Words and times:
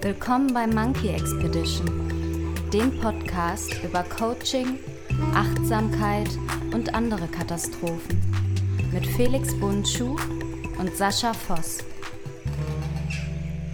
Willkommen 0.00 0.54
bei 0.54 0.64
Monkey 0.64 1.08
Expedition, 1.08 2.54
dem 2.72 3.00
Podcast 3.00 3.82
über 3.82 4.04
Coaching, 4.04 4.78
Achtsamkeit 5.34 6.28
und 6.72 6.94
andere 6.94 7.26
Katastrophen 7.26 8.22
mit 8.92 9.04
Felix 9.04 9.58
Bundschuh 9.58 10.16
und 10.78 10.96
Sascha 10.96 11.34
Voss. 11.34 11.84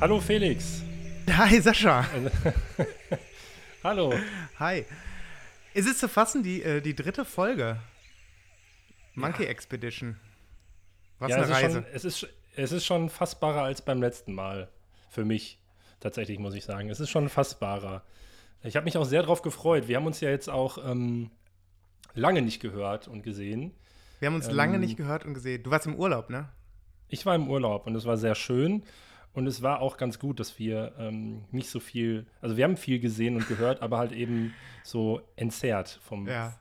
Hallo 0.00 0.18
Felix. 0.18 0.82
Hi 1.30 1.60
Sascha. 1.60 2.06
Hallo. 3.84 4.14
Hi. 4.58 4.86
Ist 5.74 5.86
es 5.86 5.98
zu 5.98 6.08
fassen, 6.08 6.42
die, 6.42 6.62
äh, 6.62 6.80
die 6.80 6.96
dritte 6.96 7.26
Folge? 7.26 7.76
Monkey 9.14 9.44
Expedition. 9.44 10.18
Was 11.18 11.30
ja, 11.30 11.36
eine 11.36 11.44
es 11.44 11.50
ist, 11.50 11.56
Reise. 11.56 11.74
schon, 11.74 11.86
es, 11.92 12.04
ist, 12.06 12.28
es 12.56 12.72
ist 12.72 12.86
schon 12.86 13.10
fassbarer 13.10 13.64
als 13.64 13.82
beim 13.82 14.00
letzten 14.00 14.32
Mal. 14.32 14.68
Für 15.10 15.26
mich. 15.26 15.58
Tatsächlich, 16.04 16.38
muss 16.38 16.54
ich 16.54 16.64
sagen. 16.66 16.90
Es 16.90 17.00
ist 17.00 17.08
schon 17.08 17.30
fassbarer. 17.30 18.02
Ich 18.62 18.76
habe 18.76 18.84
mich 18.84 18.98
auch 18.98 19.06
sehr 19.06 19.22
darauf 19.22 19.40
gefreut. 19.40 19.88
Wir 19.88 19.96
haben 19.96 20.04
uns 20.04 20.20
ja 20.20 20.28
jetzt 20.28 20.50
auch 20.50 20.76
ähm, 20.86 21.30
lange 22.14 22.42
nicht 22.42 22.60
gehört 22.60 23.08
und 23.08 23.22
gesehen. 23.22 23.72
Wir 24.18 24.26
haben 24.28 24.34
uns 24.34 24.48
ähm, 24.48 24.54
lange 24.54 24.78
nicht 24.78 24.98
gehört 24.98 25.24
und 25.24 25.32
gesehen. 25.32 25.62
Du 25.62 25.70
warst 25.70 25.86
im 25.86 25.94
Urlaub, 25.96 26.28
ne? 26.28 26.50
Ich 27.08 27.24
war 27.24 27.34
im 27.34 27.48
Urlaub 27.48 27.86
und 27.86 27.94
es 27.96 28.04
war 28.04 28.18
sehr 28.18 28.34
schön. 28.34 28.82
Und 29.32 29.46
es 29.46 29.62
war 29.62 29.80
auch 29.80 29.96
ganz 29.96 30.18
gut, 30.18 30.40
dass 30.40 30.58
wir 30.58 30.92
ähm, 30.98 31.44
nicht 31.50 31.70
so 31.70 31.80
viel, 31.80 32.26
also 32.42 32.58
wir 32.58 32.64
haben 32.64 32.76
viel 32.76 33.00
gesehen 33.00 33.34
und 33.36 33.48
gehört, 33.48 33.80
aber 33.80 33.96
halt 33.96 34.12
eben 34.12 34.52
so 34.82 35.22
entzerrt 35.36 35.98
vom, 36.04 36.28
Ja. 36.28 36.54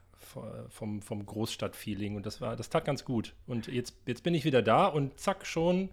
vom, 0.69 1.01
vom 1.01 1.25
Großstadtfeeling. 1.25 2.15
Und 2.15 2.25
das 2.25 2.39
war, 2.39 2.55
das 2.55 2.69
tat 2.69 2.85
ganz 2.85 3.03
gut. 3.03 3.33
Und 3.45 3.67
jetzt, 3.67 3.97
jetzt 4.05 4.23
bin 4.23 4.33
ich 4.35 4.45
wieder 4.45 4.61
da 4.61 4.85
und 4.87 5.19
zack, 5.19 5.45
schon 5.45 5.89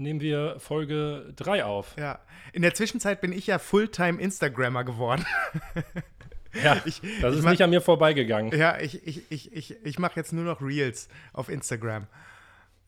nehmen 0.00 0.20
wir 0.20 0.56
Folge 0.58 1.32
3 1.36 1.64
auf. 1.64 1.94
Ja. 1.98 2.18
In 2.52 2.62
der 2.62 2.74
Zwischenzeit 2.74 3.20
bin 3.20 3.32
ich 3.32 3.46
ja 3.46 3.58
Fulltime 3.58 4.20
Instagrammer 4.20 4.84
geworden. 4.84 5.24
Ja, 6.64 6.82
Ich- 6.84 7.00
das 7.20 7.36
ist 7.36 7.44
mach- 7.44 7.52
nicht 7.52 7.62
an 7.62 7.70
mir 7.70 7.80
vorbeigegangen. 7.80 8.58
ja, 8.58 8.76
ich, 8.80 9.06
ich, 9.06 9.30
ich, 9.30 9.52
ich, 9.52 9.76
ich 9.86 9.98
mache 10.00 10.16
jetzt 10.16 10.32
nur 10.32 10.42
noch 10.42 10.60
Reels 10.60 11.08
auf 11.32 11.48
Instagram. 11.48 12.08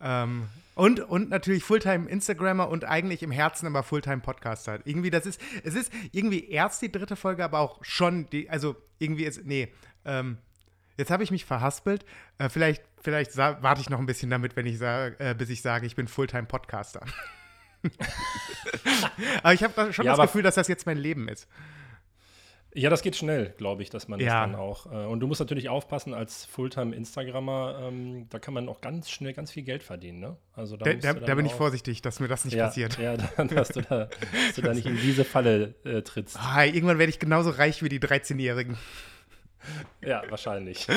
Ähm, 0.01 0.49
und, 0.75 0.99
und 0.99 1.31
natürlich 1.31 1.63
Fulltime 1.63 2.09
Instagrammer 2.11 2.69
und 2.69 2.85
eigentlich 2.85 3.23
im 3.23 3.31
Herzen 3.31 3.67
aber 3.69 3.85
Fulltime 3.85 4.19
Podcaster. 4.19 4.81
Irgendwie, 4.85 5.11
das 5.11 5.27
ist, 5.27 5.41
es 5.63 5.77
ist 5.77 5.93
irgendwie 6.11 6.51
erst 6.51 6.83
die 6.83 6.91
dritte 6.91 7.15
Folge, 7.15 7.45
aber 7.45 7.61
auch 7.61 7.79
schon 7.85 8.29
die, 8.31 8.51
also 8.51 8.75
irgendwie 8.99 9.27
ist, 9.27 9.45
nee, 9.47 9.69
ähm, 10.05 10.39
jetzt 10.97 11.13
habe 11.13 11.23
ich 11.23 11.31
mich 11.31 11.45
verhaspelt. 11.45 12.05
Äh, 12.39 12.49
vielleicht 12.49 12.83
vielleicht 13.03 13.37
warte 13.37 13.81
ich 13.81 13.91
noch 13.91 13.99
ein 13.99 14.07
bisschen 14.07 14.31
damit, 14.31 14.57
wenn 14.57 14.67
ich 14.67 14.79
sage, 14.79 15.17
äh, 15.19 15.35
bis 15.35 15.51
ich 15.51 15.63
sage, 15.63 15.87
ich 15.87 15.97
bin 15.97 16.09
Fulltime 16.09 16.45
Podcaster. 16.45 17.05
aber 19.43 19.55
ich 19.55 19.63
habe 19.63 19.93
schon 19.93 20.05
Ja, 20.05 20.17
das 20.17 20.27
Gefühl, 20.27 20.43
dass 20.43 20.55
das 20.55 20.69
jetzt 20.69 20.87
mein 20.87 20.99
Leben 20.99 21.29
ist. 21.29 21.49
Ja, 22.75 22.89
das 22.89 23.03
geht 23.03 23.17
schnell, 23.17 23.53
glaube 23.59 23.83
ich, 23.83 23.91
dass 23.91 24.09
man 24.09 24.19
Ja. 24.19 24.27
das 24.47 24.51
dann 24.51 24.55
auch. 24.55 24.87
Äh, 24.87 25.07
und 25.07 25.21
du 25.21 25.27
musst 25.27 25.41
natürlich 25.41 25.69
aufpassen 25.69 26.15
als 26.15 26.47
Fulltime-Instagrammer, 26.47 27.81
ähm, 27.83 28.29
da 28.31 28.39
kann 28.39 28.55
man 28.55 28.67
auch 28.69 28.81
ganz 28.81 29.11
schnell 29.11 29.35
ganz 29.35 29.51
viel 29.51 29.63
Geld 29.63 29.83
verdienen, 29.83 30.21
ne? 30.21 30.37
Also 30.55 30.79
da, 30.79 30.91
Da, 30.95 31.13
da, 31.13 31.35
bin 31.35 31.45
ich 31.45 31.53
vorsichtig, 31.53 32.01
dass 32.01 32.19
mir 32.19 32.29
das 32.29 32.47
nicht 32.47 32.55
ja, 32.55 32.67
passiert. 32.67 32.99
Ja, 32.99 33.17
dann, 33.37 33.49
dass 33.49 33.69
du 33.69 33.83
da, 33.83 34.07
dass 34.07 34.55
du 34.55 34.63
da 34.63 34.73
nicht 34.73 34.87
in 34.87 34.97
diese 34.97 35.25
Falle 35.25 35.75
äh, 35.85 36.01
trittst. 36.01 36.39
Ah, 36.41 36.65
irgendwann 36.65 36.99
werde 36.99 37.11
ich 37.11 37.19
genauso 37.19 37.51
reich 37.51 37.83
wie 37.83 37.91
die 37.91 38.01
13-Jährigen. 38.01 38.79
Ja, 40.01 40.23
wahrscheinlich. 40.31 40.87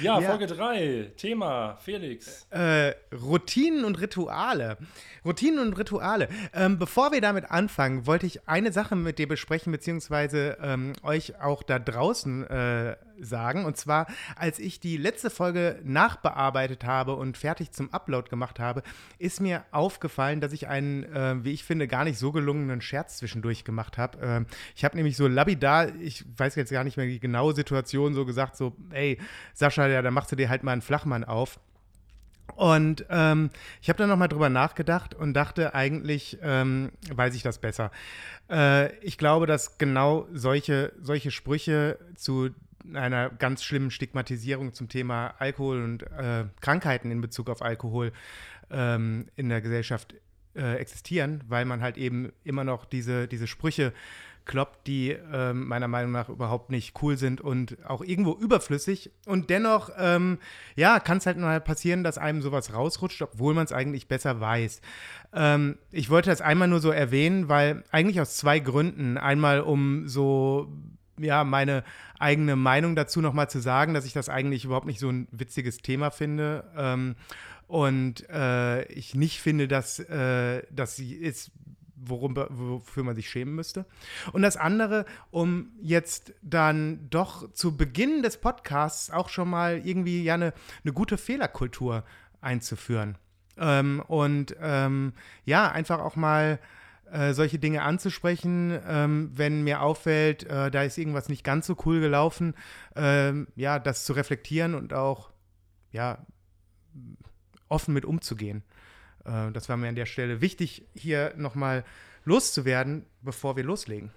Ja, 0.00 0.20
Ja. 0.20 0.28
Folge 0.30 0.46
3, 0.46 1.12
Thema, 1.16 1.76
Felix. 1.84 2.46
Äh, 2.50 2.94
Routinen 3.14 3.84
und 3.84 4.00
Rituale. 4.00 4.76
Routinen 5.24 5.60
und 5.60 5.78
Rituale. 5.78 6.28
Ähm, 6.54 6.78
bevor 6.78 7.12
wir 7.12 7.20
damit 7.20 7.50
anfangen, 7.50 8.06
wollte 8.06 8.26
ich 8.26 8.48
eine 8.48 8.72
Sache 8.72 8.96
mit 8.96 9.18
dir 9.18 9.28
besprechen, 9.28 9.72
beziehungsweise 9.72 10.56
ähm, 10.62 10.92
euch 11.02 11.40
auch 11.40 11.62
da 11.62 11.78
draußen 11.78 12.46
äh, 12.48 12.96
sagen. 13.22 13.64
Und 13.64 13.76
zwar, 13.76 14.06
als 14.36 14.58
ich 14.58 14.80
die 14.80 14.96
letzte 14.96 15.30
Folge 15.30 15.80
nachbearbeitet 15.84 16.84
habe 16.84 17.14
und 17.14 17.36
fertig 17.36 17.72
zum 17.72 17.92
Upload 17.92 18.28
gemacht 18.28 18.60
habe, 18.60 18.82
ist 19.18 19.40
mir 19.40 19.64
aufgefallen, 19.70 20.40
dass 20.40 20.52
ich 20.52 20.68
einen, 20.68 21.04
äh, 21.04 21.44
wie 21.44 21.52
ich 21.52 21.64
finde, 21.64 21.88
gar 21.88 22.04
nicht 22.04 22.18
so 22.18 22.32
gelungenen 22.32 22.80
Scherz 22.80 23.18
zwischendurch 23.18 23.64
gemacht 23.64 23.98
habe. 23.98 24.18
Ähm, 24.20 24.46
ich 24.76 24.84
habe 24.84 24.96
nämlich 24.96 25.16
so 25.16 25.28
labidar, 25.28 25.94
ich 26.00 26.24
weiß 26.36 26.54
jetzt 26.56 26.72
gar 26.72 26.84
nicht 26.84 26.96
mehr 26.96 27.06
die 27.06 27.20
genaue 27.20 27.54
Situation, 27.54 28.14
so 28.14 28.24
gesagt, 28.24 28.56
so, 28.56 28.76
ey, 28.90 29.18
Sascha, 29.54 29.86
ja, 29.86 30.02
dann 30.02 30.14
machst 30.14 30.32
du 30.32 30.36
dir 30.36 30.48
halt 30.48 30.62
mal 30.62 30.72
einen 30.72 30.82
Flachmann 30.82 31.24
auf. 31.24 31.58
Und 32.54 33.06
ähm, 33.08 33.50
ich 33.80 33.88
habe 33.88 33.98
dann 33.98 34.08
nochmal 34.08 34.28
drüber 34.28 34.50
nachgedacht 34.50 35.14
und 35.14 35.34
dachte, 35.34 35.74
eigentlich 35.74 36.38
ähm, 36.42 36.92
weiß 37.10 37.34
ich 37.34 37.42
das 37.42 37.58
besser. 37.58 37.90
Äh, 38.50 38.94
ich 38.96 39.16
glaube, 39.16 39.46
dass 39.46 39.78
genau 39.78 40.26
solche, 40.32 40.92
solche 41.00 41.30
Sprüche 41.30 41.98
zu 42.14 42.50
einer 42.94 43.30
ganz 43.30 43.64
schlimmen 43.64 43.90
Stigmatisierung 43.90 44.72
zum 44.74 44.88
Thema 44.88 45.34
Alkohol 45.38 45.82
und 45.82 46.02
äh, 46.02 46.44
Krankheiten 46.60 47.10
in 47.10 47.20
Bezug 47.20 47.48
auf 47.48 47.62
Alkohol 47.62 48.12
ähm, 48.70 49.26
in 49.36 49.48
der 49.48 49.60
Gesellschaft 49.60 50.14
äh, 50.54 50.76
existieren, 50.76 51.42
weil 51.48 51.64
man 51.64 51.80
halt 51.80 51.96
eben 51.96 52.32
immer 52.44 52.64
noch 52.64 52.84
diese, 52.84 53.28
diese 53.28 53.46
Sprüche 53.46 53.92
kloppt, 54.44 54.86
die 54.86 55.10
ähm, 55.10 55.68
meiner 55.68 55.88
Meinung 55.88 56.12
nach 56.12 56.28
überhaupt 56.28 56.70
nicht 56.70 57.00
cool 57.02 57.16
sind 57.16 57.40
und 57.40 57.76
auch 57.86 58.02
irgendwo 58.02 58.32
überflüssig. 58.34 59.10
Und 59.26 59.50
dennoch, 59.50 59.90
ähm, 59.96 60.38
ja, 60.74 61.00
kann 61.00 61.18
es 61.18 61.26
halt 61.26 61.38
mal 61.38 61.60
passieren, 61.60 62.02
dass 62.02 62.18
einem 62.18 62.42
sowas 62.42 62.74
rausrutscht, 62.74 63.22
obwohl 63.22 63.54
man 63.54 63.64
es 63.64 63.72
eigentlich 63.72 64.08
besser 64.08 64.40
weiß. 64.40 64.80
Ähm, 65.32 65.78
ich 65.90 66.10
wollte 66.10 66.30
das 66.30 66.40
einmal 66.40 66.68
nur 66.68 66.80
so 66.80 66.90
erwähnen, 66.90 67.48
weil 67.48 67.84
eigentlich 67.90 68.20
aus 68.20 68.36
zwei 68.36 68.58
Gründen. 68.58 69.16
Einmal, 69.16 69.60
um 69.60 70.08
so 70.08 70.72
ja, 71.18 71.44
meine 71.44 71.84
eigene 72.18 72.56
Meinung 72.56 72.96
dazu 72.96 73.20
nochmal 73.20 73.50
zu 73.50 73.60
sagen, 73.60 73.94
dass 73.94 74.04
ich 74.04 74.12
das 74.12 74.28
eigentlich 74.28 74.64
überhaupt 74.64 74.86
nicht 74.86 75.00
so 75.00 75.10
ein 75.10 75.28
witziges 75.30 75.78
Thema 75.78 76.10
finde. 76.10 76.64
Ähm, 76.76 77.16
und 77.66 78.28
äh, 78.28 78.84
ich 78.92 79.14
nicht 79.14 79.40
finde, 79.40 79.68
dass 79.68 79.98
äh, 79.98 80.62
das 80.70 80.98
ist, 80.98 81.50
worum, 81.96 82.36
wofür 82.36 83.04
man 83.04 83.16
sich 83.16 83.30
schämen 83.30 83.54
müsste. 83.54 83.86
Und 84.32 84.42
das 84.42 84.56
andere, 84.56 85.06
um 85.30 85.70
jetzt 85.80 86.34
dann 86.42 87.08
doch 87.10 87.52
zu 87.52 87.76
Beginn 87.76 88.22
des 88.22 88.36
Podcasts 88.36 89.10
auch 89.10 89.28
schon 89.28 89.48
mal 89.48 89.80
irgendwie 89.84 90.22
ja 90.22 90.34
eine, 90.34 90.52
eine 90.84 90.92
gute 90.92 91.16
Fehlerkultur 91.16 92.04
einzuführen. 92.40 93.16
Ähm, 93.56 94.02
und 94.06 94.56
ähm, 94.60 95.12
ja, 95.44 95.70
einfach 95.70 96.00
auch 96.00 96.16
mal 96.16 96.58
äh, 97.12 97.34
solche 97.34 97.58
Dinge 97.58 97.82
anzusprechen, 97.82 98.78
ähm, 98.88 99.30
wenn 99.34 99.62
mir 99.62 99.82
auffällt, 99.82 100.44
äh, 100.44 100.70
da 100.70 100.82
ist 100.82 100.96
irgendwas 100.98 101.28
nicht 101.28 101.44
ganz 101.44 101.66
so 101.66 101.76
cool 101.84 102.00
gelaufen, 102.00 102.54
ähm, 102.96 103.48
ja, 103.54 103.78
das 103.78 104.04
zu 104.04 104.14
reflektieren 104.14 104.74
und 104.74 104.94
auch, 104.94 105.30
ja, 105.92 106.24
offen 107.68 107.94
mit 107.94 108.04
umzugehen. 108.04 108.62
Äh, 109.24 109.52
das 109.52 109.68
war 109.68 109.76
mir 109.76 109.88
an 109.88 109.94
der 109.94 110.06
Stelle 110.06 110.40
wichtig, 110.40 110.86
hier 110.94 111.34
nochmal 111.36 111.84
loszuwerden, 112.24 113.04
bevor 113.20 113.56
wir 113.56 113.64
loslegen. 113.64 114.10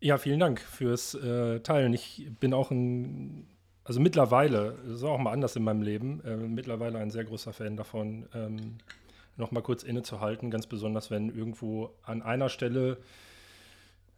Ja, 0.00 0.18
vielen 0.18 0.40
Dank 0.40 0.60
fürs 0.60 1.14
äh, 1.14 1.60
Teilen. 1.60 1.92
Ich 1.92 2.30
bin 2.38 2.54
auch 2.54 2.70
ein, 2.70 3.46
also 3.84 4.00
mittlerweile, 4.00 4.78
das 4.84 4.98
ist 4.98 5.02
auch 5.04 5.18
mal 5.18 5.32
anders 5.32 5.56
in 5.56 5.64
meinem 5.64 5.82
Leben, 5.82 6.20
äh, 6.24 6.36
mittlerweile 6.36 6.98
ein 6.98 7.10
sehr 7.10 7.24
großer 7.24 7.52
Fan 7.52 7.76
davon, 7.76 8.28
ähm, 8.34 8.78
nochmal 9.38 9.62
kurz 9.62 9.82
innezuhalten, 9.82 10.50
ganz 10.50 10.66
besonders, 10.66 11.10
wenn 11.10 11.34
irgendwo 11.34 11.94
an 12.02 12.22
einer 12.22 12.48
Stelle 12.48 12.98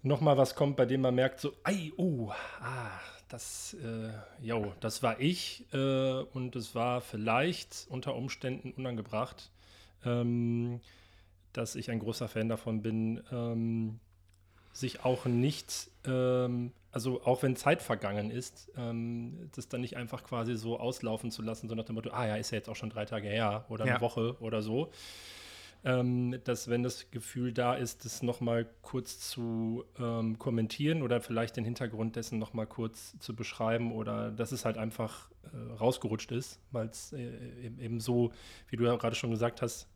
nochmal 0.02 0.36
was 0.38 0.54
kommt, 0.54 0.76
bei 0.76 0.86
dem 0.86 1.02
man 1.02 1.14
merkt, 1.14 1.40
so, 1.40 1.52
ei, 1.62 1.92
oh, 1.96 2.30
ah, 2.60 2.90
das, 3.28 3.76
äh, 3.84 4.10
jo, 4.44 4.72
das 4.80 5.02
war 5.02 5.20
ich 5.20 5.64
äh, 5.72 6.22
und 6.32 6.56
es 6.56 6.74
war 6.74 7.00
vielleicht 7.00 7.86
unter 7.88 8.16
Umständen 8.16 8.72
unangebracht, 8.72 9.50
ähm, 10.04 10.80
dass 11.52 11.76
ich 11.76 11.90
ein 11.90 12.00
großer 12.00 12.28
Fan 12.28 12.48
davon 12.48 12.82
bin, 12.82 13.22
ähm, 13.30 14.00
sich 14.72 15.04
auch 15.04 15.26
nicht, 15.26 15.90
ähm, 16.06 16.72
also 16.92 17.22
auch 17.22 17.42
wenn 17.42 17.54
Zeit 17.56 17.82
vergangen 17.82 18.30
ist, 18.30 18.70
ähm, 18.76 19.48
das 19.54 19.68
dann 19.68 19.80
nicht 19.80 19.96
einfach 19.96 20.24
quasi 20.24 20.56
so 20.56 20.78
auslaufen 20.78 21.30
zu 21.30 21.42
lassen, 21.42 21.68
so 21.68 21.74
nach 21.74 21.84
dem 21.84 21.94
Motto, 21.94 22.10
ah 22.10 22.26
ja, 22.26 22.36
ist 22.36 22.50
ja 22.50 22.58
jetzt 22.58 22.68
auch 22.68 22.76
schon 22.76 22.90
drei 22.90 23.04
Tage 23.04 23.28
her 23.28 23.64
oder 23.68 23.84
eine 23.84 23.94
Ja. 23.94 24.00
Woche 24.00 24.36
oder 24.40 24.62
so. 24.62 24.90
Ähm, 25.82 26.38
dass 26.44 26.68
wenn 26.68 26.82
das 26.82 27.10
Gefühl 27.10 27.54
da 27.54 27.72
ist, 27.74 28.04
das 28.04 28.22
nochmal 28.22 28.68
kurz 28.82 29.18
zu 29.18 29.84
ähm, 29.98 30.38
kommentieren 30.38 31.00
oder 31.00 31.22
vielleicht 31.22 31.56
den 31.56 31.64
Hintergrund 31.64 32.16
dessen 32.16 32.38
nochmal 32.38 32.66
kurz 32.66 33.18
zu 33.18 33.34
beschreiben 33.34 33.90
oder 33.92 34.30
dass 34.30 34.52
es 34.52 34.66
halt 34.66 34.76
einfach 34.76 35.30
äh, 35.44 35.72
rausgerutscht 35.78 36.32
ist, 36.32 36.60
weil 36.70 36.88
es 36.88 37.14
äh, 37.14 37.64
eben 37.64 37.78
eben 37.80 37.98
so, 38.00 38.30
wie 38.68 38.76
du 38.76 38.84
ja 38.84 38.94
gerade 38.96 39.16
schon 39.16 39.30
gesagt 39.30 39.62
hast, 39.62 39.88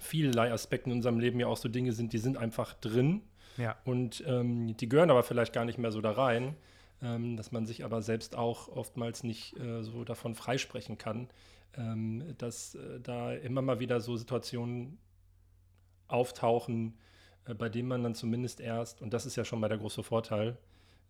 vielerlei 0.00 0.52
Aspekte 0.52 0.90
in 0.90 0.96
unserem 0.96 1.20
Leben 1.20 1.38
ja 1.38 1.46
auch 1.46 1.56
so 1.58 1.68
Dinge 1.68 1.92
sind, 1.92 2.12
die 2.12 2.18
sind 2.18 2.36
einfach 2.36 2.74
drin 2.74 3.22
Ja. 3.58 3.76
und 3.84 4.24
ähm, 4.26 4.74
die 4.76 4.88
gehören 4.88 5.10
aber 5.10 5.22
vielleicht 5.22 5.52
gar 5.52 5.64
nicht 5.66 5.76
mehr 5.78 5.92
so 5.92 6.00
da 6.00 6.12
rein, 6.12 6.54
ähm, 7.02 7.36
dass 7.36 7.52
man 7.52 7.66
sich 7.66 7.84
aber 7.84 8.00
selbst 8.02 8.34
auch 8.36 8.68
oftmals 8.68 9.22
nicht 9.24 9.56
äh, 9.58 9.82
so 9.82 10.04
davon 10.04 10.34
freisprechen 10.34 10.96
kann, 10.96 11.28
ähm, 11.76 12.34
dass 12.38 12.74
äh, 12.76 13.00
da 13.00 13.32
immer 13.34 13.60
mal 13.62 13.78
wieder 13.80 14.00
so 14.00 14.16
Situationen 14.16 14.96
auftauchen, 16.08 16.96
äh, 17.46 17.54
bei 17.54 17.68
denen 17.68 17.88
man 17.88 18.02
dann 18.02 18.14
zumindest 18.14 18.60
erst, 18.60 19.02
und 19.02 19.12
das 19.12 19.26
ist 19.26 19.36
ja 19.36 19.44
schon 19.44 19.60
mal 19.60 19.68
der 19.68 19.78
große 19.78 20.02
Vorteil, 20.02 20.56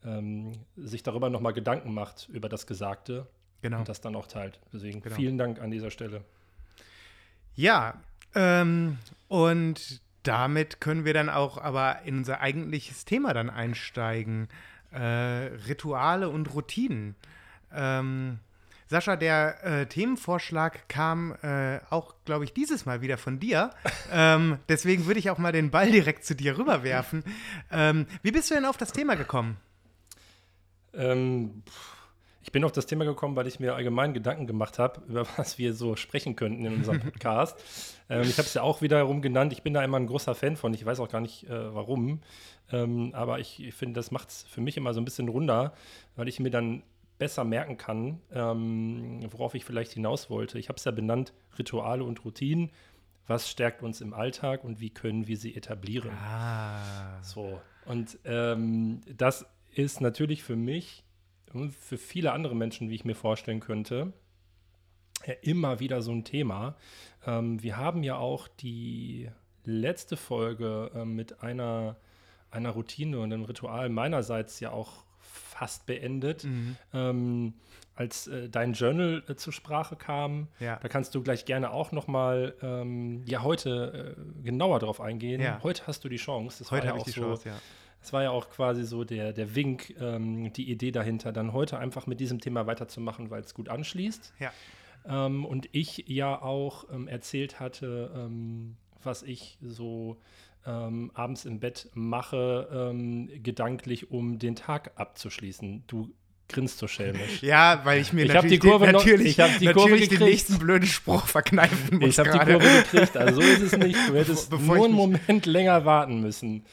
ähm, 0.05 0.53
sich 0.77 1.03
darüber 1.03 1.31
nochmal 1.31 1.53
Gedanken 1.53 1.93
macht 1.95 2.29
über 2.29 2.49
das 2.49 2.67
Gesagte 2.67 3.27
Genau. 3.63 3.79
und 3.81 3.89
das 3.89 4.01
dann 4.01 4.15
auch 4.15 4.27
teilt. 4.27 4.61
Deswegen 4.73 5.01
Genau. 5.03 5.17
vielen 5.17 5.39
Dank 5.39 5.61
an 5.61 5.71
dieser 5.71 5.91
Stelle. 5.91 6.23
Ja, 7.57 8.01
ähm, 8.35 8.99
und 9.27 10.01
damit 10.29 10.81
können 10.81 11.07
wir 11.07 11.15
dann 11.15 11.31
auch 11.31 11.57
aber 11.57 12.03
in 12.05 12.19
unser 12.19 12.41
eigentliches 12.41 13.07
Thema 13.07 13.33
dann 13.33 13.49
einsteigen. 13.49 14.49
Äh, 14.93 15.01
Rituale 15.01 16.29
und 16.29 16.55
Routinen. 16.55 17.15
Ähm, 17.73 18.39
Sascha, 18.89 19.17
der 19.17 19.65
äh, 19.65 19.87
Themenvorschlag 19.87 20.89
kam 20.89 21.35
äh, 21.43 21.81
auch, 21.91 22.15
glaube 22.27 22.45
ich, 22.45 22.53
dieses 22.53 22.85
Mal 22.85 23.01
wieder 23.01 23.17
von 23.17 23.41
dir. 23.41 23.71
ähm, 24.13 24.59
deswegen 24.69 25.07
würde 25.07 25.19
ich 25.19 25.31
auch 25.31 25.39
mal 25.39 25.53
den 25.53 25.71
Ball 25.71 25.91
direkt 25.91 26.25
zu 26.25 26.35
dir 26.35 26.59
rüberwerfen. 26.59 27.25
Ähm, 27.71 28.07
wie 28.23 28.31
bist 28.31 28.51
du 28.51 28.55
denn 28.55 28.67
auf 28.67 28.77
das 28.77 28.93
Thema 28.93 29.15
gekommen? 29.15 29.57
Ähm, 30.93 31.63
pff, 31.67 31.98
ich 32.49 32.53
bin 32.53 32.65
auf 32.65 32.73
das 32.73 32.87
Thema 32.87 33.05
gekommen, 33.05 33.37
weil 33.37 33.47
ich 33.47 33.61
mir 33.61 33.75
allgemein 33.75 34.15
Gedanken 34.15 34.47
gemacht 34.47 34.79
habe, 34.79 35.03
über 35.09 35.27
was 35.37 35.59
wir 35.59 35.75
so 35.75 35.97
sprechen 35.97 36.35
könnten 36.35 36.65
in 36.65 36.77
unserem 36.77 37.01
Podcast. 37.13 37.63
ähm, 38.09 38.23
ich 38.23 38.39
habe 38.39 38.49
es 38.49 38.55
ja 38.55 38.63
auch 38.63 38.81
wiederum 38.81 39.21
genannt. 39.21 39.53
Ich 39.53 39.63
bin 39.63 39.75
da 39.75 39.85
immer 39.85 39.99
ein 39.99 40.07
großer 40.07 40.35
Fan 40.35 40.57
von. 40.57 40.73
Ich 40.73 40.83
weiß 40.83 40.99
auch 41.01 41.11
gar 41.11 41.21
nicht, 41.21 41.45
äh, 41.45 41.75
warum. 41.75 42.23
Ähm, 42.73 43.11
aber 43.13 43.39
ich, 43.39 43.63
ich 43.63 43.75
finde, 43.75 43.99
das 43.99 44.11
macht 44.11 44.31
es 44.31 44.45
für 44.45 44.63
mich 44.63 44.79
immer 44.79 44.95
so 44.95 45.01
ein 45.03 45.05
bisschen 45.05 45.29
runder, 45.29 45.75
weil 46.17 46.27
ich 46.27 46.41
mir 46.41 46.49
dann 46.49 46.85
besser 47.19 47.45
merken 47.45 47.77
kann, 47.77 48.23
ähm, 48.33 49.21
worauf 49.31 49.55
ich 49.55 49.67
vielleicht 49.67 49.93
hinaus 49.93 50.31
wollte. 50.31 50.59
Ich 50.59 50.71
habe 50.71 50.79
es 50.79 50.85
ja 50.85 50.91
benannt, 50.91 51.35
Rituale 51.59 52.03
und 52.03 52.25
Routinen. 52.25 52.71
Was 53.27 53.51
stärkt 53.51 53.83
uns 53.83 54.01
im 54.01 54.15
Alltag 54.15 54.65
und 54.65 54.81
wie 54.81 54.89
können 54.89 55.27
wir 55.27 55.37
sie 55.37 55.55
etablieren? 55.55 56.13
Ah. 56.13 57.23
So, 57.23 57.61
und 57.85 58.19
ähm, 58.25 59.03
das 59.19 59.45
ist 59.75 60.01
natürlich 60.01 60.43
für 60.43 60.57
mich 60.57 61.05
und 61.53 61.73
für 61.75 61.99
viele 61.99 62.33
andere 62.33 62.55
Menschen, 62.55 62.89
wie 62.91 62.95
ich 62.95 63.05
mir 63.05 63.15
vorstellen 63.15 63.61
könnte, 63.61 64.13
ja, 65.27 65.35
immer 65.43 65.81
wieder 65.81 66.03
so 66.03 66.13
ein 66.13 66.25
Thema. 66.25 66.77
Ähm, 67.27 67.63
wir 67.63 67.77
haben 67.77 68.03
ja 68.03 68.17
auch 68.17 68.49
die 68.49 69.29
letzte 69.65 70.17
Folge 70.17 70.91
ähm, 70.95 71.15
mit 71.17 71.43
einer, 71.43 71.97
einer 72.51 72.71
Routine 72.71 73.19
und 73.19 73.33
einem 73.33 73.45
Ritual 73.45 73.89
meinerseits 73.89 74.61
ja 74.61 74.71
auch 74.71 75.05
fast 75.21 75.87
beendet, 75.87 76.45
Mhm. 76.45 76.77
ähm, 76.95 77.55
als 77.95 78.29
äh, 78.29 78.49
dein 78.49 78.75
Journal 78.75 79.25
äh, 79.29 79.35
zur 79.35 79.53
Sprache 79.53 79.97
kam. 79.97 80.47
Ja. 80.61 80.77
Da 80.77 80.87
kannst 80.89 81.17
du 81.17 81.23
gleich 81.23 81.45
gerne 81.47 81.73
auch 81.73 81.91
noch 81.91 82.07
mal 82.07 82.55
ähm, 82.63 83.25
ja 83.27 83.43
heute 83.43 84.15
äh, 84.17 84.43
genauer 84.45 84.79
drauf 84.79 85.01
eingehen. 85.01 85.41
Ja. 85.43 85.59
Heute 85.65 85.87
hast 85.89 86.05
du 86.05 86.09
die 86.09 86.17
Chance. 86.17 86.61
Das 86.61 86.71
Heute 86.71 86.83
war 86.83 86.85
ja 86.85 86.91
habe 86.91 86.99
ich 86.99 87.03
auch 87.03 87.07
die 87.07 87.21
so, 87.21 87.23
Chance, 87.23 87.49
ja. 87.49 87.55
Das 88.01 88.13
war 88.13 88.23
ja 88.23 88.31
auch 88.31 88.51
quasi 88.51 88.85
so 88.85 89.05
der, 89.05 89.33
der 89.33 89.55
Wink, 89.55 89.95
ähm, 90.01 90.53
die 90.53 90.71
Idee 90.71 90.93
dahinter, 90.93 91.33
dann 91.33 91.53
heute 91.53 91.79
einfach 91.79 92.07
mit 92.07 92.21
diesem 92.21 92.41
Thema 92.41 92.67
weiterzumachen, 92.67 93.31
weil 93.31 93.43
es 93.43 93.55
gut 93.55 93.69
anschließt. 93.69 94.33
Ja. 94.39 94.53
Ähm, 95.07 95.45
und 95.45 95.69
ich 95.73 96.05
ja 96.07 96.41
auch 96.41 96.85
ähm, 96.93 97.09
erzählt 97.09 97.61
hatte, 97.61 98.11
ähm, 98.15 98.77
was 99.03 99.23
ich 99.23 99.59
so 99.63 100.17
ähm, 100.67 101.11
abends 101.15 101.45
im 101.45 101.61
Bett 101.61 101.89
mache, 101.95 102.69
ähm, 102.91 103.31
gedanklich, 103.43 104.11
um 104.11 104.39
den 104.39 104.55
Tag 104.57 104.93
abzuschließen. 104.97 105.85
Du 105.87 106.13
grinst 106.49 106.79
so 106.79 106.87
schelmisch. 106.87 107.43
Ja, 107.43 107.81
weil 107.85 108.01
ich 108.01 108.13
mir 108.13 108.25
Ich 108.25 108.33
natürlich, 108.33 108.61
die 108.61 108.69
Kurve 108.69 108.87
den, 108.87 108.93
noch- 108.93 109.05
natürlich, 109.05 109.39
ich 109.39 109.59
die 109.59 109.67
natürlich 109.67 110.09
den 110.09 110.21
nächsten 110.21 110.59
blöden 110.59 110.89
Spruch 110.89 111.27
verkneifen 111.27 111.99
muss 111.99 112.09
Ich 112.11 112.19
habe 112.19 112.31
die. 112.33 112.39
Kurve 112.39 112.67
gekriegt, 112.83 113.17
also 113.17 113.41
so 113.41 113.47
ist 113.47 113.61
es 113.61 113.77
nicht. 113.79 113.99
Du 114.09 114.15
hättest 114.15 114.51
Bevor 114.51 114.77
nur 114.77 114.85
einen 114.87 114.95
Moment 114.95 115.47
länger 115.47 115.85
warten 115.85 116.21
müssen. 116.21 116.65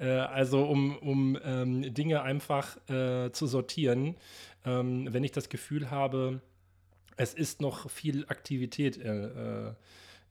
Äh, 0.00 0.08
also 0.08 0.64
um, 0.64 0.96
um 0.98 1.38
ähm, 1.44 1.94
Dinge 1.94 2.22
einfach 2.22 2.76
äh, 2.88 3.30
zu 3.32 3.46
sortieren, 3.46 4.16
ähm, 4.64 5.12
wenn 5.12 5.22
ich 5.22 5.32
das 5.32 5.48
Gefühl 5.48 5.90
habe, 5.90 6.40
es 7.16 7.34
ist 7.34 7.60
noch 7.60 7.90
viel 7.90 8.24
Aktivität 8.28 8.96
äh, 8.96 9.68
äh, 9.68 9.74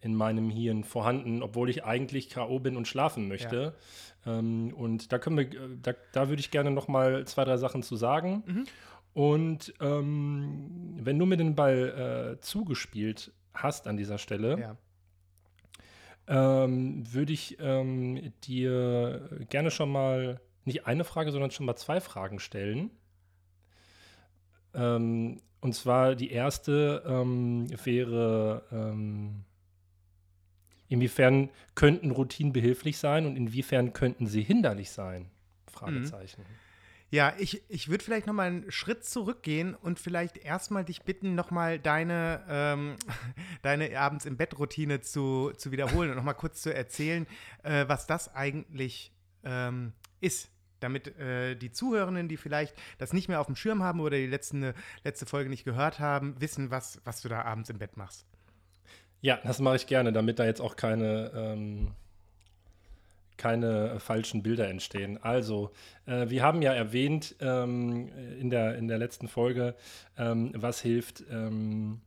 in 0.02 0.16
meinem 0.16 0.50
Hirn 0.50 0.84
vorhanden, 0.84 1.44
obwohl 1.44 1.70
ich 1.70 1.84
eigentlich 1.84 2.30
K.O. 2.30 2.60
bin 2.60 2.78
und 2.78 2.88
schlafen 2.88 3.28
möchte. 3.28 3.76
Ähm, 4.26 4.74
und 4.76 5.12
da 5.12 5.20
können 5.20 5.38
wir, 5.38 5.46
äh, 5.46 5.78
da, 5.82 5.94
da 6.14 6.30
würde 6.30 6.40
ich 6.40 6.52
gerne 6.52 6.72
noch 6.72 6.88
mal 6.88 7.26
zwei, 7.26 7.44
drei 7.44 7.58
Sachen 7.58 7.84
zu 7.84 7.96
sagen. 7.96 8.44
Mhm. 8.46 8.66
Und 9.14 9.74
ähm, 9.82 10.96
wenn 11.00 11.20
du 11.20 11.26
mir 11.26 11.38
den 11.38 11.56
Ball 11.56 12.38
äh, 12.38 12.42
zugespielt 12.42 13.34
hast 13.54 13.88
an 13.88 13.98
dieser 13.98 14.18
Stelle, 14.18 14.60
Ja. 14.60 14.78
Ähm, 16.30 17.12
würde 17.12 17.34
ich 17.34 17.58
ähm, 17.60 18.32
dir 18.44 19.46
gerne 19.50 19.72
schon 19.72 19.92
mal 19.92 20.40
nicht 20.64 20.86
eine 20.86 21.04
Frage, 21.04 21.32
sondern 21.32 21.50
schon 21.50 21.66
mal 21.66 21.76
zwei 21.76 22.00
Fragen 22.00 22.40
stellen. 22.40 22.92
Ähm, 24.76 25.42
und 25.60 25.74
zwar 25.74 26.16
die 26.16 26.32
erste 26.32 27.04
ähm, 27.06 27.68
wäre, 27.84 28.64
ähm, 28.72 29.44
inwiefern 30.88 31.50
könnten 31.74 32.12
Routinen 32.12 32.54
behilflich 32.54 33.00
sein 33.00 33.26
und 33.26 33.36
inwiefern 33.36 33.92
könnten 33.94 34.28
sie 34.28 34.44
hinderlich 34.44 34.92
sein? 34.92 35.32
Fragezeichen. 35.68 36.44
Ja, 37.12 37.34
ich, 37.40 37.64
ich 37.70 37.90
würde 37.90 38.04
vielleicht 38.04 38.28
noch 38.28 38.34
mal 38.34 38.48
einen 38.48 38.72
Schritt 38.72 39.04
zurückgehen 39.04 39.74
und 39.74 40.00
vielleicht 40.00 40.38
erstmal 40.38 40.86
dich 40.86 41.02
bitten, 41.02 41.34
noch 41.34 41.50
mal 41.50 41.80
deine, 41.80 42.44
ähm, 42.48 42.96
deine 43.64 43.98
abends 44.00 44.26
im 44.26 44.38
Bett 44.38 44.58
Routine 44.60 45.02
zu, 45.02 45.52
zu 45.58 45.72
wiederholen 45.72 46.12
und 46.12 46.18
noch 46.18 46.24
mal 46.24 46.34
kurz 46.34 46.62
zu 46.62 46.74
erzählen, 46.74 47.26
äh, 47.64 47.86
was 47.88 48.06
das 48.06 48.36
eigentlich 48.36 49.12
ähm, 49.44 49.94
ist. 50.22 50.52
Damit 50.82 51.18
äh, 51.18 51.56
die 51.56 51.72
Zuhörenden, 51.72 52.30
die 52.30 52.38
vielleicht 52.38 52.76
das 53.00 53.12
nicht 53.12 53.28
mehr 53.28 53.42
auf 53.42 53.48
dem 53.48 53.56
Schirm 53.56 53.84
haben 53.84 54.00
oder 54.00 54.16
die 54.16 54.28
letzte, 54.28 54.74
letzte 55.04 55.26
Folge 55.26 55.50
nicht 55.50 55.66
gehört 55.66 56.00
haben, 56.00 56.40
wissen, 56.40 56.72
was, 56.72 57.02
was 57.04 57.22
du 57.22 57.28
da 57.28 57.42
abends 57.42 57.70
im 57.70 57.80
Bett 57.80 57.98
machst. 57.98 58.26
Ja, 59.22 59.40
das 59.44 59.60
mache 59.60 59.76
ich 59.76 59.88
gerne, 59.88 60.14
damit 60.14 60.40
da 60.40 60.46
jetzt 60.46 60.62
auch 60.62 60.76
keine, 60.76 61.32
ähm, 61.36 61.92
keine 63.40 63.94
äh, 63.94 64.00
falschen 64.00 64.44
Bilder 64.44 64.68
entstehen. 64.68 65.18
Also, 65.24 65.72
äh, 66.06 66.30
wir 66.30 66.44
haben 66.44 66.62
ja 66.62 66.74
erwähnt 66.74 67.36
ähm, 67.40 68.10
in, 68.40 68.52
der, 68.52 68.76
in 68.76 68.88
der 68.88 69.00
letzten 69.00 69.28
Folge, 69.28 69.74
ähm, 70.18 70.52
was 70.56 70.82
hilft, 70.82 71.24
ähm, 71.32 72.02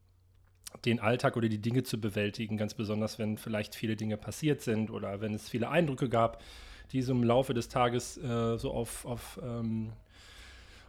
den 0.85 1.01
Alltag 1.01 1.37
oder 1.37 1.49
die 1.49 1.61
Dinge 1.61 1.83
zu 1.83 2.01
bewältigen, 2.01 2.57
ganz 2.57 2.75
besonders, 2.75 3.19
wenn 3.19 3.37
vielleicht 3.37 3.75
viele 3.75 3.97
Dinge 3.97 4.17
passiert 4.17 4.61
sind 4.61 4.91
oder 4.91 5.21
wenn 5.21 5.35
es 5.35 5.49
viele 5.49 5.69
Eindrücke 5.69 6.09
gab, 6.09 6.43
die 6.93 7.03
so 7.03 7.13
im 7.13 7.25
Laufe 7.25 7.55
des 7.55 7.69
Tages 7.69 8.19
äh, 8.19 8.59
so 8.59 8.73
auf, 8.73 9.05
auf, 9.05 9.41
ähm, 9.43 9.93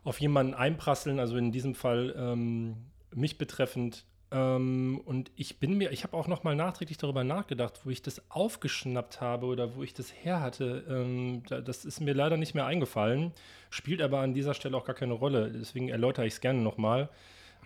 auf 0.03 0.20
jemanden 0.20 0.53
einprasseln, 0.53 1.20
also 1.20 1.38
in 1.38 1.51
diesem 1.51 1.75
Fall 1.75 2.13
ähm, 2.18 2.75
mich 3.13 3.38
betreffend. 3.38 4.06
Ähm, 4.34 5.00
und 5.06 5.32
ich 5.36 5.60
bin 5.60 5.78
mir, 5.78 5.92
ich 5.92 6.04
habe 6.04 6.18
auch 6.18 6.28
noch 6.28 6.44
mal 6.44 6.56
nachträglich 6.56 6.98
darüber 6.98 7.24
nachgedacht, 7.24 7.82
wo 7.84 7.92
ich 7.92 8.02
das 8.02 8.32
aufgeschnappt 8.32 9.22
habe 9.22 9.46
oder 9.46 9.75
wo 9.75 9.84
ich 9.84 9.94
das 9.94 10.12
her 10.12 10.42
hatte. 10.42 10.84
Ähm, 10.90 11.44
da, 11.48 11.62
das 11.62 11.86
ist 11.86 12.02
mir 12.02 12.16
leider 12.16 12.36
nicht 12.38 12.56
mehr 12.56 12.66
eingefallen, 12.66 13.32
spielt 13.70 14.02
aber 14.02 14.20
an 14.20 14.34
dieser 14.34 14.56
Stelle 14.56 14.75
auch 14.75 14.86
gar 14.86 14.96
keine 14.96 15.13
Rolle. 15.13 15.52
Deswegen 15.52 15.90
erläutere 15.90 16.25
ich 16.25 16.34
es 16.34 16.42
gerne 16.42 16.62
noch 16.62 16.78
mal. 16.78 17.10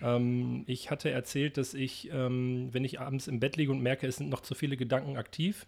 Ähm, 0.01 0.65
ich 0.67 0.91
hatte 0.91 1.09
erzählt, 1.09 1.57
dass 1.57 1.73
ich, 1.73 2.11
ähm, 2.11 2.67
wenn 2.73 2.83
ich 2.83 2.99
abends 2.99 3.27
im 3.27 3.39
Bett 3.39 3.55
liege 3.55 3.71
und 3.71 3.81
merke, 3.81 4.05
es 4.05 4.17
sind 4.17 4.29
noch 4.29 4.41
zu 4.41 4.53
viele 4.53 4.75
Gedanken 4.75 5.15
aktiv, 5.15 5.67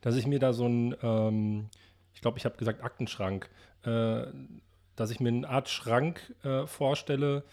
dass 0.00 0.16
ich 0.16 0.26
mir 0.26 0.40
da 0.40 0.52
so 0.52 0.66
ein, 0.66 0.96
ähm, 1.00 1.68
ich 2.12 2.20
glaube, 2.20 2.38
ich 2.38 2.44
habe 2.44 2.56
gesagt 2.56 2.82
Aktenschrank, 2.82 3.48
äh, 3.84 4.24
dass 4.96 5.10
ich 5.10 5.20
mir 5.20 5.28
eine 5.28 5.48
Art 5.48 5.68
Schrank 5.68 6.34
äh, 6.42 6.66
vorstelle 6.66 7.44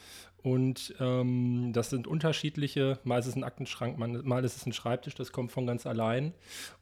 und 0.44 0.96
ähm, 1.00 1.72
das 1.74 1.90
sind 1.92 2.08
unterschiedliche, 2.08 3.00
mal 3.04 3.20
ist 3.20 3.28
es 3.28 3.36
ein 3.36 3.44
Aktenschrank, 3.44 3.98
mal, 3.98 4.44
ist 4.44 4.58
es 4.58 4.66
ein 4.66 4.74
Schreibtisch, 4.74 5.14
das 5.14 5.32
kommt 5.32 5.52
von 5.52 5.68
ganz 5.68 5.86
allein. 5.86 6.34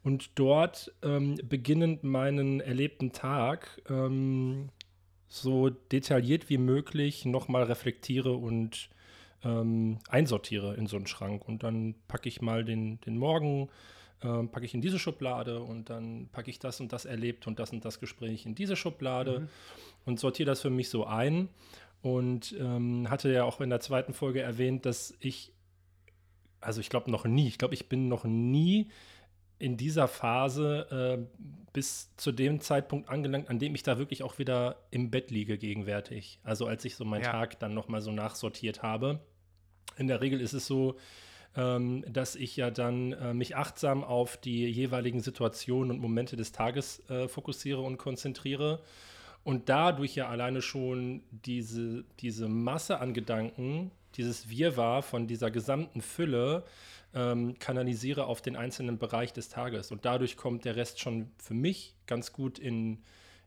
Und 0.02 0.30
dort 0.36 0.92
ähm, 1.02 1.36
beginnend 1.44 2.02
meinen 2.02 2.60
erlebten 2.60 3.12
Tag 3.12 3.82
ähm, 3.90 4.70
so 5.28 5.68
detailliert 5.68 6.48
wie 6.48 6.58
möglich 6.58 7.24
nochmal 7.26 7.64
reflektiere 7.64 8.32
und 8.32 8.88
ähm, 9.44 9.98
einsortiere 10.08 10.74
in 10.74 10.86
so 10.86 10.96
einen 10.96 11.06
Schrank. 11.06 11.46
Und 11.46 11.62
dann 11.62 11.94
packe 12.08 12.28
ich 12.28 12.40
mal 12.40 12.64
den, 12.64 13.00
den 13.02 13.18
Morgen, 13.18 13.68
ähm, 14.22 14.50
packe 14.50 14.66
ich 14.66 14.74
in 14.74 14.80
diese 14.80 14.98
Schublade 14.98 15.60
und 15.62 15.90
dann 15.90 16.28
packe 16.32 16.50
ich 16.50 16.58
das 16.58 16.80
und 16.80 16.92
das 16.92 17.04
erlebt 17.04 17.46
und 17.46 17.58
das 17.58 17.72
und 17.72 17.84
das 17.84 18.00
Gespräch 18.00 18.46
in 18.46 18.54
diese 18.54 18.76
Schublade 18.76 19.48
und 20.04 20.18
sortiere 20.18 20.46
das 20.46 20.62
für 20.62 20.70
mich 20.70 20.88
so 20.88 21.06
ein. 21.06 21.48
Und 22.02 22.54
ähm, 22.58 23.10
hatte 23.10 23.30
ja 23.32 23.44
auch 23.44 23.60
in 23.60 23.70
der 23.70 23.80
zweiten 23.80 24.14
Folge 24.14 24.40
erwähnt, 24.40 24.86
dass 24.86 25.14
ich, 25.20 25.52
also 26.60 26.80
ich 26.80 26.88
glaube 26.88 27.10
noch 27.10 27.24
nie, 27.24 27.46
ich 27.46 27.58
glaube, 27.58 27.74
ich 27.74 27.88
bin 27.88 28.08
noch 28.08 28.24
nie 28.24 28.90
in 29.58 29.76
dieser 29.76 30.08
Phase 30.08 31.28
äh, 31.38 31.46
bis 31.74 32.16
zu 32.16 32.32
dem 32.32 32.60
Zeitpunkt 32.60 33.10
angelangt, 33.10 33.50
an 33.50 33.58
dem 33.58 33.74
ich 33.74 33.82
da 33.82 33.98
wirklich 33.98 34.22
auch 34.22 34.38
wieder 34.38 34.76
im 34.90 35.10
Bett 35.10 35.30
liege 35.30 35.58
gegenwärtig. 35.58 36.38
Also 36.42 36.66
als 36.66 36.84
ich 36.86 36.96
so 36.96 37.04
meinen 37.04 37.24
Ja. 37.24 37.32
Tag 37.32 37.60
dann 37.60 37.74
nochmal 37.74 38.00
so 38.00 38.10
nachsortiert 38.10 38.82
habe. 38.82 39.20
in 39.98 40.06
der 40.06 40.22
Regel 40.22 40.40
ist 40.40 40.54
es 40.54 40.66
so, 40.66 40.96
ähm, 41.56 42.04
dass 42.08 42.36
ich 42.36 42.56
ja 42.56 42.70
dann 42.70 43.12
äh, 43.12 43.34
mich 43.34 43.56
achtsam 43.56 44.02
auf 44.04 44.38
die 44.38 44.66
jeweiligen 44.66 45.20
Situationen 45.20 45.90
und 45.90 45.98
Momente 46.00 46.36
des 46.36 46.52
Tages 46.52 47.02
äh, 47.10 47.28
fokussiere 47.28 47.82
und 47.82 47.98
konzentriere 47.98 48.80
und 49.44 49.68
dadurch 49.68 50.14
ja 50.14 50.28
alleine 50.28 50.62
schon 50.62 51.22
diese, 51.30 52.04
diese 52.20 52.48
Masse 52.48 53.00
an 53.00 53.14
Gedanken, 53.14 53.90
dieses 54.16 54.50
Wirrwarr 54.50 55.02
von 55.02 55.26
dieser 55.26 55.50
gesamten 55.50 56.02
Fülle 56.02 56.64
ähm, 57.14 57.58
kanalisiere 57.58 58.26
auf 58.26 58.42
den 58.42 58.56
einzelnen 58.56 58.98
Bereich 58.98 59.32
des 59.32 59.48
Tages. 59.48 59.90
Und 59.90 60.04
dadurch 60.04 60.36
kommt 60.36 60.64
der 60.64 60.76
Rest 60.76 61.00
schon 61.00 61.30
für 61.38 61.54
mich 61.54 61.94
ganz 62.06 62.32
gut 62.32 62.58
in, 62.58 63.02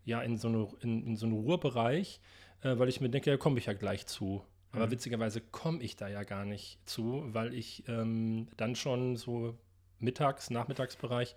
ja, 0.05 0.21
in, 0.21 0.37
so, 0.37 0.47
eine, 0.47 0.67
in, 0.81 1.05
in 1.07 1.15
so 1.15 1.25
einen 1.25 1.35
Ruhebereich, 1.35 2.19
äh, 2.61 2.77
weil 2.77 2.89
ich 2.89 3.01
mir 3.01 3.09
denke, 3.09 3.29
ja, 3.29 3.37
komme 3.37 3.59
ich 3.59 3.67
ja 3.67 3.73
gleich 3.73 4.05
zu. 4.05 4.43
Aber 4.71 4.87
mhm. 4.87 4.91
witzigerweise 4.91 5.41
komme 5.41 5.81
ich 5.83 5.95
da 5.95 6.07
ja 6.07 6.23
gar 6.23 6.45
nicht 6.45 6.79
zu, 6.89 7.23
weil 7.27 7.53
ich 7.53 7.83
ähm, 7.87 8.47
dann 8.57 8.75
schon 8.75 9.15
so 9.15 9.57
mittags, 9.99 10.49
Nachmittagsbereich 10.49 11.35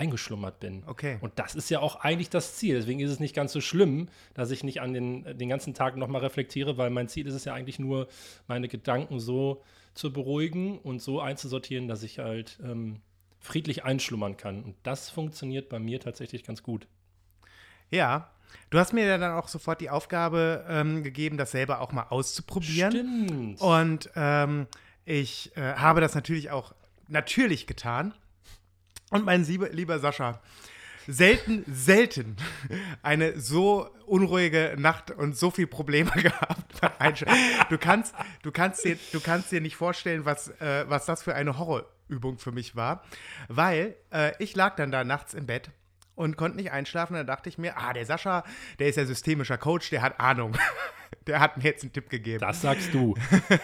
eingeschlummert 0.00 0.58
bin. 0.60 0.82
Okay. 0.86 1.18
Und 1.20 1.38
das 1.38 1.54
ist 1.54 1.68
ja 1.68 1.80
auch 1.80 1.96
eigentlich 1.96 2.30
das 2.30 2.56
Ziel. 2.56 2.74
Deswegen 2.74 3.00
ist 3.00 3.10
es 3.10 3.20
nicht 3.20 3.34
ganz 3.34 3.52
so 3.52 3.60
schlimm, 3.60 4.08
dass 4.32 4.50
ich 4.50 4.64
nicht 4.64 4.80
an 4.80 4.94
den, 4.94 5.38
den 5.38 5.48
ganzen 5.50 5.74
Tag 5.74 5.96
nochmal 5.96 6.22
reflektiere, 6.22 6.78
weil 6.78 6.88
mein 6.88 7.08
Ziel 7.08 7.26
ist 7.26 7.34
es 7.34 7.44
ja 7.44 7.52
eigentlich 7.52 7.78
nur, 7.78 8.08
meine 8.48 8.68
Gedanken 8.68 9.20
so 9.20 9.62
zu 9.92 10.12
beruhigen 10.12 10.78
und 10.78 11.02
so 11.02 11.20
einzusortieren, 11.20 11.86
dass 11.86 12.02
ich 12.02 12.18
halt 12.18 12.58
ähm, 12.64 13.00
friedlich 13.38 13.84
einschlummern 13.84 14.38
kann. 14.38 14.64
Und 14.64 14.74
das 14.82 15.10
funktioniert 15.10 15.68
bei 15.68 15.78
mir 15.78 16.00
tatsächlich 16.00 16.44
ganz 16.44 16.62
gut. 16.62 16.88
Ja, 17.90 18.30
Du 18.70 18.80
hast 18.80 18.92
mir 18.92 19.04
ja 19.04 19.16
dann 19.16 19.32
auch 19.32 19.46
sofort 19.46 19.80
die 19.80 19.90
Aufgabe 19.90 20.64
ähm, 20.68 21.04
gegeben, 21.04 21.36
das 21.36 21.52
selber 21.52 21.80
auch 21.80 21.92
mal 21.92 22.06
auszuprobieren. 22.08 22.90
Stimmt. 22.90 23.60
Und 23.60 24.10
ähm, 24.16 24.66
ich 25.04 25.56
äh, 25.56 25.74
habe 25.74 26.00
das 26.00 26.16
natürlich 26.16 26.50
auch 26.50 26.74
natürlich 27.06 27.68
getan. 27.68 28.12
Und 29.10 29.24
mein 29.24 29.44
lieber, 29.44 29.98
Sascha, 29.98 30.40
selten, 31.06 31.64
selten 31.66 32.36
eine 33.02 33.38
so 33.38 33.90
unruhige 34.06 34.76
Nacht 34.78 35.10
und 35.10 35.36
so 35.36 35.50
viel 35.50 35.66
Probleme 35.66 36.10
gehabt. 36.14 36.80
Du 37.68 37.78
kannst, 37.78 38.14
du 38.42 38.52
kannst, 38.52 38.84
dir, 38.84 38.96
du 39.12 39.20
kannst 39.20 39.50
dir 39.52 39.60
nicht 39.60 39.76
vorstellen, 39.76 40.24
was, 40.24 40.48
äh, 40.60 40.84
was 40.88 41.06
das 41.06 41.22
für 41.22 41.34
eine 41.34 41.58
Horrorübung 41.58 42.38
für 42.38 42.52
mich 42.52 42.76
war, 42.76 43.04
weil 43.48 43.96
äh, 44.12 44.32
ich 44.38 44.54
lag 44.54 44.76
dann 44.76 44.90
da 44.90 45.04
nachts 45.04 45.34
im 45.34 45.46
Bett 45.46 45.70
und 46.14 46.36
konnte 46.36 46.56
nicht 46.56 46.70
einschlafen. 46.70 47.14
Da 47.14 47.24
dachte 47.24 47.48
ich 47.48 47.58
mir, 47.58 47.76
ah, 47.76 47.92
der 47.92 48.06
Sascha, 48.06 48.44
der 48.78 48.88
ist 48.88 48.96
ja 48.96 49.06
systemischer 49.06 49.58
Coach, 49.58 49.90
der 49.90 50.02
hat 50.02 50.20
Ahnung. 50.20 50.56
Der 51.26 51.40
hat 51.40 51.56
mir 51.58 51.64
jetzt 51.64 51.82
einen 51.82 51.92
Tipp 51.92 52.08
gegeben. 52.08 52.40
Das 52.40 52.62
sagst 52.62 52.94
du. 52.94 53.14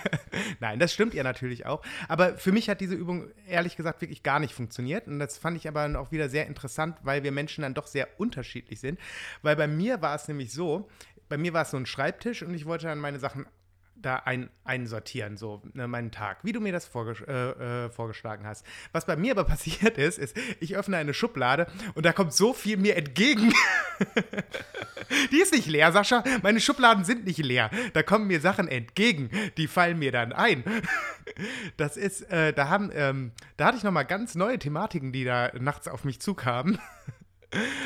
Nein, 0.61 0.79
das 0.79 0.93
stimmt 0.93 1.15
ja 1.15 1.23
natürlich 1.23 1.67
auch. 1.67 1.83
Aber 2.09 2.37
für 2.37 2.53
mich 2.53 2.69
hat 2.69 2.81
diese 2.81 2.95
Übung 2.95 3.31
ehrlich 3.49 3.77
gesagt 3.77 4.01
wirklich 4.03 4.23
gar 4.23 4.41
nicht 4.41 4.55
funktioniert. 4.55 5.07
Und 5.09 5.19
das 5.19 5.39
fand 5.39 5.57
ich 5.57 5.67
aber 5.67 5.99
auch 5.99 6.13
wieder 6.13 6.29
sehr 6.29 6.47
interessant, 6.47 6.99
weil 7.03 7.23
wir 7.23 7.33
Menschen 7.33 7.63
dann 7.63 7.75
doch 7.75 7.87
sehr 7.87 8.09
unterschiedlich 8.19 8.81
sind. 8.81 9.01
Weil 9.43 9.57
bei 9.57 9.67
mir 9.67 10.03
war 10.03 10.15
es 10.15 10.29
nämlich 10.29 10.53
so, 10.53 10.89
bei 11.29 11.39
mir 11.39 11.53
war 11.53 11.63
es 11.63 11.71
so 11.71 11.77
ein 11.77 11.87
Schreibtisch 11.87 12.43
und 12.43 12.55
ich 12.55 12.67
wollte 12.67 12.87
dann 12.87 12.99
meine 12.99 13.19
Sachen 13.19 13.47
da 14.01 14.17
ein, 14.17 14.51
einsortieren, 14.65 15.37
so 15.37 15.63
ne, 15.73 15.89
meinen 15.89 16.11
Tag, 16.11 16.39
wie 16.43 16.53
du 16.53 16.61
mir 16.61 16.73
das 16.73 16.87
vorges 16.87 17.21
äh, 17.23 17.33
äh, 17.87 17.91
vorgeschlagen 17.91 18.47
hast. 18.47 18.65
Was 18.93 19.07
bei 19.07 19.17
mir 19.17 19.33
aber 19.33 19.45
passiert 19.57 19.99
ist, 19.99 20.19
ist, 20.19 20.37
ich 20.61 20.77
öffne 20.77 20.97
eine 20.97 21.15
Schublade 21.15 21.67
und 21.95 22.07
da 22.07 22.13
kommt 22.13 22.33
so 22.33 22.53
viel 22.53 22.77
mir 22.77 22.97
entgegen. 22.97 23.53
die 25.33 25.41
ist 25.41 25.53
nicht 25.53 25.67
leer, 25.67 25.93
Sascha. 25.93 26.23
Meine 26.43 26.61
Schubladen 26.61 27.05
sind 27.05 27.25
nicht 27.27 27.39
leer. 27.39 27.71
Da 27.95 28.03
kommen 28.03 28.27
mir 28.27 28.41
Sachen 28.41 28.69
entgegen, 28.69 29.31
die 29.57 29.67
fallen 29.67 29.99
mir 29.99 30.13
dann 30.13 30.33
ein. 30.33 30.65
das 31.77 31.97
ist, 31.97 32.23
äh, 32.31 32.53
da 32.53 32.69
haben, 32.69 32.91
ähm, 32.95 33.33
da 33.57 33.67
hatte 33.67 33.79
ich 33.79 33.85
nochmal 33.85 34.07
ganz 34.07 34.35
neue 34.35 34.59
Thematiken, 34.59 35.13
die 35.13 35.25
da 35.25 35.51
nachts 35.59 35.89
auf 35.89 36.05
mich 36.05 36.21
zukamen. 36.21 36.79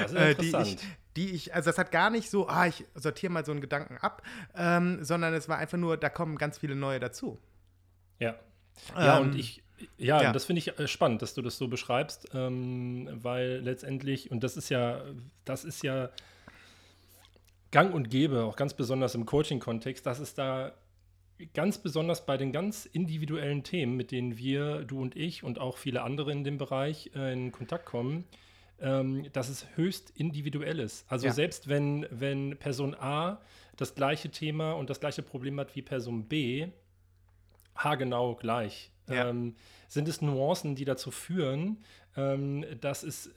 Das 0.00 0.12
ist 0.12 0.19
interessant. 0.19 0.67
Äh, 0.67 0.75
die 0.75 0.75
ich, 0.75 1.00
die 1.17 1.31
ich, 1.31 1.55
also 1.55 1.71
das 1.71 1.79
hat 1.79 1.90
gar 1.90 2.11
nicht 2.11 2.31
so, 2.31 2.49
ah, 2.49 2.67
ich 2.67 2.85
sortiere 2.95 3.33
mal 3.33 3.45
so 3.45 3.52
einen 3.52 3.61
Gedanken 3.61 3.97
ab, 3.99 4.23
ähm, 4.55 5.02
sondern 5.02 5.35
es 5.35 5.49
war 5.49 5.59
einfach 5.59 5.79
nur, 5.79 5.97
da 5.97 6.09
kommen 6.09 6.37
ganz 6.37 6.59
viele 6.59 6.76
neue 6.76 7.00
dazu. 7.00 7.38
Ja. 8.19 8.37
Ja, 8.97 9.19
ähm, 9.19 9.25
und 9.25 9.35
ich, 9.38 9.62
ja, 9.99 10.23
ja. 10.23 10.33
das 10.33 10.45
finde 10.45 10.61
ich 10.61 10.79
äh, 10.79 10.88
spannend, 10.88 11.23
dass 11.23 11.35
du 11.35 11.43
das 11.43 11.59
so 11.59 11.69
beschreibst, 11.69 12.29
ähm, 12.35 13.09
weil 13.12 13.61
letztendlich, 13.62 14.31
und 14.31 14.45
das 14.45 14.57
ist 14.57 14.69
ja, 14.69 15.02
das 15.45 15.64
ist 15.64 15.83
ja 15.83 16.11
gang 17.71 17.95
und 17.95 18.11
gäbe, 18.11 18.45
auch 18.45 18.57
ganz 18.57 18.75
besonders 18.75 19.14
im 19.14 19.26
Coaching-Kontext, 19.26 20.05
dass 20.07 20.19
es 20.19 20.35
da 20.35 20.73
ganz 21.55 21.79
besonders 21.79 22.26
bei 22.26 22.37
den 22.37 22.52
ganz 22.52 22.87
individuellen 22.87 23.62
Themen, 23.62 23.97
mit 23.97 24.11
denen 24.11 24.37
wir, 24.37 24.85
du 24.85 25.00
und 25.00 25.17
ich 25.17 25.43
und 25.43 25.59
auch 25.59 25.79
viele 25.79 26.02
andere 26.02 26.33
in 26.33 26.45
dem 26.45 26.59
Bereich 26.59 27.11
äh, 27.14 27.33
in 27.33 27.52
Kontakt 27.52 27.87
kommen, 27.87 28.25
ähm, 28.81 29.27
dass 29.33 29.49
es 29.49 29.67
höchst 29.77 30.11
individuell 30.11 30.79
ist. 30.79 31.05
Also 31.11 31.27
ja. 31.27 31.33
selbst 31.33 31.69
wenn, 31.69 32.07
wenn 32.11 32.57
Person 32.59 32.95
A 32.95 33.41
das 33.77 33.95
gleiche 33.95 34.31
Thema 34.31 34.73
und 34.73 34.91
das 34.91 35.01
gleiche 35.01 35.23
Problem 35.23 35.59
hat 35.61 35.75
wie 35.77 35.83
Person 35.83 36.25
B, 36.25 36.69
haargenau 37.77 38.35
gleich, 38.37 38.91
ja. 39.09 39.29
ähm, 39.29 39.55
sind 39.89 40.09
es 40.09 40.21
Nuancen, 40.21 40.75
die 40.75 40.85
dazu 40.85 41.11
führen, 41.11 41.79
ähm, 42.17 42.65
dass 42.81 43.03
es 43.03 43.31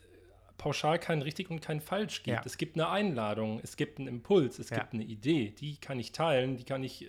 pauschal 0.58 1.00
kein 1.00 1.22
richtig 1.22 1.50
und 1.50 1.62
kein 1.62 1.82
falsch 1.82 2.24
gibt. 2.24 2.38
Ja. 2.38 2.44
Es 2.46 2.58
gibt 2.58 2.76
eine 2.76 2.90
Einladung, 2.90 3.60
es 3.64 3.76
gibt 3.76 4.00
einen 4.00 4.08
Impuls, 4.08 4.60
es 4.60 4.70
gibt 4.70 4.94
eine 4.94 5.04
Idee, 5.04 5.50
die 5.52 5.78
kann 5.78 6.00
ich 6.00 6.12
teilen, 6.12 6.58
die 6.58 6.64
kann 6.64 6.84
ich, 6.84 7.04
äh, 7.04 7.08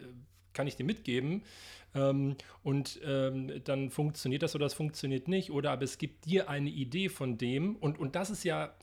kann 0.55 0.67
ich 0.67 0.77
dir 0.77 0.85
mitgeben. 0.85 1.43
Ähm, 1.95 2.37
und 2.63 3.01
ähm, 3.05 3.63
dann 3.65 3.91
funktioniert 3.91 4.43
das 4.43 4.55
oder 4.55 4.65
das 4.65 4.75
funktioniert 4.75 5.29
nicht. 5.29 5.51
Oder 5.51 5.73
aber 5.73 5.83
es 5.83 5.99
gibt 5.99 6.25
dir 6.25 6.49
eine 6.49 6.71
Idee 6.71 7.09
von 7.09 7.39
dem. 7.39 7.77
Und, 7.77 7.99
und 7.99 8.17
das 8.17 8.31
ist 8.31 8.45
ja, 8.45 8.75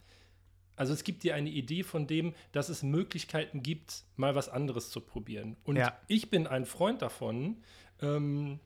also 0.76 0.94
es 0.94 1.04
gibt 1.04 1.24
dir 1.24 1.36
eine 1.36 1.50
Idee 1.50 1.84
von 1.84 2.08
dem, 2.08 2.34
dass 2.52 2.70
es 2.70 2.84
Möglichkeiten 2.84 3.64
gibt, 3.64 4.04
mal 4.16 4.36
was 4.36 4.50
anderes 4.50 4.90
zu 4.90 5.02
probieren. 5.02 5.58
Und 5.64 5.78
ja. 5.78 5.98
ich 6.08 6.30
bin 6.30 6.48
ein 6.48 6.66
Freund 6.66 7.02
davon, 7.02 7.58
ähm, 8.02 8.60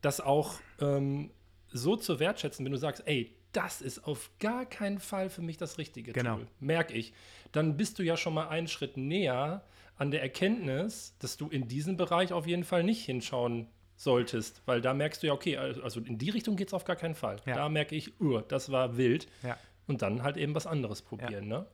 das 0.00 0.20
auch 0.20 0.54
ähm, 0.80 1.30
so 1.70 1.96
zu 1.96 2.20
wertschätzen, 2.20 2.64
wenn 2.64 2.72
du 2.72 2.78
sagst, 2.78 3.02
ey, 3.06 3.34
das 3.52 3.80
ist 3.80 4.04
auf 4.06 4.30
gar 4.38 4.66
keinen 4.66 4.98
Fall 4.98 5.30
für 5.30 5.42
mich 5.42 5.56
das 5.56 5.78
richtige 5.78 6.12
genau. 6.12 6.36
Tool, 6.36 6.46
merke 6.60 6.94
ich. 6.94 7.12
Dann 7.52 7.76
bist 7.76 7.98
du 7.98 8.02
ja 8.02 8.16
schon 8.16 8.34
mal 8.34 8.48
einen 8.48 8.68
Schritt 8.68 8.96
näher 8.96 9.64
an 9.98 10.10
der 10.10 10.22
Erkenntnis, 10.22 11.14
dass 11.18 11.36
du 11.36 11.48
in 11.48 11.68
diesem 11.68 11.96
Bereich 11.96 12.32
auf 12.32 12.46
jeden 12.46 12.64
Fall 12.64 12.84
nicht 12.84 13.04
hinschauen 13.04 13.68
solltest, 13.96 14.62
weil 14.64 14.80
da 14.80 14.94
merkst 14.94 15.22
du 15.22 15.26
ja, 15.26 15.32
okay, 15.32 15.56
also 15.56 16.00
in 16.00 16.18
die 16.18 16.30
Richtung 16.30 16.56
geht 16.56 16.68
es 16.68 16.74
auf 16.74 16.84
gar 16.84 16.96
keinen 16.96 17.16
Fall. 17.16 17.36
Ja. 17.44 17.56
Da 17.56 17.68
merke 17.68 17.96
ich, 17.96 18.20
uh, 18.20 18.40
das 18.40 18.70
war 18.70 18.96
wild. 18.96 19.28
Ja. 19.42 19.58
Und 19.88 20.02
dann 20.02 20.22
halt 20.22 20.36
eben 20.36 20.54
was 20.54 20.66
anderes 20.66 21.02
probieren, 21.02 21.48
ja. 21.48 21.58
ne? 21.58 21.66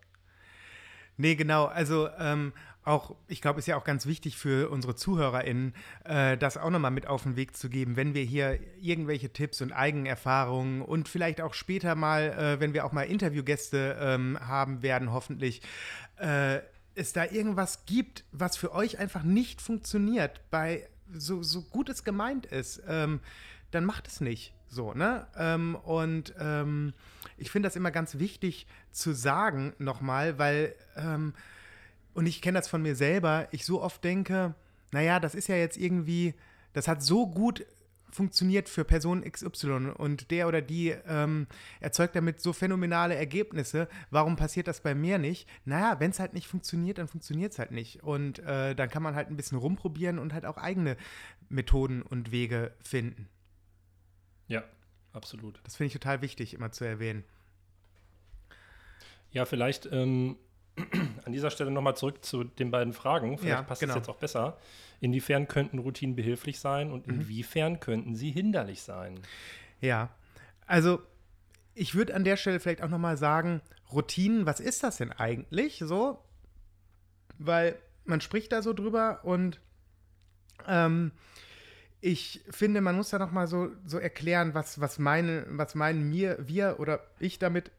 Nee, 1.16 1.35
genau. 1.37 1.66
Also 1.66 2.09
ähm, 2.19 2.52
auch, 2.85 3.14
ich 3.28 3.40
glaube, 3.40 3.59
ist 3.59 3.66
ja 3.66 3.76
auch 3.76 3.85
ganz 3.85 4.07
wichtig 4.07 4.37
für 4.37 4.71
unsere 4.71 4.95
ZuhörerInnen, 4.95 5.75
äh, 6.04 6.37
das 6.37 6.57
auch 6.57 6.71
nochmal 6.71 6.90
mit 6.90 7.07
auf 7.07 7.23
den 7.23 7.37
Weg 7.37 7.57
zu 7.57 7.69
geben, 7.69 7.97
wenn 7.97 8.14
wir 8.14 8.23
hier 8.23 8.59
irgendwelche 8.81 9.33
Tipps 9.33 9.61
und 9.61 9.73
Eigenerfahrungen 9.73 10.83
und 10.83 11.09
vielleicht 11.09 11.40
auch 11.40 11.54
später 11.54 11.95
mal, 11.95 12.31
äh, 12.31 12.61
wenn 12.61 12.75
wir 12.75 12.85
auch 12.85 12.93
mal 12.93 13.02
Interviewgäste 13.02 13.97
ähm, 14.00 14.38
haben 14.40 14.83
werden, 14.83 15.12
hoffentlich, 15.12 15.62
äh, 16.16 16.61
es 16.94 17.12
da 17.12 17.24
irgendwas 17.24 17.86
gibt, 17.86 18.24
was 18.32 18.56
für 18.56 18.72
euch 18.72 18.98
einfach 18.98 19.22
nicht 19.22 19.60
funktioniert, 19.60 20.40
bei 20.50 20.88
so, 21.12 21.42
so 21.42 21.62
gut 21.62 21.88
es 21.88 22.04
gemeint 22.04 22.46
ist, 22.46 22.82
ähm, 22.88 23.20
dann 23.70 23.84
macht 23.84 24.06
es 24.06 24.20
nicht. 24.20 24.54
So, 24.68 24.92
ne? 24.92 25.26
Ähm, 25.36 25.76
und 25.76 26.34
ähm, 26.38 26.94
ich 27.36 27.50
finde 27.50 27.68
das 27.68 27.76
immer 27.76 27.90
ganz 27.90 28.18
wichtig 28.18 28.66
zu 28.90 29.12
sagen 29.12 29.72
nochmal, 29.78 30.38
weil, 30.38 30.74
ähm, 30.96 31.34
und 32.12 32.26
ich 32.26 32.42
kenne 32.42 32.58
das 32.58 32.68
von 32.68 32.82
mir 32.82 32.96
selber, 32.96 33.48
ich 33.50 33.64
so 33.64 33.82
oft 33.82 34.02
denke, 34.02 34.54
naja, 34.92 35.20
das 35.20 35.34
ist 35.34 35.48
ja 35.48 35.56
jetzt 35.56 35.76
irgendwie, 35.76 36.34
das 36.72 36.88
hat 36.88 37.02
so 37.02 37.26
gut 37.26 37.64
funktioniert 38.14 38.68
für 38.68 38.85
Person 38.85 39.23
XY 39.23 39.92
und 39.97 40.30
der 40.30 40.47
oder 40.49 40.62
die 40.62 40.90
ähm, 41.06 41.47
erzeugt 41.80 42.14
damit 42.14 42.40
so 42.40 42.52
phänomenale 42.52 43.14
Ergebnisse. 43.16 43.88
Warum 44.11 44.37
passiert 44.37 44.68
das 44.68 44.80
bei 44.80 44.94
mir 44.94 45.18
nicht? 45.18 45.49
Naja, 45.64 45.99
wenn 45.99 46.12
es 46.12 46.21
halt 46.21 46.33
nicht 46.33 46.47
funktioniert, 46.47 46.99
dann 46.99 47.09
funktioniert 47.09 47.52
es 47.52 47.59
halt 47.59 47.73
nicht. 47.73 48.02
Und 48.02 48.38
äh, 48.38 48.75
dann 48.75 48.88
kann 48.88 49.02
man 49.02 49.14
halt 49.14 49.28
ein 49.28 49.37
bisschen 49.37 49.59
rumprobieren 49.59 50.18
und 50.18 50.33
halt 50.33 50.47
auch 50.47 50.56
eigene 50.56 50.97
Methoden 51.49 52.02
und 52.02 52.30
Wege 52.30 52.73
finden. 52.83 53.28
Ja, 54.47 54.62
absolut. 55.12 55.61
Das 55.64 55.76
finde 55.76 55.88
ich 55.88 55.92
total 55.94 56.23
wichtig, 56.23 56.54
immer 56.54 56.71
zu 56.71 56.85
erwähnen. 56.85 57.25
Ja, 59.33 59.44
vielleicht 59.44 59.87
ähm, 59.90 60.37
an 61.25 61.33
dieser 61.33 61.50
Stelle 61.50 61.71
nochmal 61.71 61.97
zurück 61.97 62.25
zu 62.25 62.45
den 62.45 62.71
beiden 62.71 62.93
Fragen. 62.93 63.38
Vielleicht 63.38 63.59
ja, 63.59 63.62
passt 63.62 63.81
genau. 63.81 63.93
es 63.93 63.99
jetzt 63.99 64.09
auch 64.09 64.16
besser. 64.16 64.59
Inwiefern 65.00 65.49
könnten 65.49 65.78
Routinen 65.78 66.16
behilflich 66.16 66.59
sein 66.59 66.90
und 66.90 67.07
mhm. 67.07 67.21
inwiefern 67.21 67.81
könnten 67.81 68.14
sie 68.14 68.31
hinderlich 68.31 68.83
sein? 68.83 69.21
Ja, 69.81 70.11
also 70.66 71.02
ich 71.75 71.95
würde 71.95 72.14
an 72.14 72.25
der 72.25 72.37
Stelle 72.37 72.61
vielleicht 72.61 72.83
auch 72.83 72.88
nochmal 72.88 73.16
sagen, 73.16 73.61
Routinen, 73.93 74.47
was 74.47 74.61
ist 74.61 74.83
das 74.83 74.97
denn 74.97 75.12
eigentlich 75.12 75.83
so? 75.85 76.19
Weil 77.38 77.76
man 78.04 78.21
spricht 78.21 78.52
da 78.52 78.62
so 78.62 78.73
drüber 78.73 79.21
und 79.25 79.61
ähm, 80.66 81.12
ich 82.00 82.43
finde, 82.50 82.81
man 82.81 82.97
muss 82.97 83.11
da 83.11 83.19
noch 83.19 83.33
mal 83.33 83.47
so, 83.47 83.71
so 83.87 83.99
erklären, 83.99 84.54
was, 84.54 84.81
was, 84.81 84.99
meine, 84.99 85.47
was 85.49 85.75
meinen 85.75 86.09
mir, 86.11 86.37
wir 86.47 86.76
oder 86.78 87.00
ich 87.19 87.38
damit. 87.38 87.71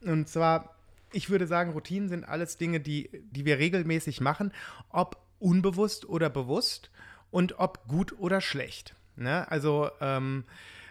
Und 0.00 0.28
zwar, 0.28 0.77
ich 1.12 1.30
würde 1.30 1.46
sagen, 1.46 1.72
Routinen 1.72 2.08
sind 2.08 2.28
alles 2.28 2.56
Dinge, 2.56 2.80
die, 2.80 3.10
die 3.30 3.44
wir 3.44 3.58
regelmäßig 3.58 4.20
machen, 4.20 4.52
ob 4.90 5.22
unbewusst 5.38 6.08
oder 6.08 6.30
bewusst 6.30 6.90
und 7.30 7.58
ob 7.58 7.86
gut 7.88 8.18
oder 8.18 8.40
schlecht. 8.40 8.94
Ne? 9.16 9.50
Also 9.50 9.90
ähm, 10.00 10.44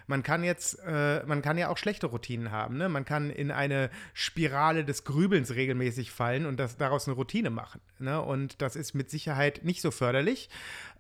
man 0.08 0.24
kann 0.24 0.44
jetzt, 0.44 0.80
äh, 0.86 1.24
man 1.26 1.42
kann 1.42 1.58
ja 1.58 1.70
auch 1.70 1.78
schlechte 1.78 2.08
Routinen 2.08 2.52
haben. 2.52 2.78
Ne? 2.78 2.90
Man 2.90 3.06
kann 3.06 3.30
in 3.30 3.52
eine 3.52 3.90
Spirale 4.14 4.86
des 4.86 5.04
Grübelns 5.04 5.54
regelmäßig 5.54 6.12
fallen 6.12 6.46
und 6.46 6.58
das, 6.58 6.78
daraus 6.78 7.08
eine 7.08 7.16
Routine 7.16 7.50
machen. 7.50 7.82
Ne? 8.00 8.22
Und 8.22 8.62
das 8.62 8.76
ist 8.76 8.94
mit 8.94 9.10
Sicherheit 9.10 9.66
nicht 9.66 9.82
so 9.82 9.92
förderlich. 9.92 10.50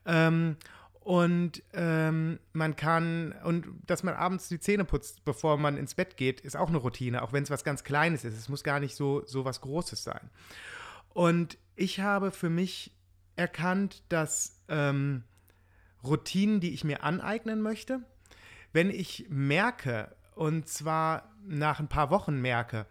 Ähm, 0.05 0.57
und 1.07 1.63
ähm, 1.71 2.37
man 2.51 2.75
kann, 2.75 3.31
und 3.45 3.65
dass 3.85 4.03
man 4.03 4.13
abends 4.13 4.49
die 4.49 4.59
Zähne 4.59 4.83
putzt, 4.83 5.23
bevor 5.23 5.55
man 5.55 5.77
ins 5.77 5.95
Bett 5.95 6.17
geht, 6.17 6.41
ist 6.41 6.57
auch 6.57 6.67
eine 6.67 6.79
Routine, 6.79 7.21
auch 7.21 7.31
wenn 7.31 7.43
es 7.43 7.49
was 7.49 7.63
ganz 7.63 7.85
Kleines 7.85 8.25
ist. 8.25 8.37
Es 8.37 8.49
muss 8.49 8.61
gar 8.61 8.81
nicht 8.81 8.93
so, 8.93 9.25
so 9.25 9.45
was 9.45 9.61
Großes 9.61 10.03
sein. 10.03 10.29
Und 11.13 11.57
ich 11.77 12.01
habe 12.01 12.31
für 12.31 12.49
mich 12.49 12.91
erkannt, 13.37 14.03
dass 14.09 14.61
ähm, 14.67 15.23
Routinen, 16.03 16.59
die 16.59 16.73
ich 16.73 16.83
mir 16.83 17.03
aneignen 17.03 17.61
möchte, 17.61 18.01
wenn 18.73 18.89
ich 18.89 19.27
merke, 19.29 20.13
und 20.35 20.67
zwar 20.67 21.33
nach 21.41 21.79
ein 21.79 21.87
paar 21.87 22.09
Wochen 22.09 22.41
merke, 22.41 22.85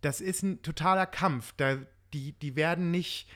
das 0.00 0.22
ist 0.22 0.42
ein 0.42 0.62
totaler 0.62 1.04
Kampf, 1.04 1.52
da, 1.58 1.76
die, 2.14 2.32
die 2.32 2.56
werden 2.56 2.90
nicht, 2.90 3.28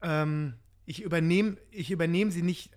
ähm, 0.00 0.54
ich 0.86 1.02
übernehme 1.02 1.58
ich 1.70 1.90
übernehm 1.90 2.30
sie 2.30 2.40
nicht 2.40 2.70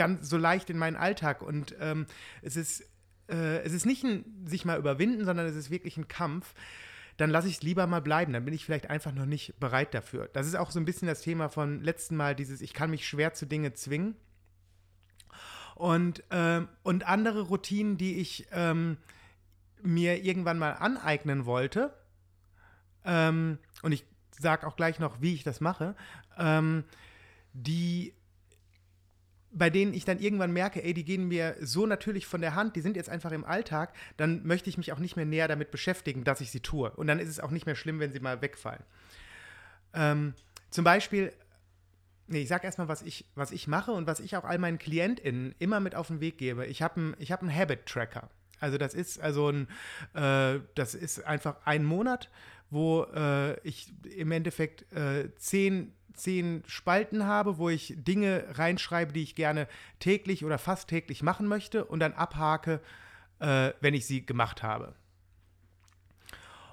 ganz 0.00 0.30
so 0.30 0.38
leicht 0.38 0.70
in 0.70 0.78
meinen 0.78 0.96
Alltag. 0.96 1.42
Und 1.42 1.76
ähm, 1.78 2.06
es, 2.40 2.56
ist, 2.56 2.80
äh, 3.28 3.58
es 3.58 3.74
ist 3.74 3.84
nicht 3.84 4.02
ein 4.02 4.46
sich 4.46 4.64
mal 4.64 4.78
überwinden, 4.78 5.26
sondern 5.26 5.44
es 5.44 5.54
ist 5.54 5.70
wirklich 5.70 5.98
ein 5.98 6.08
Kampf. 6.08 6.54
Dann 7.18 7.28
lasse 7.28 7.48
ich 7.48 7.56
es 7.56 7.62
lieber 7.62 7.86
mal 7.86 8.00
bleiben. 8.00 8.32
Dann 8.32 8.46
bin 8.46 8.54
ich 8.54 8.64
vielleicht 8.64 8.88
einfach 8.88 9.12
noch 9.12 9.26
nicht 9.26 9.60
bereit 9.60 9.92
dafür. 9.92 10.30
Das 10.32 10.46
ist 10.46 10.54
auch 10.54 10.70
so 10.70 10.80
ein 10.80 10.86
bisschen 10.86 11.06
das 11.06 11.20
Thema 11.20 11.50
von 11.50 11.82
letzten 11.82 12.16
Mal, 12.16 12.34
dieses 12.34 12.62
Ich 12.62 12.72
kann 12.72 12.88
mich 12.88 13.06
schwer 13.06 13.34
zu 13.34 13.44
Dinge 13.44 13.74
zwingen. 13.74 14.16
Und, 15.74 16.24
äh, 16.30 16.62
und 16.82 17.06
andere 17.06 17.42
Routinen, 17.42 17.98
die 17.98 18.20
ich 18.20 18.46
ähm, 18.52 18.96
mir 19.82 20.24
irgendwann 20.24 20.58
mal 20.58 20.72
aneignen 20.72 21.44
wollte, 21.44 21.92
ähm, 23.04 23.58
und 23.82 23.92
ich 23.92 24.06
sage 24.38 24.66
auch 24.66 24.76
gleich 24.76 24.98
noch, 24.98 25.20
wie 25.20 25.34
ich 25.34 25.42
das 25.42 25.60
mache, 25.60 25.94
ähm, 26.38 26.84
die 27.52 28.14
bei 29.52 29.70
denen 29.70 29.94
ich 29.94 30.04
dann 30.04 30.18
irgendwann 30.18 30.52
merke, 30.52 30.82
ey, 30.82 30.94
die 30.94 31.04
gehen 31.04 31.28
mir 31.28 31.56
so 31.60 31.86
natürlich 31.86 32.26
von 32.26 32.40
der 32.40 32.54
Hand, 32.54 32.76
die 32.76 32.80
sind 32.80 32.96
jetzt 32.96 33.08
einfach 33.08 33.32
im 33.32 33.44
Alltag, 33.44 33.92
dann 34.16 34.46
möchte 34.46 34.70
ich 34.70 34.78
mich 34.78 34.92
auch 34.92 34.98
nicht 34.98 35.16
mehr 35.16 35.24
näher 35.24 35.48
damit 35.48 35.70
beschäftigen, 35.70 36.24
dass 36.24 36.40
ich 36.40 36.50
sie 36.50 36.60
tue. 36.60 36.90
Und 36.90 37.06
dann 37.06 37.18
ist 37.18 37.28
es 37.28 37.40
auch 37.40 37.50
nicht 37.50 37.66
mehr 37.66 37.74
schlimm, 37.74 37.98
wenn 37.98 38.12
sie 38.12 38.20
mal 38.20 38.42
wegfallen. 38.42 38.82
Ähm, 39.92 40.34
zum 40.70 40.84
Beispiel, 40.84 41.32
nee, 42.28 42.42
ich 42.42 42.48
sag 42.48 42.62
erstmal, 42.62 42.88
was 42.88 43.02
ich, 43.02 43.26
was 43.34 43.50
ich 43.50 43.66
mache 43.66 43.92
und 43.92 44.06
was 44.06 44.20
ich 44.20 44.36
auch 44.36 44.44
all 44.44 44.58
meinen 44.58 44.78
KlientInnen 44.78 45.54
immer 45.58 45.80
mit 45.80 45.94
auf 45.96 46.06
den 46.06 46.20
Weg 46.20 46.38
gebe. 46.38 46.66
Ich 46.66 46.82
habe 46.82 47.00
einen 47.00 47.14
hab 47.20 47.42
Habit-Tracker. 47.42 48.30
Also 48.60 48.78
das 48.78 48.94
ist 48.94 49.20
also 49.20 49.50
ein, 49.50 49.68
äh, 50.14 50.60
das 50.74 50.94
ist 50.94 51.24
einfach 51.24 51.56
ein 51.64 51.84
Monat, 51.84 52.30
wo 52.68 53.04
äh, 53.04 53.58
ich 53.66 53.92
im 54.16 54.30
Endeffekt 54.30 54.90
äh, 54.92 55.34
zehn 55.36 55.92
zehn 56.14 56.62
Spalten 56.66 57.26
habe, 57.26 57.58
wo 57.58 57.68
ich 57.68 57.94
Dinge 57.96 58.44
reinschreibe, 58.50 59.12
die 59.12 59.22
ich 59.22 59.34
gerne 59.34 59.68
täglich 59.98 60.44
oder 60.44 60.58
fast 60.58 60.88
täglich 60.88 61.22
machen 61.22 61.46
möchte 61.46 61.84
und 61.84 62.00
dann 62.00 62.12
abhake, 62.12 62.80
äh, 63.38 63.72
wenn 63.80 63.94
ich 63.94 64.06
sie 64.06 64.24
gemacht 64.24 64.62
habe. 64.62 64.94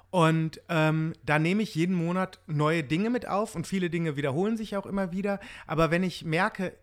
Und 0.10 0.62
ähm, 0.70 1.14
da 1.24 1.38
nehme 1.38 1.64
ich 1.64 1.76
jeden 1.76 1.96
Monat 1.96 2.40
neue 2.48 2.84
Dinge 2.84 3.10
mit 3.10 3.28
auf 3.28 3.56
und 3.56 3.68
viele 3.68 3.90
Dinge 3.90 4.16
wiederholen 4.16 4.58
sich 4.58 4.78
auch 4.78 4.86
immer 4.86 5.12
wieder. 5.12 5.40
Aber 5.66 5.92
wenn 5.92 6.04
ich 6.04 6.24
merke, 6.24 6.78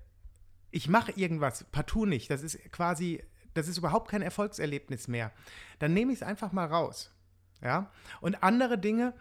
ich 0.70 0.88
mache 0.88 1.12
irgendwas 1.12 1.64
partout 1.64 2.06
nicht, 2.06 2.30
das 2.30 2.42
ist 2.42 2.58
quasi, 2.70 3.22
das 3.54 3.68
ist 3.68 3.78
überhaupt 3.78 4.10
kein 4.10 4.22
Erfolgserlebnis 4.22 5.08
mehr, 5.08 5.32
dann 5.78 5.94
nehme 5.94 6.12
ich 6.12 6.18
es 6.18 6.22
einfach 6.22 6.52
mal 6.52 6.66
raus. 6.66 7.12
Ja? 7.62 7.90
Und 8.20 8.42
andere 8.42 8.78
Dinge, 8.78 9.14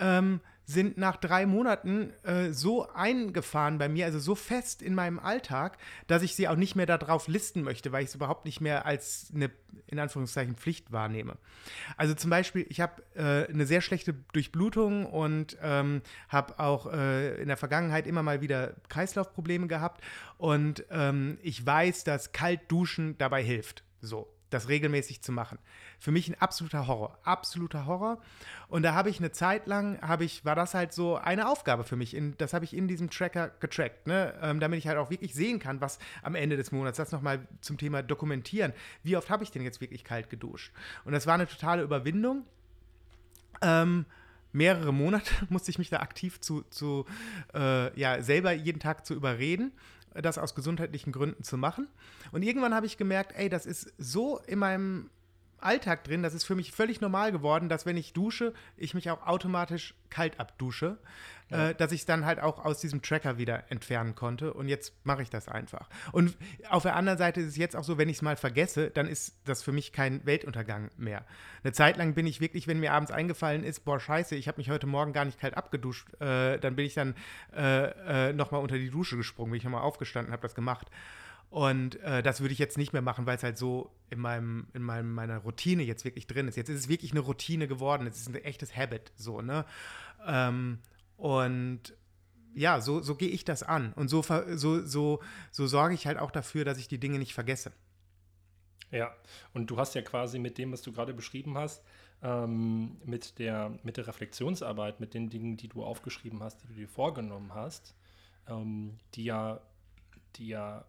ähm, 0.00 0.40
sind 0.70 0.96
nach 0.96 1.16
drei 1.16 1.46
Monaten 1.46 2.12
äh, 2.22 2.52
so 2.52 2.88
eingefahren 2.92 3.78
bei 3.78 3.88
mir, 3.88 4.06
also 4.06 4.18
so 4.18 4.34
fest 4.34 4.82
in 4.82 4.94
meinem 4.94 5.18
Alltag, 5.18 5.78
dass 6.06 6.22
ich 6.22 6.36
sie 6.36 6.48
auch 6.48 6.56
nicht 6.56 6.76
mehr 6.76 6.86
darauf 6.86 7.28
listen 7.28 7.62
möchte, 7.62 7.92
weil 7.92 8.02
ich 8.04 8.10
es 8.10 8.14
überhaupt 8.14 8.44
nicht 8.44 8.60
mehr 8.60 8.86
als 8.86 9.32
eine, 9.34 9.50
in 9.88 9.98
Anführungszeichen, 9.98 10.54
Pflicht 10.54 10.92
wahrnehme. 10.92 11.36
Also 11.96 12.14
zum 12.14 12.30
Beispiel, 12.30 12.66
ich 12.68 12.80
habe 12.80 13.02
äh, 13.14 13.52
eine 13.52 13.66
sehr 13.66 13.80
schlechte 13.80 14.14
Durchblutung 14.32 15.06
und 15.06 15.56
ähm, 15.60 16.02
habe 16.28 16.58
auch 16.60 16.92
äh, 16.92 17.40
in 17.40 17.48
der 17.48 17.56
Vergangenheit 17.56 18.06
immer 18.06 18.22
mal 18.22 18.40
wieder 18.40 18.74
Kreislaufprobleme 18.88 19.66
gehabt 19.66 20.02
und 20.38 20.84
ähm, 20.90 21.38
ich 21.42 21.64
weiß, 21.66 22.04
dass 22.04 22.32
Kaltduschen 22.32 23.18
dabei 23.18 23.42
hilft. 23.42 23.82
So, 24.00 24.28
das 24.50 24.68
regelmäßig 24.68 25.22
zu 25.22 25.32
machen. 25.32 25.58
Für 25.98 26.10
mich 26.10 26.28
ein 26.28 26.40
absoluter 26.40 26.86
Horror, 26.86 27.18
absoluter 27.22 27.86
Horror. 27.86 28.20
Und 28.68 28.82
da 28.82 28.94
habe 28.94 29.08
ich 29.08 29.18
eine 29.18 29.32
Zeit 29.32 29.66
lang, 29.66 30.00
habe 30.02 30.24
ich, 30.24 30.44
war 30.44 30.54
das 30.54 30.74
halt 30.74 30.92
so 30.92 31.16
eine 31.16 31.48
Aufgabe 31.48 31.84
für 31.84 31.96
mich. 31.96 32.14
In, 32.14 32.36
das 32.38 32.52
habe 32.52 32.64
ich 32.64 32.76
in 32.76 32.88
diesem 32.88 33.10
Tracker 33.10 33.50
getrackt, 33.60 34.06
ne? 34.06 34.34
Ähm, 34.42 34.60
damit 34.60 34.78
ich 34.78 34.88
halt 34.88 34.98
auch 34.98 35.10
wirklich 35.10 35.34
sehen 35.34 35.58
kann, 35.58 35.80
was 35.80 35.98
am 36.22 36.34
Ende 36.34 36.56
des 36.56 36.72
Monats, 36.72 36.96
das 36.96 37.12
nochmal 37.12 37.46
zum 37.60 37.78
Thema 37.78 38.02
dokumentieren. 38.02 38.72
Wie 39.02 39.16
oft 39.16 39.30
habe 39.30 39.44
ich 39.44 39.50
denn 39.50 39.62
jetzt 39.62 39.80
wirklich 39.80 40.04
kalt 40.04 40.30
geduscht? 40.30 40.72
Und 41.04 41.12
das 41.12 41.26
war 41.26 41.34
eine 41.34 41.46
totale 41.46 41.82
Überwindung. 41.82 42.44
Ähm, 43.62 44.06
mehrere 44.52 44.92
Monate 44.92 45.32
musste 45.48 45.70
ich 45.70 45.78
mich 45.78 45.90
da 45.90 46.00
aktiv 46.00 46.40
zu, 46.40 46.62
zu 46.70 47.06
äh, 47.54 47.98
ja, 47.98 48.22
selber 48.22 48.52
jeden 48.52 48.80
Tag 48.80 49.06
zu 49.06 49.14
überreden 49.14 49.72
das 50.14 50.38
aus 50.38 50.54
gesundheitlichen 50.54 51.12
Gründen 51.12 51.42
zu 51.42 51.56
machen. 51.56 51.88
Und 52.32 52.42
irgendwann 52.42 52.74
habe 52.74 52.86
ich 52.86 52.96
gemerkt, 52.96 53.32
ey, 53.36 53.48
das 53.48 53.66
ist 53.66 53.92
so 53.98 54.38
in 54.46 54.58
meinem 54.58 55.10
Alltag 55.62 56.04
drin, 56.04 56.22
das 56.22 56.34
ist 56.34 56.44
für 56.44 56.54
mich 56.54 56.72
völlig 56.72 57.00
normal 57.00 57.32
geworden, 57.32 57.68
dass 57.68 57.86
wenn 57.86 57.96
ich 57.96 58.12
dusche, 58.12 58.52
ich 58.76 58.94
mich 58.94 59.10
auch 59.10 59.26
automatisch 59.26 59.94
kalt 60.10 60.40
abdusche, 60.40 60.98
ja. 61.50 61.70
äh, 61.70 61.74
dass 61.74 61.92
ich 61.92 62.00
es 62.00 62.06
dann 62.06 62.24
halt 62.24 62.40
auch 62.40 62.64
aus 62.64 62.80
diesem 62.80 63.02
Tracker 63.02 63.38
wieder 63.38 63.70
entfernen 63.70 64.14
konnte. 64.14 64.52
Und 64.52 64.68
jetzt 64.68 64.94
mache 65.04 65.22
ich 65.22 65.30
das 65.30 65.48
einfach. 65.48 65.88
Und 66.12 66.36
auf 66.68 66.82
der 66.82 66.96
anderen 66.96 67.18
Seite 67.18 67.40
ist 67.40 67.48
es 67.48 67.56
jetzt 67.56 67.76
auch 67.76 67.84
so, 67.84 67.98
wenn 67.98 68.08
ich 68.08 68.16
es 68.16 68.22
mal 68.22 68.36
vergesse, 68.36 68.90
dann 68.90 69.06
ist 69.06 69.36
das 69.44 69.62
für 69.62 69.72
mich 69.72 69.92
kein 69.92 70.24
Weltuntergang 70.26 70.90
mehr. 70.96 71.24
Eine 71.62 71.72
Zeit 71.72 71.96
lang 71.96 72.14
bin 72.14 72.26
ich 72.26 72.40
wirklich, 72.40 72.66
wenn 72.66 72.80
mir 72.80 72.92
abends 72.92 73.10
eingefallen 73.10 73.64
ist, 73.64 73.80
boah, 73.84 74.00
scheiße, 74.00 74.34
ich 74.36 74.48
habe 74.48 74.58
mich 74.58 74.70
heute 74.70 74.86
Morgen 74.86 75.12
gar 75.12 75.24
nicht 75.24 75.40
kalt 75.40 75.56
abgeduscht, 75.56 76.08
äh, 76.20 76.58
dann 76.58 76.76
bin 76.76 76.86
ich 76.86 76.94
dann 76.94 77.14
äh, 77.54 78.28
äh, 78.28 78.32
nochmal 78.32 78.62
unter 78.62 78.76
die 78.76 78.90
Dusche 78.90 79.16
gesprungen, 79.16 79.52
bin 79.52 79.58
ich 79.58 79.64
nochmal 79.64 79.82
aufgestanden, 79.82 80.32
habe 80.32 80.42
das 80.42 80.54
gemacht. 80.54 80.88
Und 81.50 81.96
äh, 82.00 82.22
das 82.22 82.40
würde 82.40 82.52
ich 82.52 82.60
jetzt 82.60 82.78
nicht 82.78 82.92
mehr 82.92 83.02
machen, 83.02 83.26
weil 83.26 83.36
es 83.36 83.42
halt 83.42 83.58
so 83.58 83.90
in, 84.08 84.20
meinem, 84.20 84.68
in 84.72 84.82
meinem, 84.82 85.12
meiner 85.12 85.38
Routine 85.38 85.82
jetzt 85.82 86.04
wirklich 86.04 86.28
drin 86.28 86.46
ist. 86.46 86.56
Jetzt 86.56 86.68
ist 86.68 86.78
es 86.78 86.88
wirklich 86.88 87.10
eine 87.10 87.20
Routine 87.20 87.66
geworden. 87.66 88.06
Es 88.06 88.20
ist 88.20 88.28
ein 88.28 88.36
echtes 88.36 88.76
Habit, 88.76 89.12
so, 89.16 89.42
ne? 89.42 89.64
Ähm, 90.26 90.78
und 91.16 91.94
ja, 92.54 92.80
so, 92.80 93.00
so 93.00 93.16
gehe 93.16 93.28
ich 93.28 93.44
das 93.44 93.64
an. 93.64 93.92
Und 93.94 94.08
so, 94.08 94.22
so, 94.22 94.86
so, 94.86 95.20
so 95.50 95.66
sorge 95.66 95.94
ich 95.94 96.06
halt 96.06 96.18
auch 96.18 96.30
dafür, 96.30 96.64
dass 96.64 96.78
ich 96.78 96.86
die 96.86 96.98
Dinge 96.98 97.18
nicht 97.18 97.34
vergesse. 97.34 97.72
Ja, 98.92 99.14
und 99.52 99.70
du 99.70 99.76
hast 99.76 99.94
ja 99.94 100.02
quasi 100.02 100.38
mit 100.38 100.56
dem, 100.56 100.72
was 100.72 100.82
du 100.82 100.92
gerade 100.92 101.14
beschrieben 101.14 101.56
hast, 101.58 101.82
ähm, 102.22 102.96
mit, 103.04 103.38
der, 103.38 103.76
mit 103.82 103.96
der 103.96 104.06
Reflexionsarbeit, 104.06 105.00
mit 105.00 105.14
den 105.14 105.30
Dingen, 105.30 105.56
die 105.56 105.68
du 105.68 105.82
aufgeschrieben 105.82 106.42
hast, 106.42 106.62
die 106.62 106.68
du 106.68 106.74
dir 106.74 106.88
vorgenommen 106.88 107.54
hast, 107.54 107.94
ähm, 108.48 108.98
die 109.14 109.24
ja, 109.24 109.60
die 110.36 110.48
ja 110.48 110.84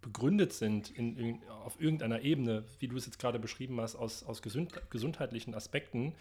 begründet 0.00 0.52
sind 0.52 0.90
in, 0.90 1.16
in, 1.16 1.48
auf 1.64 1.80
irgendeiner 1.80 2.22
Ebene, 2.22 2.64
wie 2.78 2.88
du 2.88 2.96
es 2.96 3.06
jetzt 3.06 3.18
gerade 3.18 3.38
beschrieben 3.38 3.80
hast, 3.80 3.96
aus, 3.96 4.22
aus 4.22 4.42
gesund, 4.42 4.80
gesundheitlichen 4.90 5.54
Aspekten, 5.54 6.14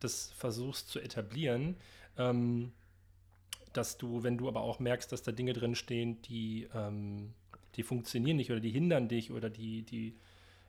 das 0.00 0.32
versuchst 0.32 0.88
zu 0.88 1.00
etablieren, 1.00 1.76
ähm, 2.18 2.72
dass 3.72 3.98
du, 3.98 4.22
wenn 4.22 4.38
du 4.38 4.48
aber 4.48 4.60
auch 4.60 4.78
merkst, 4.78 5.10
dass 5.12 5.22
da 5.22 5.32
Dinge 5.32 5.52
drin 5.52 5.74
stehen, 5.74 6.22
die, 6.22 6.68
ähm, 6.74 7.32
die 7.74 7.82
funktionieren 7.82 8.36
nicht 8.36 8.50
oder 8.50 8.60
die 8.60 8.70
hindern 8.70 9.08
dich 9.08 9.30
oder 9.30 9.50
die, 9.50 9.82
die 9.82 10.14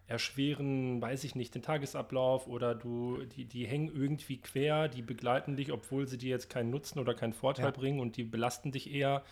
erschweren, 0.07 1.01
weiß 1.01 1.25
ich 1.25 1.35
nicht, 1.35 1.53
den 1.53 1.61
Tagesablauf 1.61 2.47
oder 2.47 2.73
du, 2.75 3.25
die, 3.25 3.45
die 3.45 3.67
hängen 3.67 3.93
irgendwie 3.93 4.37
quer, 4.37 4.87
die 4.87 5.01
begleiten 5.01 5.57
dich, 5.57 5.71
obwohl 5.71 6.07
sie 6.07 6.17
dir 6.17 6.29
jetzt 6.29 6.49
keinen 6.49 6.69
Nutzen 6.69 6.99
oder 6.99 7.13
keinen 7.13 7.33
Vorteil 7.33 7.65
ja. 7.65 7.71
bringen 7.71 7.99
und 7.99 8.15
die 8.15 8.23
belasten 8.23 8.71
dich 8.71 8.93
eher, 8.93 9.23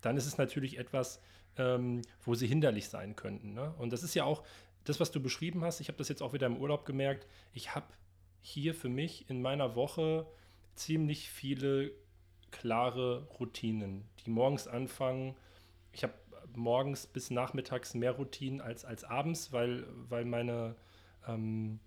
dann 0.00 0.16
ist 0.16 0.26
es 0.26 0.38
natürlich 0.38 0.78
etwas, 0.78 1.20
ähm, 1.56 2.02
wo 2.24 2.34
sie 2.34 2.46
hinderlich 2.46 2.88
sein 2.88 3.16
könnten. 3.16 3.54
Ne? 3.54 3.74
Und 3.78 3.92
das 3.92 4.02
ist 4.02 4.14
ja 4.14 4.24
auch 4.24 4.42
das, 4.84 5.00
was 5.00 5.10
du 5.10 5.20
beschrieben 5.20 5.62
hast. 5.64 5.80
Ich 5.80 5.88
habe 5.88 5.98
das 5.98 6.08
jetzt 6.08 6.22
auch 6.22 6.32
wieder 6.32 6.46
im 6.46 6.56
Urlaub 6.56 6.84
gemerkt. 6.84 7.26
Ich 7.52 7.74
habe 7.74 7.86
hier 8.42 8.74
für 8.74 8.88
mich 8.88 9.28
in 9.28 9.42
meiner 9.42 9.76
Woche 9.76 10.26
ziemlich 10.74 11.28
viele 11.28 11.92
klare 12.50 13.26
Routinen, 13.38 14.04
die 14.24 14.30
morgens 14.30 14.66
anfangen. 14.66 15.36
Ich 15.92 16.02
habe 16.02 16.14
morgens 16.56 17.06
bis 17.06 17.30
nachmittags 17.30 17.94
mehr 17.94 18.12
Routinen 18.12 18.60
als, 18.60 18.84
als 18.84 19.04
abends, 19.04 19.52
weil, 19.52 19.86
weil 20.08 20.24
meine, 20.24 20.74
ähm, 21.28 21.80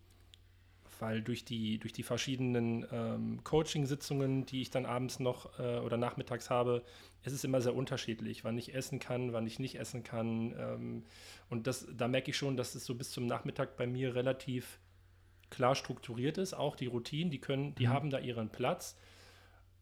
weil 1.04 1.22
durch 1.22 1.44
die, 1.44 1.80
durch 1.80 1.92
die 1.92 2.02
verschiedenen 2.02 2.88
ähm, 2.89 3.44
Coaching-Sitzungen, 3.44 4.46
die 4.46 4.62
ich 4.62 4.70
dann 4.70 4.86
abends 4.86 5.20
noch 5.20 5.60
äh, 5.60 5.80
oder 5.80 5.98
nachmittags 5.98 6.50
habe, 6.50 6.82
ist 7.24 7.34
es 7.34 7.44
immer 7.44 7.60
sehr 7.60 7.76
unterschiedlich, 7.76 8.46
wann 8.46 8.58
ich 8.58 8.74
essen 8.74 9.00
kann, 9.00 9.34
wann 9.34 9.46
ich 9.46 9.60
nicht 9.60 9.76
essen 9.76 10.04
kann. 10.04 10.56
Ähm, 10.58 11.04
und 11.50 11.68
das, 11.68 11.86
da 11.94 12.08
merke 12.08 12.32
ich 12.32 12.38
schon, 12.38 12.56
dass 12.56 12.74
es 12.74 12.86
so 12.86 12.96
bis 12.96 13.12
zum 13.12 13.26
Nachmittag 13.26 13.76
bei 13.76 13.86
mir 13.86 14.16
relativ 14.16 14.80
klar 15.50 15.76
strukturiert 15.76 16.38
ist. 16.38 16.54
Auch 16.54 16.78
die 16.78 16.88
Routinen, 16.88 17.30
die 17.30 17.39
können, 17.39 17.76
die 17.76 17.88
mhm. 17.88 17.92
haben 17.92 18.10
da 18.10 18.20
ihren 18.20 18.50
Platz. 18.50 18.98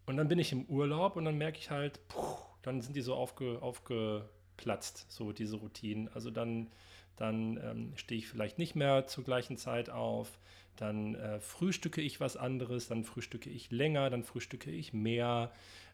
Und 0.08 0.18
dann 0.18 0.28
bin 0.28 0.40
ich 0.40 0.52
im 0.52 0.66
Urlaub 0.66 1.18
und 1.18 1.26
dann 1.26 1.38
merke 1.38 1.60
ich 1.60 1.70
halt, 1.70 2.00
puh, 2.08 2.38
dann 2.64 2.82
sind 2.82 2.96
die 2.96 3.02
so 3.02 3.14
aufge, 3.14 3.62
aufgeplatzt, 3.62 5.06
so 5.12 5.34
diese 5.34 5.58
Routinen. 5.58 6.08
Also 6.08 6.32
dann, 6.32 6.72
dann 7.18 7.58
ähm, 7.58 7.94
stehe 7.96 8.20
ich 8.20 8.28
vielleicht 8.28 8.58
nicht 8.58 8.76
mehr 8.76 9.08
zur 9.08 9.24
gleichen 9.24 9.58
Zeit 9.58 9.90
auf, 9.90 10.40
dann 10.76 11.16
äh, 11.16 11.40
frühstücke 11.40 12.02
ich 12.02 12.20
was 12.20 12.38
anderes, 12.38 12.88
dann 12.88 13.04
frühstücke 13.04 13.50
ich 13.50 13.72
länger, 13.72 14.10
dann 14.10 14.24
frühstücke 14.24 14.72
ich 14.72 14.94
mehr, 14.94 15.52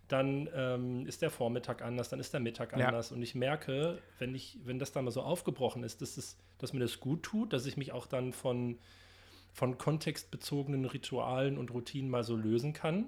dann 0.07 0.49
ähm, 0.55 1.05
ist 1.05 1.21
der 1.21 1.29
Vormittag 1.29 1.81
anders, 1.81 2.09
dann 2.09 2.19
ist 2.19 2.33
der 2.33 2.39
Mittag 2.39 2.73
anders. 2.73 3.09
Ja. 3.09 3.15
Und 3.15 3.21
ich 3.21 3.35
merke, 3.35 4.01
wenn 4.19 4.33
ich, 4.33 4.57
wenn 4.63 4.79
das 4.79 4.91
dann 4.93 5.03
mal 5.03 5.11
so 5.11 5.21
aufgebrochen 5.21 5.83
ist, 5.83 6.01
dass, 6.01 6.17
es, 6.17 6.37
dass 6.57 6.71
mir 6.71 6.79
das 6.79 6.99
gut 6.99 7.23
tut, 7.23 7.51
dass 7.51 7.65
ich 7.65 7.75
mich 7.75 7.91
auch 7.91 8.07
dann 8.07 8.31
von, 8.31 8.77
von 9.51 9.77
kontextbezogenen 9.77 10.85
Ritualen 10.85 11.57
und 11.57 11.71
Routinen 11.73 12.09
mal 12.09 12.23
so 12.23 12.37
lösen 12.37 12.71
kann. 12.71 13.07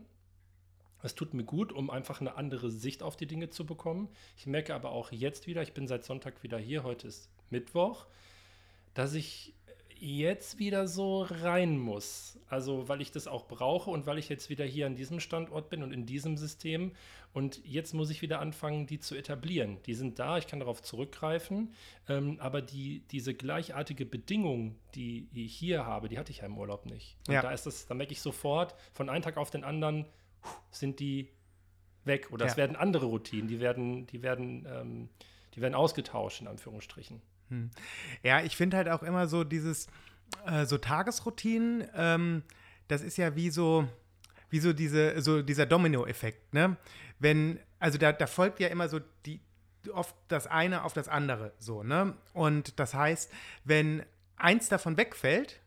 Es 1.01 1.15
tut 1.15 1.33
mir 1.33 1.45
gut, 1.45 1.71
um 1.71 1.89
einfach 1.89 2.19
eine 2.19 2.35
andere 2.35 2.69
Sicht 2.69 3.01
auf 3.03 3.15
die 3.15 3.27
Dinge 3.27 3.49
zu 3.49 3.65
bekommen. 3.65 4.09
Ich 4.35 4.45
merke 4.45 4.75
aber 4.75 4.91
auch 4.91 5.13
jetzt 5.13 5.47
wieder, 5.47 5.61
ich 5.61 5.73
bin 5.73 5.87
seit 5.87 6.03
Sonntag 6.03 6.43
wieder 6.43 6.57
hier, 6.57 6.83
heute 6.83 7.07
ist 7.07 7.29
Mittwoch, 7.51 8.05
dass 8.93 9.13
ich 9.13 9.53
jetzt 9.99 10.59
wieder 10.59 10.87
so 10.87 11.23
rein 11.23 11.77
muss. 11.77 12.39
Also, 12.47 12.87
weil 12.87 13.01
ich 13.01 13.11
das 13.11 13.27
auch 13.27 13.47
brauche 13.47 13.91
und 13.91 14.05
weil 14.05 14.17
ich 14.17 14.29
jetzt 14.29 14.49
wieder 14.49 14.65
hier 14.65 14.85
an 14.85 14.95
diesem 14.95 15.19
Standort 15.19 15.69
bin 15.69 15.83
und 15.83 15.91
in 15.91 16.05
diesem 16.05 16.37
System. 16.37 16.93
Und 17.33 17.63
jetzt 17.63 17.93
muss 17.93 18.09
ich 18.09 18.21
wieder 18.21 18.39
anfangen, 18.39 18.87
die 18.87 18.99
zu 18.99 19.15
etablieren. 19.15 19.77
Die 19.85 19.93
sind 19.93 20.17
da, 20.17 20.37
ich 20.37 20.47
kann 20.47 20.59
darauf 20.59 20.81
zurückgreifen. 20.81 21.73
Ähm, 22.07 22.37
aber 22.39 22.61
die, 22.61 23.03
diese 23.11 23.33
gleichartige 23.33 24.05
Bedingung, 24.05 24.75
die 24.95 25.27
ich 25.33 25.55
hier 25.55 25.85
habe, 25.85 26.09
die 26.09 26.17
hatte 26.17 26.31
ich 26.31 26.39
ja 26.39 26.45
im 26.45 26.57
Urlaub 26.57 26.85
nicht. 26.85 27.17
Und 27.27 27.35
ja. 27.35 27.41
da 27.41 27.51
ist 27.51 27.65
das, 27.65 27.85
da 27.85 27.93
merke 27.93 28.13
ich 28.13 28.21
sofort, 28.21 28.75
von 28.93 29.09
einem 29.09 29.21
Tag 29.21 29.37
auf 29.37 29.51
den 29.51 29.63
anderen 29.63 30.05
sind 30.71 30.99
die 30.99 31.29
weg. 32.05 32.29
Oder 32.31 32.45
ja. 32.45 32.51
es 32.51 32.57
werden 32.57 32.75
andere 32.75 33.05
Routinen, 33.05 33.47
die 33.47 33.59
werden, 33.59 34.07
die 34.07 34.23
werden, 34.23 34.65
ähm, 34.67 35.09
die 35.53 35.61
werden 35.61 35.75
ausgetauscht, 35.75 36.41
in 36.41 36.47
Anführungsstrichen. 36.47 37.21
Hm. 37.49 37.71
Ja, 38.23 38.41
ich 38.41 38.55
finde 38.55 38.77
halt 38.77 38.89
auch 38.89 39.03
immer 39.03 39.27
so 39.27 39.43
dieses, 39.43 39.87
äh, 40.45 40.65
so 40.65 40.77
Tagesroutinen, 40.77 41.87
ähm, 41.95 42.43
das 42.87 43.01
ist 43.01 43.17
ja 43.17 43.35
wie 43.35 43.49
so, 43.49 43.87
wie 44.49 44.59
so 44.59 44.73
diese, 44.73 45.21
so 45.21 45.41
dieser 45.41 45.65
Domino-Effekt, 45.65 46.53
ne? 46.53 46.77
Wenn, 47.19 47.59
also 47.79 47.97
da, 47.97 48.11
da 48.13 48.27
folgt 48.27 48.59
ja 48.59 48.67
immer 48.69 48.89
so 48.89 48.99
die, 49.25 49.41
oft 49.93 50.15
das 50.27 50.47
eine 50.47 50.83
auf 50.83 50.93
das 50.93 51.07
andere, 51.07 51.53
so, 51.59 51.83
ne? 51.83 52.15
Und 52.33 52.79
das 52.79 52.93
heißt, 52.93 53.31
wenn 53.63 54.03
eins 54.37 54.69
davon 54.69 54.97
wegfällt, 54.97 55.58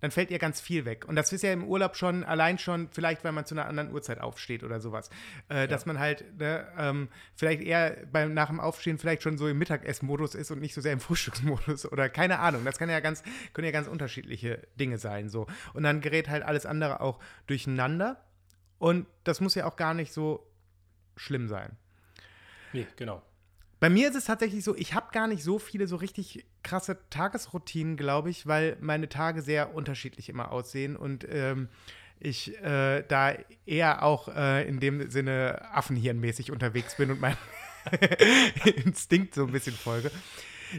dann 0.00 0.10
fällt 0.10 0.30
ihr 0.30 0.38
ganz 0.38 0.60
viel 0.60 0.84
weg. 0.84 1.06
Und 1.06 1.16
das 1.16 1.32
ist 1.32 1.42
ja 1.42 1.52
im 1.52 1.64
Urlaub 1.64 1.96
schon, 1.96 2.24
allein 2.24 2.58
schon, 2.58 2.88
vielleicht, 2.90 3.24
weil 3.24 3.32
man 3.32 3.44
zu 3.44 3.54
einer 3.54 3.66
anderen 3.66 3.92
Uhrzeit 3.92 4.20
aufsteht 4.20 4.62
oder 4.64 4.80
sowas. 4.80 5.10
Äh, 5.48 5.60
ja. 5.60 5.66
Dass 5.66 5.86
man 5.86 5.98
halt 5.98 6.38
ne, 6.38 6.66
ähm, 6.78 7.08
vielleicht 7.34 7.62
eher 7.62 8.06
beim, 8.10 8.34
nach 8.34 8.48
dem 8.48 8.60
Aufstehen 8.60 8.98
vielleicht 8.98 9.22
schon 9.22 9.38
so 9.38 9.48
im 9.48 9.58
Mittagessenmodus 9.58 10.34
ist 10.34 10.50
und 10.50 10.60
nicht 10.60 10.74
so 10.74 10.80
sehr 10.80 10.92
im 10.92 11.00
Frühstücksmodus 11.00 11.90
oder 11.90 12.08
keine 12.08 12.38
Ahnung. 12.38 12.64
Das 12.64 12.78
kann 12.78 12.88
ja 12.88 13.00
ganz, 13.00 13.22
können 13.52 13.66
ja 13.66 13.72
ganz 13.72 13.88
unterschiedliche 13.88 14.66
Dinge 14.78 14.98
sein. 14.98 15.28
So. 15.28 15.46
Und 15.74 15.82
dann 15.82 16.00
gerät 16.00 16.28
halt 16.28 16.42
alles 16.42 16.66
andere 16.66 17.00
auch 17.00 17.18
durcheinander. 17.46 18.24
Und 18.78 19.06
das 19.24 19.40
muss 19.40 19.54
ja 19.54 19.66
auch 19.66 19.76
gar 19.76 19.94
nicht 19.94 20.12
so 20.12 20.46
schlimm 21.16 21.48
sein. 21.48 21.76
Nee, 22.72 22.86
genau. 22.96 23.22
Bei 23.80 23.88
mir 23.88 24.10
ist 24.10 24.14
es 24.14 24.26
tatsächlich 24.26 24.62
so, 24.62 24.76
ich 24.76 24.92
habe 24.92 25.06
gar 25.10 25.26
nicht 25.26 25.42
so 25.42 25.58
viele 25.58 25.86
so 25.86 25.96
richtig 25.96 26.44
krasse 26.62 26.98
Tagesroutinen, 27.08 27.96
glaube 27.96 28.28
ich, 28.28 28.46
weil 28.46 28.76
meine 28.80 29.08
Tage 29.08 29.40
sehr 29.40 29.74
unterschiedlich 29.74 30.28
immer 30.28 30.52
aussehen 30.52 30.96
und 30.96 31.26
ähm, 31.30 31.68
ich 32.20 32.54
äh, 32.62 33.02
da 33.08 33.34
eher 33.64 34.02
auch 34.02 34.28
äh, 34.28 34.68
in 34.68 34.80
dem 34.80 35.10
Sinne 35.10 35.62
affenhirnmäßig 35.72 36.52
unterwegs 36.52 36.98
bin 36.98 37.10
und 37.10 37.22
mein 37.22 37.36
Instinkt 38.84 39.34
so 39.34 39.46
ein 39.46 39.52
bisschen 39.52 39.74
folge. 39.74 40.10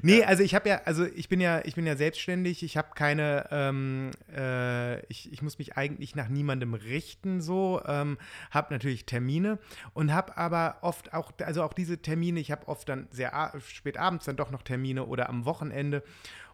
Nee, 0.02 0.24
also 0.24 0.44
ich 0.44 0.56
habe 0.56 0.70
ja, 0.70 0.82
also 0.86 1.06
ich 1.06 1.30
bin 1.30 1.42
ja, 1.42 1.62
ich 1.66 1.76
bin 1.76 1.86
ja 1.86 1.96
selbstständig, 1.96 2.64
ich 2.64 2.78
habe 2.78 2.90
keine, 2.96 3.48
ähm, 3.52 4.12
äh, 4.36 5.06
ich, 5.08 5.32
ich 5.32 5.42
muss 5.42 5.58
mich 5.58 5.78
eigentlich 5.78 6.16
nach 6.16 6.30
niemandem 6.30 6.74
richten, 6.74 7.42
so, 7.42 7.82
ähm, 7.86 8.18
habe 8.52 8.74
natürlich 8.74 9.06
Termine 9.06 9.60
und 9.94 10.14
habe 10.14 10.38
aber 10.38 10.78
oft 10.82 11.14
auch, 11.14 11.32
also 11.42 11.64
auch 11.64 11.74
diese 11.74 12.02
Termine, 12.02 12.40
ich 12.40 12.52
habe 12.52 12.68
oft 12.68 12.88
dann 12.90 13.08
sehr 13.12 13.54
spät 13.68 13.98
abends 13.98 14.26
dann 14.26 14.38
doch 14.38 14.52
noch 14.52 14.64
Termine 14.64 15.06
oder 15.06 15.30
am 15.30 15.46
Wochenende 15.46 16.04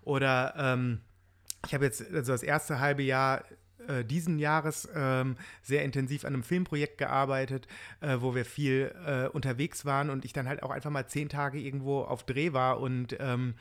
oder 0.02 0.54
ähm, 0.58 1.02
ich 1.66 1.74
habe 1.74 1.86
jetzt 1.86 2.02
also 2.14 2.32
das 2.32 2.44
erste 2.44 2.80
halbe 2.80 3.04
Jahr 3.04 3.44
äh, 3.88 4.04
diesen 4.04 4.40
Jahres 4.40 4.88
ähm, 4.94 5.36
sehr 5.62 5.84
intensiv 5.84 6.26
an 6.26 6.34
einem 6.34 6.44
Filmprojekt 6.44 6.98
gearbeitet, 6.98 7.68
äh, 8.02 8.18
wo 8.20 8.36
wir 8.36 8.46
viel 8.46 8.94
äh, 9.06 9.28
unterwegs 9.28 9.86
waren 9.86 10.10
und 10.10 10.26
ich 10.26 10.34
dann 10.34 10.48
halt 10.48 10.64
auch 10.64 10.72
einfach 10.72 10.90
mal 10.90 11.08
zehn 11.08 11.30
Tage 11.30 11.60
irgendwo 11.60 12.02
auf 12.02 12.24
Dreh 12.24 12.54
war 12.54 12.80
und 12.80 13.16
ähm, 13.20 13.56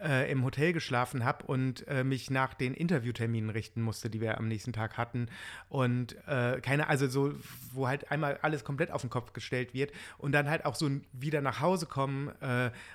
äh, 0.00 0.30
im 0.30 0.44
Hotel 0.44 0.72
geschlafen 0.72 1.24
habe 1.24 1.44
und 1.46 1.86
äh, 1.88 2.04
mich 2.04 2.30
nach 2.30 2.54
den 2.54 2.74
Interviewterminen 2.74 3.50
richten 3.50 3.82
musste, 3.82 4.10
die 4.10 4.20
wir 4.20 4.38
am 4.38 4.48
nächsten 4.48 4.72
Tag 4.72 4.96
hatten. 4.96 5.28
Und 5.68 6.16
äh, 6.26 6.60
keine, 6.60 6.88
also 6.88 7.08
so, 7.08 7.34
wo 7.72 7.88
halt 7.88 8.10
einmal 8.10 8.38
alles 8.42 8.64
komplett 8.64 8.90
auf 8.90 9.00
den 9.00 9.10
Kopf 9.10 9.32
gestellt 9.32 9.74
wird 9.74 9.92
und 10.18 10.32
dann 10.32 10.48
halt 10.48 10.64
auch 10.64 10.74
so 10.74 10.90
wieder 11.12 11.40
nach 11.40 11.60
Hause 11.60 11.86
kommen, 11.86 12.30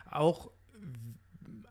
auch 0.09 0.49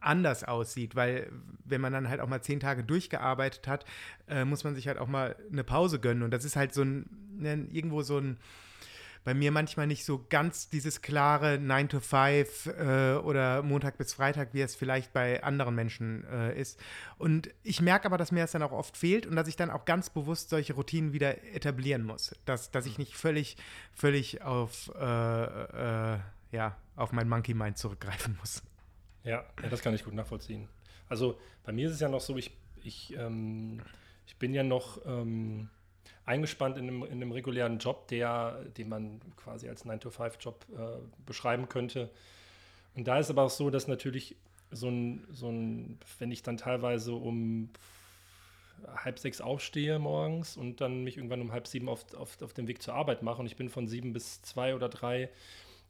anders 0.02 0.44
aussieht, 0.44 0.94
weil 0.96 1.30
wenn 1.64 1.80
man 1.80 1.92
dann 1.92 2.08
halt 2.08 2.20
auch 2.20 2.28
mal 2.28 2.42
zehn 2.42 2.60
Tage 2.60 2.84
durchgearbeitet 2.84 3.66
hat, 3.68 3.84
äh, 4.28 4.44
muss 4.44 4.64
man 4.64 4.74
sich 4.74 4.88
halt 4.88 4.98
auch 4.98 5.08
mal 5.08 5.36
eine 5.50 5.64
Pause 5.64 6.00
gönnen. 6.00 6.22
Und 6.22 6.30
das 6.30 6.44
ist 6.44 6.56
halt 6.56 6.74
so 6.74 6.82
ein, 6.82 7.08
ne, 7.36 7.66
irgendwo 7.70 8.02
so 8.02 8.18
ein, 8.18 8.38
bei 9.24 9.34
mir 9.34 9.52
manchmal 9.52 9.86
nicht 9.86 10.04
so 10.04 10.26
ganz 10.28 10.68
dieses 10.68 11.00
klare 11.00 11.58
9 11.58 11.88
to 11.88 12.00
5 12.00 12.66
äh, 12.66 13.14
oder 13.22 13.62
Montag 13.62 13.96
bis 13.96 14.14
Freitag, 14.14 14.48
wie 14.52 14.60
es 14.60 14.74
vielleicht 14.74 15.12
bei 15.12 15.42
anderen 15.44 15.74
Menschen 15.74 16.24
äh, 16.24 16.58
ist. 16.60 16.80
Und 17.18 17.50
ich 17.62 17.80
merke 17.80 18.06
aber, 18.06 18.18
dass 18.18 18.32
mir 18.32 18.40
das 18.40 18.52
dann 18.52 18.62
auch 18.62 18.72
oft 18.72 18.96
fehlt 18.96 19.26
und 19.26 19.36
dass 19.36 19.46
ich 19.46 19.56
dann 19.56 19.70
auch 19.70 19.84
ganz 19.84 20.10
bewusst 20.10 20.50
solche 20.50 20.74
Routinen 20.74 21.12
wieder 21.12 21.44
etablieren 21.54 22.04
muss. 22.04 22.34
Dass, 22.46 22.70
dass 22.72 22.86
ich 22.86 22.98
nicht 22.98 23.14
völlig, 23.16 23.56
völlig 23.92 24.42
auf, 24.42 24.90
äh, 24.98 26.14
äh 26.14 26.18
ja, 26.50 26.76
auf 26.96 27.12
mein 27.12 27.30
Monkey 27.30 27.54
Mind 27.54 27.78
zurückgreifen 27.78 28.36
muss. 28.38 28.62
Ja, 29.24 29.44
ja, 29.62 29.68
das 29.68 29.82
kann 29.82 29.94
ich 29.94 30.04
gut 30.04 30.14
nachvollziehen. 30.14 30.68
Also 31.08 31.38
bei 31.64 31.72
mir 31.72 31.88
ist 31.88 31.94
es 31.94 32.00
ja 32.00 32.08
noch 32.08 32.20
so, 32.20 32.36
ich, 32.36 32.50
ich, 32.82 33.14
ähm, 33.16 33.80
ich 34.26 34.36
bin 34.36 34.54
ja 34.54 34.62
noch 34.62 35.04
ähm, 35.06 35.68
eingespannt 36.24 36.78
in 36.78 36.88
einem, 36.88 37.02
in 37.04 37.12
einem 37.12 37.32
regulären 37.32 37.78
Job, 37.78 38.08
der, 38.08 38.64
den 38.76 38.88
man 38.88 39.20
quasi 39.36 39.68
als 39.68 39.84
9-to-5-Job 39.84 40.66
äh, 40.76 41.24
beschreiben 41.26 41.68
könnte. 41.68 42.10
Und 42.94 43.06
da 43.06 43.18
ist 43.18 43.30
aber 43.30 43.42
auch 43.42 43.50
so, 43.50 43.70
dass 43.70 43.88
natürlich 43.88 44.36
so 44.70 44.88
ein, 44.88 45.26
so 45.30 45.50
ein, 45.50 45.98
wenn 46.18 46.32
ich 46.32 46.42
dann 46.42 46.56
teilweise 46.56 47.12
um 47.12 47.70
halb 48.96 49.18
sechs 49.18 49.40
aufstehe 49.40 49.98
morgens 49.98 50.56
und 50.56 50.80
dann 50.80 51.04
mich 51.04 51.16
irgendwann 51.16 51.40
um 51.40 51.52
halb 51.52 51.66
sieben 51.66 51.88
auf, 51.88 52.12
auf, 52.14 52.40
auf 52.42 52.52
den 52.52 52.66
Weg 52.66 52.82
zur 52.82 52.94
Arbeit 52.94 53.22
mache 53.22 53.40
und 53.40 53.46
ich 53.46 53.56
bin 53.56 53.68
von 53.68 53.86
sieben 53.86 54.12
bis 54.12 54.42
zwei 54.42 54.74
oder 54.74 54.88
drei 54.88 55.30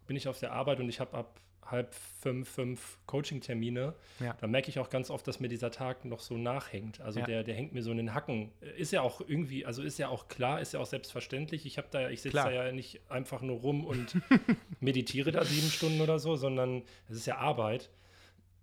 bin 0.06 0.16
ich 0.16 0.28
auf 0.28 0.38
der 0.38 0.52
Arbeit 0.52 0.80
und 0.80 0.88
ich 0.88 1.00
habe 1.00 1.16
ab 1.16 1.40
halb 1.66 1.94
fünf, 1.94 2.48
fünf 2.48 2.98
Coaching-Termine, 3.06 3.94
ja. 4.20 4.36
da 4.40 4.46
merke 4.46 4.68
ich 4.68 4.78
auch 4.78 4.90
ganz 4.90 5.10
oft, 5.10 5.26
dass 5.26 5.40
mir 5.40 5.48
dieser 5.48 5.70
Tag 5.70 6.04
noch 6.04 6.20
so 6.20 6.36
nachhängt. 6.36 7.00
Also 7.00 7.20
ja. 7.20 7.26
der, 7.26 7.44
der 7.44 7.54
hängt 7.54 7.72
mir 7.72 7.82
so 7.82 7.90
in 7.90 7.96
den 7.96 8.14
Hacken. 8.14 8.52
Ist 8.76 8.92
ja 8.92 9.02
auch 9.02 9.20
irgendwie, 9.20 9.64
also 9.64 9.82
ist 9.82 9.98
ja 9.98 10.08
auch 10.08 10.28
klar, 10.28 10.60
ist 10.60 10.74
ja 10.74 10.80
auch 10.80 10.86
selbstverständlich. 10.86 11.66
Ich 11.66 11.78
habe 11.78 11.88
da, 11.90 12.10
ich 12.10 12.22
sitze 12.22 12.36
da 12.36 12.50
ja 12.50 12.72
nicht 12.72 13.00
einfach 13.08 13.42
nur 13.42 13.60
rum 13.60 13.84
und 13.84 14.16
meditiere 14.80 15.32
da 15.32 15.44
sieben 15.44 15.68
Stunden 15.68 16.00
oder 16.00 16.18
so, 16.18 16.36
sondern 16.36 16.82
es 17.08 17.16
ist 17.16 17.26
ja 17.26 17.38
Arbeit. 17.38 17.90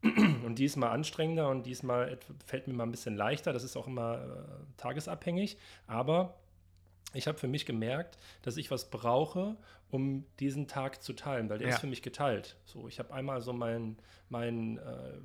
Und 0.01 0.55
die 0.59 0.65
ist 0.65 0.77
mal 0.77 0.91
anstrengender 0.91 1.49
und 1.49 1.65
diesmal 1.65 2.17
fällt 2.45 2.67
mir 2.67 2.73
mal 2.73 2.83
ein 2.83 2.91
bisschen 2.91 3.17
leichter. 3.17 3.51
Das 3.51 3.63
ist 3.63 3.75
auch 3.75 3.87
immer 3.87 4.15
äh, 4.15 4.77
tagesabhängig. 4.77 5.57
Aber 5.87 6.37
ich 7.13 7.27
habe 7.27 7.37
für 7.37 7.47
mich 7.47 7.65
gemerkt, 7.65 8.17
dass 8.41 8.57
ich 8.57 8.71
was 8.71 8.89
brauche, 8.89 9.57
um 9.89 10.25
diesen 10.39 10.67
Tag 10.67 11.01
zu 11.01 11.13
teilen, 11.13 11.49
weil 11.49 11.57
der 11.57 11.69
ja. 11.69 11.73
ist 11.73 11.81
für 11.81 11.87
mich 11.87 12.01
geteilt. 12.01 12.55
So, 12.65 12.87
ich 12.87 12.99
habe 12.99 13.13
einmal 13.13 13.41
so 13.41 13.53
mein, 13.53 13.97
mein, 14.29 14.77
äh, 14.77 15.17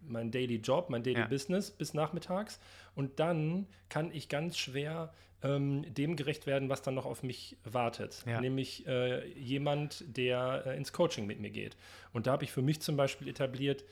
mein 0.00 0.30
Daily 0.30 0.56
Job, 0.56 0.88
mein 0.88 1.02
Daily 1.02 1.20
Ja. 1.20 1.26
Business 1.26 1.70
bis 1.70 1.94
nachmittags. 1.94 2.58
Und 2.94 3.20
dann 3.20 3.66
kann 3.88 4.10
ich 4.12 4.28
ganz 4.28 4.56
schwer 4.56 5.12
ähm, 5.42 5.84
dem 5.92 6.16
gerecht 6.16 6.46
werden, 6.46 6.68
was 6.68 6.82
dann 6.82 6.94
noch 6.94 7.04
auf 7.04 7.22
mich 7.22 7.56
wartet. 7.64 8.24
Ja. 8.26 8.40
Nämlich 8.40 8.86
äh, 8.86 9.26
jemand, 9.38 10.04
der 10.16 10.64
äh, 10.66 10.76
ins 10.76 10.92
Coaching 10.92 11.26
mit 11.26 11.40
mir 11.40 11.50
geht. 11.50 11.76
Und 12.12 12.26
da 12.26 12.32
habe 12.32 12.44
ich 12.44 12.52
für 12.52 12.62
mich 12.62 12.80
zum 12.80 12.96
Beispiel 12.96 13.28
etabliert, 13.28 13.84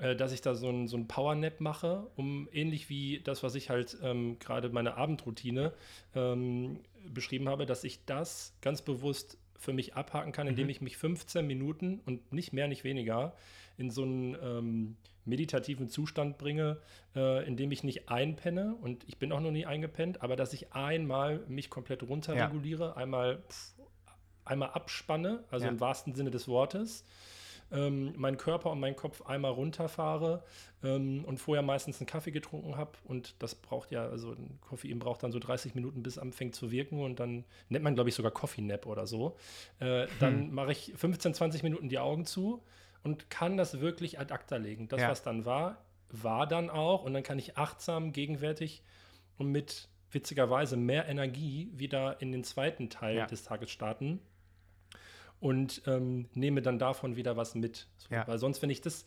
äh, 0.00 0.16
dass 0.16 0.32
ich 0.32 0.40
da 0.40 0.54
so 0.54 0.68
ein, 0.70 0.88
so 0.88 0.96
ein 0.96 1.06
Power-Nap 1.08 1.60
mache, 1.60 2.06
um 2.16 2.48
ähnlich 2.52 2.88
wie 2.88 3.20
das, 3.20 3.42
was 3.42 3.54
ich 3.54 3.70
halt 3.70 3.98
ähm, 4.02 4.38
gerade 4.38 4.70
meine 4.70 4.96
Abendroutine 4.96 5.72
ähm, 6.14 6.80
beschrieben 7.08 7.48
habe, 7.48 7.66
dass 7.66 7.84
ich 7.84 8.04
das 8.06 8.54
ganz 8.60 8.82
bewusst 8.82 9.38
für 9.58 9.72
mich 9.74 9.94
abhaken 9.94 10.32
kann, 10.32 10.46
indem 10.46 10.68
ich 10.70 10.80
mich 10.80 10.96
15 10.96 11.46
Minuten 11.46 12.00
und 12.06 12.32
nicht 12.32 12.52
mehr, 12.52 12.66
nicht 12.66 12.82
weniger 12.82 13.34
in 13.76 13.90
so 13.90 14.02
einen 14.02 14.36
ähm, 14.42 14.96
meditativen 15.26 15.88
Zustand 15.88 16.38
bringe, 16.38 16.78
äh, 17.14 17.46
in 17.46 17.56
dem 17.56 17.70
ich 17.70 17.84
nicht 17.84 18.08
einpenne. 18.08 18.74
Und 18.80 19.04
ich 19.06 19.18
bin 19.18 19.32
auch 19.32 19.40
noch 19.40 19.50
nie 19.50 19.66
eingepennt, 19.66 20.22
aber 20.22 20.34
dass 20.34 20.54
ich 20.54 20.72
einmal 20.72 21.40
mich 21.48 21.68
komplett 21.68 22.02
runterreguliere, 22.02 22.96
einmal, 22.96 23.42
pff, 23.50 23.74
einmal 24.46 24.70
abspanne, 24.70 25.44
also 25.50 25.66
Ja. 25.66 25.72
im 25.72 25.80
wahrsten 25.80 26.14
Sinne 26.14 26.30
des 26.30 26.48
Wortes, 26.48 27.04
ähm, 27.72 28.12
meinen 28.16 28.36
Körper 28.36 28.70
und 28.70 28.80
meinen 28.80 28.96
Kopf 28.96 29.22
einmal 29.22 29.52
runterfahre 29.52 30.42
ähm, 30.82 31.24
und 31.24 31.38
vorher 31.38 31.62
meistens 31.62 32.00
einen 32.00 32.06
Kaffee 32.06 32.30
getrunken 32.32 32.76
habe 32.76 32.92
und 33.04 33.34
das 33.38 33.54
braucht 33.54 33.90
ja, 33.92 34.06
also 34.08 34.32
ein 34.32 34.58
Koffein 34.60 34.98
braucht 34.98 35.22
dann 35.22 35.32
so 35.32 35.38
30 35.38 35.74
Minuten, 35.74 36.02
bis 36.02 36.14
es 36.14 36.18
anfängt 36.18 36.54
zu 36.54 36.70
wirken 36.70 37.00
und 37.02 37.20
dann 37.20 37.44
nennt 37.68 37.84
man, 37.84 37.94
glaube 37.94 38.08
ich, 38.08 38.14
sogar 38.14 38.32
Coffee 38.32 38.62
Nap 38.62 38.86
oder 38.86 39.06
so. 39.06 39.36
Äh, 39.78 40.06
dann 40.18 40.52
mache 40.52 40.72
ich 40.72 40.92
15, 40.96 41.34
20 41.34 41.62
Minuten 41.62 41.88
die 41.88 41.98
Augen 41.98 42.24
zu 42.24 42.62
und 43.02 43.30
kann 43.30 43.56
das 43.56 43.80
wirklich 43.80 44.18
ad 44.18 44.32
acta 44.34 44.56
legen. 44.56 44.88
Das, 44.88 45.00
Ja. 45.00 45.08
was 45.10 45.22
dann 45.22 45.44
war, 45.44 45.78
war 46.10 46.46
dann 46.46 46.70
auch 46.70 47.04
und 47.04 47.14
dann 47.14 47.22
kann 47.22 47.38
ich 47.38 47.56
achtsam, 47.56 48.12
gegenwärtig 48.12 48.82
und 49.38 49.46
mit 49.48 49.88
witzigerweise 50.10 50.76
mehr 50.76 51.06
Energie 51.06 51.70
wieder 51.72 52.20
in 52.20 52.32
den 52.32 52.42
zweiten 52.42 52.90
Teil 52.90 53.16
Ja. 53.18 53.26
des 53.26 53.44
Tages 53.44 53.70
starten 53.70 54.20
und 55.40 55.82
ähm, 55.86 56.28
nehme 56.34 56.62
dann 56.62 56.78
davon 56.78 57.16
wieder 57.16 57.36
was 57.36 57.54
mit. 57.54 57.86
So, 57.98 58.14
Ja. 58.14 58.26
Weil 58.28 58.38
sonst, 58.38 58.62
wenn 58.62 58.70
ich 58.70 58.80
das, 58.80 59.04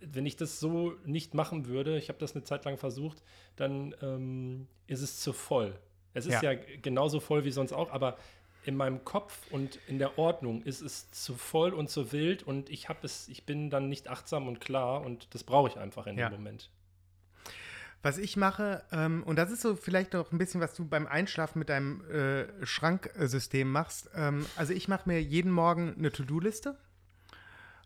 wenn 0.00 0.26
ich 0.26 0.36
das 0.36 0.58
so 0.60 0.94
nicht 1.04 1.34
machen 1.34 1.66
würde, 1.66 1.96
ich 1.98 2.08
habe 2.08 2.18
das 2.18 2.34
eine 2.34 2.42
Zeit 2.44 2.64
lang 2.64 2.76
versucht, 2.78 3.22
dann 3.56 3.94
ähm, 4.02 4.66
ist 4.86 5.00
es 5.02 5.20
zu 5.20 5.32
voll. 5.32 5.78
Es 6.14 6.26
ist 6.26 6.42
Ja. 6.42 6.52
ja. 6.52 6.60
genauso 6.82 7.20
voll 7.20 7.44
wie 7.44 7.50
sonst 7.52 7.72
auch, 7.72 7.90
aber 7.92 8.16
in 8.64 8.76
meinem 8.76 9.04
Kopf 9.04 9.46
und 9.52 9.78
in 9.88 9.98
der 9.98 10.18
Ordnung 10.18 10.62
ist 10.62 10.82
es 10.82 11.10
zu 11.12 11.34
voll 11.34 11.72
und 11.72 11.88
zu 11.88 12.12
wild 12.12 12.42
und 12.42 12.68
ich 12.68 12.88
habe 12.90 12.98
es, 13.04 13.28
ich 13.28 13.44
bin 13.44 13.70
dann 13.70 13.88
nicht 13.88 14.08
achtsam 14.08 14.48
und 14.48 14.60
klar 14.60 15.02
und 15.02 15.28
das 15.34 15.44
brauche 15.44 15.68
ich 15.68 15.78
einfach 15.78 16.06
in 16.06 16.18
Ja. 16.18 16.28
dem 16.28 16.36
Moment. 16.38 16.68
Was 18.02 18.16
ich 18.16 18.36
mache, 18.36 18.82
ähm, 18.92 19.22
und 19.24 19.36
das 19.36 19.50
ist 19.50 19.60
so 19.60 19.76
vielleicht 19.76 20.14
noch 20.14 20.32
ein 20.32 20.38
bisschen, 20.38 20.60
was 20.60 20.74
du 20.74 20.86
beim 20.86 21.06
Einschlafen 21.06 21.58
mit 21.58 21.68
deinem 21.68 22.02
äh, 22.10 22.44
Schranksystem 22.64 23.70
machst. 23.70 24.08
Ähm, 24.14 24.46
also 24.56 24.72
ich 24.72 24.88
mache 24.88 25.08
mir 25.08 25.22
jeden 25.22 25.52
Morgen 25.52 25.94
eine 25.98 26.10
To-Do-Liste. 26.10 26.76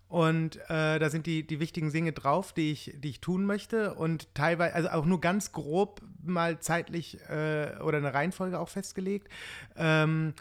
Und 0.06 0.56
äh, 0.68 1.00
da 1.00 1.10
sind 1.10 1.26
die, 1.26 1.44
die 1.44 1.58
wichtigen 1.58 1.90
Dinge 1.90 2.12
drauf, 2.12 2.52
die 2.52 2.70
ich, 2.70 2.94
die 2.98 3.10
ich 3.10 3.20
tun 3.20 3.44
möchte. 3.46 3.94
Und 3.94 4.32
teilweise, 4.34 4.74
also 4.74 4.90
auch 4.90 5.04
nur 5.06 5.20
ganz 5.20 5.50
grob 5.50 6.02
mal 6.22 6.60
zeitlich 6.60 7.18
äh, 7.28 7.76
oder 7.80 7.98
eine 7.98 8.14
Reihenfolge 8.14 8.60
auch 8.60 8.68
festgelegt. 8.68 9.28
Ähm, 9.74 10.34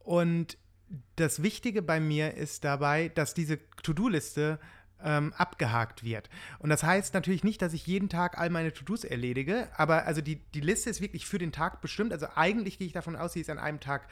und 0.00 0.58
das 1.16 1.42
Wichtige 1.42 1.80
bei 1.80 1.98
mir 1.98 2.34
ist 2.34 2.64
dabei, 2.64 3.08
dass 3.08 3.32
diese 3.32 3.58
To-Do-Liste 3.82 4.58
ähm, 5.02 5.32
abgehakt 5.36 6.04
wird. 6.04 6.28
Und 6.58 6.70
das 6.70 6.82
heißt 6.82 7.14
natürlich 7.14 7.44
nicht, 7.44 7.62
dass 7.62 7.72
ich 7.72 7.86
jeden 7.86 8.08
Tag 8.08 8.38
all 8.38 8.50
meine 8.50 8.72
To-Dos 8.72 9.04
erledige, 9.04 9.68
aber 9.76 10.06
also 10.06 10.20
die, 10.20 10.36
die 10.54 10.60
Liste 10.60 10.90
ist 10.90 11.00
wirklich 11.00 11.26
für 11.26 11.38
den 11.38 11.52
Tag 11.52 11.80
bestimmt. 11.80 12.12
Also 12.12 12.26
eigentlich 12.34 12.78
gehe 12.78 12.86
ich 12.86 12.92
davon 12.92 13.16
aus, 13.16 13.32
sie 13.32 13.40
ist 13.40 13.50
an 13.50 13.58
einem 13.58 13.80
Tag 13.80 14.08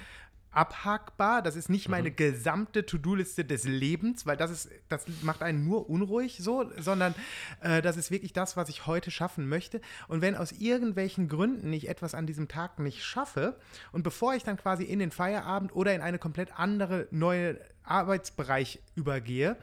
abhakbar. 0.55 1.43
Das 1.43 1.57
ist 1.57 1.69
nicht 1.69 1.89
meine 1.89 2.11
gesamte 2.11 2.87
To-Do-Liste 2.87 3.45
des 3.45 3.65
Lebens, 3.65 4.25
weil 4.27 4.37
das 4.37 4.51
ist, 4.51 4.71
das 4.89 5.05
macht 5.23 5.43
einen 5.43 5.65
nur 5.65 5.91
unruhig 5.91 6.39
so, 6.41 6.71
sondern 6.79 7.15
äh, 7.61 7.83
das 7.83 7.97
ist 7.97 8.11
wirklich 8.11 8.33
das, 8.33 8.57
was 8.57 8.69
ich 8.69 8.87
heute 8.87 9.11
schaffen 9.11 9.49
möchte. 9.49 9.81
Und 10.09 10.23
wenn 10.23 10.37
aus 10.37 10.53
irgendwelchen 10.53 11.29
Gründen 11.29 11.73
ich 11.73 11.89
etwas 11.89 12.15
an 12.15 12.27
diesem 12.27 12.49
Tag 12.49 12.79
nicht 12.79 13.03
schaffe 13.05 13.59
und 13.93 14.03
bevor 14.03 14.35
ich 14.35 14.45
dann 14.45 14.57
quasi 14.57 14.85
in 14.85 14.99
den 14.99 15.11
Feierabend 15.11 15.75
oder 15.75 15.95
in 15.95 16.01
eine 16.01 16.19
komplett 16.19 16.59
andere 16.59 17.09
neue 17.11 17.59
Arbeitsbereich 17.83 18.81
übergehe, 18.95 19.57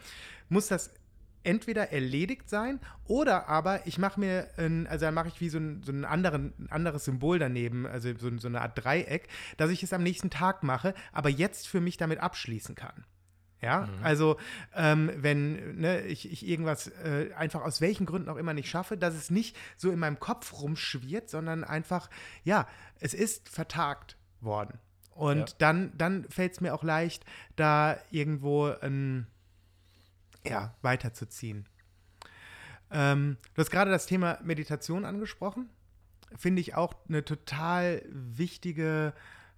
muss 0.50 0.68
das 0.68 0.92
entweder 1.44 1.92
erledigt 1.92 2.50
sein 2.50 2.80
oder 3.06 3.48
aber 3.48 3.88
ich 3.88 3.98
mache 3.98 4.20
mir, 4.20 4.48
ein, 4.58 4.88
also 4.88 5.06
dann 5.06 5.14
mache 5.14 5.28
ich 5.30 5.42
wie 5.42 5.50
so 5.50 5.58
ein, 5.58 5.82
so 5.84 5.92
ein, 5.92 6.06
anderen, 6.06 6.54
ein 6.60 6.72
anderes 6.72 7.06
Symbol 7.06 7.40
daneben, 7.40 7.86
also 7.86 8.14
so, 8.18 8.38
so 8.38 8.48
eine 8.48 8.62
Art 8.62 8.84
Dreieck, 8.84 9.28
dass 9.58 9.70
ich 9.70 9.84
es 9.84 9.94
am 9.94 10.04
nächsten 10.04 10.30
Tag 10.30 10.64
mache, 10.64 10.94
aber 11.12 11.30
jetzt 11.30 11.68
für 11.68 11.82
mich 11.82 11.98
damit 11.98 12.20
abschließen 12.20 12.76
kann. 12.76 13.06
Ja, 13.62 13.88
also 14.02 14.38
ähm, 14.76 15.12
wenn 15.18 15.80
ne, 15.80 16.02
ich, 16.02 16.32
ich 16.32 16.48
irgendwas 16.48 16.88
äh, 16.88 17.30
einfach 17.38 17.62
aus 17.62 17.80
welchen 17.80 18.08
Gründen 18.08 18.28
auch 18.30 18.38
immer 18.38 18.56
nicht 18.56 18.68
schaffe, 18.70 18.98
dass 18.98 19.14
es 19.14 19.30
nicht 19.30 19.56
so 19.78 19.92
in 19.92 20.00
meinem 20.00 20.20
Kopf 20.20 20.62
rumschwirrt, 20.62 21.30
sondern 21.30 21.64
einfach, 21.64 22.10
ja, 22.44 22.68
es 23.00 23.14
ist 23.14 23.50
vertagt 23.50 24.18
worden. 24.40 24.80
Und 25.12 25.38
Ja. 25.38 25.46
dann, 25.60 25.92
dann 25.96 26.26
fällt 26.30 26.54
es 26.54 26.62
mir 26.62 26.74
auch 26.74 26.84
leicht, 26.84 27.24
da 27.56 27.98
irgendwo 28.10 28.66
ein, 28.82 29.28
ja, 30.46 30.76
weiterzuziehen. 30.82 31.66
Ähm, 32.92 33.38
du 33.54 33.62
hast 33.62 33.72
gerade 33.72 33.92
das 33.92 34.06
Thema 34.06 34.40
Meditation 34.44 35.06
angesprochen. 35.06 35.70
Finde 36.36 36.62
ich 36.62 36.76
auch 36.76 36.94
eine 37.08 37.24
total 37.24 38.04
wichtige 38.10 39.14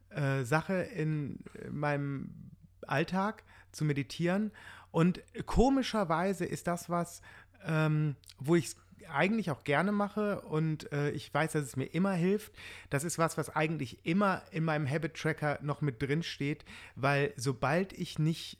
äh, 0.09 0.43
Sache 0.43 0.73
in 0.73 1.39
meinem 1.69 2.51
Alltag 2.87 3.43
zu 3.71 3.85
meditieren. 3.85 4.51
Und 4.91 5.23
komischerweise 5.45 6.45
ist 6.45 6.67
das 6.67 6.89
was, 6.89 7.21
ähm, 7.65 8.15
wo 8.39 8.55
ich 8.55 8.65
es 8.65 8.75
eigentlich 9.09 9.51
auch 9.51 9.63
gerne 9.63 9.91
mache 9.91 10.41
und 10.41 10.91
äh, 10.91 11.11
ich 11.11 11.33
weiß, 11.33 11.53
dass 11.53 11.63
es 11.63 11.75
mir 11.75 11.85
immer 11.85 12.13
hilft. 12.13 12.53
Das 12.89 13.03
ist 13.03 13.17
was, 13.17 13.37
was 13.37 13.49
eigentlich 13.49 14.05
immer 14.05 14.41
in 14.51 14.63
meinem 14.63 14.89
Habit 14.89 15.15
Tracker 15.15 15.59
noch 15.61 15.81
mit 15.81 16.01
drin 16.01 16.23
steht, 16.23 16.63
weil 16.95 17.33
sobald 17.35 17.93
ich 17.93 18.17
nicht 18.17 18.59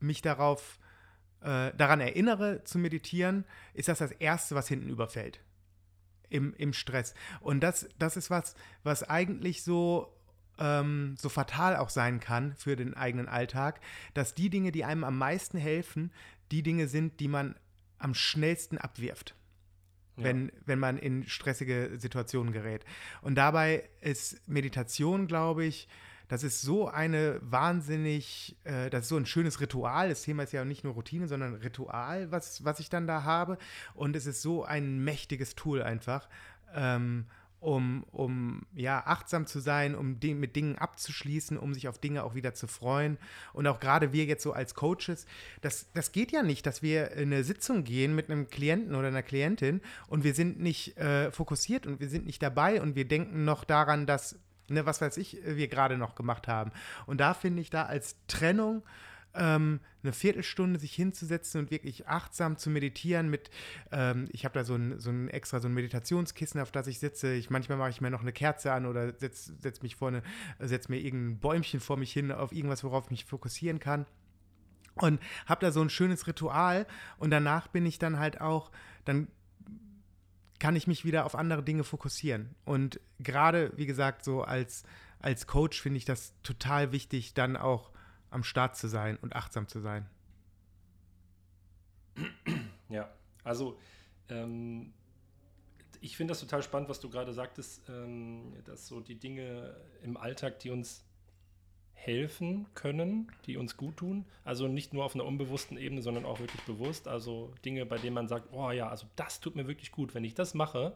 mich 0.00 0.22
darauf 0.22 0.78
äh, 1.42 1.72
daran 1.76 2.00
erinnere 2.00 2.64
zu 2.64 2.78
meditieren, 2.78 3.44
ist 3.74 3.88
das 3.88 3.98
das 3.98 4.12
Erste, 4.12 4.54
was 4.54 4.68
hinten 4.68 4.88
überfällt. 4.88 5.40
Im, 6.28 6.54
im 6.54 6.72
Stress. 6.72 7.14
Und 7.40 7.60
das, 7.60 7.88
das 7.98 8.16
ist 8.16 8.30
was, 8.30 8.54
was 8.84 9.02
eigentlich 9.02 9.64
so, 9.64 10.16
ähm, 10.58 11.16
so 11.18 11.28
fatal 11.28 11.76
auch 11.76 11.88
sein 11.88 12.20
kann 12.20 12.54
für 12.54 12.76
den 12.76 12.94
eigenen 12.94 13.26
Alltag, 13.26 13.80
dass 14.14 14.34
die 14.34 14.48
Dinge, 14.48 14.70
die 14.70 14.84
einem 14.84 15.02
am 15.02 15.18
meisten 15.18 15.58
helfen, 15.58 16.12
die 16.52 16.62
Dinge 16.62 16.86
sind, 16.86 17.18
die 17.18 17.26
man 17.26 17.56
am 17.98 18.14
schnellsten 18.14 18.78
abwirft. 18.78 19.34
Ja. 20.16 20.24
Wenn, 20.24 20.52
wenn 20.66 20.78
man 20.78 20.98
in 20.98 21.26
stressige 21.26 21.96
Situationen 21.98 22.52
gerät. 22.52 22.84
Und 23.22 23.34
dabei 23.34 23.88
ist 24.00 24.46
Meditation, 24.46 25.26
glaube 25.26 25.64
ich, 25.64 25.88
das 26.30 26.44
ist 26.44 26.62
so 26.62 26.86
eine 26.86 27.40
wahnsinnig, 27.42 28.56
äh, 28.62 28.88
das 28.88 29.02
ist 29.02 29.08
so 29.08 29.16
ein 29.16 29.26
schönes 29.26 29.60
Ritual. 29.60 30.10
Das 30.10 30.22
Thema 30.22 30.44
ist 30.44 30.52
ja 30.52 30.64
nicht 30.64 30.84
nur 30.84 30.94
Routine, 30.94 31.26
sondern 31.26 31.54
Ritual, 31.56 32.30
was, 32.30 32.64
was 32.64 32.78
ich 32.78 32.88
dann 32.88 33.08
da 33.08 33.24
habe. 33.24 33.58
Und 33.94 34.14
es 34.14 34.26
ist 34.26 34.40
so 34.40 34.64
ein 34.64 35.02
mächtiges 35.02 35.56
Tool 35.56 35.82
einfach, 35.82 36.28
ähm, 36.72 37.26
um, 37.58 38.04
um 38.12 38.62
ja, 38.76 39.02
achtsam 39.06 39.46
zu 39.46 39.58
sein, 39.58 39.96
um 39.96 40.20
Ding- 40.20 40.38
mit 40.38 40.54
Dingen 40.54 40.78
abzuschließen, 40.78 41.58
um 41.58 41.74
sich 41.74 41.88
auf 41.88 41.98
Dinge 41.98 42.22
auch 42.22 42.36
wieder 42.36 42.54
zu 42.54 42.68
freuen. 42.68 43.18
Und 43.52 43.66
auch 43.66 43.80
gerade 43.80 44.12
wir 44.12 44.24
jetzt 44.24 44.44
so 44.44 44.52
als 44.52 44.76
Coaches, 44.76 45.26
das, 45.62 45.90
das 45.94 46.12
geht 46.12 46.30
ja 46.30 46.44
nicht, 46.44 46.64
dass 46.64 46.80
wir 46.80 47.10
in 47.10 47.32
eine 47.32 47.42
Sitzung 47.42 47.82
gehen 47.82 48.14
mit 48.14 48.30
einem 48.30 48.46
Klienten 48.46 48.94
oder 48.94 49.08
einer 49.08 49.24
Klientin 49.24 49.80
und 50.06 50.22
wir 50.22 50.34
sind 50.34 50.60
nicht 50.60 50.96
äh, 50.96 51.32
fokussiert 51.32 51.88
und 51.88 51.98
wir 51.98 52.08
sind 52.08 52.24
nicht 52.24 52.40
dabei 52.40 52.80
und 52.80 52.94
wir 52.94 53.08
denken 53.08 53.44
noch 53.44 53.64
daran, 53.64 54.06
dass 54.06 54.38
ne, 54.70 54.86
was 54.86 55.00
weiß 55.00 55.16
ich, 55.16 55.38
wir 55.44 55.68
gerade 55.68 55.98
noch 55.98 56.14
gemacht 56.14 56.48
haben. 56.48 56.72
Und 57.06 57.20
da 57.20 57.34
finde 57.34 57.62
ich 57.62 57.70
da 57.70 57.84
als 57.84 58.16
Trennung 58.26 58.82
ähm, 59.34 59.80
eine 60.02 60.12
Viertelstunde 60.12 60.78
sich 60.78 60.94
hinzusetzen 60.94 61.60
und 61.60 61.70
wirklich 61.70 62.08
achtsam 62.08 62.56
zu 62.56 62.70
meditieren 62.70 63.28
mit, 63.28 63.50
ähm, 63.92 64.28
ich 64.32 64.44
habe 64.44 64.54
da 64.54 64.64
so 64.64 64.74
ein, 64.74 64.98
so 64.98 65.10
ein 65.10 65.28
extra 65.28 65.60
so 65.60 65.68
ein 65.68 65.74
Meditationskissen, 65.74 66.60
auf 66.60 66.72
das 66.72 66.86
ich 66.86 66.98
sitze. 66.98 67.32
Ich, 67.34 67.50
manchmal 67.50 67.78
mache 67.78 67.90
ich 67.90 68.00
mir 68.00 68.10
noch 68.10 68.22
eine 68.22 68.32
Kerze 68.32 68.72
an 68.72 68.86
oder 68.86 69.12
setze 69.18 69.54
setz 69.60 69.82
mich 69.82 69.96
vorne, 69.96 70.22
setze 70.58 70.90
mir 70.90 70.98
irgendein 70.98 71.38
Bäumchen 71.38 71.80
vor 71.80 71.96
mich 71.96 72.12
hin, 72.12 72.32
auf 72.32 72.52
irgendwas, 72.52 72.82
worauf 72.82 73.04
ich 73.04 73.10
mich 73.10 73.24
fokussieren 73.24 73.78
kann. 73.78 74.06
Und 74.96 75.20
habe 75.46 75.64
da 75.64 75.70
so 75.70 75.80
ein 75.80 75.90
schönes 75.90 76.26
Ritual 76.26 76.86
und 77.18 77.30
danach 77.30 77.68
bin 77.68 77.86
ich 77.86 77.98
dann 77.98 78.18
halt 78.18 78.40
auch, 78.40 78.70
dann 79.04 79.28
kann 80.60 80.76
ich 80.76 80.86
mich 80.86 81.04
wieder 81.04 81.26
auf 81.26 81.34
andere 81.34 81.64
Dinge 81.64 81.82
fokussieren. 81.82 82.54
Und 82.64 83.00
gerade, 83.18 83.72
wie 83.76 83.86
gesagt, 83.86 84.24
so 84.24 84.42
als, 84.42 84.84
als 85.18 85.48
Coach 85.48 85.80
finde 85.80 85.96
ich 85.96 86.04
das 86.04 86.32
total 86.42 86.92
wichtig, 86.92 87.34
dann 87.34 87.56
auch 87.56 87.90
am 88.30 88.44
Start 88.44 88.76
zu 88.76 88.86
sein 88.86 89.16
und 89.16 89.34
achtsam 89.34 89.66
zu 89.66 89.80
sein. 89.80 90.08
Ja, 92.88 93.08
also 93.44 93.78
ähm, 94.28 94.92
ich 96.00 96.16
finde 96.16 96.32
das 96.32 96.40
total 96.40 96.62
spannend, 96.62 96.88
was 96.88 97.00
du 97.00 97.08
gerade 97.08 97.32
sagtest, 97.32 97.88
ähm, 97.88 98.52
dass 98.64 98.86
so 98.86 99.00
die 99.00 99.18
Dinge 99.18 99.76
im 100.02 100.16
Alltag, 100.16 100.58
die 100.60 100.70
uns 100.70 101.04
helfen 102.02 102.66
können, 102.74 103.30
die 103.46 103.58
uns 103.58 103.76
gut 103.76 103.98
tun. 103.98 104.24
Also 104.42 104.68
nicht 104.68 104.94
nur 104.94 105.04
auf 105.04 105.14
einer 105.14 105.26
unbewussten 105.26 105.76
Ebene, 105.76 106.00
sondern 106.00 106.24
auch 106.24 106.40
wirklich 106.40 106.62
bewusst. 106.62 107.06
Also 107.06 107.52
Dinge, 107.64 107.84
bei 107.84 107.98
denen 107.98 108.14
man 108.14 108.26
sagt, 108.26 108.48
oh 108.52 108.70
ja, 108.70 108.88
also 108.88 109.06
das 109.16 109.40
tut 109.40 109.54
mir 109.54 109.68
wirklich 109.68 109.92
gut, 109.92 110.14
wenn 110.14 110.24
ich 110.24 110.34
das 110.34 110.54
mache. 110.54 110.94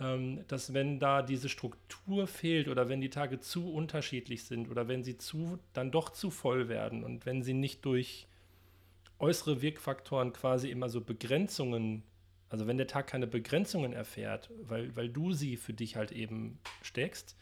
Ähm, 0.00 0.44
dass 0.48 0.74
wenn 0.74 0.98
da 0.98 1.22
diese 1.22 1.48
Struktur 1.48 2.26
fehlt 2.26 2.66
oder 2.68 2.88
wenn 2.88 3.00
die 3.00 3.10
Tage 3.10 3.38
zu 3.38 3.72
unterschiedlich 3.72 4.44
sind 4.44 4.68
oder 4.68 4.88
wenn 4.88 5.04
sie 5.04 5.16
zu 5.16 5.58
dann 5.74 5.92
doch 5.92 6.10
zu 6.10 6.30
voll 6.30 6.68
werden 6.68 7.04
und 7.04 7.24
wenn 7.24 7.42
sie 7.42 7.54
nicht 7.54 7.84
durch 7.84 8.26
äußere 9.20 9.62
Wirkfaktoren 9.62 10.32
quasi 10.32 10.70
immer 10.70 10.88
so 10.88 11.02
Begrenzungen, 11.02 12.02
also 12.48 12.66
wenn 12.66 12.78
der 12.78 12.88
Tag 12.88 13.06
keine 13.06 13.28
Begrenzungen 13.28 13.92
erfährt, 13.92 14.50
weil, 14.62 14.96
weil 14.96 15.08
du 15.08 15.32
sie 15.32 15.56
für 15.56 15.74
dich 15.74 15.94
halt 15.94 16.10
eben 16.10 16.58
steckst, 16.82 17.36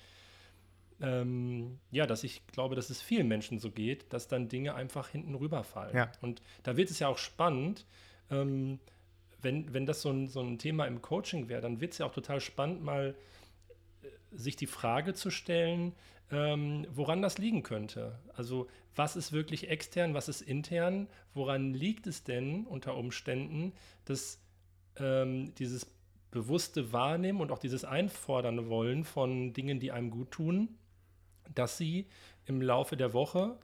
ähm, 1.01 1.79
ja, 1.91 2.07
dass 2.07 2.25
ich 2.25 2.47
glaube, 2.49 2.75
dass 2.75 2.91
es 2.91 3.01
vielen 3.01 3.29
Menschen 3.29 3.59
so 3.59 3.71
geht, 3.71 4.13
dass 4.13 4.29
dann 4.29 4.49
Dinge 4.49 4.75
einfach 4.75 5.09
hinten 5.09 5.35
rüberfallen. 5.35 5.97
Ja. 5.97 6.13
Und 6.21 6.43
da 6.63 6.77
wird 6.77 6.91
es 6.91 6.99
ja 6.99 7.09
auch 7.09 7.19
spannend, 7.19 7.87
ähm, 8.31 8.81
wenn, 9.41 9.73
wenn 9.73 9.87
das 9.87 10.03
so 10.03 10.11
ein, 10.11 10.27
so 10.27 10.41
ein 10.41 10.59
Thema 10.59 10.87
im 10.87 11.01
Coaching 11.01 11.49
wäre, 11.49 11.61
dann 11.61 11.81
wird 11.81 11.93
es 11.93 11.99
ja 11.99 12.07
auch 12.07 12.13
total 12.13 12.41
spannend, 12.41 12.83
mal 12.83 13.15
äh, 14.03 14.09
sich 14.37 14.57
die 14.57 14.67
Frage 14.67 15.15
zu 15.15 15.31
stellen, 15.31 15.95
ähm, 16.31 16.87
woran 16.91 17.23
das 17.23 17.39
liegen 17.39 17.63
könnte. 17.63 18.19
Also 18.35 18.69
was 18.97 19.15
ist 19.17 19.33
wirklich 19.33 19.71
extern, 19.71 20.15
was 20.15 20.29
ist 20.29 20.41
intern, 20.41 21.07
woran 21.33 21.73
liegt 21.73 22.07
es 22.07 22.25
denn 22.25 22.67
unter 22.67 22.97
Umständen, 22.97 23.73
dass 24.05 24.41
ähm, 24.99 25.55
dieses 25.55 25.87
bewusste 26.31 26.93
Wahrnehmen 26.93 27.41
und 27.41 27.53
auch 27.53 27.59
dieses 27.59 27.85
Einfordern 27.85 28.69
wollen 28.69 29.05
von 29.05 29.53
Dingen, 29.53 29.81
die 29.81 29.93
einem 29.93 30.11
gut 30.11 30.33
tun, 30.33 30.77
dass 31.55 31.79
sie 31.79 32.07
im 32.47 32.61
Laufe 32.63 32.97
der 32.97 33.13
Woche 33.13 33.57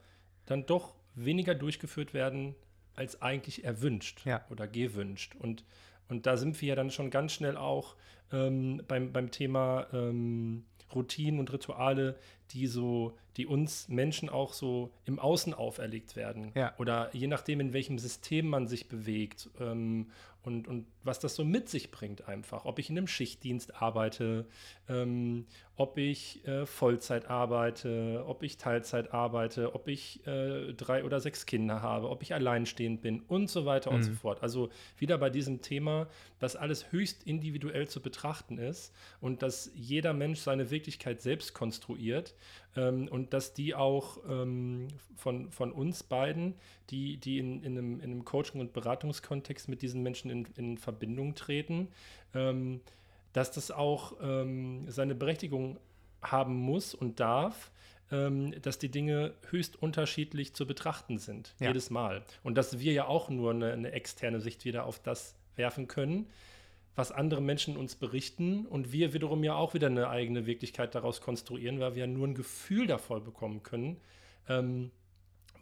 dann 0.47 0.67
doch 0.67 0.95
weniger 1.15 1.55
durchgeführt 1.55 2.15
werden, 2.15 2.55
als 2.95 3.23
eigentlich 3.23 3.65
erwünscht 3.65 4.25
Ja. 4.25 4.45
oder 4.51 4.69
gewünscht. 4.69 5.35
Und, 5.39 5.65
und 6.09 6.27
da 6.27 6.37
sind 6.37 6.61
wir 6.61 6.69
ja 6.69 6.75
dann 6.75 6.91
schon 6.91 7.11
ganz 7.11 7.33
schnell 7.33 7.57
auch 7.57 7.97
ähm, 8.33 8.83
beim, 8.87 9.13
beim 9.13 9.31
Thema 9.31 9.87
ähm, 9.93 10.65
Routinen 10.95 11.41
und 11.41 11.53
Rituale, 11.53 12.17
die 12.51 12.67
so, 12.67 13.17
die 13.37 13.47
uns 13.47 13.89
Menschen 13.89 14.29
auch 14.29 14.53
so 14.53 14.93
im 15.05 15.19
Außen 15.19 15.55
auferlegt 15.55 16.15
werden. 16.15 16.53
Ja. 16.55 16.75
Oder 16.79 17.11
je 17.15 17.27
nachdem, 17.27 17.61
in 17.61 17.73
welchem 17.73 17.99
System 17.99 18.49
man 18.49 18.69
sich 18.69 18.89
bewegt 18.89 19.51
ähm, 19.61 20.11
und, 20.43 20.69
und 20.69 20.87
was 21.03 21.19
das 21.21 21.35
so 21.35 21.45
mit 21.45 21.69
sich 21.69 21.91
bringt 21.91 22.29
einfach. 22.29 22.65
Ob 22.65 22.79
ich 22.79 22.91
in 22.91 22.99
einem 22.99 23.09
Schichtdienst 23.09 23.81
arbeite, 23.81 24.47
ähm, 24.89 25.47
ob 25.77 25.99
ich 25.99 26.47
äh, 26.47 26.67
Vollzeit 26.67 27.29
arbeite, 27.29 28.25
ob 28.27 28.45
ich 28.45 28.59
Teilzeit 28.59 29.13
arbeite, 29.13 29.75
ob 29.75 29.89
ich 29.89 30.25
äh, 30.27 30.73
drei 30.73 31.03
oder 31.03 31.19
sechs 31.19 31.47
Kinder 31.47 31.83
habe, 31.83 32.11
ob 32.11 32.23
ich 32.23 32.33
alleinstehend 32.33 33.03
bin 33.03 33.23
und 33.27 33.51
so 33.51 33.67
weiter 33.67 33.91
und 33.91 34.05
so 34.05 34.13
fort. 34.13 34.43
Also 34.43 34.71
wieder 34.99 35.19
bei 35.19 35.31
diesem 35.31 35.63
Thema, 35.63 36.07
dass 36.39 36.55
alles 36.55 36.93
höchst 36.93 37.25
individuell 37.25 37.89
zu 37.89 38.01
betrachten 38.01 38.59
ist 38.59 38.95
und 39.21 39.43
dass 39.43 39.73
jeder 39.75 40.13
Mensch 40.13 40.39
seine 40.41 40.71
Wirklichkeit 40.71 41.21
selbst 41.21 41.55
konstruiert 41.55 42.35
ähm, 42.77 43.09
und 43.09 43.33
dass 43.33 43.53
die 43.53 43.75
auch 43.75 44.19
ähm, 44.29 44.87
von, 45.17 45.51
von 45.51 45.73
uns 45.73 46.05
beiden, 46.05 46.55
die, 46.91 47.17
die 47.17 47.39
in, 47.39 47.65
in, 47.65 47.77
einem, 47.77 47.95
in 47.97 48.13
einem 48.13 48.25
Coaching- 48.25 48.61
und 48.61 48.73
Beratungskontext 48.73 49.69
mit 49.69 49.83
diesen 49.83 50.05
Menschen 50.05 50.31
in, 50.31 50.47
in 50.57 50.79
Verbindung 50.79 51.35
treten, 51.35 51.89
ähm, 52.33 52.81
dass 53.35 53.51
das 53.51 53.71
auch 53.71 54.15
ähm, 54.23 54.87
seine 54.89 55.15
Berechtigung 55.15 55.79
haben 56.23 56.55
muss 56.57 56.95
und 56.95 57.21
darf, 57.21 57.71
ähm, 58.11 58.55
dass 58.63 58.79
die 58.79 58.91
Dinge 58.91 59.35
höchst 59.51 59.81
unterschiedlich 59.83 60.55
zu 60.55 60.67
betrachten 60.67 61.19
sind, 61.19 61.55
Ja. 61.61 61.69
jedes 61.69 61.91
Mal. 61.91 62.23
Und 62.43 62.57
dass 62.57 62.79
wir 62.79 62.93
ja 62.95 63.07
auch 63.07 63.29
nur 63.29 63.51
eine, 63.51 63.73
eine 63.73 63.93
externe 63.93 64.41
Sicht 64.41 64.65
wieder 64.65 64.87
auf 64.87 64.99
das 65.01 65.35
werfen 65.57 65.89
können, 65.89 66.27
was 66.97 67.11
andere 67.11 67.43
Menschen 67.43 67.77
uns 67.77 67.97
berichten 67.97 68.67
und 68.67 68.93
wir 68.93 69.13
wiederum 69.15 69.43
ja 69.43 69.55
auch 69.55 69.75
wieder 69.75 69.89
eine 69.89 70.09
eigene 70.09 70.47
Wirklichkeit 70.47 70.95
daraus 70.95 71.21
konstruieren, 71.21 71.81
weil 71.81 71.95
wir 71.97 72.03
ja 72.03 72.07
nur 72.07 72.29
ein 72.29 72.35
Gefühl 72.35 72.87
davon 72.87 73.25
bekommen 73.25 73.63
können, 73.65 74.01
ähm, 74.49 74.91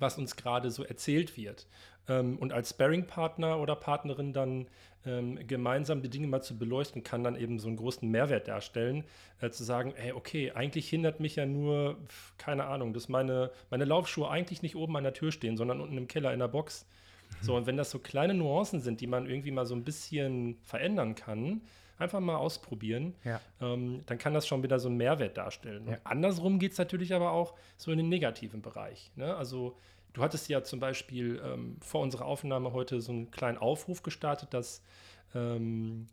was 0.02 0.18
uns 0.18 0.36
gerade 0.36 0.70
so 0.70 0.84
erzählt 0.84 1.36
wird. 1.36 1.66
Ähm, 2.08 2.36
und 2.38 2.52
als 2.52 2.70
Sparring-Partner 2.70 3.58
oder 3.58 3.76
Partnerin 3.76 4.32
dann 4.32 4.66
ähm, 5.06 5.38
gemeinsam 5.46 6.02
die 6.02 6.10
Dinge 6.10 6.26
mal 6.26 6.42
zu 6.42 6.58
beleuchten, 6.58 7.02
kann 7.02 7.24
dann 7.24 7.36
eben 7.36 7.58
so 7.58 7.68
einen 7.68 7.76
großen 7.76 8.08
Mehrwert 8.08 8.48
darstellen, 8.48 9.04
äh, 9.40 9.50
zu 9.50 9.64
sagen, 9.64 9.94
hey, 9.96 10.12
okay, 10.12 10.52
eigentlich 10.52 10.88
hindert 10.88 11.20
mich 11.20 11.36
ja 11.36 11.46
nur, 11.46 11.96
keine 12.38 12.66
Ahnung, 12.66 12.92
dass 12.92 13.08
meine, 13.08 13.50
meine 13.70 13.84
Laufschuhe 13.84 14.28
eigentlich 14.28 14.62
nicht 14.62 14.76
oben 14.76 14.96
an 14.96 15.04
der 15.04 15.14
Tür 15.14 15.32
stehen, 15.32 15.56
sondern 15.56 15.80
unten 15.80 15.96
im 15.96 16.08
Keller 16.08 16.32
in 16.32 16.38
der 16.38 16.48
Box. 16.48 16.86
So, 17.40 17.56
und 17.56 17.66
wenn 17.66 17.76
das 17.76 17.90
so 17.90 17.98
kleine 17.98 18.34
Nuancen 18.34 18.80
sind, 18.80 19.00
die 19.00 19.06
man 19.06 19.26
irgendwie 19.26 19.50
mal 19.50 19.66
so 19.66 19.74
ein 19.74 19.84
bisschen 19.84 20.58
verändern 20.62 21.14
kann, 21.14 21.62
einfach 22.02 22.20
mal 22.20 22.36
ausprobieren, 22.36 23.14
Ja. 23.24 23.40
ähm, 23.60 24.02
dann 24.06 24.18
kann 24.18 24.34
das 24.34 24.46
schon 24.46 24.62
wieder 24.62 24.78
so 24.78 24.88
einen 24.88 24.96
Mehrwert 24.98 25.36
darstellen. 25.36 25.86
Ja. 25.86 25.92
Und 25.94 26.00
andersrum 26.04 26.58
geht 26.58 26.72
es 26.72 26.78
natürlich 26.78 27.14
aber 27.14 27.32
auch 27.32 27.54
so 27.76 27.90
in 27.90 27.98
den 27.98 28.08
negativen 28.08 28.60
Bereich. 28.62 29.10
Ne? 29.16 29.34
Also 29.34 29.76
du 30.12 30.22
hattest 30.22 30.48
ja 30.48 30.62
zum 30.62 30.80
Beispiel 30.80 31.40
ähm, 31.44 31.76
vor 31.80 32.02
unserer 32.02 32.26
Aufnahme 32.26 32.72
heute 32.72 33.00
so 33.00 33.12
einen 33.12 33.30
kleinen 33.30 33.58
Aufruf 33.58 34.02
gestartet, 34.02 34.52
dass 34.52 34.82
ähm, 35.34 36.06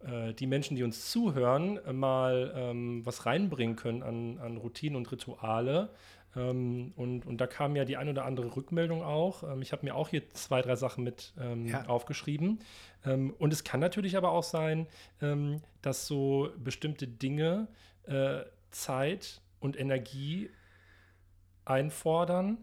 äh, 0.00 0.32
die 0.34 0.46
Menschen, 0.46 0.76
die 0.76 0.82
uns 0.82 1.10
zuhören, 1.10 1.78
mal 1.92 2.52
ähm, 2.56 3.04
was 3.06 3.26
reinbringen 3.26 3.76
können 3.76 4.02
an, 4.02 4.38
an 4.38 4.56
Routinen 4.56 4.96
und 4.96 5.10
Rituale. 5.12 5.90
Ähm, 6.36 6.92
und, 6.96 7.26
und 7.26 7.38
da 7.40 7.46
kam 7.46 7.74
ja 7.76 7.84
die 7.84 7.96
ein 7.96 8.08
oder 8.08 8.24
andere 8.24 8.54
Rückmeldung 8.54 9.02
auch. 9.02 9.42
Ähm, 9.42 9.62
ich 9.62 9.72
habe 9.72 9.84
mir 9.84 9.94
auch 9.94 10.08
hier 10.08 10.28
zwei, 10.30 10.62
drei 10.62 10.76
Sachen 10.76 11.02
mit 11.04 11.32
ähm, 11.40 11.66
Ja. 11.66 11.86
aufgeschrieben. 11.86 12.60
Ähm, 13.04 13.34
und 13.38 13.52
es 13.52 13.64
kann 13.64 13.80
natürlich 13.80 14.16
aber 14.16 14.30
auch 14.30 14.44
sein, 14.44 14.86
ähm, 15.20 15.60
dass 15.82 16.06
so 16.06 16.50
bestimmte 16.58 17.06
Dinge 17.08 17.66
äh, 18.06 18.40
Zeit 18.70 19.40
und 19.58 19.78
Energie 19.78 20.50
einfordern, 21.64 22.58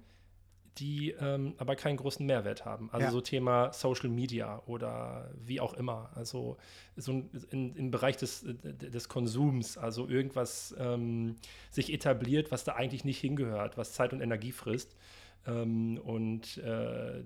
die 0.78 1.12
ähm, 1.12 1.54
aber 1.58 1.76
keinen 1.76 1.98
großen 1.98 2.26
Mehrwert 2.26 2.66
haben. 2.66 2.90
Also 2.92 3.06
Ja. 3.06 3.12
so 3.12 3.22
Thema 3.22 3.74
Social 3.74 4.10
Media 4.10 4.62
oder 4.66 5.32
wie 5.44 5.60
auch 5.60 5.74
immer. 5.74 6.12
Also 6.16 6.58
so 6.96 7.24
in, 7.52 7.76
im 7.76 7.92
Bereich 7.92 8.18
des, 8.18 8.44
äh, 8.44 8.54
des 8.54 9.10
Konsums, 9.10 9.78
also 9.78 10.08
irgendwas 10.08 10.76
ähm, 10.78 11.36
sich 11.72 11.92
etabliert, 11.92 12.52
was 12.52 12.64
da 12.64 12.74
eigentlich 12.74 13.06
nicht 13.06 13.20
hingehört, 13.20 13.78
was 13.78 13.94
Zeit 13.94 14.14
und 14.14 14.22
Energie 14.22 14.52
frisst. 14.52 14.96
Ähm, 15.46 15.98
und 16.04 16.58
äh, 16.60 17.24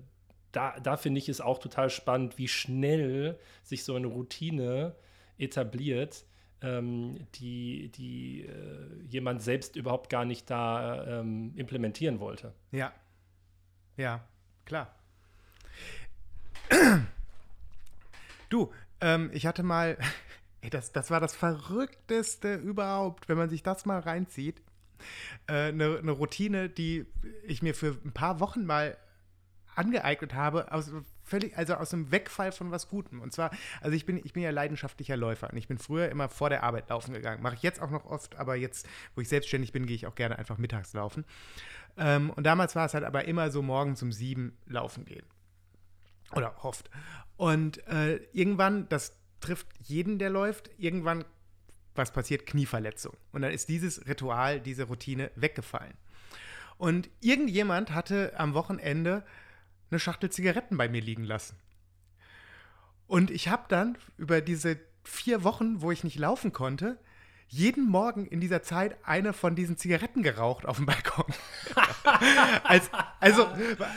da, 0.52 0.78
da 0.80 0.96
finde 0.96 1.18
ich 1.18 1.28
es 1.28 1.40
auch 1.40 1.58
total 1.58 1.90
spannend, 1.90 2.38
wie 2.38 2.48
schnell 2.48 3.38
sich 3.62 3.84
so 3.84 3.94
eine 3.94 4.06
Routine 4.06 4.94
etabliert, 5.38 6.24
ähm, 6.60 7.26
die, 7.34 7.90
die 7.90 8.42
äh, 8.42 9.02
jemand 9.08 9.42
selbst 9.42 9.76
überhaupt 9.76 10.10
gar 10.10 10.24
nicht 10.24 10.48
da 10.48 11.20
ähm, 11.20 11.52
implementieren 11.56 12.20
wollte. 12.20 12.52
Ja. 12.70 12.92
Ja, 13.96 14.20
klar. 14.64 14.94
Du, 18.48 18.72
ähm, 19.00 19.30
ich 19.32 19.46
hatte 19.46 19.62
mal, 19.62 19.96
ey, 20.60 20.70
das, 20.70 20.92
das 20.92 21.10
war 21.10 21.20
das 21.20 21.34
Verrückteste 21.34 22.54
überhaupt, 22.54 23.28
wenn 23.28 23.38
man 23.38 23.50
sich 23.50 23.62
das 23.62 23.86
mal 23.86 24.00
reinzieht. 24.00 24.60
Äh, 25.48 25.68
Eine 25.68 25.98
eine 25.98 26.12
Routine, 26.12 26.68
die 26.68 27.06
ich 27.44 27.62
mir 27.62 27.74
für 27.74 27.98
ein 28.04 28.12
paar 28.12 28.40
Wochen 28.40 28.66
mal 28.66 28.96
angeeignet 29.76 30.34
habe, 30.34 30.72
aus 30.72 30.92
völlig, 31.22 31.56
also 31.56 31.74
aus 31.74 31.92
einem 31.92 32.10
Wegfall 32.10 32.52
von 32.52 32.70
was 32.70 32.88
Gutem. 32.88 33.20
Und 33.20 33.32
zwar, 33.32 33.50
also 33.80 33.96
ich 33.96 34.06
bin, 34.06 34.20
ich 34.22 34.32
bin 34.32 34.42
ja 34.42 34.50
leidenschaftlicher 34.50 35.16
Läufer 35.16 35.50
und 35.50 35.56
ich 35.56 35.68
bin 35.68 35.78
früher 35.78 36.08
immer 36.08 36.28
vor 36.28 36.50
der 36.50 36.62
Arbeit 36.62 36.90
laufen 36.90 37.14
gegangen. 37.14 37.42
Mache 37.42 37.54
ich 37.54 37.62
jetzt 37.62 37.80
auch 37.80 37.90
noch 37.90 38.04
oft, 38.04 38.36
aber 38.36 38.56
jetzt, 38.56 38.86
wo 39.14 39.20
ich 39.20 39.28
selbstständig 39.28 39.72
bin, 39.72 39.86
gehe 39.86 39.96
ich 39.96 40.06
auch 40.06 40.14
gerne 40.14 40.38
einfach 40.38 40.58
mittags 40.58 40.92
laufen. 40.92 41.24
Ähm, 41.96 42.30
und 42.30 42.44
damals 42.44 42.74
war 42.74 42.86
es 42.86 42.94
halt 42.94 43.04
aber 43.04 43.24
immer 43.26 43.50
so 43.50 43.62
morgens 43.62 44.02
um 44.02 44.12
sieben 44.12 44.56
laufen 44.66 45.04
gehen. 45.04 45.24
Oder 46.34 46.64
oft. 46.64 46.90
Und 47.36 47.86
äh, 47.88 48.16
irgendwann, 48.32 48.88
das 48.88 49.16
trifft 49.40 49.66
jeden, 49.80 50.18
der 50.18 50.30
läuft, 50.30 50.70
irgendwann, 50.78 51.24
was 51.94 52.12
passiert? 52.12 52.46
Knieverletzung. 52.46 53.14
Und 53.32 53.42
dann 53.42 53.52
ist 53.52 53.68
dieses 53.68 54.06
Ritual, 54.06 54.60
diese 54.60 54.84
Routine 54.84 55.30
weggefallen. 55.34 55.94
Und 56.78 57.10
irgendjemand 57.20 57.94
hatte 57.94 58.32
am 58.36 58.54
Wochenende 58.54 59.24
eine 59.92 60.00
Schachtel 60.00 60.30
Zigaretten 60.30 60.76
bei 60.76 60.88
mir 60.88 61.00
liegen 61.00 61.24
lassen. 61.24 61.56
Und 63.06 63.30
ich 63.30 63.48
habe 63.48 63.64
dann 63.68 63.98
über 64.16 64.40
diese 64.40 64.78
vier 65.04 65.44
Wochen, 65.44 65.82
wo 65.82 65.92
ich 65.92 66.02
nicht 66.02 66.18
laufen 66.18 66.52
konnte, 66.52 66.98
jeden 67.48 67.86
Morgen 67.86 68.24
in 68.24 68.40
dieser 68.40 68.62
Zeit 68.62 68.96
eine 69.04 69.34
von 69.34 69.54
diesen 69.54 69.76
Zigaretten 69.76 70.22
geraucht 70.22 70.64
auf 70.64 70.78
dem 70.78 70.86
Balkon. 70.86 71.26
als, 72.64 72.90
also, 73.20 73.46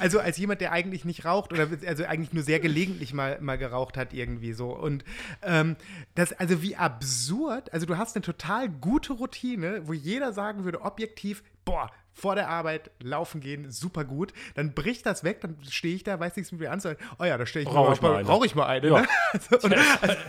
also 0.02 0.20
als 0.20 0.38
jemand, 0.38 0.60
der 0.60 0.74
eigentlich 0.74 1.06
nicht 1.06 1.24
raucht 1.24 1.54
oder 1.54 1.70
also 1.88 2.04
eigentlich 2.04 2.34
nur 2.34 2.44
sehr 2.44 2.60
gelegentlich 2.60 3.14
mal, 3.14 3.40
mal 3.40 3.58
geraucht 3.58 3.96
hat 3.96 4.14
irgendwie 4.14 4.52
so. 4.52 4.76
Und 4.76 5.06
ähm, 5.42 5.78
das, 6.16 6.34
also 6.34 6.62
wie 6.62 6.76
absurd, 6.76 7.72
also 7.72 7.86
du 7.86 7.98
hast 7.98 8.18
eine 8.18 8.24
total 8.24 8.68
gute 8.68 9.14
Routine, 9.14 9.88
wo 9.88 9.94
jeder 9.94 10.34
sagen 10.34 10.66
würde, 10.66 10.82
objektiv, 10.82 11.42
boah, 11.64 11.90
vor 12.16 12.36
der 12.36 12.50
Arbeit 12.50 12.92
laufen 13.00 13.42
gehen, 13.42 13.70
super 13.70 14.06
gut. 14.06 14.34
Dann 14.56 14.74
bricht 14.74 15.06
das 15.06 15.24
weg, 15.24 15.42
dann 15.42 15.58
stehe 15.70 15.96
ich 15.96 16.04
da, 16.04 16.20
weiß 16.20 16.36
nichts 16.36 16.52
mit 16.52 16.62
mir 16.62 16.72
anzuhören. 16.72 16.98
Oh 17.20 17.26
ja, 17.26 17.38
da 17.38 17.46
stehe 17.46 17.64
ich 17.64 17.70
Rauch 17.70 17.94
ich 17.94 18.02
mal 18.02 18.16
eine. 18.16 18.28
Rauch 18.28 18.46
ich 18.46 18.56
mal 18.56 18.66
eine. 18.66 18.88
Ja. 18.88 19.02
Ne? 19.02 19.08
Und, 19.62 19.74
also, 20.02 20.16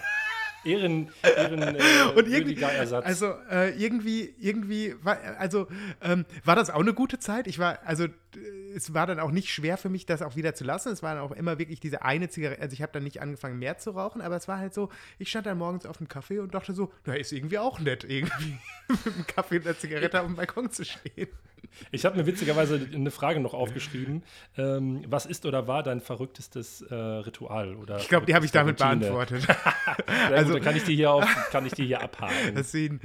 Ehren, 0.67 1.11
Ehren 1.23 1.63
äh, 1.63 1.79
und 2.17 2.29
irgendwie, 2.29 2.61
Ersatz. 2.61 3.07
also 3.07 3.35
äh, 3.51 3.71
irgendwie, 3.81 4.35
irgendwie, 4.41 4.97
war, 5.03 5.17
also 5.39 5.69
ähm, 6.03 6.25
war 6.45 6.57
das 6.57 6.71
auch 6.71 6.81
eine 6.81 6.93
gute 6.93 7.21
Zeit. 7.21 7.47
Ich 7.47 7.61
war, 7.61 7.79
also 7.85 8.07
es 8.75 8.93
war 8.95 9.07
dann 9.07 9.21
auch 9.21 9.31
nicht 9.31 9.49
schwer 9.49 9.77
für 9.77 9.89
mich, 9.89 10.07
das 10.07 10.23
auch 10.23 10.37
wieder 10.37 10.55
zu 10.55 10.65
lassen. 10.65 10.93
Es 10.93 11.03
war 11.03 11.15
dann 11.15 11.25
auch 11.25 11.33
immer 11.33 11.59
wirklich 11.59 11.81
diese 11.81 12.03
eine 12.03 12.29
Zigarette. 12.29 12.61
Also 12.61 12.75
ich 12.75 12.83
habe 12.83 12.93
dann 12.93 13.05
nicht 13.05 13.21
angefangen, 13.21 13.59
mehr 13.59 13.79
zu 13.79 13.91
rauchen, 13.91 14.21
aber 14.21 14.37
es 14.37 14.49
war 14.49 14.59
halt 14.59 14.75
so, 14.75 14.91
ich 15.19 15.29
stand 15.29 15.47
dann 15.47 15.59
morgens 15.59 15.87
auf 15.87 15.99
dem 15.99 16.09
Kaffee 16.09 16.39
und 16.39 16.55
dachte 16.55 16.75
so, 16.75 16.93
na, 17.05 17.15
ist 17.15 17.33
irgendwie 17.33 17.59
auch 17.59 17.79
nett, 17.81 18.05
irgendwie 18.05 18.59
mit 18.89 19.15
einem 19.15 19.27
Kaffee 19.27 19.59
und 19.59 19.67
einer 19.67 19.79
Zigarette 19.79 20.21
auf 20.21 20.27
dem 20.27 20.37
Balkon 20.37 20.71
zu 20.71 20.85
stehen. 20.85 21.29
Ich 21.91 22.05
habe 22.05 22.17
mir 22.17 22.27
witzigerweise 22.27 22.89
eine 22.93 23.11
Frage 23.11 23.41
noch 23.41 23.55
aufgeschrieben. 23.55 24.23
Ähm, 24.57 25.05
was 25.09 25.27
ist 25.27 25.47
oder 25.47 25.67
war 25.67 25.83
dein 25.83 26.01
verrücktestes 26.01 26.83
äh, 26.83 26.95
Ritual? 26.95 27.77
Oder 27.77 27.99
ich 27.99 28.09
glaube, 28.09 28.27
die 28.27 28.35
habe 28.35 28.45
ich 28.45 28.53
damit 28.53 28.81
Routine? 28.81 29.01
beantwortet. 29.01 29.47
also, 30.31 30.53
gut, 30.53 30.57
dann 30.57 30.63
kann 30.63 30.77
ich 30.77 30.85
die 30.85 30.97
hier, 30.97 31.11
auf, 31.11 31.25
kann 31.51 31.67
ich 31.67 31.73
die 31.73 31.87
hier 31.87 32.03
abhaken. 32.03 32.55
Deswegen. 32.57 33.01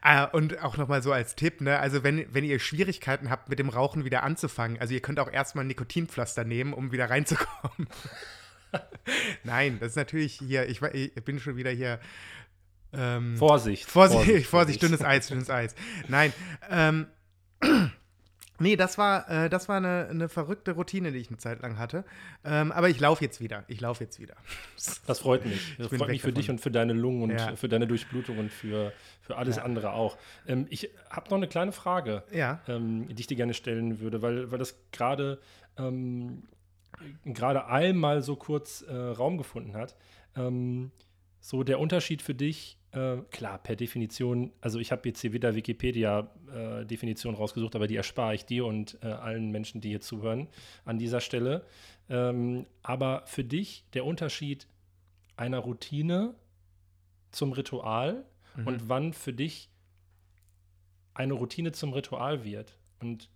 Ah, 0.00 0.24
und 0.24 0.62
auch 0.62 0.76
nochmal 0.76 1.02
so 1.02 1.12
als 1.12 1.34
Tipp, 1.34 1.60
ne? 1.60 1.78
Also 1.78 2.02
wenn, 2.02 2.26
wenn 2.32 2.44
ihr 2.44 2.58
Schwierigkeiten 2.58 3.28
habt, 3.28 3.48
mit 3.48 3.58
dem 3.58 3.68
Rauchen 3.68 4.04
wieder 4.04 4.22
anzufangen, 4.22 4.78
also 4.80 4.94
ihr 4.94 5.00
könnt 5.00 5.20
auch 5.20 5.30
erstmal 5.30 5.64
ein 5.64 5.68
Nikotinpflaster 5.68 6.44
nehmen, 6.44 6.72
um 6.72 6.92
wieder 6.92 7.10
reinzukommen. 7.10 7.88
Nein, 9.44 9.78
das 9.78 9.90
ist 9.90 9.96
natürlich 9.96 10.38
hier, 10.38 10.68
ich, 10.68 10.82
ich 10.82 11.24
bin 11.24 11.38
schon 11.38 11.56
wieder 11.56 11.70
hier. 11.70 12.00
Ähm, 12.92 13.36
Vorsicht, 13.36 13.84
Vorsicht. 13.84 14.24
Vorsicht, 14.24 14.46
Vorsicht, 14.50 14.82
dünnes 14.82 15.02
Eis, 15.02 15.28
dünnes 15.28 15.50
Eis. 15.50 15.74
Nein, 16.08 16.32
ähm, 16.70 17.06
Nee, 18.58 18.76
das 18.76 18.98
war, 18.98 19.28
äh, 19.28 19.50
das 19.50 19.68
war 19.68 19.76
eine, 19.76 20.08
eine, 20.10 20.28
verrückte 20.28 20.72
Routine, 20.72 21.12
die 21.12 21.18
ich 21.18 21.28
eine 21.28 21.38
Zeit 21.38 21.62
lang 21.62 21.78
hatte. 21.78 22.04
Ähm, 22.44 22.72
aber 22.72 22.88
ich 22.88 23.00
laufe 23.00 23.24
jetzt 23.24 23.40
wieder. 23.40 23.64
Ich 23.68 23.80
laufe 23.80 24.04
jetzt 24.04 24.20
wieder. 24.20 24.34
Das 25.06 25.20
freut 25.20 25.44
mich. 25.44 25.76
Das 25.78 25.88
freut 25.88 26.08
mich 26.08 26.20
für 26.20 26.28
davon. 26.28 26.34
dich 26.34 26.50
und 26.50 26.60
für 26.60 26.70
deine 26.70 26.92
Lungen 26.92 27.22
und 27.22 27.30
ja. 27.30 27.56
für 27.56 27.68
deine 27.68 27.86
Durchblutung 27.86 28.38
und 28.38 28.52
für, 28.52 28.92
für 29.20 29.36
alles 29.36 29.56
ja. 29.56 29.62
andere 29.62 29.92
auch. 29.92 30.16
Ähm, 30.46 30.66
ich 30.70 30.90
habe 31.10 31.28
noch 31.30 31.36
eine 31.36 31.48
kleine 31.48 31.72
Frage, 31.72 32.24
ja. 32.32 32.60
ähm, 32.68 33.08
die 33.08 33.20
ich 33.20 33.26
dir 33.26 33.36
gerne 33.36 33.54
stellen 33.54 34.00
würde, 34.00 34.22
weil, 34.22 34.50
weil 34.50 34.58
das 34.58 34.76
gerade 34.92 35.40
ähm, 35.78 36.44
gerade 37.24 37.66
einmal 37.66 38.22
so 38.22 38.36
kurz 38.36 38.82
äh, 38.82 38.94
Raum 38.94 39.38
gefunden 39.38 39.76
hat. 39.76 39.96
Ähm, 40.36 40.90
so 41.40 41.62
der 41.62 41.78
Unterschied 41.78 42.22
für 42.22 42.34
dich 42.34 42.78
äh, 42.96 43.18
klar, 43.30 43.58
per 43.58 43.76
Definition, 43.76 44.52
also 44.60 44.78
ich 44.78 44.90
habe 44.90 45.08
jetzt 45.08 45.20
hier 45.20 45.34
wieder 45.34 45.54
Wikipedia-Definition 45.54 47.34
äh, 47.34 47.36
rausgesucht, 47.36 47.76
aber 47.76 47.86
die 47.86 47.96
erspare 47.96 48.34
ich 48.34 48.46
dir 48.46 48.64
und 48.64 48.98
äh, 49.02 49.08
allen 49.08 49.50
Menschen, 49.50 49.80
die 49.82 49.90
hier 49.90 50.00
zuhören, 50.00 50.48
an 50.84 50.98
dieser 50.98 51.20
Stelle. 51.20 51.66
Ähm, 52.08 52.66
aber 52.82 53.22
für 53.26 53.44
dich 53.44 53.84
der 53.92 54.06
Unterschied 54.06 54.66
einer 55.36 55.58
Routine 55.58 56.34
zum 57.32 57.52
Ritual 57.52 58.24
mhm. 58.56 58.66
und 58.66 58.88
wann 58.88 59.12
für 59.12 59.34
dich 59.34 59.68
eine 61.12 61.34
Routine 61.34 61.72
zum 61.72 61.92
Ritual 61.92 62.44
wird. 62.44 62.78
Und 63.00 63.28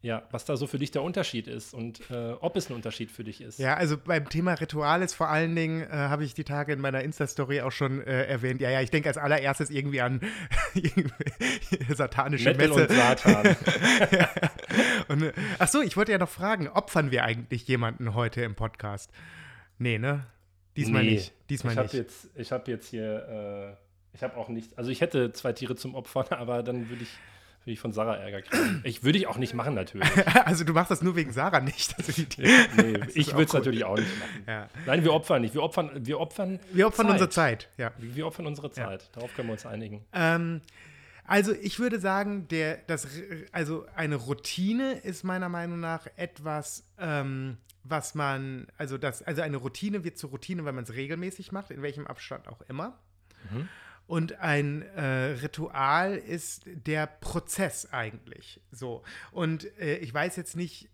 ja, 0.00 0.22
was 0.30 0.44
da 0.44 0.56
so 0.56 0.66
für 0.66 0.78
dich 0.78 0.92
der 0.92 1.02
Unterschied 1.02 1.48
ist 1.48 1.74
und 1.74 2.08
äh, 2.10 2.32
ob 2.40 2.56
es 2.56 2.70
ein 2.70 2.74
Unterschied 2.74 3.10
für 3.10 3.24
dich 3.24 3.40
ist. 3.40 3.58
Ja, 3.58 3.74
also 3.74 3.96
beim 3.98 4.28
Thema 4.28 4.54
Ritual 4.54 5.02
ist 5.02 5.14
vor 5.14 5.28
allen 5.28 5.56
Dingen, 5.56 5.82
äh, 5.82 5.88
habe 5.90 6.24
ich 6.24 6.34
die 6.34 6.44
Tage 6.44 6.72
in 6.72 6.80
meiner 6.80 7.02
Insta-Story 7.02 7.62
auch 7.62 7.72
schon 7.72 8.00
äh, 8.02 8.24
erwähnt, 8.26 8.60
ja, 8.60 8.70
ja, 8.70 8.80
ich 8.80 8.90
denke 8.90 9.08
als 9.08 9.18
allererstes 9.18 9.70
irgendwie 9.70 10.00
an 10.00 10.20
satanische 11.94 12.50
Metal 12.50 12.68
Messe. 12.68 12.82
und 12.82 12.92
Satan. 12.92 13.44
ja. 14.12 14.30
und, 15.08 15.22
äh, 15.22 15.32
ach 15.58 15.68
so, 15.68 15.82
ich 15.82 15.96
wollte 15.96 16.12
ja 16.12 16.18
noch 16.18 16.28
fragen, 16.28 16.68
opfern 16.68 17.10
wir 17.10 17.24
eigentlich 17.24 17.66
jemanden 17.66 18.14
heute 18.14 18.42
im 18.42 18.54
Podcast? 18.54 19.10
Nee, 19.78 19.98
ne? 19.98 20.26
Diesmal 20.76 21.02
nee. 21.02 21.12
nicht. 21.12 21.32
Diesmal 21.50 21.74
ich 21.74 21.80
nicht. 21.80 21.94
Jetzt, 21.94 22.30
ich 22.36 22.52
habe 22.52 22.70
jetzt 22.70 22.88
hier, 22.88 23.76
äh, 23.76 24.14
ich 24.14 24.22
habe 24.22 24.36
auch 24.36 24.48
nicht, 24.48 24.78
also 24.78 24.90
ich 24.92 25.00
hätte 25.00 25.32
zwei 25.32 25.52
Tiere 25.52 25.74
zum 25.74 25.96
Opfern, 25.96 26.26
aber 26.30 26.62
dann 26.62 26.88
würde 26.88 27.02
ich 27.02 27.10
würde 27.68 27.74
ich 27.74 27.80
von 27.80 27.92
Sarah 27.92 28.16
Ärger 28.16 28.40
kriegen. 28.40 28.80
Ich 28.84 29.04
würde 29.04 29.18
ich 29.18 29.26
auch 29.26 29.36
nicht 29.36 29.52
machen, 29.52 29.74
natürlich. 29.74 30.08
also 30.46 30.64
du 30.64 30.72
machst 30.72 30.90
das 30.90 31.02
nur 31.02 31.16
wegen 31.16 31.32
Sarah 31.32 31.60
nicht. 31.60 31.94
Also 31.98 32.12
die, 32.12 32.26
nee, 32.42 33.00
ich 33.14 33.32
würde 33.32 33.44
es 33.44 33.52
natürlich 33.52 33.84
auch 33.84 33.96
nicht 33.96 34.18
machen. 34.18 34.44
Ja. 34.46 34.68
Nein, 34.86 35.04
wir 35.04 35.12
opfern 35.12 35.42
nicht. 35.42 35.52
Wir 35.52 35.62
opfern, 35.62 35.90
wir 35.94 36.18
opfern, 36.18 36.58
wir 36.72 36.86
opfern 36.86 37.06
Zeit. 37.06 37.12
unsere 37.12 37.28
Zeit. 37.30 37.68
Ja. 37.76 37.92
Wir 37.98 38.26
opfern 38.26 38.46
unsere 38.46 38.70
Zeit. 38.70 39.02
Ja. 39.02 39.08
Darauf 39.12 39.34
können 39.34 39.48
wir 39.48 39.52
uns 39.52 39.66
einigen. 39.66 40.02
Ähm, 40.14 40.62
also 41.24 41.52
ich 41.52 41.78
würde 41.78 42.00
sagen, 42.00 42.48
der, 42.48 42.78
das, 42.86 43.06
also 43.52 43.84
eine 43.94 44.16
Routine 44.16 44.94
ist 45.00 45.24
meiner 45.24 45.50
Meinung 45.50 45.78
nach 45.78 46.06
etwas, 46.16 46.84
ähm, 46.98 47.58
was 47.84 48.14
man, 48.14 48.66
also 48.78 48.96
das, 48.96 49.22
also 49.22 49.42
eine 49.42 49.58
Routine 49.58 50.04
wird 50.04 50.16
zur 50.16 50.30
Routine, 50.30 50.64
wenn 50.64 50.74
man 50.74 50.84
es 50.84 50.94
regelmäßig 50.94 51.52
macht, 51.52 51.70
in 51.70 51.82
welchem 51.82 52.06
Abstand 52.06 52.48
auch 52.48 52.62
immer. 52.62 52.98
Mhm. 53.50 53.68
Und 54.08 54.40
ein 54.40 54.82
äh, 54.96 55.36
Ritual 55.42 56.16
ist 56.16 56.62
der 56.64 57.06
Prozess 57.06 57.92
eigentlich. 57.92 58.58
So. 58.72 59.02
Und 59.32 59.66
äh, 59.78 59.98
ich 59.98 60.12
weiß 60.12 60.36
jetzt 60.36 60.56
nicht, 60.56 60.88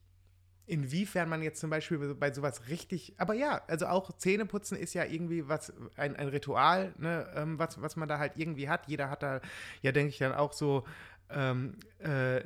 inwiefern 0.66 1.28
man 1.28 1.40
jetzt 1.40 1.60
zum 1.60 1.70
Beispiel 1.70 2.14
bei 2.16 2.32
sowas 2.32 2.68
richtig, 2.68 3.14
aber 3.18 3.34
ja, 3.34 3.62
also 3.68 3.86
auch 3.86 4.16
Zähneputzen 4.16 4.76
ist 4.76 4.94
ja 4.94 5.04
irgendwie 5.04 5.46
was, 5.46 5.72
ein, 5.96 6.16
ein 6.16 6.26
Ritual, 6.26 6.92
ne, 6.98 7.30
ähm, 7.36 7.56
was, 7.56 7.80
was 7.80 7.94
man 7.94 8.08
da 8.08 8.18
halt 8.18 8.32
irgendwie 8.36 8.68
hat. 8.68 8.88
Jeder 8.88 9.10
hat 9.10 9.22
da, 9.22 9.40
ja, 9.80 9.92
denke 9.92 10.08
ich 10.08 10.18
dann 10.18 10.32
auch 10.32 10.52
so, 10.52 10.84
ähm, 11.30 11.76
äh, 12.00 12.42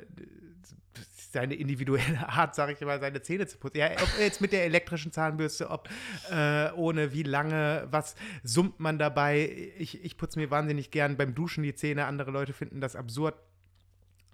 seine 1.29 1.55
individuelle 1.55 2.27
Art, 2.27 2.55
sage 2.55 2.73
ich 2.73 2.81
mal, 2.81 2.99
seine 2.99 3.21
Zähne 3.21 3.47
zu 3.47 3.57
putzen. 3.57 3.77
Ja, 3.77 3.91
ob 3.91 4.09
jetzt 4.19 4.41
mit 4.41 4.51
der 4.51 4.65
elektrischen 4.65 5.11
Zahnbürste, 5.11 5.69
ob 5.69 5.89
äh, 6.31 6.71
ohne, 6.71 7.13
wie 7.13 7.23
lange, 7.23 7.87
was 7.91 8.15
summt 8.43 8.79
man 8.79 8.97
dabei. 8.97 9.73
Ich, 9.77 10.03
ich 10.03 10.17
putze 10.17 10.39
mir 10.39 10.51
wahnsinnig 10.51 10.91
gern 10.91 11.17
beim 11.17 11.35
Duschen 11.35 11.63
die 11.63 11.75
Zähne, 11.75 12.05
andere 12.05 12.31
Leute 12.31 12.53
finden 12.53 12.81
das 12.81 12.95
absurd. 12.95 13.35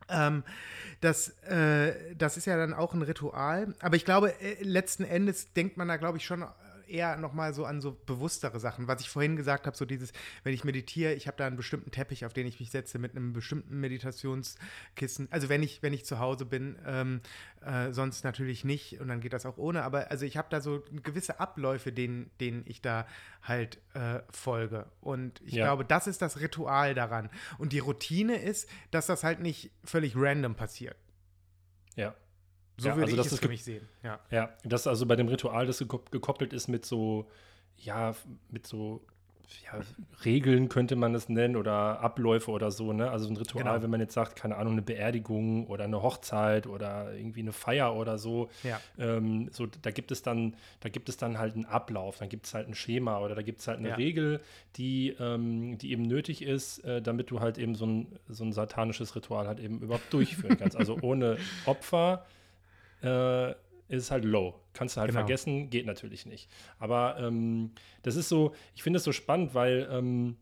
Ähm, 0.07 0.43
das, 1.01 1.29
äh, 1.43 2.15
das 2.15 2.37
ist 2.37 2.45
ja 2.45 2.57
dann 2.57 2.73
auch 2.73 2.93
ein 2.93 3.01
Ritual. 3.01 3.73
Aber 3.79 3.95
ich 3.95 4.05
glaube, 4.05 4.39
äh, 4.39 4.63
letzten 4.63 5.03
Endes 5.03 5.53
denkt 5.53 5.77
man 5.77 5.87
da, 5.87 5.97
glaube 5.97 6.17
ich, 6.17 6.25
schon 6.25 6.45
eher 6.87 7.17
nochmal 7.17 7.53
so 7.53 7.65
an 7.65 7.81
so 7.81 7.97
bewusstere 8.05 8.59
Sachen. 8.59 8.87
Was 8.87 9.01
ich 9.01 9.09
vorhin 9.09 9.35
gesagt 9.35 9.67
habe, 9.67 9.75
so 9.75 9.85
dieses, 9.85 10.11
wenn 10.43 10.53
ich 10.53 10.63
meditiere, 10.63 11.13
ich 11.13 11.27
habe 11.27 11.37
da 11.37 11.47
einen 11.47 11.57
bestimmten 11.57 11.91
Teppich, 11.91 12.25
auf 12.25 12.33
den 12.33 12.47
ich 12.47 12.59
mich 12.59 12.71
setze, 12.71 12.99
mit 12.99 13.15
einem 13.15 13.33
bestimmten 13.33 13.79
Meditationskissen. 13.79 15.27
Also 15.31 15.49
wenn 15.49 15.63
ich, 15.63 15.83
wenn 15.83 15.93
ich 15.93 16.05
zu 16.05 16.19
Hause 16.19 16.45
bin, 16.45 16.77
ähm, 16.85 17.21
äh, 17.61 17.91
sonst 17.91 18.23
natürlich 18.23 18.63
nicht 18.63 18.99
und 18.99 19.07
dann 19.07 19.21
geht 19.21 19.33
das 19.33 19.45
auch 19.45 19.57
ohne. 19.57 19.83
Aber 19.83 20.11
also 20.11 20.25
ich 20.25 20.37
habe 20.37 20.47
da 20.49 20.61
so 20.61 20.83
gewisse 21.03 21.39
Abläufe, 21.39 21.91
denen, 21.91 22.29
denen 22.39 22.63
ich 22.65 22.81
da 22.81 23.07
halt 23.41 23.79
äh, 23.93 24.19
folge. 24.29 24.85
Und 25.01 25.41
ich 25.45 25.53
ja. 25.53 25.65
glaube, 25.65 25.85
das 25.85 26.07
ist 26.07 26.21
das 26.21 26.39
Ritual 26.39 26.93
daran. 26.93 27.29
Und 27.57 27.73
die 27.73 27.79
Routine 27.79 28.37
ist, 28.37 28.69
dass 28.91 29.07
das 29.07 29.23
halt 29.23 29.39
nicht 29.39 29.71
völlig 29.83 30.13
random 30.15 30.55
passiert. 30.55 30.97
Ja. 31.95 32.13
So 32.77 32.89
ja, 32.89 32.95
würde 32.95 33.11
also 33.11 33.21
ich 33.21 33.31
es 33.31 33.39
für 33.39 33.47
mich 33.47 33.63
sehen. 33.63 33.87
Ja. 34.03 34.19
ja, 34.31 34.49
das 34.63 34.87
also 34.87 35.05
bei 35.05 35.15
dem 35.15 35.27
Ritual, 35.27 35.65
das 35.65 35.79
gekoppelt 35.79 36.53
ist 36.53 36.67
mit 36.67 36.85
so, 36.85 37.27
ja, 37.77 38.15
mit 38.51 38.67
so 38.67 39.01
ja, 39.65 39.79
Regeln 40.23 40.69
könnte 40.69 40.95
man 40.95 41.13
es 41.15 41.29
nennen 41.29 41.55
oder 41.55 41.99
Abläufe 41.99 42.51
oder 42.51 42.71
so, 42.71 42.93
ne? 42.93 43.09
Also 43.09 43.27
ein 43.27 43.37
Ritual, 43.37 43.63
genau. 43.63 43.83
wenn 43.83 43.89
man 43.89 43.99
jetzt 43.99 44.13
sagt, 44.13 44.35
keine 44.35 44.57
Ahnung, 44.57 44.73
eine 44.73 44.81
Beerdigung 44.81 45.67
oder 45.67 45.83
eine 45.83 46.01
Hochzeit 46.01 46.67
oder 46.67 47.13
irgendwie 47.13 47.41
eine 47.41 47.51
Feier 47.51 47.95
oder 47.95 48.17
so, 48.17 48.49
ja. 48.63 48.79
ähm, 48.97 49.49
so 49.51 49.65
da 49.65 49.91
gibt 49.91 50.11
es 50.11 50.21
dann, 50.21 50.55
da 50.79 50.89
gibt 50.89 51.09
es 51.09 51.17
dann 51.17 51.37
halt 51.37 51.55
einen 51.55 51.65
Ablauf, 51.65 52.17
dann 52.17 52.29
gibt 52.29 52.45
es 52.45 52.53
halt 52.53 52.67
ein 52.67 52.75
Schema 52.75 53.19
oder 53.19 53.35
da 53.35 53.41
gibt 53.41 53.59
es 53.59 53.67
halt 53.67 53.79
eine 53.79 53.89
ja. 53.89 53.95
Regel, 53.95 54.41
die, 54.77 55.15
ähm, 55.19 55.77
die 55.77 55.91
eben 55.91 56.03
nötig 56.03 56.41
ist, 56.41 56.79
äh, 56.83 57.01
damit 57.01 57.31
du 57.31 57.39
halt 57.39 57.57
eben 57.57 57.75
so 57.75 57.85
ein, 57.85 58.07
so 58.27 58.43
ein 58.43 58.53
satanisches 58.53 59.15
Ritual 59.15 59.47
halt 59.47 59.59
eben 59.59 59.79
überhaupt 59.79 60.11
durchführen 60.11 60.57
kannst. 60.57 60.75
Also 60.75 60.97
ohne 61.01 61.37
Opfer 61.65 62.25
äh, 63.03 63.53
ist 63.87 64.11
halt 64.11 64.25
low. 64.25 64.55
Kannst 64.73 64.97
du 64.97 65.01
halt 65.01 65.11
genau. 65.11 65.21
vergessen, 65.21 65.69
geht 65.69 65.85
natürlich 65.85 66.25
nicht. 66.25 66.49
Aber 66.79 67.17
ähm, 67.19 67.71
das 68.01 68.15
ist 68.15 68.29
so, 68.29 68.53
ich 68.75 68.83
finde 68.83 68.97
es 68.97 69.03
so 69.03 69.11
spannend, 69.11 69.53
weil 69.53 69.87
ähm, 69.91 70.37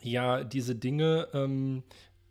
ja 0.00 0.44
diese 0.44 0.74
Dinge, 0.74 1.28
ähm, 1.32 1.82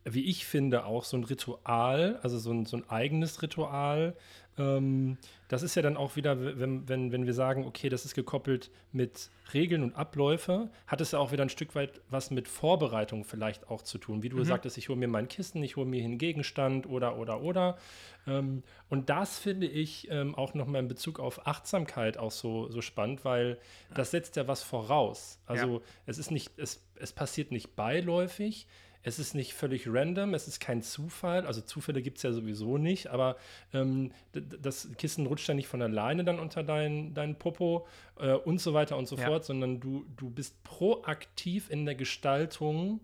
wie 0.06 0.26
ich 0.26 0.46
finde, 0.46 0.86
auch 0.86 1.04
so 1.04 1.18
ein 1.18 1.24
Ritual, 1.24 2.20
also 2.24 2.40
so 2.40 2.52
ein, 2.52 2.66
so 2.66 2.78
ein 2.78 2.90
eigenes 2.90 3.42
Ritual, 3.42 4.16
ähm, 4.58 5.18
das 5.48 5.64
ist 5.64 5.76
ja 5.76 5.82
dann 5.82 5.98
auch 5.98 6.16
wieder, 6.16 6.60
wenn, 6.60 6.88
wenn, 6.90 7.12
wenn 7.12 7.26
wir 7.26 7.34
sagen, 7.34 7.66
okay, 7.66 7.90
das 7.90 8.06
ist 8.06 8.16
gekoppelt 8.16 8.70
mit 8.92 9.30
Regeln 9.54 9.84
und 9.84 9.96
Abläufe, 9.96 10.70
hat 10.88 11.00
es 11.00 11.12
ja 11.12 11.20
auch 11.20 11.32
wieder 11.32 11.44
ein 11.44 11.50
Stück 11.50 11.76
weit 11.76 12.02
was 12.10 12.32
mit 12.32 12.48
Vorbereitung 12.48 13.24
vielleicht 13.24 13.70
auch 13.70 13.82
zu 13.82 13.98
tun. 13.98 14.24
Wie 14.24 14.30
du 14.30 14.38
mhm. 14.38 14.44
sagtest, 14.44 14.78
ich 14.78 14.90
hole 14.90 14.98
mir 14.98 15.08
mein 15.08 15.28
Kissen, 15.28 15.64
ich 15.64 15.76
hole 15.76 15.86
mir 15.86 16.04
einen 16.04 16.18
Gegenstand 16.18 16.88
oder, 16.88 17.18
oder, 17.18 17.42
oder. 17.42 17.78
Ähm, 18.26 18.64
und 18.90 19.10
das 19.10 19.40
finde 19.40 19.68
ich 19.68 20.10
ähm, 20.12 20.36
auch 20.36 20.54
nochmal 20.54 20.82
in 20.82 20.88
Bezug 20.88 21.20
auf 21.20 21.48
Achtsamkeit 21.48 22.18
auch 22.18 22.32
so, 22.32 22.70
so 22.70 22.82
spannend, 22.82 23.24
weil 23.24 23.58
das 23.94 24.12
setzt 24.12 24.36
ja 24.36 24.48
was 24.48 24.64
voraus. 24.64 25.40
Also 25.46 25.76
ja. 25.76 25.82
es 26.08 26.18
ist 26.18 26.32
nicht, 26.32 26.52
es, 26.58 26.86
es 26.96 27.14
passiert 27.14 27.52
nicht 27.52 27.76
beiläufig, 27.76 28.68
es 29.04 29.20
ist 29.20 29.36
nicht 29.36 29.54
völlig 29.54 29.88
random, 29.88 30.34
es 30.34 30.48
ist 30.48 30.60
kein 30.60 30.82
Zufall. 30.82 31.46
Also 31.46 31.62
Zufälle 31.62 32.02
gibt 32.02 32.18
es 32.18 32.24
ja 32.24 32.32
sowieso 32.32 32.78
nicht, 32.78 33.08
aber 33.08 33.38
ähm, 33.74 34.12
das 34.34 34.90
Kissen 34.98 35.26
rutscht 35.26 35.48
ja 35.48 35.54
nicht 35.54 35.68
von 35.68 35.82
alleine 35.82 36.24
dann 36.24 36.40
unter 36.40 36.64
deinen 36.64 37.14
dein 37.14 37.38
Popo 37.38 37.88
äh, 38.20 38.34
und 38.34 38.60
so 38.60 38.74
weiter 38.74 38.98
und 38.98 39.08
so 39.08 39.16
ja. 39.16 39.26
fort, 39.26 39.46
sondern 39.46 39.80
du, 39.80 40.06
du 40.18 40.30
bist 40.30 40.62
proaktiv 40.64 41.70
in 41.70 41.86
der 41.86 41.96
Gestaltung 41.96 43.02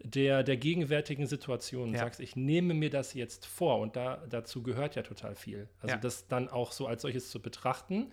der, 0.00 0.42
der 0.42 0.56
gegenwärtigen 0.56 1.26
Situation. 1.26 1.92
Ja. 1.92 2.00
Sagst, 2.00 2.20
ich 2.20 2.36
nehme 2.36 2.74
mir 2.74 2.90
das 2.90 3.14
jetzt 3.14 3.46
vor 3.46 3.80
und 3.80 3.96
da, 3.96 4.22
dazu 4.28 4.62
gehört 4.62 4.94
ja 4.96 5.02
total 5.02 5.34
viel. 5.34 5.68
Also 5.80 5.94
ja. 5.94 6.00
das 6.00 6.28
dann 6.28 6.48
auch 6.48 6.72
so 6.72 6.86
als 6.86 7.02
solches 7.02 7.30
zu 7.30 7.40
betrachten. 7.40 8.10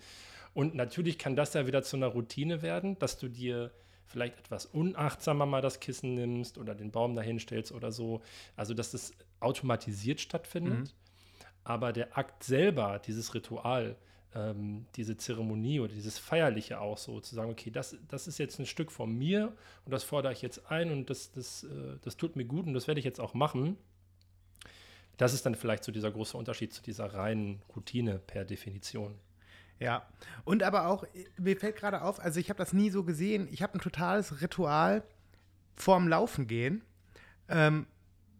Und 0.54 0.74
natürlich 0.74 1.18
kann 1.18 1.36
das 1.36 1.54
ja 1.54 1.66
wieder 1.66 1.82
zu 1.82 1.96
einer 1.96 2.06
Routine 2.06 2.62
werden, 2.62 2.98
dass 2.98 3.18
du 3.18 3.28
dir 3.28 3.72
vielleicht 4.06 4.38
etwas 4.38 4.66
unachtsamer 4.66 5.46
mal 5.46 5.60
das 5.60 5.80
Kissen 5.80 6.14
nimmst 6.14 6.58
oder 6.58 6.74
den 6.74 6.90
Baum 6.90 7.14
dahin 7.14 7.38
stellst 7.38 7.72
oder 7.72 7.92
so. 7.92 8.22
Also, 8.56 8.74
dass 8.74 8.92
das 8.92 9.12
automatisiert 9.40 10.20
stattfindet. 10.20 10.78
Mhm. 10.78 10.88
Aber 11.64 11.92
der 11.92 12.16
Akt 12.16 12.44
selber, 12.44 13.00
dieses 13.04 13.34
Ritual, 13.34 13.96
ähm, 14.36 14.86
diese 14.94 15.16
Zeremonie 15.16 15.80
oder 15.80 15.92
dieses 15.92 16.18
Feierliche 16.18 16.80
auch 16.80 16.98
so, 16.98 17.20
zu 17.20 17.34
sagen, 17.34 17.50
okay, 17.50 17.70
das, 17.70 17.96
das 18.08 18.28
ist 18.28 18.38
jetzt 18.38 18.58
ein 18.58 18.66
Stück 18.66 18.92
von 18.92 19.12
mir 19.12 19.52
und 19.84 19.92
das 19.92 20.04
fordere 20.04 20.32
ich 20.32 20.42
jetzt 20.42 20.70
ein 20.70 20.90
und 20.90 21.10
das, 21.10 21.32
das, 21.32 21.64
äh, 21.64 21.98
das 22.02 22.16
tut 22.16 22.36
mir 22.36 22.44
gut 22.44 22.66
und 22.66 22.74
das 22.74 22.86
werde 22.86 23.00
ich 23.00 23.04
jetzt 23.04 23.20
auch 23.20 23.34
machen. 23.34 23.76
Das 25.16 25.32
ist 25.32 25.46
dann 25.46 25.54
vielleicht 25.54 25.84
so 25.84 25.92
dieser 25.92 26.10
große 26.10 26.36
Unterschied 26.36 26.72
zu 26.72 26.82
dieser 26.82 27.14
reinen 27.14 27.62
Routine 27.74 28.18
per 28.18 28.44
Definition. 28.44 29.14
Ja, 29.78 30.06
und 30.44 30.62
aber 30.62 30.86
auch, 30.86 31.04
mir 31.38 31.56
fällt 31.56 31.76
gerade 31.76 32.02
auf, 32.02 32.18
also 32.20 32.40
ich 32.40 32.48
habe 32.48 32.58
das 32.58 32.72
nie 32.72 32.90
so 32.90 33.04
gesehen, 33.04 33.46
ich 33.50 33.62
habe 33.62 33.74
ein 33.74 33.80
totales 33.80 34.40
Ritual 34.40 35.02
vorm 35.74 36.08
Laufen 36.08 36.46
gehen, 36.46 36.82
ähm, 37.48 37.86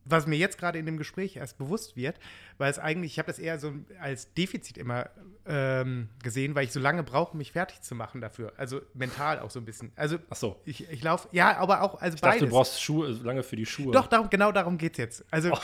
was 0.09 0.27
mir 0.27 0.37
jetzt 0.37 0.59
gerade 0.59 0.79
in 0.79 0.87
dem 0.87 0.97
Gespräch 0.97 1.37
erst 1.37 1.59
bewusst 1.59 1.97
wird, 1.97 2.19
weil 2.59 2.71
es 2.71 2.79
eigentlich, 2.79 3.13
ich 3.13 3.19
habe 3.19 3.27
das 3.27 3.39
eher 3.39 3.59
so 3.59 3.73
als 4.01 4.33
Defizit 4.35 4.79
immer 4.79 5.11
ähm, 5.47 6.09
gesehen, 6.23 6.55
weil 6.55 6.65
ich 6.65 6.73
so 6.73 6.81
lange 6.81 7.03
brauche, 7.03 7.37
mich 7.37 7.53
fertig 7.53 7.83
zu 7.83 7.95
machen 7.95 8.21
dafür. 8.21 8.53
Also 8.57 8.81
mental 8.95 9.41
auch 9.41 9.51
so 9.51 9.61
ein 9.61 9.65
bisschen. 9.65 9.93
Also 9.97 10.19
Ach 10.31 10.37
so. 10.37 10.61
ich, 10.65 10.89
ich 10.91 11.03
laufe, 11.03 11.29
ja, 11.33 11.57
aber 11.59 11.83
auch, 11.83 12.01
also 12.01 12.15
ich 12.15 12.21
beides. 12.21 12.41
Dachte, 12.41 12.47
du 12.47 12.51
brauchst 12.51 12.81
Schuhe, 12.81 13.09
lange 13.09 13.43
für 13.43 13.57
die 13.57 13.67
Schuhe. 13.67 13.93
Doch, 13.93 14.07
darum, 14.07 14.31
genau 14.31 14.53
darum 14.53 14.79
geht 14.79 14.93
es 14.93 14.99
jetzt. 14.99 15.25
Also 15.31 15.53
oh. 15.53 15.59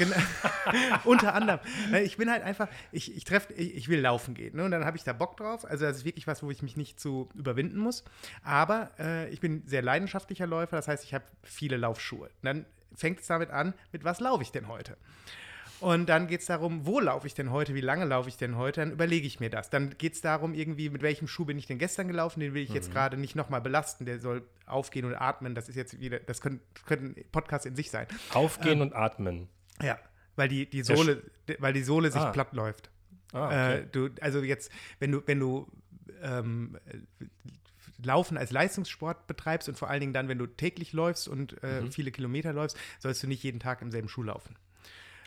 unter 1.04 1.34
anderem. 1.34 1.60
Ich 2.04 2.16
bin 2.16 2.30
halt 2.30 2.42
einfach, 2.42 2.68
ich, 2.90 3.16
ich 3.16 3.24
treffe, 3.24 3.52
ich, 3.54 3.76
ich, 3.76 3.88
will 3.88 4.00
laufen 4.00 4.34
gehen. 4.34 4.56
Ne? 4.56 4.64
Und 4.64 4.72
dann 4.72 4.84
habe 4.84 4.96
ich 4.96 5.04
da 5.04 5.12
Bock 5.12 5.36
drauf. 5.36 5.64
Also 5.64 5.84
das 5.84 5.98
ist 5.98 6.04
wirklich 6.04 6.26
was, 6.26 6.42
wo 6.42 6.50
ich 6.50 6.62
mich 6.62 6.76
nicht 6.76 6.98
zu 6.98 7.28
überwinden 7.34 7.78
muss. 7.78 8.04
Aber 8.42 8.90
äh, 8.98 9.28
ich 9.30 9.40
bin 9.40 9.62
sehr 9.66 9.82
leidenschaftlicher 9.82 10.46
Läufer, 10.46 10.76
das 10.76 10.88
heißt, 10.88 11.04
ich 11.04 11.14
habe 11.14 11.24
viele 11.42 11.76
Laufschuhe. 11.76 12.30
Dann 12.42 12.66
fängt 12.94 13.20
es 13.20 13.26
damit 13.26 13.50
an, 13.50 13.74
mit 13.92 14.04
was 14.04 14.20
laufe 14.20 14.42
ich 14.42 14.52
denn 14.52 14.68
heute? 14.68 14.96
Und 15.82 16.08
dann 16.08 16.28
geht 16.28 16.42
es 16.42 16.46
darum, 16.46 16.86
wo 16.86 17.00
laufe 17.00 17.26
ich 17.26 17.34
denn 17.34 17.50
heute, 17.50 17.74
wie 17.74 17.80
lange 17.80 18.04
laufe 18.04 18.28
ich 18.28 18.36
denn 18.36 18.56
heute, 18.56 18.80
dann 18.82 18.92
überlege 18.92 19.26
ich 19.26 19.40
mir 19.40 19.50
das. 19.50 19.68
Dann 19.68 19.98
geht 19.98 20.12
es 20.12 20.20
darum, 20.20 20.54
irgendwie, 20.54 20.88
mit 20.90 21.02
welchem 21.02 21.26
Schuh 21.26 21.44
bin 21.44 21.58
ich 21.58 21.66
denn 21.66 21.78
gestern 21.78 22.06
gelaufen, 22.06 22.38
den 22.38 22.54
will 22.54 22.62
ich 22.62 22.68
mhm. 22.68 22.76
jetzt 22.76 22.92
gerade 22.92 23.16
nicht 23.16 23.34
nochmal 23.34 23.60
belasten, 23.60 24.06
der 24.06 24.20
soll 24.20 24.46
aufgehen 24.64 25.04
und 25.06 25.16
atmen. 25.16 25.56
Das 25.56 25.68
ist 25.68 25.74
jetzt 25.74 25.98
wieder, 25.98 26.20
das 26.20 26.40
könnte 26.40 26.62
könnt 26.86 27.18
ein 27.18 27.24
Podcast 27.32 27.66
in 27.66 27.74
sich 27.74 27.90
sein. 27.90 28.06
Aufgehen 28.32 28.74
ähm, 28.74 28.82
und 28.82 28.94
atmen. 28.94 29.48
Ja, 29.82 29.98
weil 30.36 30.46
die, 30.46 30.70
die 30.70 30.84
Sohle, 30.84 31.24
weil 31.58 31.72
die 31.72 31.82
Sohle 31.82 32.12
sich 32.12 32.22
ah. 32.22 32.30
platt 32.30 32.52
läuft. 32.52 32.88
Ah, 33.32 33.46
okay. 33.46 33.78
äh, 33.78 33.86
du, 33.90 34.10
also 34.20 34.40
jetzt, 34.40 34.70
wenn 35.00 35.10
du, 35.10 35.22
wenn 35.26 35.40
du 35.40 35.66
ähm, 36.22 36.78
Laufen 38.02 38.36
als 38.36 38.50
Leistungssport 38.50 39.26
betreibst 39.26 39.68
und 39.68 39.78
vor 39.78 39.90
allen 39.90 40.00
Dingen 40.00 40.12
dann, 40.12 40.28
wenn 40.28 40.38
du 40.38 40.46
täglich 40.46 40.92
läufst 40.92 41.28
und 41.28 41.62
äh, 41.62 41.80
mhm. 41.80 41.92
viele 41.92 42.10
Kilometer 42.10 42.52
läufst, 42.52 42.76
sollst 42.98 43.22
du 43.22 43.26
nicht 43.26 43.42
jeden 43.42 43.60
Tag 43.60 43.82
im 43.82 43.90
selben 43.90 44.08
Schuh 44.08 44.22
laufen. 44.22 44.56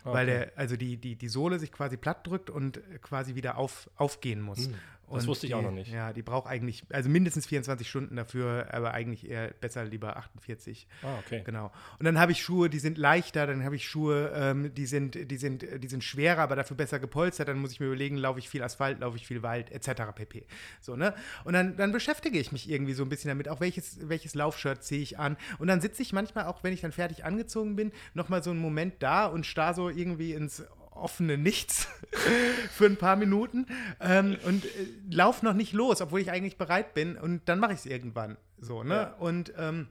Okay. 0.03 0.13
Weil 0.13 0.25
der, 0.27 0.51
also 0.55 0.77
die, 0.77 0.97
die, 0.97 1.15
die 1.15 1.27
Sohle 1.27 1.57
sich 1.57 1.71
quasi 1.71 1.97
platt 1.97 2.27
drückt 2.27 2.51
und 2.51 2.79
quasi 3.01 3.33
wieder 3.33 3.57
auf, 3.57 3.89
aufgehen 3.95 4.39
muss. 4.39 4.67
Mhm. 4.67 4.75
Das 5.07 5.23
und 5.23 5.27
wusste 5.27 5.45
ich 5.45 5.51
die, 5.51 5.55
auch 5.55 5.61
noch 5.61 5.71
nicht. 5.71 5.91
Ja, 5.91 6.13
die 6.13 6.23
braucht 6.23 6.47
eigentlich, 6.47 6.83
also 6.91 7.09
mindestens 7.09 7.45
24 7.45 7.87
Stunden 7.87 8.15
dafür, 8.15 8.67
aber 8.71 8.93
eigentlich 8.93 9.29
eher 9.29 9.49
besser 9.49 9.85
lieber 9.85 10.17
48. 10.17 10.87
Ah, 11.03 11.19
okay. 11.19 11.43
Genau. 11.45 11.71
Und 11.99 12.05
dann 12.05 12.19
habe 12.19 12.31
ich 12.31 12.41
Schuhe, 12.41 12.69
die 12.69 12.79
sind 12.79 12.97
leichter, 12.97 13.45
dann 13.45 13.63
habe 13.63 13.75
ich 13.75 13.87
Schuhe, 13.87 14.31
ähm, 14.35 14.73
die, 14.73 14.87
sind, 14.87 15.29
die, 15.29 15.37
sind, 15.37 15.65
die 15.83 15.87
sind 15.87 16.03
schwerer, 16.03 16.41
aber 16.41 16.55
dafür 16.55 16.75
besser 16.75 16.99
gepolstert. 16.99 17.47
Dann 17.47 17.59
muss 17.59 17.71
ich 17.71 17.79
mir 17.79 17.85
überlegen, 17.87 18.17
laufe 18.17 18.39
ich 18.39 18.49
viel 18.49 18.63
Asphalt, 18.63 18.99
laufe 18.99 19.17
ich 19.17 19.27
viel 19.27 19.43
Wald, 19.43 19.71
etc. 19.71 20.03
pp. 20.15 20.45
So, 20.81 20.95
ne? 20.95 21.13
Und 21.43 21.53
dann, 21.53 21.77
dann 21.77 21.91
beschäftige 21.91 22.39
ich 22.39 22.51
mich 22.51 22.69
irgendwie 22.69 22.93
so 22.93 23.03
ein 23.03 23.09
bisschen 23.09 23.29
damit, 23.29 23.47
auch 23.47 23.59
welches, 23.59 24.09
welches 24.09 24.33
Laufshirt 24.33 24.83
ziehe 24.83 25.01
ich 25.01 25.19
an. 25.19 25.37
Und 25.59 25.67
dann 25.67 25.81
sitze 25.81 26.01
ich 26.01 26.13
manchmal, 26.13 26.45
auch 26.45 26.63
wenn 26.63 26.73
ich 26.73 26.81
dann 26.81 26.91
fertig 26.91 27.25
angezogen 27.25 27.75
bin, 27.75 27.91
nochmal 28.15 28.41
so 28.41 28.49
einen 28.49 28.59
Moment 28.59 29.03
da 29.03 29.27
und 29.27 29.45
starr 29.45 29.75
so 29.75 29.89
irgendwie 29.89 30.33
ins 30.33 30.63
offene 30.95 31.37
Nichts 31.37 31.87
für 32.71 32.85
ein 32.85 32.97
paar 32.97 33.15
Minuten 33.15 33.67
ähm, 33.99 34.37
und 34.45 34.65
äh, 34.65 34.69
lauf 35.09 35.43
noch 35.43 35.53
nicht 35.53 35.73
los, 35.73 36.01
obwohl 36.01 36.21
ich 36.21 36.31
eigentlich 36.31 36.57
bereit 36.57 36.93
bin 36.93 37.17
und 37.17 37.47
dann 37.47 37.59
mache 37.59 37.73
ich 37.73 37.79
es 37.79 37.85
irgendwann. 37.85 38.37
So, 38.57 38.83
ne? 38.83 38.95
Ja. 38.95 39.13
Und 39.19 39.53
ähm, 39.57 39.87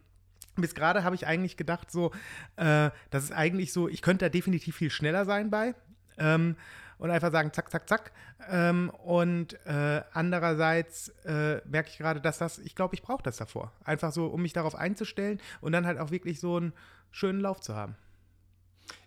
bis 0.57 0.74
gerade 0.74 1.05
habe 1.05 1.14
ich 1.14 1.26
eigentlich 1.26 1.57
gedacht, 1.57 1.90
so, 1.90 2.12
äh, 2.57 2.90
das 3.11 3.24
ist 3.24 3.32
eigentlich 3.32 3.72
so, 3.72 3.88
ich 3.88 4.02
könnte 4.02 4.24
da 4.24 4.28
definitiv 4.28 4.76
viel 4.76 4.90
schneller 4.90 5.24
sein 5.24 5.50
bei. 5.50 5.74
Ähm, 6.18 6.57
und 6.98 7.11
einfach 7.11 7.32
sagen, 7.32 7.52
zack, 7.52 7.70
zack, 7.70 7.88
zack. 7.88 8.12
Ähm, 8.48 8.90
und 8.90 9.55
äh, 9.66 10.02
andererseits 10.12 11.09
äh, 11.24 11.61
merke 11.66 11.88
ich 11.90 11.98
gerade, 11.98 12.20
dass 12.20 12.38
das, 12.38 12.59
ich 12.59 12.74
glaube, 12.74 12.94
ich 12.94 13.02
brauche 13.02 13.22
das 13.22 13.36
davor. 13.36 13.72
Einfach 13.84 14.12
so, 14.12 14.26
um 14.26 14.42
mich 14.42 14.52
darauf 14.52 14.74
einzustellen 14.74 15.40
und 15.61 15.72
dann 15.72 15.86
halt 15.86 15.98
auch 15.98 16.11
wirklich 16.11 16.40
so 16.40 16.57
einen 16.57 16.72
schönen 17.11 17.40
Lauf 17.40 17.61
zu 17.61 17.74
haben. 17.74 17.96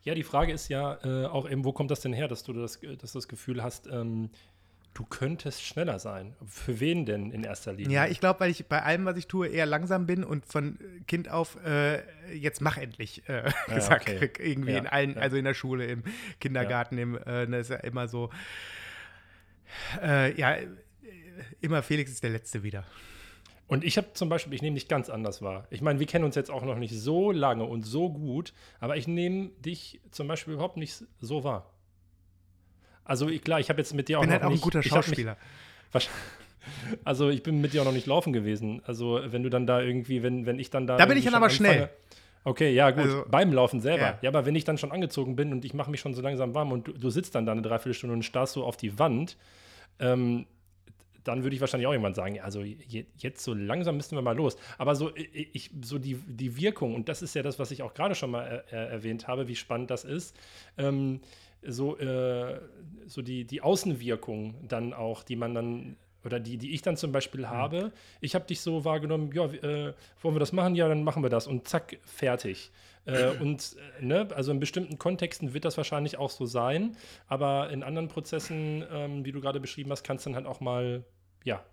Ja, 0.03 0.15
die 0.15 0.23
Frage 0.23 0.53
ist 0.53 0.69
ja 0.69 0.97
äh, 1.03 1.25
auch 1.25 1.49
eben, 1.49 1.65
wo 1.65 1.71
kommt 1.71 1.91
das 1.91 1.99
denn 2.01 2.13
her, 2.13 2.27
dass 2.27 2.43
du 2.43 2.53
das, 2.53 2.79
dass 2.79 3.11
du 3.11 3.17
das 3.17 3.27
Gefühl 3.27 3.61
hast, 3.63 3.87
ähm, 3.87 4.29
du 4.97 5.05
könntest 5.05 5.63
schneller 5.63 5.99
sein. 5.99 6.33
Für 6.47 6.79
wen 6.79 7.05
denn 7.05 7.31
in 7.31 7.43
erster 7.43 7.73
Linie? 7.73 7.93
Ja, 7.93 8.07
ich 8.07 8.19
glaube, 8.19 8.39
weil 8.39 8.49
ich 8.49 8.65
bei 8.65 8.81
allem, 8.81 9.05
was 9.05 9.15
ich 9.17 9.27
tue, 9.27 9.47
eher 9.47 9.67
langsam 9.67 10.07
bin 10.07 10.23
und 10.23 10.45
von 10.45 10.79
Kind 11.07 11.29
auf 11.29 11.57
äh, 11.63 12.01
jetzt 12.33 12.61
mach 12.61 12.77
endlich 12.77 13.27
äh, 13.29 13.43
ja, 13.67 13.75
gesagt 13.75 14.09
okay. 14.09 14.31
irgendwie 14.39 14.71
ja, 14.71 14.79
in 14.79 14.87
allen, 14.87 15.13
ja. 15.15 15.21
also 15.21 15.37
in 15.37 15.45
der 15.45 15.53
Schule, 15.53 15.85
im 15.85 16.03
Kindergarten, 16.39 16.97
im, 16.97 17.15
äh, 17.15 17.45
das 17.47 17.61
ist 17.61 17.69
ja 17.69 17.77
immer 17.77 18.07
so. 18.07 18.31
Äh, 20.01 20.39
ja, 20.39 20.57
immer 21.61 21.83
Felix 21.83 22.11
ist 22.11 22.23
der 22.23 22.31
Letzte 22.31 22.63
wieder. 22.63 22.83
Und 23.67 23.83
ich 23.83 23.97
habe 23.97 24.13
zum 24.13 24.29
Beispiel, 24.29 24.53
ich 24.53 24.61
nehme 24.61 24.75
dich 24.75 24.87
ganz 24.87 25.09
anders 25.09 25.41
wahr. 25.41 25.67
Ich 25.69 25.81
meine, 25.81 25.99
wir 25.99 26.07
kennen 26.07 26.23
uns 26.23 26.35
jetzt 26.35 26.49
auch 26.49 26.63
noch 26.63 26.77
nicht 26.77 26.93
so 26.97 27.31
lange 27.31 27.65
und 27.65 27.83
so 27.83 28.09
gut, 28.09 28.53
aber 28.79 28.95
ich 28.95 29.07
nehme 29.07 29.49
dich 29.59 29.99
zum 30.11 30.27
Beispiel 30.27 30.53
überhaupt 30.53 30.77
nicht 30.77 31.03
so 31.19 31.43
wahr. 31.43 31.73
Also 33.03 33.27
ich, 33.29 33.41
klar, 33.41 33.59
ich 33.59 33.69
habe 33.69 33.79
jetzt 33.79 33.93
mit 33.93 34.07
dir 34.07 34.19
auch 34.19 34.21
bin 34.21 34.29
noch 34.29 34.35
halt 34.35 34.45
auch 34.45 34.49
nicht, 34.49 34.59
ein 34.59 34.63
guter 34.63 34.83
Schauspieler. 34.83 35.37
Mich, 35.93 36.09
also 37.03 37.29
ich 37.29 37.43
bin 37.43 37.61
mit 37.61 37.73
dir 37.73 37.81
auch 37.81 37.85
noch 37.85 37.93
nicht 37.93 38.07
laufen 38.07 38.33
gewesen. 38.33 38.81
Also 38.85 39.21
wenn 39.25 39.43
du 39.43 39.49
dann 39.49 39.67
da 39.67 39.81
irgendwie, 39.81 40.23
wenn, 40.23 40.45
wenn 40.45 40.59
ich 40.59 40.69
dann 40.69 40.87
da. 40.87 40.97
Da 40.97 41.05
bin 41.05 41.17
ich 41.17 41.25
dann 41.25 41.35
aber 41.35 41.45
anfange, 41.45 41.71
schnell. 41.71 41.89
Okay, 42.43 42.73
ja, 42.73 42.91
gut. 42.91 43.03
Also, 43.03 43.25
Beim 43.29 43.51
Laufen 43.51 43.81
selber. 43.81 44.03
Ja. 44.03 44.19
ja. 44.21 44.29
aber 44.29 44.45
wenn 44.45 44.55
ich 44.55 44.63
dann 44.63 44.77
schon 44.77 44.93
angezogen 44.93 45.35
bin 45.35 45.51
und 45.51 45.65
ich 45.65 45.73
mache 45.73 45.91
mich 45.91 45.99
schon 45.99 46.13
so 46.13 46.21
langsam 46.21 46.55
warm 46.55 46.71
und 46.71 46.87
du, 46.87 46.93
du, 46.93 47.09
sitzt 47.09 47.35
dann 47.35 47.45
da 47.45 47.51
eine 47.51 47.61
Dreiviertelstunde 47.61 48.13
und 48.13 48.23
starrst 48.23 48.53
so 48.53 48.63
auf 48.63 48.77
die 48.77 48.97
Wand, 48.97 49.35
ähm, 49.99 50.45
dann 51.27 51.43
würde 51.43 51.55
ich 51.55 51.61
wahrscheinlich 51.61 51.87
auch 51.87 51.91
irgendwann 51.91 52.13
sagen, 52.13 52.39
also 52.39 52.63
jetzt 52.63 53.43
so 53.43 53.53
langsam 53.53 53.97
müssten 53.97 54.15
wir 54.15 54.21
mal 54.21 54.35
los. 54.35 54.55
Aber 54.77 54.95
so, 54.95 55.11
ich, 55.15 55.71
so 55.81 55.99
die, 55.99 56.15
die 56.15 56.57
Wirkung, 56.57 56.95
und 56.95 57.09
das 57.09 57.21
ist 57.21 57.35
ja 57.35 57.43
das, 57.43 57.59
was 57.59 57.71
ich 57.71 57.83
auch 57.83 57.93
gerade 57.93 58.15
schon 58.15 58.31
mal 58.31 58.63
äh, 58.71 58.75
erwähnt 58.75 59.27
habe, 59.27 59.47
wie 59.47 59.55
spannend 59.55 59.91
das 59.91 60.05
ist, 60.05 60.35
ähm, 60.77 61.19
so, 61.61 61.97
äh, 61.97 62.61
so 63.07 63.21
die, 63.21 63.45
die 63.45 63.61
Außenwirkung 63.61 64.67
dann 64.67 64.93
auch, 64.93 65.23
die 65.23 65.35
man 65.35 65.53
dann 65.53 65.97
oder 66.23 66.39
die, 66.39 66.57
die 66.57 66.73
ich 66.73 66.81
dann 66.81 66.97
zum 66.97 67.11
Beispiel 67.11 67.41
mhm. 67.41 67.49
habe. 67.49 67.91
Ich 68.21 68.35
habe 68.35 68.45
dich 68.45 68.61
so 68.61 68.85
wahrgenommen, 68.85 69.31
ja, 69.33 69.45
äh, 69.45 69.93
wollen 70.21 70.35
wir 70.35 70.39
das 70.39 70.51
machen? 70.51 70.75
Ja, 70.75 70.87
dann 70.87 71.03
machen 71.03 71.23
wir 71.23 71.29
das 71.29 71.47
und 71.47 71.67
zack, 71.67 71.97
fertig. 72.03 72.71
Äh, 73.05 73.29
und 73.41 73.75
äh, 73.99 74.05
ne, 74.05 74.27
also 74.35 74.51
in 74.51 74.59
bestimmten 74.59 74.97
Kontexten 74.97 75.53
wird 75.53 75.65
das 75.65 75.77
wahrscheinlich 75.77 76.17
auch 76.17 76.29
so 76.29 76.45
sein, 76.45 76.95
aber 77.27 77.69
in 77.69 77.81
anderen 77.81 78.07
Prozessen, 78.07 78.85
ähm, 78.91 79.25
wie 79.25 79.31
du 79.31 79.41
gerade 79.41 79.59
beschrieben 79.59 79.91
hast, 79.91 80.03
kann 80.03 80.17
es 80.17 80.23
dann 80.23 80.35
halt 80.35 80.45
auch 80.45 80.59
mal 80.59 81.03
ja, 81.47 81.63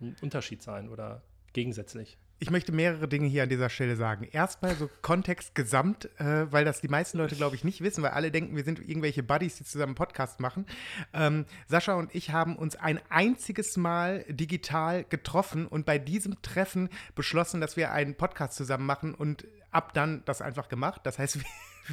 ein 0.00 0.14
Unterschied 0.20 0.62
sein 0.62 0.90
oder 0.90 1.22
gegensätzlich. 1.54 2.18
ich 2.38 2.50
möchte 2.50 2.70
mehrere 2.70 3.08
Dinge 3.08 3.26
hier 3.28 3.44
an 3.44 3.48
dieser 3.48 3.70
Stelle 3.70 3.96
sagen. 3.96 4.28
Erstmal 4.30 4.74
so 4.76 4.90
Kontext 5.00 5.54
gesamt, 5.54 6.10
äh, 6.20 6.52
weil 6.52 6.66
das 6.66 6.82
die 6.82 6.88
meisten 6.88 7.16
Leute, 7.16 7.34
glaube 7.34 7.56
ich, 7.56 7.64
nicht 7.64 7.80
wissen, 7.80 8.02
weil 8.02 8.10
alle 8.10 8.30
denken, 8.30 8.54
wir 8.56 8.64
sind 8.64 8.78
irgendwelche 8.78 9.22
Buddies, 9.22 9.56
die 9.56 9.64
zusammen 9.64 9.90
einen 9.90 9.94
Podcast 9.94 10.38
machen. 10.38 10.66
Ähm, 11.14 11.46
Sascha 11.66 11.94
und 11.94 12.14
ich 12.14 12.30
haben 12.30 12.56
uns 12.56 12.76
ein 12.76 13.00
einziges 13.08 13.78
Mal 13.78 14.26
digital 14.28 15.04
getroffen 15.04 15.66
und 15.66 15.86
bei 15.86 15.98
diesem 15.98 16.42
Treffen 16.42 16.90
beschlossen, 17.14 17.62
dass 17.62 17.78
wir 17.78 17.92
einen 17.92 18.16
Podcast 18.16 18.52
zusammen 18.52 18.84
machen 18.84 19.14
und 19.14 19.46
ab 19.70 19.94
dann 19.94 20.22
das 20.26 20.42
einfach 20.42 20.68
gemacht. 20.68 21.00
Das 21.04 21.18
heißt, 21.18 21.36
wir 21.40 21.44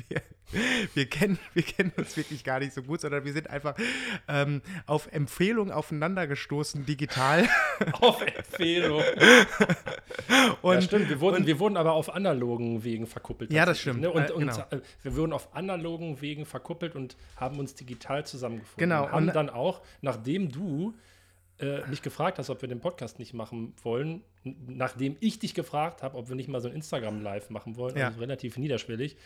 wir, 0.07 0.21
wir, 0.93 1.09
kennen, 1.09 1.39
wir 1.53 1.63
kennen 1.63 1.91
uns 1.97 2.15
wirklich 2.17 2.43
gar 2.43 2.59
nicht 2.59 2.73
so 2.73 2.83
gut, 2.83 3.01
sondern 3.01 3.25
wir 3.25 3.33
sind 3.33 3.49
einfach 3.49 3.75
ähm, 4.27 4.61
auf 4.85 5.11
Empfehlung 5.11 5.71
aufeinander 5.71 6.27
gestoßen, 6.27 6.85
digital. 6.85 7.47
Auf 7.93 8.21
Empfehlung. 8.21 9.01
und, 10.61 10.73
ja, 10.75 10.81
stimmt. 10.81 11.09
Wir 11.09 11.19
wurden, 11.19 11.37
und, 11.37 11.47
wir 11.47 11.59
wurden 11.59 11.75
aber 11.75 11.93
auf 11.93 12.13
analogen 12.13 12.83
Wegen 12.83 13.07
verkuppelt. 13.07 13.51
Ja, 13.51 13.65
das 13.65 13.79
stimmt. 13.79 14.01
Ne? 14.01 14.11
Und, 14.11 14.29
äh, 14.29 14.33
genau. 14.33 14.63
und, 14.71 14.81
wir 15.01 15.15
wurden 15.15 15.33
auf 15.33 15.55
analogen 15.55 16.21
Wegen 16.21 16.45
verkuppelt 16.45 16.95
und 16.95 17.17
haben 17.35 17.59
uns 17.59 17.75
digital 17.75 18.25
zusammengefunden. 18.25 18.89
Genau. 18.89 19.05
Und 19.05 19.11
haben 19.11 19.33
dann 19.33 19.49
auch, 19.49 19.81
nachdem 20.01 20.51
du 20.51 20.93
äh, 21.59 21.87
mich 21.87 22.01
gefragt 22.01 22.39
hast, 22.39 22.49
ob 22.49 22.61
wir 22.61 22.69
den 22.69 22.79
Podcast 22.79 23.19
nicht 23.19 23.33
machen 23.33 23.73
wollen, 23.83 24.23
nachdem 24.43 25.17
ich 25.19 25.39
dich 25.39 25.53
gefragt 25.53 26.03
habe, 26.03 26.17
ob 26.17 26.27
wir 26.27 26.35
nicht 26.35 26.49
mal 26.49 26.61
so 26.61 26.67
ein 26.67 26.75
Instagram-Live 26.75 27.49
machen 27.49 27.75
wollen, 27.75 27.97
ja. 27.97 28.07
also 28.07 28.19
relativ 28.19 28.57
niederschwellig, 28.57 29.17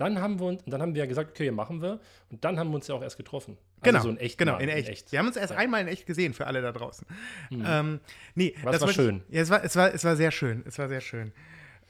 dann 0.00 0.20
haben 0.20 0.40
wir 0.40 0.46
uns, 0.46 0.62
dann 0.66 0.80
haben 0.80 0.94
wir 0.94 1.00
ja 1.00 1.06
gesagt, 1.06 1.30
okay, 1.30 1.50
machen 1.50 1.82
wir. 1.82 2.00
Und 2.30 2.44
dann 2.44 2.58
haben 2.58 2.70
wir 2.70 2.76
uns 2.76 2.88
ja 2.88 2.94
auch 2.94 3.02
erst 3.02 3.16
getroffen. 3.16 3.58
Also 3.80 3.90
genau, 3.90 4.02
so 4.02 4.08
in 4.08 4.16
echt. 4.16 4.38
Genau, 4.38 4.58
in 4.58 4.68
echt. 4.68 4.88
in 4.88 4.92
echt. 4.92 5.12
Wir 5.12 5.18
haben 5.18 5.26
uns 5.26 5.36
erst 5.36 5.52
ja. 5.52 5.58
einmal 5.58 5.82
in 5.82 5.88
echt 5.88 6.06
gesehen 6.06 6.32
für 6.32 6.46
alle 6.46 6.62
da 6.62 6.72
draußen. 6.72 7.06
Mhm. 7.50 7.64
Ähm, 7.66 8.00
nee, 8.34 8.54
Was 8.62 8.72
das 8.72 8.82
war 8.82 8.92
schön. 8.92 9.22
Ich, 9.28 9.34
ja, 9.34 9.42
es 9.42 9.50
war, 9.50 9.64
es, 9.64 9.76
war, 9.76 9.94
es 9.94 10.04
war 10.04 10.16
sehr 10.16 10.30
schön. 10.30 10.62
Es 10.66 10.78
war 10.78 10.88
sehr 10.88 11.00
schön. 11.00 11.32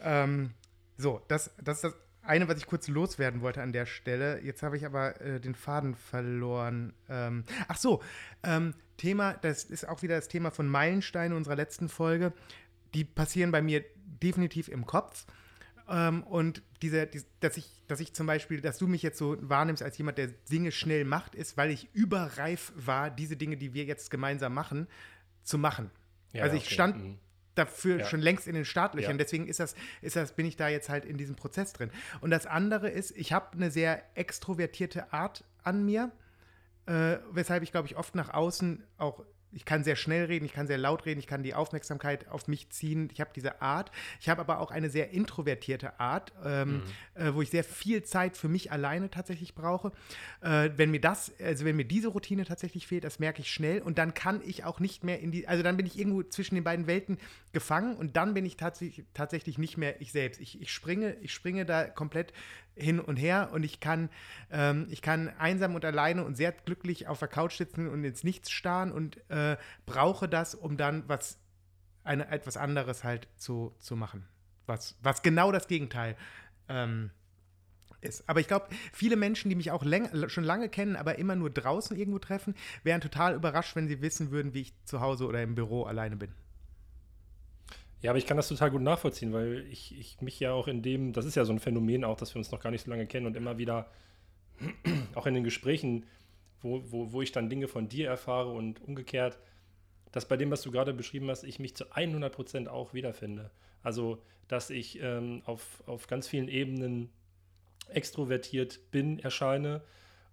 Ähm, 0.00 0.50
so, 0.96 1.22
das, 1.28 1.50
das 1.62 1.76
ist 1.76 1.84
das 1.84 1.94
eine, 2.22 2.48
was 2.48 2.58
ich 2.58 2.66
kurz 2.66 2.88
loswerden 2.88 3.40
wollte 3.42 3.62
an 3.62 3.72
der 3.72 3.86
Stelle. 3.86 4.40
Jetzt 4.42 4.62
habe 4.62 4.76
ich 4.76 4.84
aber 4.84 5.20
äh, 5.20 5.40
den 5.40 5.54
Faden 5.54 5.94
verloren. 5.94 6.92
Ähm, 7.08 7.44
ach 7.68 7.76
so, 7.76 8.02
ähm, 8.42 8.74
Thema, 8.96 9.34
das 9.34 9.64
ist 9.64 9.88
auch 9.88 10.02
wieder 10.02 10.16
das 10.16 10.28
Thema 10.28 10.50
von 10.50 10.68
Meilensteinen 10.68 11.36
unserer 11.36 11.56
letzten 11.56 11.88
Folge. 11.88 12.32
Die 12.94 13.04
passieren 13.04 13.50
bei 13.50 13.62
mir 13.62 13.84
definitiv 14.22 14.68
im 14.68 14.84
Kopf. 14.84 15.26
Ähm, 15.91 16.22
und 16.22 16.62
diese, 16.82 17.07
die, 17.07 17.22
dass 17.41 17.57
ich, 17.57 17.66
dass 17.88 18.01
ich 18.01 18.14
zum 18.14 18.26
Beispiel, 18.26 18.61
dass 18.61 18.78
du 18.78 18.86
mich 18.86 19.03
jetzt 19.03 19.18
so 19.18 19.36
wahrnimmst 19.41 19.82
als 19.82 19.99
jemand, 19.99 20.18
der 20.18 20.28
Dinge 20.51 20.70
schnell 20.70 21.05
macht, 21.05 21.34
ist, 21.34 21.57
weil 21.57 21.70
ich 21.70 21.93
überreif 21.93 22.72
war, 22.76 23.11
diese 23.11 23.36
Dinge, 23.36 23.57
die 23.57 23.74
wir 23.74 23.84
jetzt 23.84 24.11
gemeinsam 24.11 24.55
machen, 24.55 24.86
zu 25.43 25.59
machen. 25.59 25.91
Ja, 26.32 26.45
also 26.45 26.57
ich 26.57 26.64
okay. 26.64 26.74
stand 26.74 26.97
mhm. 26.97 27.18
dafür 27.57 27.99
ja. 27.99 28.07
schon 28.07 28.20
längst 28.20 28.47
in 28.47 28.55
den 28.55 28.64
Startlöchern. 28.64 29.12
Ja. 29.12 29.24
Deswegen 29.24 29.49
ist 29.49 29.59
das, 29.59 29.74
ist 30.01 30.14
das, 30.14 30.32
bin 30.32 30.47
ich 30.47 30.57
da 30.57 30.68
jetzt 30.68 30.88
halt 30.88 31.05
in 31.05 31.18
diesem 31.18 31.34
Prozess 31.34 31.72
drin. 31.72 31.91
Und 32.20 32.30
das 32.30 32.47
andere 32.47 32.88
ist, 32.88 33.11
ich 33.16 33.32
habe 33.32 33.53
eine 33.53 33.72
sehr 33.72 34.03
extrovertierte 34.16 35.12
Art 35.12 35.45
an 35.64 35.84
mir, 35.84 36.12
äh, 36.86 37.18
weshalb 37.32 37.64
ich, 37.64 37.72
glaube 37.72 37.88
ich, 37.88 37.97
oft 37.97 38.14
nach 38.14 38.32
außen 38.32 38.84
auch 38.97 39.24
ich 39.53 39.64
kann 39.64 39.84
sehr 39.84 39.96
schnell 39.96 40.26
reden, 40.26 40.44
ich 40.44 40.53
kann 40.53 40.66
sehr 40.66 40.78
laut 40.78 41.07
reden, 41.07 41.18
ich 41.18 41.26
kann 41.26 41.42
die 41.42 41.55
Aufmerksamkeit 41.55 42.28
auf 42.28 42.46
mich 42.48 42.70
ziehen. 42.70 43.09
Ich 43.12 43.20
habe 43.20 43.30
diese 43.34 43.61
Art. 43.61 43.90
Ich 44.20 44.28
habe 44.28 44.40
aber 44.40 44.61
auch 44.61 44.70
eine 44.70 44.90
sehr 44.90 45.11
introvertierte 45.11 45.98
Art, 45.98 46.32
ähm, 46.44 46.82
mhm. 47.16 47.22
äh, 47.22 47.34
wo 47.34 47.42
ich 47.42 47.51
sehr 47.51 47.64
viel 47.64 48.03
Zeit 48.05 48.36
für 48.36 48.48
mich 48.48 48.70
alleine 48.70 49.11
tatsächlich 49.11 49.55
brauche. 49.55 49.92
Äh, 50.40 50.70
wenn 50.76 50.90
mir 50.90 51.01
das, 51.01 51.32
also 51.40 51.64
wenn 51.64 51.76
mir 51.76 51.84
diese 51.84 52.09
Routine 52.09 52.44
tatsächlich 52.44 52.86
fehlt, 52.86 53.05
das 53.05 53.18
merke 53.18 53.40
ich 53.40 53.51
schnell 53.51 53.82
und 53.82 53.98
dann 53.98 54.14
kann 54.14 54.40
ich 54.44 54.64
auch 54.64 54.80
nicht 54.80 55.05
mehr 55.05 55.20
in 55.20 55.32
die, 55.32 55.48
also 55.48 55.62
dann 55.62 55.76
bin 55.76 55.86
ich 55.86 55.98
irgendwo 55.98 56.22
zwischen 56.22 56.55
den 56.55 56.64
beiden 56.64 56.86
Welten 56.86 57.18
gefangen 57.53 57.96
und 57.96 58.16
dann 58.16 58.34
bin 58.34 58.44
ich 58.44 58.57
tatsächlich, 58.57 59.05
tatsächlich 59.14 59.59
nicht 59.59 59.76
mehr 59.76 60.01
ich 60.01 60.12
selbst. 60.12 60.40
Ich, 60.40 60.61
ich 60.61 60.72
springe, 60.72 61.16
ich 61.20 61.32
springe 61.32 61.64
da 61.64 61.84
komplett 61.84 62.32
hin 62.75 63.01
und 63.01 63.16
her 63.16 63.51
und 63.53 63.62
ich 63.62 63.81
kann, 63.81 64.09
ähm, 64.51 64.87
ich 64.91 65.03
kann 65.03 65.29
einsam 65.39 65.75
und 65.75 65.85
alleine 65.85 66.25
und 66.25 66.37
sehr 66.37 66.53
glücklich 66.53 67.09
auf 67.09 67.18
der 67.18 67.29
Couch 67.29 67.57
sitzen 67.57 67.89
und 67.89 68.05
ins 68.05 68.25
Nichts 68.25 68.51
starren 68.51 68.93
und 68.93 69.18
äh, 69.31 69.57
brauche 69.87 70.29
das, 70.29 70.55
um 70.55 70.77
dann 70.77 71.05
was, 71.07 71.39
eine, 72.05 72.29
etwas 72.29 72.57
anderes 72.57 73.05
halt 73.05 73.29
zu, 73.37 73.75
zu 73.79 73.97
machen. 73.97 74.27
Was, 74.66 74.97
was 75.03 75.23
genau 75.23 75.53
das 75.53 75.66
Gegenteil 75.66 76.16
ähm, 76.68 77.11
ist. 78.01 78.29
Aber 78.29 78.41
ich 78.41 78.49
glaube, 78.49 78.68
viele 78.93 79.16
Menschen, 79.16 79.49
die 79.49 79.57
mich 79.57 79.71
auch 79.71 79.85
schon 80.29 80.45
lange 80.45 80.68
kennen, 80.68 80.97
aber 80.97 81.18
immer 81.18 81.37
nur 81.37 81.51
draußen 81.51 81.97
irgendwo 81.97 82.18
treffen, 82.18 82.55
wären 82.83 83.01
total 83.01 83.35
überrascht, 83.35 83.77
wenn 83.77 83.89
sie 83.89 84.01
wissen 84.01 84.31
würden, 84.31 84.55
wie 84.55 84.62
ich 84.62 84.75
zu 84.85 85.01
Hause 85.01 85.27
oder 85.27 85.43
im 85.43 85.55
Büro 85.55 85.85
alleine 85.85 86.16
bin. 86.16 86.33
Ja, 88.03 88.11
aber 88.11 88.18
ich 88.18 88.26
kann 88.26 88.36
das 88.36 88.48
total 88.48 88.70
gut 88.70 88.82
nachvollziehen, 88.82 89.32
weil 89.32 89.66
ich, 89.70 89.98
ich 89.98 90.20
mich 90.20 90.40
ja 90.40 90.53
auch 90.53 90.68
in 90.68 90.82
dem, 90.82 91.12
das 91.12 91.26
ist 91.26 91.34
ja 91.34 91.44
so 91.44 91.53
ein 91.53 91.59
Phänomen 91.59 92.05
auch, 92.05 92.16
dass 92.16 92.34
wir 92.34 92.38
uns 92.38 92.51
noch 92.51 92.61
gar 92.61 92.70
nicht 92.70 92.84
so 92.84 92.90
lange 92.90 93.07
kennen 93.07 93.26
und 93.26 93.36
immer 93.36 93.59
wieder, 93.59 93.90
auch 95.14 95.26
in 95.26 95.34
den 95.34 95.44
Gesprächen, 95.44 96.07
wo, 96.62 96.82
wo, 96.90 97.12
wo 97.12 97.22
ich 97.22 97.32
dann 97.32 97.51
Dinge 97.51 97.68
von 97.68 97.88
dir 97.88 98.09
erfahre 98.09 98.53
und 98.53 98.80
umgekehrt, 98.82 99.38
dass 100.12 100.26
bei 100.26 100.36
dem, 100.36 100.51
was 100.51 100.62
du 100.62 100.70
gerade 100.70 100.92
beschrieben 100.92 101.28
hast, 101.28 101.44
ich 101.44 101.59
mich 101.59 101.76
zu 101.76 101.92
100 101.92 102.34
Prozent 102.34 102.68
auch 102.68 102.94
wiederfinde. 102.94 103.51
Also, 103.82 104.22
dass 104.48 104.70
ich 104.70 105.01
ähm, 105.01 105.42
auf, 105.44 105.82
auf 105.86 106.07
ganz 106.07 106.26
vielen 106.26 106.48
Ebenen 106.48 107.11
extrovertiert 107.88 108.90
bin, 108.90 109.18
erscheine 109.18 109.82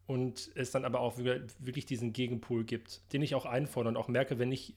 und 0.06 0.52
es 0.56 0.72
dann 0.72 0.86
aber 0.86 1.02
auch 1.02 1.18
wirklich 1.18 1.86
diesen 1.86 2.14
Gegenpol 2.14 2.64
gibt, 2.64 3.02
den 3.14 3.22
ich 3.22 3.36
auch 3.36 3.46
einfordere 3.46 3.90
und 3.90 3.98
auch 3.98 4.08
merke, 4.08 4.40
wenn 4.40 4.52
ich, 4.52 4.74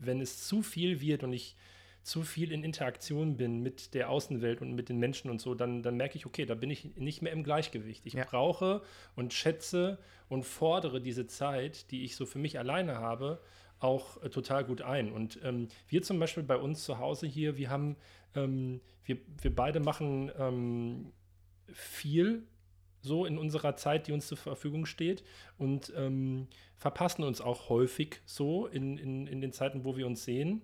wenn 0.00 0.20
es 0.20 0.46
zu 0.46 0.62
viel 0.62 1.00
wird 1.00 1.24
und 1.24 1.32
ich 1.32 1.56
zu 2.02 2.22
viel 2.22 2.52
in 2.52 2.64
Interaktion 2.64 3.36
bin 3.36 3.60
mit 3.62 3.92
der 3.92 4.08
Außenwelt 4.08 4.62
und 4.62 4.72
mit 4.72 4.88
den 4.88 4.98
Menschen 4.98 5.30
und 5.30 5.40
so, 5.40 5.54
dann, 5.54 5.82
dann 5.82 5.96
merke 5.96 6.16
ich, 6.16 6.24
okay, 6.24 6.46
da 6.46 6.54
bin 6.54 6.70
ich 6.70 6.96
nicht 6.96 7.20
mehr 7.20 7.32
im 7.32 7.44
Gleichgewicht. 7.44 8.06
Ich 8.06 8.14
ja. 8.14 8.24
brauche 8.24 8.82
und 9.14 9.34
schätze 9.34 9.98
und 10.28 10.44
fordere 10.44 11.02
diese 11.02 11.26
Zeit, 11.26 11.90
die 11.90 12.04
ich 12.04 12.16
so 12.16 12.24
für 12.24 12.38
mich 12.38 12.58
alleine 12.58 12.96
habe, 12.96 13.42
auch 13.78 14.22
äh, 14.22 14.30
total 14.30 14.64
gut 14.64 14.80
ein. 14.80 15.12
Und 15.12 15.38
ähm, 15.42 15.68
wir 15.88 16.02
zum 16.02 16.18
Beispiel 16.18 16.42
bei 16.42 16.56
uns 16.56 16.84
zu 16.84 16.98
Hause 16.98 17.26
hier, 17.26 17.58
wir 17.58 17.68
haben, 17.68 17.96
ähm, 18.34 18.80
wir, 19.04 19.18
wir 19.42 19.54
beide 19.54 19.80
machen 19.80 20.32
ähm, 20.38 21.12
viel 21.66 22.46
so 23.00 23.24
in 23.24 23.38
unserer 23.38 23.76
Zeit, 23.76 24.06
die 24.06 24.12
uns 24.12 24.26
zur 24.26 24.38
Verfügung 24.38 24.86
steht 24.86 25.24
und 25.56 25.92
ähm, 25.96 26.48
verpassen 26.76 27.24
uns 27.24 27.40
auch 27.40 27.68
häufig 27.68 28.20
so 28.26 28.66
in, 28.66 28.98
in, 28.98 29.26
in 29.26 29.40
den 29.40 29.52
Zeiten, 29.52 29.84
wo 29.84 29.96
wir 29.96 30.06
uns 30.06 30.24
sehen. 30.24 30.62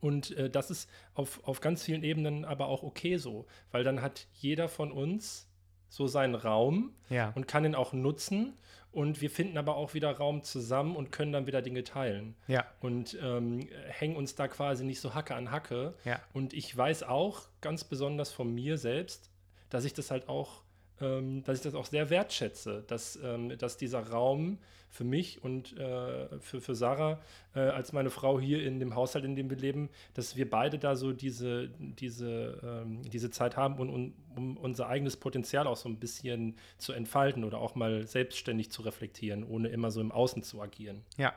Und 0.00 0.30
äh, 0.36 0.48
das 0.48 0.70
ist 0.70 0.88
auf, 1.14 1.46
auf 1.46 1.60
ganz 1.60 1.82
vielen 1.84 2.02
Ebenen 2.02 2.44
aber 2.44 2.66
auch 2.68 2.82
okay 2.82 3.16
so, 3.16 3.46
weil 3.70 3.84
dann 3.84 4.00
hat 4.02 4.26
jeder 4.34 4.68
von 4.68 4.92
uns 4.92 5.50
so 5.88 6.06
seinen 6.06 6.36
Raum 6.36 6.94
ja. 7.10 7.32
und 7.34 7.48
kann 7.48 7.64
ihn 7.64 7.74
auch 7.74 7.92
nutzen. 7.92 8.54
Und 8.92 9.20
wir 9.20 9.30
finden 9.30 9.56
aber 9.56 9.76
auch 9.76 9.94
wieder 9.94 10.10
Raum 10.10 10.42
zusammen 10.42 10.96
und 10.96 11.12
können 11.12 11.30
dann 11.30 11.46
wieder 11.46 11.62
Dinge 11.62 11.84
teilen. 11.84 12.34
Ja. 12.48 12.64
Und 12.80 13.16
ähm, 13.22 13.68
hängen 13.88 14.16
uns 14.16 14.34
da 14.34 14.48
quasi 14.48 14.84
nicht 14.84 15.00
so 15.00 15.14
Hacke 15.14 15.34
an 15.34 15.52
Hacke. 15.52 15.94
Ja. 16.04 16.20
Und 16.32 16.54
ich 16.54 16.76
weiß 16.76 17.04
auch 17.04 17.42
ganz 17.60 17.84
besonders 17.84 18.32
von 18.32 18.52
mir 18.52 18.78
selbst, 18.78 19.30
dass 19.68 19.84
ich 19.84 19.94
das 19.94 20.10
halt 20.10 20.28
auch 20.28 20.62
ähm, 21.00 21.42
dass 21.44 21.58
ich 21.58 21.62
das 21.62 21.74
auch 21.74 21.86
sehr 21.86 22.10
wertschätze, 22.10 22.84
dass, 22.86 23.18
ähm, 23.22 23.56
dass 23.58 23.76
dieser 23.76 24.08
Raum 24.08 24.58
für 24.90 25.04
mich 25.04 25.42
und 25.42 25.76
äh, 25.78 26.38
für, 26.40 26.60
für 26.60 26.74
Sarah 26.74 27.20
äh, 27.54 27.60
als 27.60 27.92
meine 27.92 28.10
Frau 28.10 28.40
hier 28.40 28.64
in 28.64 28.80
dem 28.80 28.96
Haushalt, 28.96 29.24
in 29.24 29.36
dem 29.36 29.48
wir 29.48 29.56
leben, 29.56 29.88
dass 30.14 30.36
wir 30.36 30.50
beide 30.50 30.78
da 30.78 30.96
so 30.96 31.12
diese, 31.12 31.68
diese, 31.78 32.60
ähm, 32.62 33.02
diese 33.08 33.30
Zeit 33.30 33.56
haben, 33.56 33.78
und, 33.78 34.14
um 34.36 34.56
unser 34.56 34.88
eigenes 34.88 35.16
Potenzial 35.16 35.66
auch 35.66 35.76
so 35.76 35.88
ein 35.88 35.96
bisschen 35.96 36.56
zu 36.78 36.92
entfalten 36.92 37.44
oder 37.44 37.58
auch 37.58 37.76
mal 37.76 38.06
selbstständig 38.06 38.70
zu 38.70 38.82
reflektieren, 38.82 39.44
ohne 39.44 39.68
immer 39.68 39.90
so 39.90 40.00
im 40.00 40.10
Außen 40.10 40.42
zu 40.42 40.60
agieren. 40.60 41.02
Ja, 41.16 41.34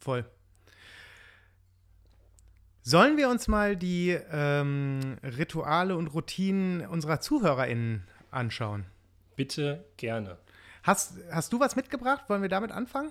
voll. 0.00 0.24
Sollen 2.82 3.16
wir 3.16 3.28
uns 3.28 3.48
mal 3.48 3.76
die 3.76 4.16
ähm, 4.30 5.18
Rituale 5.22 5.96
und 5.96 6.08
Routinen 6.08 6.86
unserer 6.86 7.20
ZuhörerInnen 7.20 8.04
anschauen. 8.36 8.86
Bitte 9.34 9.84
gerne. 9.96 10.38
Hast, 10.82 11.14
hast 11.30 11.52
du 11.52 11.60
was 11.60 11.74
mitgebracht? 11.74 12.28
Wollen 12.28 12.42
wir 12.42 12.48
damit 12.48 12.70
anfangen? 12.70 13.10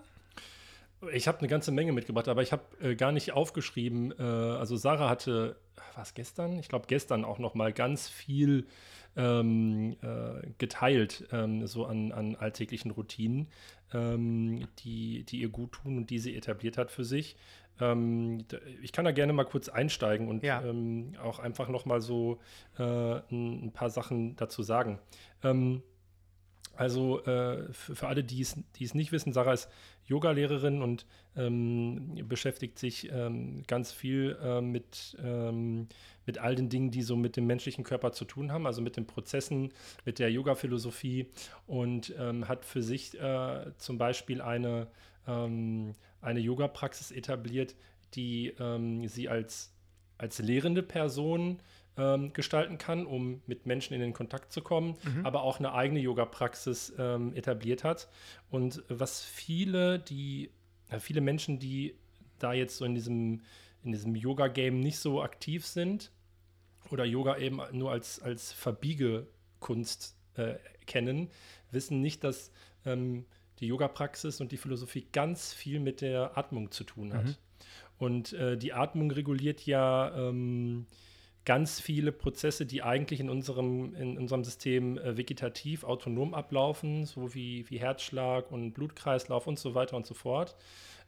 Ich 1.12 1.28
habe 1.28 1.40
eine 1.40 1.48
ganze 1.48 1.72
Menge 1.72 1.92
mitgebracht, 1.92 2.28
aber 2.30 2.42
ich 2.42 2.52
habe 2.52 2.64
äh, 2.82 2.96
gar 2.96 3.12
nicht 3.12 3.34
aufgeschrieben. 3.34 4.14
Äh, 4.18 4.24
also 4.24 4.78
Sarah 4.78 5.10
hatte, 5.10 5.58
was 5.98 6.14
gestern? 6.14 6.60
Ich 6.60 6.70
glaube 6.70 6.86
gestern 6.88 7.26
auch 7.26 7.40
noch 7.40 7.56
mal 7.56 7.74
ganz 7.74 8.08
viel 8.08 8.68
ähm, 9.16 9.96
äh, 10.02 10.48
geteilt, 10.58 11.28
ähm, 11.32 11.66
so 11.68 11.86
an, 11.86 12.12
an 12.12 12.36
alltäglichen 12.36 12.92
Routinen, 12.92 13.48
ähm, 13.94 14.68
die, 14.80 15.24
die 15.24 15.42
ihr 15.42 15.50
gut 15.50 15.74
tun 15.74 15.98
und 15.98 16.10
die 16.10 16.20
sie 16.20 16.36
etabliert 16.36 16.78
hat 16.78 16.92
für 16.92 17.06
sich. 17.06 17.36
Ähm, 17.80 18.46
ich 18.82 18.92
kann 18.92 19.06
da 19.06 19.12
gerne 19.12 19.34
mal 19.34 19.44
kurz 19.44 19.70
einsteigen 19.70 20.28
und 20.28 20.44
ja. 20.44 20.62
ähm, 20.64 21.14
auch 21.22 21.40
einfach 21.40 21.68
noch 21.68 21.86
mal 21.86 22.02
so 22.02 22.40
äh, 22.78 22.84
ein, 22.84 23.66
ein, 23.66 23.72
paar 23.74 23.90
Sachen 23.90 24.36
dazu 24.38 24.64
sagen. 24.64 25.00
Ähm, 25.44 25.82
Also 26.76 27.24
äh, 27.24 27.72
für, 27.72 27.96
für, 27.96 28.08
alle, 28.08 28.24
die 28.24 28.42
es, 28.42 28.58
die 28.76 28.84
es 28.84 28.94
nicht 28.94 29.12
wissen, 29.12 29.34
Sarah 29.34 29.54
ist 29.54 29.70
Yogalehrerin 30.08 30.82
und 30.82 31.06
ähm, 31.36 32.16
beschäftigt 32.28 32.78
sich 32.80 33.12
ähm, 33.12 33.64
ganz 33.68 33.92
viel 33.92 34.38
äh, 34.42 34.62
mit, 34.62 35.18
ähm, 35.24 35.88
mit 36.26 36.38
all 36.38 36.56
den 36.56 36.70
Dingen, 36.70 36.92
die 36.92 37.02
so 37.02 37.16
mit 37.16 37.38
dem 37.38 37.48
menschlichen 37.48 37.84
Körper 37.84 38.12
zu 38.12 38.26
tun 38.26 38.52
haben, 38.52 38.66
also 38.66 38.82
mit 38.82 38.98
den 38.98 39.08
Prozessen, 39.08 39.72
mit 40.06 40.20
der 40.20 40.32
Yoga-Philosophie 40.32 41.28
und 41.66 42.14
ähm, 42.18 42.48
hat 42.48 42.66
für 42.66 42.82
sich 42.82 43.20
äh, 43.20 43.72
zum 43.78 43.98
Beispiel 43.98 44.42
eine, 44.42 44.88
ähm, 45.28 45.94
eine 46.22 46.40
Yoga-Praxis 46.40 47.12
etabliert, 47.12 47.76
die 48.14 48.54
ähm, 48.60 49.08
sie 49.08 49.28
als, 49.30 49.74
als 50.18 50.40
lehrende 50.40 50.84
Person 50.84 51.60
ähm, 51.98 52.34
gestalten 52.34 52.78
kann, 52.78 53.06
um 53.06 53.42
mit 53.48 53.66
Menschen 53.66 53.94
in 53.94 54.02
den 54.02 54.14
Kontakt 54.14 54.52
zu 54.52 54.62
kommen, 54.62 54.98
mhm. 55.04 55.26
aber 55.26 55.44
auch 55.44 55.60
eine 55.60 55.74
eigene 55.74 56.00
Yoga-Praxis 56.00 56.94
ähm, 56.98 57.34
etabliert 57.36 57.84
hat. 57.84 58.10
Und 58.50 58.84
was 58.90 59.24
viele, 59.24 60.00
die, 60.00 60.52
äh, 60.90 61.00
viele 61.00 61.22
Menschen, 61.22 61.60
die 61.60 61.96
da 62.40 62.54
jetzt 62.54 62.78
so 62.78 62.86
in 62.86 62.96
diesem, 62.96 63.42
in 63.84 63.92
diesem 63.92 64.16
Yoga-Game 64.16 64.80
nicht 64.80 65.00
so 65.00 65.22
aktiv 65.22 65.66
sind 65.66 66.12
oder 66.92 67.06
Yoga 67.06 67.38
eben 67.38 67.62
nur 67.72 67.92
als, 67.92 68.22
als 68.22 68.52
Verbiegekunst 68.52 70.16
äh, 70.36 70.56
kennen, 70.86 71.30
wissen 71.72 72.02
nicht, 72.02 72.24
dass 72.24 72.52
ähm, 72.86 73.26
die 73.60 73.68
Yoga-Praxis 73.68 74.42
und 74.42 74.52
die 74.52 74.58
Philosophie 74.58 75.08
ganz 75.14 75.54
viel 75.54 75.80
mit 75.80 76.02
der 76.02 76.38
Atmung 76.38 76.72
zu 76.72 76.84
tun 76.84 77.14
hat. 77.14 77.26
Mhm. 77.26 77.36
Und 77.98 78.34
äh, 78.34 78.58
die 78.58 78.74
Atmung 78.74 79.12
reguliert 79.12 79.66
ja 79.66 80.14
ähm, 80.14 80.86
ganz 81.46 81.80
viele 81.80 82.12
Prozesse, 82.12 82.66
die 82.66 82.82
eigentlich 82.82 83.20
in 83.20 83.30
unserem, 83.30 83.96
in 83.96 84.18
unserem 84.18 84.44
System 84.44 84.98
äh, 84.98 85.16
vegetativ 85.16 85.84
autonom 85.84 86.34
ablaufen, 86.34 87.06
so 87.06 87.34
wie, 87.34 87.70
wie 87.70 87.78
Herzschlag 87.78 88.52
und 88.52 88.74
Blutkreislauf 88.74 89.48
und 89.48 89.60
so 89.60 89.76
weiter 89.76 89.96
und 89.96 90.06
so 90.06 90.16
fort. 90.16 90.56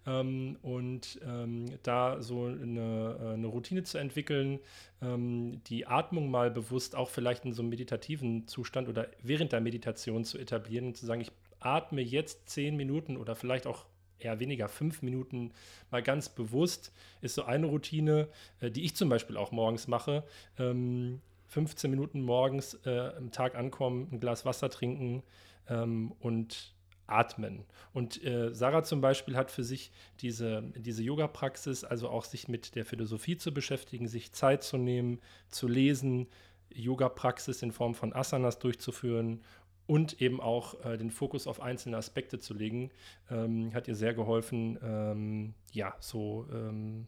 Ähm, 0.05 0.57
und 0.61 1.19
ähm, 1.25 1.65
da 1.83 2.21
so 2.21 2.45
eine, 2.45 3.17
äh, 3.19 3.33
eine, 3.33 3.47
Routine 3.47 3.83
zu 3.83 3.97
entwickeln, 3.97 4.59
ähm, 5.01 5.61
die 5.67 5.87
Atmung 5.87 6.29
mal 6.29 6.51
bewusst 6.51 6.95
auch 6.95 7.09
vielleicht 7.09 7.43
in 7.43 7.53
so 7.53 7.61
einem 7.61 7.69
meditativen 7.69 8.47
Zustand 8.47 8.87
oder 8.87 9.07
während 9.21 9.51
der 9.51 9.59
Meditation 9.59 10.23
zu 10.23 10.37
etablieren 10.37 10.87
und 10.87 10.97
zu 10.97 11.05
sagen, 11.05 11.21
ich 11.21 11.31
atme 11.59 12.01
jetzt 12.01 12.47
zehn 12.47 12.77
Minuten 12.77 13.17
oder 13.17 13.35
vielleicht 13.35 13.65
auch 13.65 13.85
eher 14.19 14.39
weniger, 14.39 14.67
fünf 14.67 15.01
Minuten 15.01 15.51
mal 15.91 16.03
ganz 16.03 16.29
bewusst, 16.29 16.91
ist 17.21 17.35
so 17.35 17.43
eine 17.43 17.67
Routine, 17.67 18.27
äh, 18.59 18.71
die 18.71 18.83
ich 18.83 18.95
zum 18.95 19.09
Beispiel 19.09 19.37
auch 19.37 19.51
morgens 19.51 19.87
mache. 19.87 20.23
Ähm, 20.57 21.21
15 21.47 21.89
Minuten 21.89 22.21
morgens 22.21 22.73
äh, 22.85 23.11
am 23.17 23.31
Tag 23.31 23.55
ankommen, 23.55 24.09
ein 24.11 24.19
Glas 24.19 24.45
Wasser 24.45 24.69
trinken 24.69 25.23
ähm, 25.69 26.11
und 26.19 26.73
atmen. 27.07 27.63
Und 27.93 28.23
äh, 28.23 28.53
Sarah 28.53 28.83
zum 28.83 28.99
Beispiel 28.99 29.37
hat 29.37 29.49
für 29.49 29.63
sich 29.63 29.91
diese, 30.19 30.61
diese 30.75 31.03
Yoga-Praxis, 31.03 31.85
also 31.85 32.09
auch 32.09 32.25
sich 32.25 32.49
mit 32.49 32.75
der 32.75 32.85
Philosophie 32.85 33.37
zu 33.37 33.53
beschäftigen, 33.53 34.07
sich 34.07 34.33
Zeit 34.33 34.63
zu 34.63 34.77
nehmen, 34.77 35.19
zu 35.47 35.67
lesen, 35.67 36.27
Yoga-Praxis 36.73 37.61
in 37.61 37.71
Form 37.71 37.95
von 37.95 38.13
Asanas 38.13 38.59
durchzuführen 38.59 39.41
und 39.87 40.21
eben 40.21 40.39
auch 40.39 40.85
äh, 40.85 40.97
den 40.97 41.09
Fokus 41.09 41.47
auf 41.47 41.61
einzelne 41.61 41.97
Aspekte 41.97 42.39
zu 42.39 42.53
legen, 42.53 42.91
ähm, 43.31 43.73
hat 43.73 43.87
ihr 43.87 43.95
sehr 43.95 44.13
geholfen, 44.13 44.77
ähm, 44.83 45.53
ja, 45.71 45.95
so 45.99 46.45
ähm, 46.51 47.07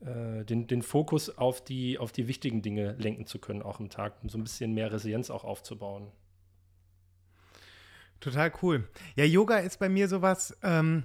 äh, 0.00 0.44
den, 0.44 0.66
den 0.66 0.82
Fokus 0.82 1.36
auf 1.36 1.64
die, 1.64 1.98
auf 1.98 2.12
die 2.12 2.28
wichtigen 2.28 2.62
Dinge 2.62 2.92
lenken 2.98 3.26
zu 3.26 3.38
können, 3.38 3.62
auch 3.62 3.80
im 3.80 3.88
Tag, 3.88 4.22
um 4.22 4.28
so 4.28 4.38
ein 4.38 4.44
bisschen 4.44 4.74
mehr 4.74 4.92
Resilienz 4.92 5.30
auch 5.30 5.44
aufzubauen. 5.44 6.12
Total 8.20 8.52
cool. 8.62 8.88
Ja, 9.16 9.24
Yoga 9.24 9.58
ist 9.58 9.78
bei 9.78 9.88
mir 9.88 10.06
sowas, 10.06 10.56
ähm, 10.62 11.04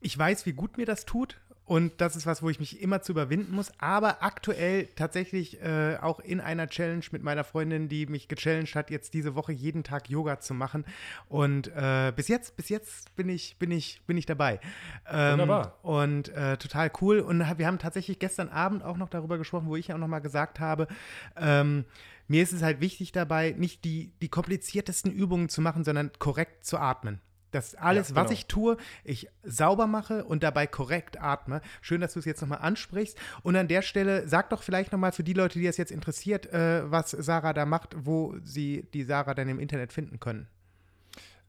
ich 0.00 0.16
weiß, 0.16 0.44
wie 0.44 0.52
gut 0.52 0.76
mir 0.76 0.86
das 0.86 1.06
tut 1.06 1.40
und 1.68 2.00
das 2.00 2.16
ist 2.16 2.24
was, 2.24 2.42
wo 2.42 2.48
ich 2.48 2.60
mich 2.60 2.80
immer 2.80 3.02
zu 3.02 3.12
überwinden 3.12 3.54
muss. 3.54 3.70
Aber 3.76 4.22
aktuell 4.22 4.86
tatsächlich 4.96 5.60
äh, 5.60 5.98
auch 6.00 6.18
in 6.18 6.40
einer 6.40 6.66
Challenge 6.66 7.04
mit 7.10 7.22
meiner 7.22 7.44
Freundin, 7.44 7.90
die 7.90 8.06
mich 8.06 8.26
gechallenged 8.26 8.74
hat, 8.74 8.90
jetzt 8.90 9.12
diese 9.12 9.34
Woche 9.34 9.52
jeden 9.52 9.84
Tag 9.84 10.08
Yoga 10.08 10.40
zu 10.40 10.54
machen. 10.54 10.86
Und 11.28 11.68
äh, 11.76 12.10
bis 12.16 12.28
jetzt, 12.28 12.56
bis 12.56 12.70
jetzt 12.70 13.14
bin 13.16 13.28
ich, 13.28 13.58
bin 13.58 13.70
ich, 13.70 14.00
bin 14.06 14.16
ich 14.16 14.24
dabei. 14.24 14.60
Ähm, 15.06 15.32
Wunderbar. 15.32 15.78
Und 15.82 16.30
äh, 16.30 16.56
total 16.56 16.90
cool. 17.02 17.20
Und 17.20 17.40
wir 17.58 17.66
haben 17.66 17.78
tatsächlich 17.78 18.18
gestern 18.18 18.48
Abend 18.48 18.82
auch 18.82 18.96
noch 18.96 19.10
darüber 19.10 19.36
gesprochen, 19.36 19.68
wo 19.68 19.76
ich 19.76 19.92
auch 19.92 19.98
noch 19.98 20.08
mal 20.08 20.20
gesagt 20.20 20.60
habe, 20.60 20.88
ähm, 21.36 21.84
mir 22.28 22.42
ist 22.42 22.54
es 22.54 22.62
halt 22.62 22.80
wichtig 22.80 23.12
dabei, 23.12 23.54
nicht 23.58 23.84
die, 23.84 24.10
die 24.22 24.30
kompliziertesten 24.30 25.12
Übungen 25.12 25.50
zu 25.50 25.60
machen, 25.60 25.84
sondern 25.84 26.12
korrekt 26.18 26.64
zu 26.64 26.78
atmen. 26.78 27.20
Dass 27.50 27.74
alles, 27.74 28.08
ja, 28.08 28.14
genau. 28.14 28.24
was 28.24 28.30
ich 28.32 28.46
tue, 28.46 28.76
ich 29.04 29.28
sauber 29.42 29.86
mache 29.86 30.24
und 30.24 30.42
dabei 30.42 30.66
korrekt 30.66 31.20
atme. 31.20 31.60
Schön, 31.80 32.00
dass 32.00 32.12
du 32.12 32.18
es 32.18 32.24
jetzt 32.24 32.40
nochmal 32.40 32.58
ansprichst. 32.58 33.18
Und 33.42 33.56
an 33.56 33.68
der 33.68 33.82
Stelle 33.82 34.28
sag 34.28 34.50
doch 34.50 34.62
vielleicht 34.62 34.92
nochmal 34.92 35.12
für 35.12 35.24
die 35.24 35.32
Leute, 35.32 35.58
die 35.58 35.64
das 35.64 35.76
jetzt 35.76 35.90
interessiert, 35.92 36.46
äh, 36.52 36.90
was 36.90 37.10
Sarah 37.10 37.52
da 37.52 37.64
macht, 37.64 37.96
wo 37.98 38.34
sie 38.42 38.86
die 38.92 39.04
Sarah 39.04 39.34
dann 39.34 39.48
im 39.48 39.58
Internet 39.58 39.92
finden 39.92 40.20
können. 40.20 40.48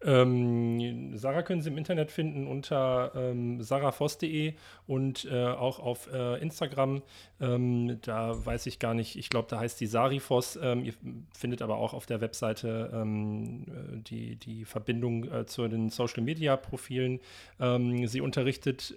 Ähm, 0.01 1.17
Sarah 1.17 1.41
können 1.41 1.61
Sie 1.61 1.69
im 1.69 1.77
Internet 1.77 2.11
finden 2.11 2.47
unter 2.47 3.11
ähm, 3.15 3.61
sarahvoss.de 3.61 4.53
und 4.87 5.25
äh, 5.25 5.45
auch 5.45 5.79
auf 5.79 6.11
äh, 6.11 6.41
Instagram. 6.41 7.01
Ähm, 7.41 7.99
da 8.01 8.45
weiß 8.45 8.65
ich 8.67 8.79
gar 8.79 8.93
nicht, 8.93 9.17
ich 9.17 9.29
glaube, 9.29 9.47
da 9.49 9.59
heißt 9.59 9.79
die 9.79 9.87
Sarifoss. 9.87 10.57
Ähm, 10.61 10.85
ihr 10.85 10.93
findet 11.37 11.61
aber 11.61 11.77
auch 11.77 11.93
auf 11.93 12.05
der 12.05 12.21
Webseite 12.21 12.91
ähm, 12.93 13.65
äh, 13.67 13.97
die, 13.97 14.35
die 14.37 14.65
Verbindung 14.65 15.29
äh, 15.31 15.45
zu 15.45 15.67
den 15.67 15.89
Social 15.89 16.23
Media 16.23 16.55
Profilen. 16.55 17.19
Ähm, 17.59 18.07
sie 18.07 18.21
unterrichtet 18.21 18.95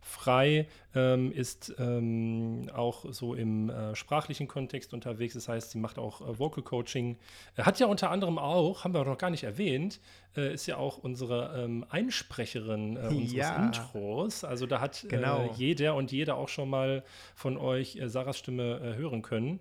frei, 0.00 0.66
ist 1.32 1.74
auch 2.74 3.04
so 3.10 3.34
im 3.34 3.70
äh, 3.70 3.94
sprachlichen 3.94 4.48
Kontext 4.48 4.92
unterwegs. 4.92 5.34
Das 5.34 5.48
heißt, 5.48 5.70
sie 5.70 5.78
macht 5.78 5.98
auch 5.98 6.20
äh, 6.20 6.38
Vocal 6.38 6.62
Coaching. 6.62 7.16
hat 7.58 7.78
ja 7.78 7.86
unter 7.86 8.10
anderem 8.10 8.38
auch, 8.38 8.84
haben 8.84 8.94
wir 8.94 9.04
noch 9.04 9.18
gar 9.18 9.30
nicht 9.30 9.44
erwähnt, 9.44 9.99
äh, 10.36 10.54
ist 10.54 10.66
ja 10.66 10.76
auch 10.76 10.98
unsere 10.98 11.62
ähm, 11.64 11.84
Einsprecherin 11.88 12.96
äh, 12.96 13.00
unseres 13.08 13.32
ja. 13.32 13.66
Intros. 13.66 14.44
Also 14.44 14.66
da 14.66 14.80
hat 14.80 15.04
äh, 15.04 15.08
genau. 15.08 15.46
äh, 15.46 15.50
jeder 15.54 15.94
und 15.94 16.12
jeder 16.12 16.36
auch 16.36 16.48
schon 16.48 16.70
mal 16.70 17.04
von 17.34 17.56
euch 17.56 17.96
äh, 17.96 18.08
Sarahs 18.08 18.38
Stimme 18.38 18.80
äh, 18.80 18.96
hören 18.96 19.22
können. 19.22 19.60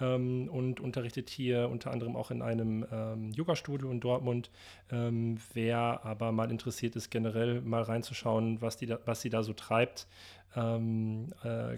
Ähm, 0.00 0.48
und 0.48 0.78
unterrichtet 0.78 1.28
hier 1.28 1.68
unter 1.68 1.90
anderem 1.90 2.14
auch 2.14 2.30
in 2.30 2.40
einem 2.40 2.86
ähm, 2.92 3.32
Yoga-Studio 3.32 3.90
in 3.90 3.98
Dortmund. 3.98 4.50
Ähm, 4.90 5.38
wer 5.54 6.04
aber 6.04 6.30
mal 6.30 6.50
interessiert 6.52 6.94
ist, 6.94 7.10
generell 7.10 7.60
mal 7.62 7.82
reinzuschauen, 7.82 8.60
was, 8.62 8.76
die 8.76 8.86
da, 8.86 9.00
was 9.06 9.22
sie 9.22 9.30
da 9.30 9.42
so 9.42 9.52
treibt, 9.54 10.06
ähm, 10.54 11.32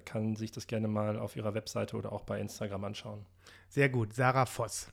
kann 0.04 0.36
sich 0.36 0.52
das 0.52 0.66
gerne 0.66 0.86
mal 0.86 1.18
auf 1.18 1.34
ihrer 1.34 1.54
Webseite 1.54 1.96
oder 1.96 2.12
auch 2.12 2.22
bei 2.22 2.38
Instagram 2.38 2.84
anschauen. 2.84 3.24
Sehr 3.68 3.88
gut, 3.88 4.12
Sarah 4.12 4.46
Voss. 4.46 4.88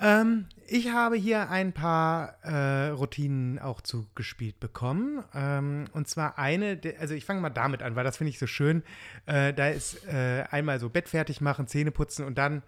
Ähm, 0.00 0.46
ich 0.66 0.90
habe 0.90 1.16
hier 1.16 1.50
ein 1.50 1.72
paar 1.72 2.38
äh, 2.42 2.88
Routinen 2.88 3.58
auch 3.58 3.82
zugespielt 3.82 4.58
bekommen. 4.58 5.22
Ähm, 5.34 5.84
und 5.92 6.08
zwar 6.08 6.38
eine, 6.38 6.80
also 6.98 7.14
ich 7.14 7.24
fange 7.24 7.40
mal 7.40 7.50
damit 7.50 7.82
an, 7.82 7.94
weil 7.94 8.04
das 8.04 8.16
finde 8.16 8.30
ich 8.30 8.38
so 8.38 8.46
schön. 8.46 8.82
Äh, 9.26 9.52
da 9.52 9.68
ist 9.68 10.06
äh, 10.06 10.44
einmal 10.50 10.80
so 10.80 10.88
Bett 10.88 11.08
fertig 11.08 11.40
machen, 11.40 11.66
Zähne 11.66 11.90
putzen 11.90 12.24
und 12.24 12.38
dann 12.38 12.62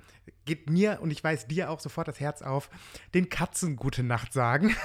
geht 0.44 0.68
mir 0.68 0.98
und 1.00 1.10
ich 1.10 1.24
weiß 1.24 1.46
dir 1.46 1.70
auch 1.70 1.80
sofort 1.80 2.08
das 2.08 2.20
Herz 2.20 2.42
auf, 2.42 2.68
den 3.14 3.30
Katzen 3.30 3.76
gute 3.76 4.02
Nacht 4.02 4.32
sagen. 4.32 4.76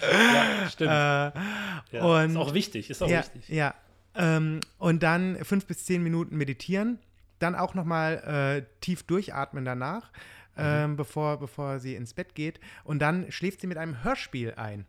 ja, 0.00 0.68
stimmt. 0.68 0.90
Äh, 0.92 1.96
ja, 1.96 2.02
und, 2.02 2.30
ist 2.30 2.36
auch 2.36 2.54
wichtig, 2.54 2.90
ist 2.90 3.02
auch 3.02 3.08
ja, 3.08 3.20
wichtig. 3.20 3.48
Ja. 3.48 3.74
Ähm, 4.14 4.60
und 4.78 5.02
dann 5.02 5.36
fünf 5.44 5.66
bis 5.66 5.84
zehn 5.84 6.02
Minuten 6.02 6.36
meditieren. 6.36 6.98
Dann 7.38 7.54
auch 7.54 7.74
nochmal 7.74 8.62
äh, 8.64 8.80
tief 8.80 9.02
durchatmen 9.02 9.64
danach 9.64 10.10
mhm. 10.56 10.62
ähm, 10.62 10.96
bevor, 10.96 11.38
bevor 11.38 11.80
sie 11.80 11.94
ins 11.94 12.14
Bett 12.14 12.34
geht. 12.34 12.60
Und 12.84 13.00
dann 13.00 13.30
schläft 13.30 13.60
sie 13.60 13.66
mit 13.66 13.78
einem 13.78 14.04
Hörspiel 14.04 14.54
ein. 14.54 14.86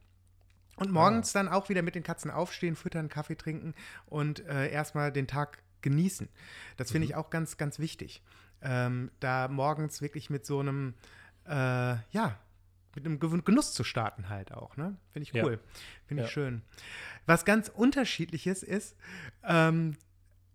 Und 0.76 0.92
morgens 0.92 1.36
ah. 1.36 1.40
dann 1.40 1.50
auch 1.50 1.70
wieder 1.70 1.82
mit 1.82 1.96
den 1.96 2.04
Katzen 2.04 2.32
aufstehen, 2.32 2.76
füttern, 2.76 3.10
Kaffee 3.10 3.36
trinken 3.36 3.74
und 4.06 4.46
äh, 4.48 4.72
erstmal 4.72 5.12
den 5.12 5.28
Tag 5.28 5.60
genießen. 5.82 6.30
Das 6.78 6.92
finde 6.92 7.06
mhm. 7.06 7.12
ich 7.12 7.16
auch 7.16 7.30
ganz, 7.30 7.58
ganz 7.58 7.78
wichtig. 7.78 8.24
Ähm, 8.62 9.12
da 9.20 9.48
morgens 9.50 10.02
wirklich 10.02 10.30
mit 10.30 10.46
so 10.46 10.60
einem, 10.60 10.96
äh, 11.46 11.52
ja, 11.52 12.40
mit 12.96 13.06
einem 13.06 13.20
Genuss 13.20 13.74
zu 13.74 13.84
starten 13.84 14.30
halt 14.30 14.54
auch, 14.54 14.78
ne? 14.78 14.96
Finde 15.12 15.24
ich 15.24 15.44
cool. 15.44 15.54
Ja. 15.54 15.80
Finde 16.06 16.24
ich 16.24 16.30
ja. 16.30 16.34
schön. 16.34 16.62
Was 17.26 17.44
ganz 17.46 17.70
unterschiedliches 17.70 18.64
ist, 18.64 18.96
ähm, 19.44 19.98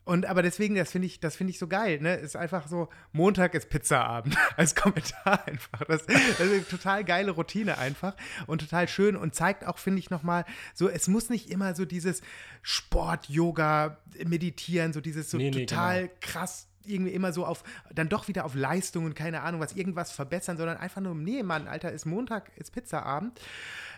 und 0.09 0.24
aber 0.24 0.40
deswegen, 0.40 0.74
das 0.74 0.90
finde 0.90 1.04
ich, 1.04 1.20
das 1.20 1.36
finde 1.36 1.50
ich 1.50 1.59
so 1.59 1.68
geil, 1.68 2.00
ne? 2.00 2.14
Ist 2.14 2.34
einfach 2.34 2.66
so, 2.66 2.88
Montag 3.12 3.52
ist 3.52 3.68
Pizzaabend 3.68 4.38
als 4.56 4.74
Kommentar 4.74 5.46
einfach. 5.46 5.84
Das, 5.86 6.06
das, 6.06 6.16
ist 6.16 6.40
eine 6.40 6.66
total 6.66 7.04
geile 7.04 7.32
Routine 7.32 7.76
einfach 7.76 8.16
und 8.46 8.62
total 8.62 8.88
schön 8.88 9.16
und 9.16 9.34
zeigt 9.34 9.66
auch, 9.66 9.76
finde 9.76 9.98
ich, 9.98 10.09
nochmal, 10.09 10.46
so, 10.72 10.88
es 10.88 11.09
muss 11.09 11.28
nicht 11.28 11.50
immer 11.50 11.74
so 11.74 11.84
dieses 11.84 12.22
Sport, 12.62 13.28
Yoga, 13.28 13.98
Meditieren, 14.24 14.94
so 14.94 15.02
dieses 15.02 15.30
so 15.30 15.36
nee, 15.36 15.50
total 15.50 16.04
nee, 16.04 16.09
genau. 16.09 16.20
krass 16.22 16.68
irgendwie 16.86 17.12
immer 17.12 17.34
so 17.34 17.44
auf, 17.44 17.62
dann 17.92 18.09
doch 18.09 18.28
wieder 18.28 18.46
auf 18.46 18.54
Leistung 18.54 19.04
und 19.04 19.14
keine 19.14 19.42
Ahnung, 19.42 19.61
was 19.61 19.74
irgendwas 19.74 20.11
verbessern, 20.11 20.56
sondern 20.56 20.78
einfach 20.78 21.02
nur, 21.02 21.14
nee, 21.14 21.42
Mann, 21.42 21.68
Alter, 21.68 21.92
ist 21.92 22.06
Montag, 22.06 22.50
ist 22.56 22.72
Pizzaabend. 22.72 23.38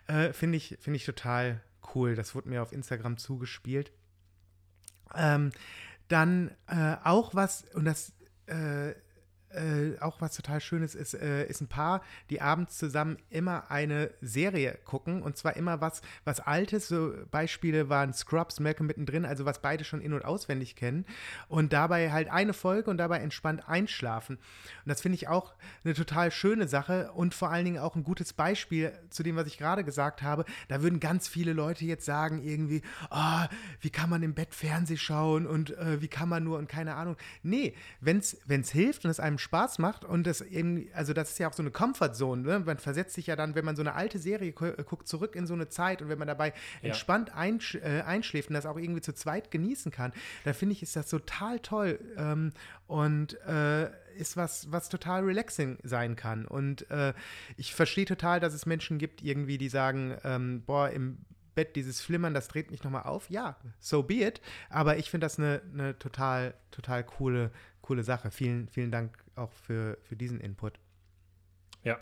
Äh, 0.09 0.33
Finde 0.33 0.57
ich, 0.57 0.77
find 0.81 0.97
ich 0.97 1.05
total 1.05 1.61
cool. 1.95 2.17
Das 2.17 2.35
wurde 2.35 2.49
mir 2.49 2.63
auf 2.63 2.73
Instagram 2.73 3.17
zugespielt. 3.17 3.93
Ähm, 5.15 5.53
dann 6.11 6.51
äh, 6.67 6.97
auch 7.05 7.35
was, 7.35 7.65
und 7.75 7.85
das 7.85 8.13
äh, 8.47 8.95
äh, 9.51 9.99
auch 10.01 10.21
was 10.21 10.35
total 10.37 10.61
Schönes 10.61 10.95
ist, 10.95 11.15
äh, 11.15 11.47
ist 11.47 11.61
ein 11.61 11.69
Paar, 11.69 12.03
die 12.31 12.41
abends 12.41 12.79
zusammen 12.79 13.19
immer 13.31 13.71
eine 13.71 14.11
Serie 14.21 14.79
gucken 14.85 15.23
und 15.23 15.37
zwar 15.37 15.57
immer 15.57 15.81
was, 15.81 16.03
was 16.25 16.41
Altes. 16.41 16.89
So 16.89 17.15
Beispiele 17.31 17.89
waren 17.89 18.13
Scrubs, 18.13 18.61
Malcolm 18.61 18.87
mittendrin, 18.87 19.25
also 19.25 19.45
was 19.45 19.61
beide 19.61 19.85
schon 19.85 20.01
in- 20.01 20.13
und 20.13 20.25
auswendig 20.25 20.77
kennen 20.77 21.05
und 21.49 21.73
dabei 21.73 22.13
halt 22.13 22.31
eine 22.31 22.53
Folge 22.53 22.91
und 22.91 22.99
dabei 22.99 23.19
entspannt 23.19 23.69
einschlafen. 23.69 24.37
Und 24.37 24.89
das 24.89 25.01
finde 25.01 25.17
ich 25.17 25.29
auch 25.29 25.55
eine 25.85 25.95
total 25.95 26.31
schöne 26.31 26.69
Sache 26.69 27.11
und 27.13 27.35
vor 27.35 27.51
allen 27.51 27.65
Dingen 27.65 27.79
auch 27.79 27.97
ein 27.97 28.05
gutes 28.05 28.33
Beispiel 28.33 28.93
zu 29.11 29.23
dem, 29.23 29.37
was 29.37 29.47
ich 29.47 29.59
gerade 29.59 29.85
gesagt 29.85 30.23
habe. 30.23 30.45
Da 30.69 30.83
würden 30.83 31.01
ganz 31.01 31.27
viele 31.27 31.53
Leute 31.53 31.85
jetzt 31.85 32.05
sagen 32.05 32.43
irgendwie, 32.43 32.83
oh, 33.11 33.45
wie 33.81 33.91
kann 33.91 34.11
man 34.11 34.23
im 34.23 34.35
Bett 34.35 34.55
Fernseh 34.55 34.97
schauen 34.97 35.47
und 35.47 35.77
äh, 35.77 36.01
wie 36.01 36.09
kann 36.09 36.29
man 36.29 36.45
nur 36.45 36.59
und 36.59 36.69
keine 36.69 36.95
Ahnung. 36.95 37.17
Nee, 37.43 37.75
wenn 38.01 38.19
es 38.19 38.71
hilft 38.71 39.05
und 39.05 39.11
es 39.11 39.19
einem 39.19 39.40
Spaß 39.41 39.79
macht 39.79 40.05
und 40.05 40.27
das 40.27 40.41
eben, 40.41 40.89
also 40.95 41.13
das 41.13 41.31
ist 41.31 41.39
ja 41.39 41.49
auch 41.49 41.53
so 41.53 41.63
eine 41.63 41.71
Comfortzone, 41.71 42.43
ne? 42.43 42.61
man 42.61 42.79
versetzt 42.79 43.15
sich 43.15 43.27
ja 43.27 43.37
dann, 43.37 43.55
wenn 43.55 43.65
man 43.65 43.77
so 43.77 43.83
eine 43.83 43.95
alte 43.95 44.19
Serie 44.19 44.53
gu 44.53 44.73
guckt, 44.85 45.09
zurück 45.09 45.35
in 45.35 45.47
so 45.47 45.55
eine 45.55 45.69
Zeit 45.69 46.03
und 46.03 46.09
wenn 46.09 46.19
man 46.19 46.29
dabei 46.29 46.49
ja. 46.83 46.89
entspannt 46.89 47.35
einsch 47.35 47.75
äh, 47.77 48.03
einschläft 48.03 48.51
und 48.51 48.55
das 48.55 48.67
auch 48.67 48.77
irgendwie 48.77 49.01
zu 49.01 49.13
zweit 49.13 49.51
genießen 49.51 49.91
kann, 49.91 50.13
da 50.45 50.53
finde 50.53 50.75
ich, 50.75 50.83
ist 50.83 50.95
das 50.95 51.09
total 51.09 51.59
toll 51.61 51.99
ähm, 52.17 52.53
und 52.87 53.41
äh, 53.47 53.91
ist 54.17 54.37
was, 54.37 54.71
was 54.71 54.89
total 54.89 55.25
relaxing 55.25 55.79
sein 55.83 56.15
kann 56.17 56.45
und 56.45 56.91
äh, 56.91 57.15
ich 57.57 57.75
verstehe 57.75 58.05
total, 58.05 58.41
dass 58.41 58.55
es 58.55 58.67
Menschen 58.67 58.99
gibt 58.99 59.23
irgendwie, 59.23 59.59
die 59.59 59.69
sagen, 59.69 60.17
ähm, 60.25 60.63
boah, 60.67 60.91
im 60.91 61.19
Bett 61.55 61.77
dieses 61.77 62.01
Flimmern, 62.01 62.35
das 62.35 62.49
dreht 62.49 62.71
mich 62.71 62.85
nochmal 62.85 63.03
auf. 63.03 63.29
Ja, 63.29 63.57
so 63.79 64.03
be 64.03 64.23
it. 64.25 64.41
Aber 64.69 64.97
ich 64.97 65.11
finde 65.11 65.27
das 65.27 65.39
eine, 65.39 65.61
eine 65.73 65.99
total, 65.99 66.55
total 66.71 67.05
coole, 67.05 67.51
coole 67.83 68.03
Sache. 68.03 68.31
Vielen, 68.31 68.69
vielen 68.69 68.91
Dank 68.91 69.19
auch 69.41 69.53
für, 69.53 69.99
für 70.03 70.17
diesen 70.17 70.41
Input. 70.41 70.75
Ja. 71.85 71.99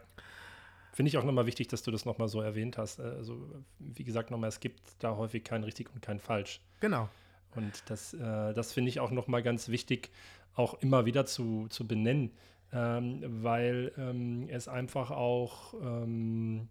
Finde 0.93 1.09
ich 1.09 1.19
auch 1.19 1.25
nochmal 1.25 1.47
wichtig, 1.47 1.69
dass 1.69 1.83
du 1.83 1.91
das 1.91 2.05
nochmal 2.05 2.29
so 2.29 2.41
erwähnt 2.41 2.77
hast. 2.77 2.99
Also, 2.99 3.39
wie 3.79 4.05
gesagt, 4.05 4.31
nochmal, 4.31 4.49
es 4.49 4.59
gibt 4.59 4.81
da 4.99 5.17
häufig 5.17 5.45
kein 5.45 5.63
richtig 5.63 5.89
und 5.95 6.03
kein 6.03 6.19
falsch. 6.19 6.61
Genau. 6.81 7.09
Und 7.55 7.89
das, 7.89 8.15
äh, 8.15 8.53
das 8.53 8.73
finde 8.73 8.89
ich 8.89 9.01
auch 9.01 9.11
nochmal 9.11 9.43
ganz 9.43 9.69
wichtig, 9.69 10.11
auch 10.55 10.75
immer 10.83 11.07
wieder 11.07 11.25
zu, 11.25 11.69
zu 11.69 11.87
benennen, 11.87 12.33
ähm, 12.73 13.23
weil 13.43 13.93
ähm, 13.97 14.49
es 14.51 14.67
einfach 14.69 15.11
auch 15.11 15.75
ähm, 15.75 16.69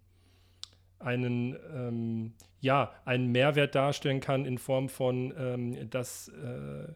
einen, 0.98 1.56
ähm, 1.74 2.32
ja, 2.60 2.92
einen 3.04 3.32
Mehrwert 3.32 3.74
darstellen 3.74 4.20
kann 4.20 4.44
in 4.44 4.58
Form 4.58 4.88
von, 4.88 5.32
ähm, 5.36 5.90
dass 5.90 6.28
äh, 6.28 6.92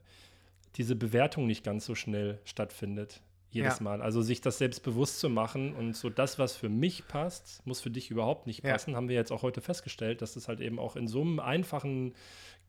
diese 0.77 0.97
Bewertung 0.97 1.47
nicht 1.47 1.65
ganz 1.65 1.87
so 1.87 1.95
schnell 1.95 2.41
stattfindet. 2.45 3.23
Jedes 3.53 3.79
ja. 3.79 3.85
Mal. 3.85 4.03
Also 4.03 4.23
sich 4.23 4.41
das 4.41 4.59
selbst 4.59 4.83
bewusst 4.83 5.21
zu 5.21 5.29
machen 5.29 5.75
und 5.75 5.95
so 5.95 6.09
das, 6.09 6.39
was 6.39 6.57
für 6.57 6.71
mich 6.71 7.07
passt, 7.07 7.65
muss 7.67 7.81
für 7.81 7.91
dich 7.91 8.11
überhaupt 8.11 8.47
nicht 8.47 8.63
passen, 8.63 8.91
ja. 8.91 8.97
haben 8.97 9.09
wir 9.09 9.17
jetzt 9.17 9.31
auch 9.31 9.43
heute 9.43 9.61
festgestellt, 9.61 10.23
dass 10.23 10.35
das 10.35 10.49
halt 10.49 10.61
eben 10.61 10.79
auch 10.79 10.97
in 10.97 11.07
so 11.07 11.21
einem 11.21 11.39
einfachen 11.39 12.15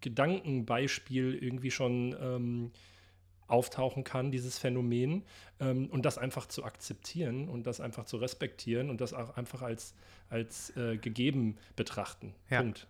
Gedankenbeispiel 0.02 1.36
irgendwie 1.42 1.72
schon 1.72 2.16
ähm, 2.22 2.72
auftauchen 3.48 4.04
kann, 4.04 4.32
dieses 4.32 4.58
Phänomen, 4.60 5.24
ähm, 5.60 5.88
und 5.90 6.06
das 6.06 6.18
einfach 6.18 6.48
zu 6.48 6.64
akzeptieren 6.64 7.48
und 7.48 7.66
das 7.66 7.80
einfach 7.80 8.06
zu 8.06 8.18
respektieren 8.18 8.90
und 8.90 9.00
das 9.00 9.14
auch 9.14 9.38
einfach 9.38 9.62
als, 9.62 9.96
als 10.30 10.76
äh, 10.76 10.98
gegeben 10.98 11.58
betrachten. 11.76 12.34
Ja. 12.50 12.62
Punkt. 12.62 12.88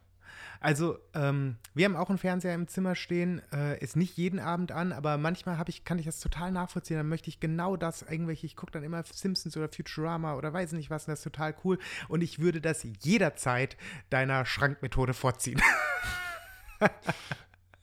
Also, 0.59 0.97
ähm, 1.13 1.57
wir 1.73 1.85
haben 1.85 1.95
auch 1.95 2.09
einen 2.09 2.17
Fernseher 2.17 2.55
im 2.55 2.67
Zimmer 2.67 2.95
stehen, 2.95 3.41
äh, 3.51 3.77
ist 3.79 3.95
nicht 3.95 4.15
jeden 4.17 4.39
Abend 4.39 4.71
an, 4.71 4.91
aber 4.91 5.17
manchmal 5.17 5.61
ich, 5.67 5.83
kann 5.83 5.99
ich 5.99 6.05
das 6.05 6.19
total 6.19 6.51
nachvollziehen. 6.51 6.97
Dann 6.97 7.09
möchte 7.09 7.29
ich 7.29 7.39
genau 7.39 7.75
das, 7.75 8.01
irgendwelche, 8.01 8.45
ich 8.45 8.55
gucke 8.55 8.71
dann 8.71 8.83
immer 8.83 9.03
Simpsons 9.03 9.57
oder 9.57 9.69
Futurama 9.69 10.35
oder 10.35 10.53
weiß 10.53 10.71
nicht 10.73 10.89
was, 10.89 11.07
und 11.07 11.11
das 11.11 11.19
ist 11.19 11.23
total 11.23 11.55
cool. 11.63 11.79
Und 12.07 12.21
ich 12.21 12.39
würde 12.39 12.61
das 12.61 12.85
jederzeit 13.01 13.77
deiner 14.09 14.45
Schrankmethode 14.45 15.13
vorziehen. 15.13 15.61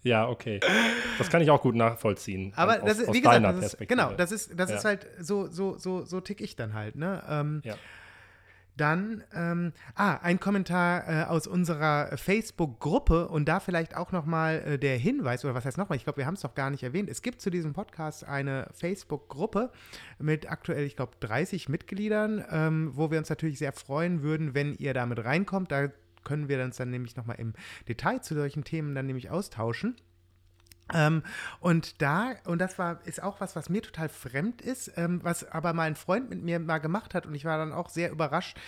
Ja, 0.03 0.29
okay. 0.29 0.61
Das 1.19 1.29
kann 1.29 1.43
ich 1.43 1.51
auch 1.51 1.61
gut 1.61 1.75
nachvollziehen. 1.75 2.53
Aber 2.57 2.83
aus, 2.83 2.89
das 2.89 2.99
ist, 3.01 3.13
wie 3.13 3.21
gesagt, 3.21 3.45
das 3.45 3.75
ist, 3.75 3.89
genau, 3.89 4.13
das 4.15 4.33
ist, 4.33 4.59
das 4.59 4.71
ja. 4.71 4.77
ist 4.77 4.85
halt 4.85 5.07
so, 5.19 5.49
so, 5.49 5.77
so, 5.77 6.05
so 6.05 6.21
tick 6.21 6.41
ich 6.41 6.57
dann 6.57 6.73
halt, 6.73 6.97
ne? 6.97 7.23
Ähm, 7.29 7.61
ja. 7.65 7.75
Dann, 8.81 9.23
ähm, 9.35 9.73
ah, 9.95 10.15
ein 10.23 10.41
Kommentar 10.41 11.07
äh, 11.07 11.25
aus 11.25 11.47
unserer 11.47 12.17
Facebook-Gruppe 12.17 13.29
und 13.29 13.47
da 13.47 13.61
vielleicht 13.61 13.95
auch 13.95 14.11
nochmal 14.11 14.61
äh, 14.61 14.79
der 14.79 14.97
Hinweis, 14.97 15.45
oder 15.45 15.55
was 15.55 15.67
heißt 15.67 15.77
nochmal, 15.77 15.97
ich 15.97 16.05
glaube, 16.05 16.17
wir 16.17 16.27
haben 16.27 16.35
es 16.35 16.41
doch 16.41 16.55
gar 16.55 16.71
nicht 16.71 16.83
erwähnt. 16.83 17.11
Es 17.11 17.21
gibt 17.21 17.43
zu 17.43 17.51
diesem 17.51 17.75
Podcast 17.75 18.25
eine 18.25 18.69
Facebook-Gruppe 18.73 19.71
mit 20.19 20.51
aktuell, 20.51 20.87
ich 20.87 20.97
glaube, 20.97 21.13
30 21.21 21.69
Mitgliedern, 21.69 22.43
ähm, 22.51 22.93
wo 22.95 23.11
wir 23.11 23.19
uns 23.19 23.29
natürlich 23.29 23.59
sehr 23.59 23.73
freuen 23.73 24.23
würden, 24.23 24.55
wenn 24.55 24.75
ihr 24.75 24.95
damit 24.95 25.23
reinkommt. 25.23 25.71
Da 25.71 25.89
können 26.25 26.49
wir 26.49 26.65
uns 26.65 26.79
dann 26.79 26.91
nämlich 26.91 27.17
nochmal 27.17 27.37
im 27.39 27.53
Detail 27.87 28.23
zu 28.23 28.35
solchen 28.35 28.65
Themen 28.65 28.95
dann 28.95 29.05
nämlich 29.05 29.29
austauschen. 29.29 29.97
Ähm, 30.95 31.23
und 31.61 32.01
da, 32.03 32.35
und 32.45 32.61
das 32.61 32.79
war, 32.79 33.01
ist 33.07 33.23
auch 33.23 33.41
was, 33.41 33.57
was 33.57 33.69
mir 33.69 33.83
total 33.83 34.09
fremd 34.09 34.63
ist, 34.63 34.93
ähm, 34.97 35.21
was 35.23 35.45
aber 35.45 35.73
mein 35.73 35.97
Freund 35.97 36.31
mit 36.31 36.43
mir 36.43 36.59
mal 36.59 36.79
gemacht 36.79 37.15
hat 37.15 37.27
und 37.27 37.35
ich 37.35 37.45
war 37.45 37.59
dann 37.59 37.73
auch 37.73 37.89
sehr 37.89 38.11
überrascht, 38.11 38.59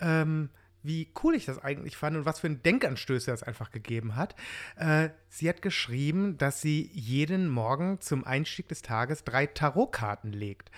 ähm, 0.00 0.50
wie 0.82 1.12
cool 1.22 1.34
ich 1.34 1.44
das 1.44 1.62
eigentlich 1.62 1.96
fand 1.96 2.16
und 2.16 2.24
was 2.24 2.40
für 2.40 2.46
ein 2.46 2.62
Denkanstöße 2.62 3.30
das 3.30 3.42
einfach 3.42 3.70
gegeben 3.70 4.16
hat. 4.16 4.34
Äh, 4.76 5.10
sie 5.28 5.48
hat 5.48 5.60
geschrieben, 5.60 6.38
dass 6.38 6.60
sie 6.60 6.90
jeden 6.94 7.48
Morgen 7.48 8.00
zum 8.00 8.24
Einstieg 8.24 8.68
des 8.68 8.82
Tages 8.82 9.24
drei 9.24 9.46
Tarotkarten 9.46 10.32
legt 10.32 10.70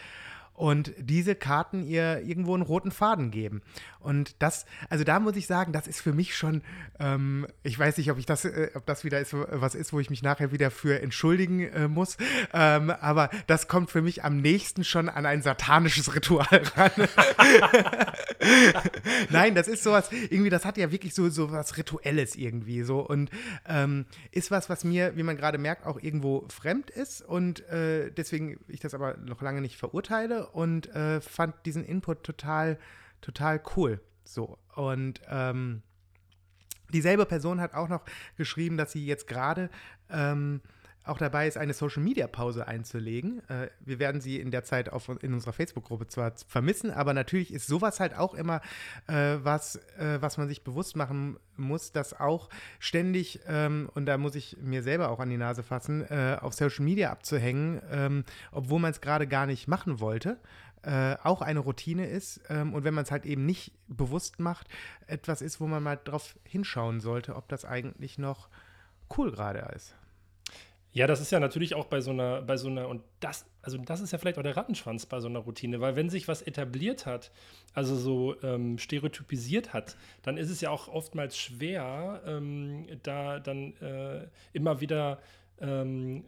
und 0.61 0.93
diese 0.99 1.35
Karten 1.35 1.83
ihr 1.83 2.21
irgendwo 2.21 2.53
einen 2.53 2.63
roten 2.63 2.91
Faden 2.91 3.31
geben. 3.31 3.63
Und 3.99 4.37
das, 4.43 4.67
also 4.91 5.05
da 5.05 5.19
muss 5.19 5.37
ich 5.37 5.47
sagen, 5.47 5.73
das 5.73 5.87
ist 5.87 6.03
für 6.03 6.13
mich 6.13 6.37
schon, 6.37 6.61
ähm, 6.99 7.47
ich 7.63 7.79
weiß 7.79 7.97
nicht, 7.97 8.11
ob 8.11 8.19
ich 8.19 8.27
das, 8.27 8.45
äh, 8.45 8.71
ob 8.75 8.85
das 8.85 9.03
wieder 9.03 9.21
ist, 9.21 9.33
was 9.33 9.75
ist, 9.75 9.95
wo 9.95 10.01
ich 10.01 10.11
mich 10.11 10.23
nachher 10.23 10.53
wieder 10.53 10.71
für 10.71 11.01
entschuldigen 11.01 11.61
äh, 11.61 11.89
muss, 11.89 12.19
ähm, 12.53 12.91
aber 12.91 13.31
das 13.47 13.69
kommt 13.69 13.91
für 13.91 14.03
mich 14.03 14.23
am 14.23 14.37
nächsten 14.37 14.85
schon 14.85 15.09
an 15.09 15.25
ein 15.25 15.41
satanisches 15.41 16.15
Ritual 16.15 16.47
ran. 16.77 16.91
Nein, 19.31 19.55
das 19.55 19.67
ist 19.67 19.83
sowas, 19.83 20.11
irgendwie, 20.13 20.51
das 20.51 20.67
hat 20.67 20.77
ja 20.77 20.93
wirklich 20.93 21.15
so, 21.15 21.31
so 21.31 21.53
was 21.53 21.79
Rituelles 21.79 22.37
irgendwie 22.37 22.83
so 22.83 23.01
und 23.01 23.31
ähm, 23.67 24.05
ist 24.31 24.51
was, 24.51 24.69
was 24.69 24.85
mir, 24.85 25.17
wie 25.17 25.23
man 25.23 25.39
gerade 25.39 25.57
merkt, 25.57 25.87
auch 25.87 26.03
irgendwo 26.03 26.47
fremd 26.49 26.91
ist 26.91 27.23
und 27.23 27.67
äh, 27.69 28.11
deswegen 28.11 28.59
ich 28.69 28.81
das 28.81 28.93
aber 28.93 29.17
noch 29.19 29.41
lange 29.41 29.63
nicht 29.63 29.77
verurteile 29.77 30.50
und 30.53 30.89
äh, 30.95 31.21
fand 31.21 31.55
diesen 31.67 31.85
Input 31.85 32.25
total, 32.25 32.79
total 33.21 33.61
cool. 33.77 34.01
So. 34.25 34.59
Und 34.75 35.21
ähm, 35.29 35.83
dieselbe 36.93 37.27
Person 37.27 37.61
hat 37.61 37.75
auch 37.75 37.89
noch 37.89 38.05
geschrieben, 38.37 38.77
dass 38.77 38.93
sie 38.93 39.05
jetzt 39.07 39.27
gerade 39.27 39.71
ähm, 40.11 40.61
auch 41.11 41.19
dabei 41.19 41.47
ist, 41.47 41.59
eine 41.59 41.75
Social 41.75 42.03
Media 42.03 42.27
Pause 42.27 42.67
einzulegen. 42.67 43.43
Äh, 43.49 43.69
wir 43.81 43.99
werden 43.99 44.21
sie 44.21 44.41
in 44.41 44.51
der 44.51 44.65
Zeit 44.65 44.91
auf, 44.91 45.09
in 45.23 45.35
unserer 45.35 45.53
Facebook-Gruppe 45.53 46.07
zwar 46.07 46.33
vermissen, 46.47 46.91
aber 46.91 47.13
natürlich 47.13 47.53
ist 47.53 47.67
sowas 47.67 48.01
halt 48.01 48.17
auch 48.17 48.35
immer 48.35 48.61
äh, 49.07 49.37
was, 49.43 49.77
äh, 49.99 50.19
was 50.21 50.39
man 50.39 50.49
sich 50.49 50.65
bewusst 50.65 50.97
machen 50.97 51.39
muss, 51.57 51.93
dass 51.93 52.19
auch 52.19 52.49
ständig, 52.79 53.41
ähm, 53.47 53.91
und 53.95 54.07
da 54.07 54.17
muss 54.17 54.35
ich 54.35 54.57
mir 54.63 54.83
selber 54.83 55.11
auch 55.11 55.21
an 55.21 55.29
die 55.29 55.37
Nase 55.37 55.63
fassen, 55.63 56.03
äh, 56.09 56.39
auf 56.41 56.55
Social 56.55 56.85
Media 56.85 57.11
abzuhängen, 57.11 57.83
ähm, 57.91 58.25
obwohl 58.53 58.81
man 58.81 58.93
es 58.93 59.01
gerade 59.01 59.27
gar 59.27 59.47
nicht 59.47 59.69
machen 59.69 60.01
wollte. 60.01 60.39
Äh, 60.83 61.17
auch 61.23 61.43
eine 61.43 61.61
Routine 61.61 62.07
ist 62.07 62.41
ähm, 62.49 62.73
und 62.73 62.85
wenn 62.85 62.95
man 62.95 63.05
es 63.05 63.11
halt 63.11 63.27
eben 63.27 63.45
nicht 63.45 63.73
bewusst 63.89 64.41
macht, 64.41 64.67
etwas 65.07 65.43
ist, 65.43 65.61
wo 65.61 65.67
man 65.67 65.83
mal 65.83 66.01
drauf 66.03 66.39
hinschauen 66.45 67.01
sollte, 67.01 67.37
ob 67.37 67.49
das 67.49 67.67
eigentlich 67.67 68.17
noch 68.17 68.49
cool 69.17 69.31
gerade 69.31 69.59
ist. 69.75 69.95
Ja, 70.93 71.07
das 71.07 71.21
ist 71.21 71.31
ja 71.31 71.39
natürlich 71.39 71.75
auch 71.75 71.87
bei 71.87 72.01
so 72.01 72.11
einer, 72.11 72.43
bei 72.43 72.57
so 72.57 72.69
einer, 72.69 72.89
und 72.89 73.03
das, 73.21 73.47
also 73.63 73.79
das 73.79 74.01
ist 74.01 74.11
ja 74.11 74.19
vielleicht 74.19 74.39
auch 74.39 74.43
der 74.43 74.57
Rattenschwanz 74.57 75.07
bei 75.07 75.21
so 75.21 75.29
einer 75.29 75.39
Routine, 75.39 75.81
weil 75.81 75.95
wenn 75.95 76.11
sich 76.11 76.27
was 76.27 76.43
etabliert 76.43 77.07
hat, 77.07 77.31
also 77.75 77.95
so 77.95 78.35
ähm, 78.43 78.77
stereotypisiert 78.77 79.73
hat, 79.73 79.97
dann 80.23 80.37
ist 80.37 80.51
es 80.51 80.61
ja 80.61 80.71
auch 80.71 80.89
oftmals 80.89 81.39
schwer, 81.39 82.23
ähm, 82.27 82.87
da 83.05 83.39
dann 83.39 83.77
äh, 83.77 84.27
immer 84.53 84.81
wieder 84.81 85.21
ähm, 85.61 86.25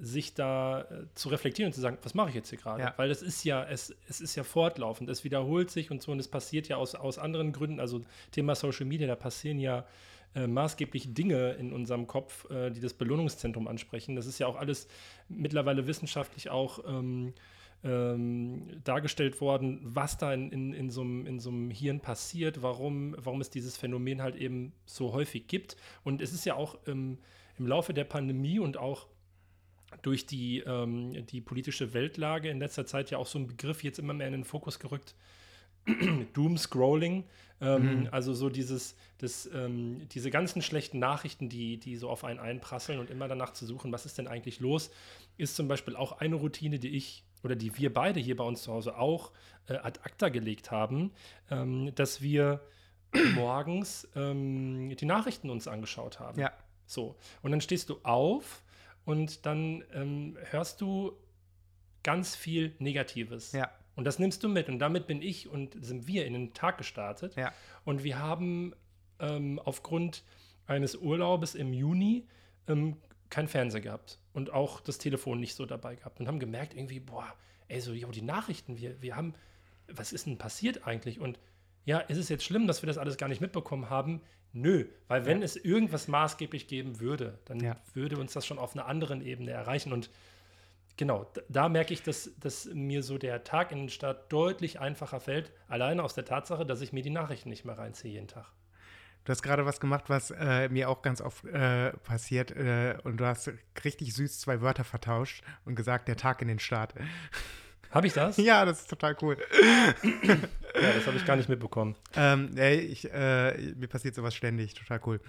sich 0.00 0.34
da 0.34 0.80
äh, 0.80 0.84
zu 1.14 1.28
reflektieren 1.28 1.68
und 1.68 1.74
zu 1.74 1.80
sagen, 1.80 1.98
was 2.02 2.14
mache 2.14 2.30
ich 2.30 2.34
jetzt 2.34 2.48
hier 2.50 2.58
gerade? 2.58 2.82
Ja. 2.82 2.94
Weil 2.96 3.08
das 3.08 3.22
ist 3.22 3.44
ja, 3.44 3.62
es, 3.64 3.94
es 4.08 4.20
ist 4.20 4.34
ja 4.34 4.42
fortlaufend, 4.42 5.08
es 5.10 5.24
wiederholt 5.24 5.70
sich 5.70 5.90
und 5.90 6.02
so 6.02 6.10
und 6.10 6.18
es 6.18 6.28
passiert 6.28 6.68
ja 6.68 6.76
aus, 6.76 6.94
aus 6.94 7.18
anderen 7.18 7.52
Gründen, 7.52 7.78
also 7.78 8.00
Thema 8.32 8.54
Social 8.54 8.86
Media, 8.86 9.06
da 9.06 9.14
passieren 9.14 9.58
ja 9.58 9.86
äh, 10.34 10.46
maßgeblich 10.46 11.14
Dinge 11.14 11.52
in 11.52 11.72
unserem 11.72 12.06
Kopf, 12.06 12.48
äh, 12.50 12.70
die 12.70 12.80
das 12.80 12.94
Belohnungszentrum 12.94 13.66
ansprechen. 13.66 14.16
Das 14.16 14.26
ist 14.26 14.38
ja 14.38 14.46
auch 14.46 14.56
alles 14.56 14.86
mittlerweile 15.28 15.86
wissenschaftlich 15.86 16.50
auch 16.50 16.80
ähm, 16.86 17.34
ähm, 17.82 18.68
dargestellt 18.84 19.40
worden, 19.40 19.80
was 19.82 20.18
da 20.18 20.32
in, 20.34 20.52
in, 20.52 20.72
in, 20.74 20.90
so 20.90 21.00
einem, 21.00 21.70
Hirn 21.70 22.00
passiert, 22.00 22.62
warum, 22.62 23.16
warum 23.18 23.40
es 23.40 23.50
dieses 23.50 23.76
Phänomen 23.76 24.22
halt 24.22 24.36
eben 24.36 24.72
so 24.84 25.12
häufig 25.12 25.46
gibt. 25.46 25.76
Und 26.04 26.20
es 26.20 26.32
ist 26.32 26.44
ja 26.44 26.54
auch 26.54 26.76
im, 26.86 27.18
im 27.58 27.66
Laufe 27.66 27.94
der 27.94 28.04
Pandemie 28.04 28.58
und 28.58 28.76
auch 28.76 29.06
durch 30.02 30.26
die, 30.26 30.60
ähm, 30.60 31.26
die 31.26 31.40
politische 31.40 31.94
Weltlage 31.94 32.50
in 32.50 32.58
letzter 32.58 32.86
Zeit 32.86 33.10
ja 33.10 33.18
auch 33.18 33.26
so 33.26 33.38
ein 33.38 33.46
Begriff 33.46 33.82
jetzt 33.82 33.98
immer 33.98 34.14
mehr 34.14 34.28
in 34.28 34.32
den 34.32 34.44
Fokus 34.44 34.78
gerückt. 34.78 35.14
Doom-Scrolling, 36.34 37.24
ähm, 37.60 38.00
mhm. 38.00 38.08
also 38.10 38.32
so 38.34 38.48
dieses, 38.48 38.96
das, 39.18 39.48
ähm, 39.52 40.08
diese 40.10 40.30
ganzen 40.30 40.62
schlechten 40.62 40.98
Nachrichten, 40.98 41.48
die, 41.48 41.78
die 41.78 41.96
so 41.96 42.08
auf 42.08 42.24
einen 42.24 42.38
einprasseln 42.38 42.98
und 42.98 43.10
immer 43.10 43.28
danach 43.28 43.52
zu 43.52 43.66
suchen, 43.66 43.92
was 43.92 44.06
ist 44.06 44.18
denn 44.18 44.28
eigentlich 44.28 44.60
los, 44.60 44.90
ist 45.36 45.56
zum 45.56 45.68
Beispiel 45.68 45.96
auch 45.96 46.20
eine 46.20 46.36
Routine, 46.36 46.78
die 46.78 46.88
ich 46.88 47.24
oder 47.42 47.56
die 47.56 47.76
wir 47.78 47.92
beide 47.92 48.20
hier 48.20 48.36
bei 48.36 48.44
uns 48.44 48.62
zu 48.62 48.72
Hause 48.72 48.98
auch 48.98 49.32
äh, 49.66 49.74
ad 49.74 50.00
acta 50.02 50.28
gelegt 50.28 50.70
haben, 50.70 51.12
ähm, 51.50 51.94
dass 51.94 52.20
wir 52.20 52.60
morgens 53.34 54.08
ähm, 54.14 54.94
die 54.96 55.06
Nachrichten 55.06 55.50
uns 55.50 55.66
angeschaut 55.66 56.20
haben. 56.20 56.38
Ja. 56.40 56.52
So. 56.86 57.16
Und 57.42 57.50
dann 57.50 57.60
stehst 57.60 57.88
du 57.88 57.98
auf 58.02 58.62
und 59.04 59.46
dann 59.46 59.84
ähm, 59.92 60.36
hörst 60.50 60.80
du 60.80 61.12
ganz 62.02 62.36
viel 62.36 62.74
Negatives. 62.78 63.52
Ja. 63.52 63.70
Und 64.00 64.06
das 64.06 64.18
nimmst 64.18 64.42
du 64.42 64.48
mit. 64.48 64.70
Und 64.70 64.78
damit 64.78 65.06
bin 65.06 65.20
ich 65.20 65.46
und 65.46 65.76
sind 65.84 66.06
wir 66.06 66.24
in 66.24 66.32
den 66.32 66.54
Tag 66.54 66.78
gestartet. 66.78 67.36
Ja. 67.36 67.52
Und 67.84 68.02
wir 68.02 68.18
haben 68.18 68.72
ähm, 69.18 69.58
aufgrund 69.62 70.24
eines 70.66 70.96
Urlaubes 70.96 71.54
im 71.54 71.74
Juni 71.74 72.26
ähm, 72.66 72.96
kein 73.28 73.46
Fernseher 73.46 73.82
gehabt 73.82 74.18
und 74.32 74.54
auch 74.54 74.80
das 74.80 74.96
Telefon 74.96 75.38
nicht 75.38 75.54
so 75.54 75.66
dabei 75.66 75.96
gehabt 75.96 76.18
und 76.18 76.28
haben 76.28 76.38
gemerkt, 76.38 76.72
irgendwie, 76.72 76.98
boah, 76.98 77.26
ey, 77.68 77.78
so, 77.82 77.92
jo, 77.92 78.10
die 78.10 78.22
Nachrichten, 78.22 78.78
wir, 78.78 79.02
wir 79.02 79.16
haben, 79.16 79.34
was 79.86 80.14
ist 80.14 80.24
denn 80.24 80.38
passiert 80.38 80.86
eigentlich? 80.86 81.20
Und 81.20 81.38
ja, 81.84 81.98
ist 81.98 82.16
es 82.16 82.30
jetzt 82.30 82.44
schlimm, 82.44 82.66
dass 82.66 82.80
wir 82.80 82.86
das 82.86 82.96
alles 82.96 83.18
gar 83.18 83.28
nicht 83.28 83.42
mitbekommen 83.42 83.90
haben? 83.90 84.22
Nö, 84.54 84.86
weil 85.08 85.26
wenn 85.26 85.40
ja. 85.40 85.44
es 85.44 85.56
irgendwas 85.56 86.08
maßgeblich 86.08 86.68
geben 86.68 87.00
würde, 87.00 87.38
dann 87.44 87.60
ja. 87.60 87.76
würde 87.92 88.16
uns 88.16 88.32
das 88.32 88.46
schon 88.46 88.58
auf 88.58 88.74
einer 88.74 88.86
anderen 88.86 89.20
Ebene 89.20 89.50
erreichen. 89.50 89.92
Und 89.92 90.08
genau, 91.00 91.26
da, 91.48 91.70
merke 91.70 91.94
ich, 91.94 92.02
dass, 92.02 92.30
dass 92.38 92.66
mir 92.66 93.02
so 93.02 93.16
der 93.16 93.42
Tag 93.42 93.72
in 93.72 93.78
den 93.78 93.88
Stadt 93.88 94.30
deutlich 94.30 94.80
einfacher 94.80 95.18
fällt, 95.18 95.50
alleine 95.66 96.04
aus 96.04 96.14
der 96.14 96.26
Tatsache, 96.26 96.66
dass 96.66 96.82
ich 96.82 96.92
mir 96.92 97.02
die 97.02 97.10
Nachrichten 97.10 97.48
nicht 97.48 97.64
mehr 97.64 97.78
reinziehe 97.78 98.12
jeden 98.12 98.28
Tag. 98.28 98.46
Du 99.24 99.32
hast 99.32 99.42
gerade 99.42 99.64
was 99.64 99.80
gemacht, 99.80 100.04
was 100.08 100.30
äh, 100.30 100.68
mir 100.68 100.90
auch 100.90 101.00
ganz 101.00 101.22
oft 101.22 101.44
äh, 101.46 101.92
passiert. 102.04 102.50
Äh, 102.50 102.98
und 103.02 103.16
du 103.16 103.24
hast 103.24 103.50
richtig 103.82 104.14
süß 104.14 104.40
zwei 104.40 104.60
Wörter 104.60 104.84
vertauscht 104.84 105.42
und 105.64 105.74
gesagt, 105.74 106.06
der 106.06 106.16
Tag 106.16 106.42
in 106.42 106.48
den 106.48 106.58
Start. 106.58 106.94
Habe 107.90 108.06
ich 108.06 108.12
das? 108.12 108.36
Ja, 108.36 108.66
das 108.66 108.82
ist 108.82 108.90
total 108.90 109.16
cool. 109.22 109.36
ja, 110.02 110.92
das 110.94 111.06
habe 111.08 111.16
ich 111.16 111.26
gar 111.26 111.34
nicht 111.34 111.48
mitbekommen. 111.48 111.96
Ähm, 112.14 112.56
ich, 112.56 113.12
äh, 113.12 113.74
mir 113.74 113.88
passiert 113.88 114.14
sowas 114.14 114.32
ständig, 114.32 114.74
total 114.74 115.00
cool. 115.06 115.20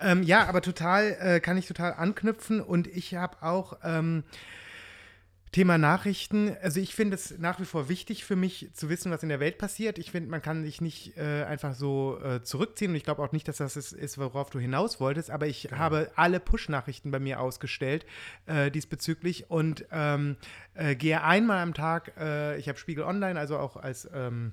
Ähm, 0.00 0.22
ja, 0.22 0.46
aber 0.46 0.62
total, 0.62 1.14
äh, 1.20 1.40
kann 1.40 1.58
ich 1.58 1.66
total 1.66 1.92
anknüpfen 1.92 2.62
und 2.62 2.86
ich 2.86 3.16
habe 3.16 3.42
auch 3.42 3.76
ähm, 3.84 4.24
Thema 5.52 5.78
Nachrichten. 5.78 6.56
Also 6.62 6.80
ich 6.80 6.94
finde 6.94 7.16
es 7.16 7.38
nach 7.38 7.58
wie 7.58 7.64
vor 7.64 7.88
wichtig 7.88 8.24
für 8.24 8.36
mich 8.36 8.70
zu 8.72 8.88
wissen, 8.88 9.10
was 9.10 9.24
in 9.24 9.28
der 9.28 9.40
Welt 9.40 9.58
passiert. 9.58 9.98
Ich 9.98 10.12
finde, 10.12 10.30
man 10.30 10.42
kann 10.42 10.62
sich 10.62 10.80
nicht 10.80 11.16
äh, 11.16 11.42
einfach 11.42 11.74
so 11.74 12.20
äh, 12.22 12.42
zurückziehen 12.42 12.92
und 12.92 12.96
ich 12.96 13.02
glaube 13.02 13.22
auch 13.22 13.32
nicht, 13.32 13.48
dass 13.48 13.56
das 13.56 13.74
ist, 13.76 14.18
worauf 14.18 14.50
du 14.50 14.60
hinaus 14.60 15.00
wolltest. 15.00 15.30
Aber 15.30 15.48
ich 15.48 15.62
genau. 15.64 15.78
habe 15.78 16.12
alle 16.14 16.38
Push-Nachrichten 16.38 17.10
bei 17.10 17.18
mir 17.18 17.40
ausgestellt 17.40 18.06
äh, 18.46 18.70
diesbezüglich 18.70 19.50
und 19.50 19.86
ähm, 19.90 20.36
äh, 20.74 20.94
gehe 20.94 21.22
einmal 21.22 21.58
am 21.58 21.74
Tag. 21.74 22.12
Äh, 22.16 22.56
ich 22.58 22.68
habe 22.68 22.78
Spiegel 22.78 23.02
Online, 23.02 23.38
also 23.38 23.58
auch 23.58 23.76
als 23.76 24.08
ähm, 24.14 24.52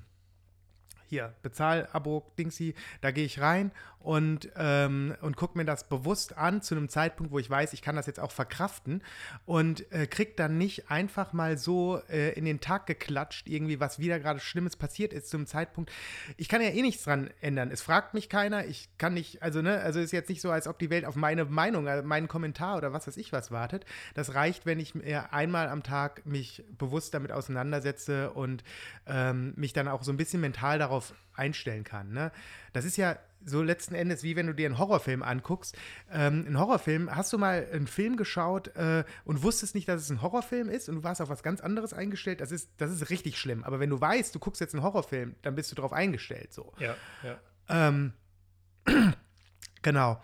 hier, 1.08 1.34
Bezahl-Abo, 1.42 2.30
Dingsy, 2.38 2.74
da 3.00 3.10
gehe 3.10 3.24
ich 3.24 3.40
rein 3.40 3.72
und, 4.00 4.50
ähm, 4.56 5.14
und 5.20 5.36
gucke 5.36 5.58
mir 5.58 5.64
das 5.64 5.88
bewusst 5.88 6.36
an 6.36 6.62
zu 6.62 6.74
einem 6.74 6.88
Zeitpunkt, 6.88 7.32
wo 7.32 7.38
ich 7.38 7.50
weiß, 7.50 7.72
ich 7.72 7.82
kann 7.82 7.96
das 7.96 8.06
jetzt 8.06 8.20
auch 8.20 8.30
verkraften 8.30 9.02
und 9.44 9.90
äh, 9.92 10.06
krieg 10.06 10.36
dann 10.36 10.56
nicht 10.56 10.90
einfach 10.90 11.32
mal 11.32 11.58
so 11.58 12.00
äh, 12.08 12.32
in 12.32 12.44
den 12.44 12.60
Tag 12.60 12.86
geklatscht, 12.86 13.48
irgendwie, 13.48 13.80
was 13.80 13.98
wieder 13.98 14.20
gerade 14.20 14.40
Schlimmes 14.40 14.76
passiert 14.76 15.12
ist 15.12 15.28
zu 15.28 15.36
einem 15.36 15.46
Zeitpunkt. 15.46 15.90
Ich 16.36 16.48
kann 16.48 16.62
ja 16.62 16.68
eh 16.68 16.82
nichts 16.82 17.04
dran 17.04 17.30
ändern. 17.40 17.70
Es 17.70 17.82
fragt 17.82 18.14
mich 18.14 18.28
keiner, 18.28 18.66
ich 18.66 18.88
kann 18.98 19.14
nicht, 19.14 19.42
also 19.42 19.62
ne, 19.62 19.80
also 19.80 20.00
ist 20.00 20.12
jetzt 20.12 20.28
nicht 20.28 20.40
so, 20.40 20.50
als 20.50 20.68
ob 20.68 20.78
die 20.78 20.90
Welt 20.90 21.04
auf 21.04 21.16
meine 21.16 21.44
Meinung, 21.44 21.88
also 21.88 22.06
meinen 22.06 22.28
Kommentar 22.28 22.76
oder 22.76 22.92
was 22.92 23.06
weiß 23.06 23.16
ich 23.16 23.32
was 23.32 23.50
wartet. 23.50 23.84
Das 24.14 24.34
reicht, 24.34 24.64
wenn 24.64 24.78
ich 24.78 24.94
mir 24.94 25.32
einmal 25.32 25.68
am 25.68 25.82
Tag 25.82 26.24
mich 26.24 26.64
bewusst 26.78 27.14
damit 27.14 27.32
auseinandersetze 27.32 28.30
und 28.30 28.62
ähm, 29.06 29.54
mich 29.56 29.72
dann 29.72 29.88
auch 29.88 30.02
so 30.02 30.12
ein 30.12 30.16
bisschen 30.16 30.40
mental 30.40 30.78
darauf 30.78 30.97
einstellen 31.34 31.84
kann. 31.84 32.12
Ne? 32.12 32.32
Das 32.72 32.84
ist 32.84 32.96
ja 32.96 33.18
so 33.44 33.62
letzten 33.62 33.94
Endes, 33.94 34.22
wie 34.22 34.36
wenn 34.36 34.46
du 34.46 34.54
dir 34.54 34.66
einen 34.66 34.78
Horrorfilm 34.78 35.22
anguckst. 35.22 35.76
Ähm, 36.10 36.44
ein 36.48 36.58
Horrorfilm, 36.58 37.14
hast 37.14 37.32
du 37.32 37.38
mal 37.38 37.66
einen 37.72 37.86
Film 37.86 38.16
geschaut 38.16 38.68
äh, 38.76 39.04
und 39.24 39.42
wusstest 39.42 39.74
nicht, 39.74 39.88
dass 39.88 40.02
es 40.02 40.10
ein 40.10 40.22
Horrorfilm 40.22 40.68
ist 40.68 40.88
und 40.88 40.96
du 40.96 41.04
warst 41.04 41.20
auf 41.20 41.28
was 41.28 41.42
ganz 41.42 41.60
anderes 41.60 41.92
eingestellt? 41.92 42.40
Das 42.40 42.52
ist, 42.52 42.70
das 42.78 42.90
ist 42.90 43.10
richtig 43.10 43.38
schlimm. 43.38 43.64
Aber 43.64 43.80
wenn 43.80 43.90
du 43.90 44.00
weißt, 44.00 44.34
du 44.34 44.38
guckst 44.38 44.60
jetzt 44.60 44.74
einen 44.74 44.82
Horrorfilm, 44.82 45.36
dann 45.42 45.54
bist 45.54 45.70
du 45.70 45.76
darauf 45.76 45.92
eingestellt. 45.92 46.52
So. 46.52 46.72
Ja, 46.78 46.96
ja. 47.22 47.38
Ähm, 47.68 48.12
genau. 49.82 50.20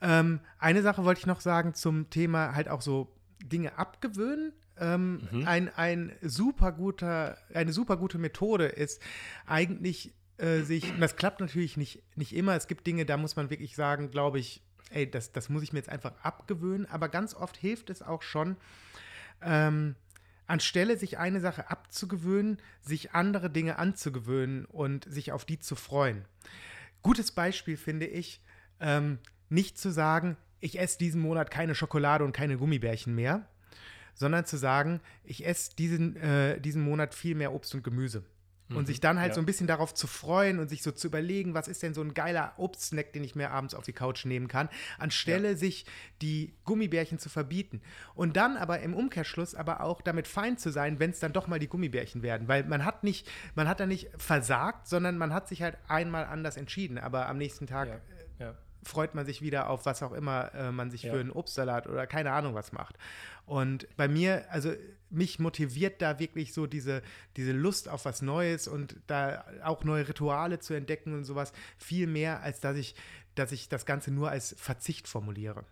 Ähm, 0.00 0.40
eine 0.58 0.82
Sache 0.82 1.04
wollte 1.04 1.20
ich 1.20 1.26
noch 1.26 1.40
sagen 1.40 1.74
zum 1.74 2.10
Thema 2.10 2.54
halt 2.54 2.68
auch 2.68 2.82
so 2.82 3.14
Dinge 3.42 3.78
abgewöhnen. 3.78 4.52
Ähm, 4.82 5.28
mhm. 5.30 5.46
ein, 5.46 5.74
ein 5.76 6.12
super 6.22 6.72
guter, 6.72 7.38
eine 7.54 7.72
super 7.72 7.96
gute 7.96 8.18
Methode 8.18 8.66
ist 8.66 9.00
eigentlich 9.46 10.12
äh, 10.38 10.62
sich, 10.62 10.90
und 10.90 11.00
das 11.00 11.14
klappt 11.14 11.38
natürlich 11.38 11.76
nicht, 11.76 12.02
nicht 12.16 12.34
immer, 12.34 12.56
es 12.56 12.66
gibt 12.66 12.84
Dinge, 12.84 13.06
da 13.06 13.16
muss 13.16 13.36
man 13.36 13.48
wirklich 13.48 13.76
sagen, 13.76 14.10
glaube 14.10 14.40
ich, 14.40 14.60
ey, 14.90 15.08
das, 15.08 15.30
das 15.30 15.48
muss 15.48 15.62
ich 15.62 15.72
mir 15.72 15.78
jetzt 15.78 15.88
einfach 15.88 16.12
abgewöhnen, 16.24 16.86
aber 16.86 17.08
ganz 17.08 17.32
oft 17.34 17.56
hilft 17.56 17.90
es 17.90 18.02
auch 18.02 18.22
schon, 18.22 18.56
ähm, 19.40 19.94
anstelle 20.48 20.96
sich 20.96 21.16
eine 21.16 21.40
Sache 21.40 21.70
abzugewöhnen, 21.70 22.58
sich 22.80 23.12
andere 23.12 23.50
Dinge 23.50 23.78
anzugewöhnen 23.78 24.64
und 24.64 25.04
sich 25.04 25.30
auf 25.30 25.44
die 25.44 25.60
zu 25.60 25.76
freuen. 25.76 26.24
Gutes 27.02 27.30
Beispiel 27.30 27.76
finde 27.76 28.06
ich, 28.06 28.42
ähm, 28.80 29.20
nicht 29.48 29.78
zu 29.78 29.92
sagen, 29.92 30.36
ich 30.58 30.80
esse 30.80 30.98
diesen 30.98 31.20
Monat 31.20 31.52
keine 31.52 31.76
Schokolade 31.76 32.24
und 32.24 32.32
keine 32.32 32.56
Gummibärchen 32.56 33.14
mehr, 33.14 33.48
sondern 34.14 34.44
zu 34.44 34.56
sagen, 34.56 35.00
ich 35.24 35.46
esse 35.46 35.74
diesen, 35.76 36.16
äh, 36.16 36.60
diesen 36.60 36.82
Monat 36.82 37.14
viel 37.14 37.34
mehr 37.34 37.52
Obst 37.52 37.74
und 37.74 37.82
Gemüse. 37.82 38.24
Und 38.68 38.82
mhm, 38.82 38.86
sich 38.86 39.00
dann 39.00 39.18
halt 39.18 39.30
ja. 39.30 39.34
so 39.34 39.40
ein 39.40 39.46
bisschen 39.46 39.66
darauf 39.66 39.94
zu 39.94 40.06
freuen 40.06 40.58
und 40.58 40.68
sich 40.68 40.82
so 40.82 40.92
zu 40.92 41.08
überlegen, 41.08 41.54
was 41.54 41.68
ist 41.68 41.82
denn 41.82 41.94
so 41.94 42.00
ein 42.00 42.14
geiler 42.14 42.54
Obstsnack, 42.56 43.12
den 43.12 43.24
ich 43.24 43.34
mir 43.34 43.50
abends 43.50 43.74
auf 43.74 43.84
die 43.84 43.92
Couch 43.92 44.24
nehmen 44.24 44.48
kann, 44.48 44.68
anstelle 44.98 45.50
ja. 45.50 45.56
sich 45.56 45.84
die 46.20 46.54
Gummibärchen 46.64 47.18
zu 47.18 47.28
verbieten. 47.28 47.82
Und 48.14 48.36
dann 48.36 48.56
aber 48.56 48.80
im 48.80 48.94
Umkehrschluss 48.94 49.54
aber 49.54 49.82
auch 49.82 50.00
damit 50.00 50.26
fein 50.26 50.58
zu 50.58 50.70
sein, 50.70 50.98
wenn 51.00 51.10
es 51.10 51.20
dann 51.20 51.32
doch 51.32 51.48
mal 51.48 51.58
die 51.58 51.68
Gummibärchen 51.68 52.22
werden. 52.22 52.48
Weil 52.48 52.64
man 52.64 52.84
hat 52.84 53.04
nicht, 53.04 53.30
man 53.54 53.68
hat 53.68 53.80
da 53.80 53.86
nicht 53.86 54.10
versagt, 54.16 54.88
sondern 54.88 55.18
man 55.18 55.34
hat 55.34 55.48
sich 55.48 55.62
halt 55.62 55.76
einmal 55.88 56.24
anders 56.24 56.56
entschieden. 56.56 56.98
Aber 56.98 57.28
am 57.28 57.38
nächsten 57.38 57.66
Tag 57.66 58.00
ja. 58.38 58.54
Freut 58.84 59.14
man 59.14 59.26
sich 59.26 59.42
wieder 59.42 59.70
auf 59.70 59.86
was 59.86 60.02
auch 60.02 60.12
immer 60.12 60.54
äh, 60.54 60.72
man 60.72 60.90
sich 60.90 61.02
für 61.02 61.20
einen 61.20 61.30
Obstsalat 61.30 61.86
oder 61.86 62.06
keine 62.06 62.32
Ahnung 62.32 62.54
was 62.54 62.72
macht. 62.72 62.96
Und 63.46 63.86
bei 63.96 64.08
mir, 64.08 64.44
also 64.50 64.72
mich 65.10 65.38
motiviert 65.38 66.00
da 66.00 66.18
wirklich 66.18 66.52
so 66.52 66.66
diese, 66.66 67.02
diese 67.36 67.52
Lust 67.52 67.88
auf 67.88 68.04
was 68.04 68.22
Neues 68.22 68.66
und 68.66 68.96
da 69.06 69.44
auch 69.62 69.84
neue 69.84 70.08
Rituale 70.08 70.58
zu 70.58 70.74
entdecken 70.74 71.14
und 71.14 71.24
sowas 71.24 71.52
viel 71.76 72.06
mehr, 72.06 72.42
als 72.42 72.60
dass 72.60 72.76
ich, 72.76 72.94
dass 73.34 73.52
ich 73.52 73.68
das 73.68 73.86
Ganze 73.86 74.10
nur 74.10 74.30
als 74.30 74.54
Verzicht 74.58 75.08
formuliere. 75.08 75.64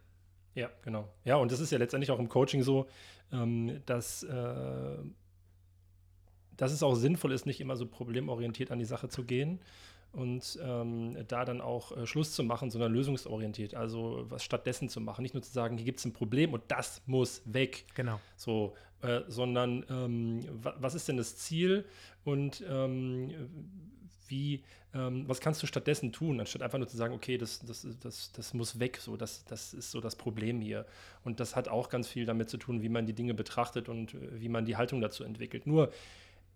Ja, 0.55 0.71
genau. 0.83 1.09
Ja, 1.25 1.37
und 1.37 1.53
das 1.53 1.61
ist 1.61 1.71
ja 1.71 1.79
letztendlich 1.79 2.11
auch 2.11 2.19
im 2.19 2.29
Coaching 2.29 2.63
so, 2.63 2.89
ähm, 3.33 3.81
dass, 3.87 4.23
äh, 4.25 4.97
dass 6.57 6.73
es 6.73 6.83
auch 6.83 6.95
sinnvoll 6.95 7.33
ist, 7.33 7.47
nicht 7.47 7.61
immer 7.61 7.77
so 7.77 7.87
problemorientiert 7.87 8.71
an 8.71 8.79
die 8.79 8.85
Sache 8.85 9.09
zu 9.09 9.25
gehen, 9.25 9.61
und 10.13 10.59
ähm, 10.63 11.17
da 11.29 11.45
dann 11.45 11.61
auch 11.61 11.97
äh, 11.97 12.07
Schluss 12.07 12.33
zu 12.33 12.43
machen, 12.43 12.71
sondern 12.71 12.93
lösungsorientiert. 12.93 13.75
Also 13.75 14.27
was 14.29 14.43
stattdessen 14.43 14.89
zu 14.89 15.01
machen. 15.01 15.23
Nicht 15.23 15.35
nur 15.35 15.43
zu 15.43 15.53
sagen, 15.53 15.77
hier 15.77 15.85
gibt 15.85 16.01
es 16.01 16.05
ein 16.05 16.13
Problem 16.13 16.53
und 16.53 16.63
das 16.69 17.03
muss 17.07 17.43
weg. 17.45 17.85
Genau. 17.95 18.21
So, 18.37 18.75
äh, 19.03 19.21
sondern 19.29 19.85
ähm, 19.89 20.41
was 20.63 20.95
ist 20.95 21.09
denn 21.09 21.17
das 21.17 21.37
Ziel 21.37 21.85
und 22.25 22.63
ähm, 22.69 23.31
wie, 24.27 24.63
ähm, 24.95 25.25
was 25.27 25.41
kannst 25.41 25.63
du 25.63 25.67
stattdessen 25.67 26.13
tun, 26.13 26.41
anstatt 26.41 26.63
einfach 26.63 26.79
nur 26.79 26.89
zu 26.89 26.97
sagen, 26.97 27.15
okay, 27.15 27.39
das, 27.39 27.61
das, 27.61 27.87
das, 28.01 28.33
das 28.33 28.55
muss 28.55 28.79
weg, 28.79 28.99
so, 28.99 29.17
das, 29.17 29.45
das 29.45 29.75
ist 29.75 29.91
so 29.91 30.01
das 30.01 30.17
Problem 30.17 30.61
hier. 30.61 30.87
Und 31.25 31.41
das 31.41 31.57
hat 31.57 31.69
auch 31.69 31.89
ganz 31.89 32.09
viel 32.09 32.27
damit 32.27 32.51
zu 32.51 32.57
tun, 32.57 32.83
wie 32.83 32.89
man 32.89 33.07
die 33.07 33.13
Dinge 33.13 33.35
betrachtet 33.35 33.89
und 33.89 34.15
äh, 34.15 34.41
wie 34.41 34.49
man 34.49 34.65
die 34.65 34.77
Haltung 34.77 35.01
dazu 35.01 35.25
entwickelt. 35.25 35.67
Nur 35.67 35.93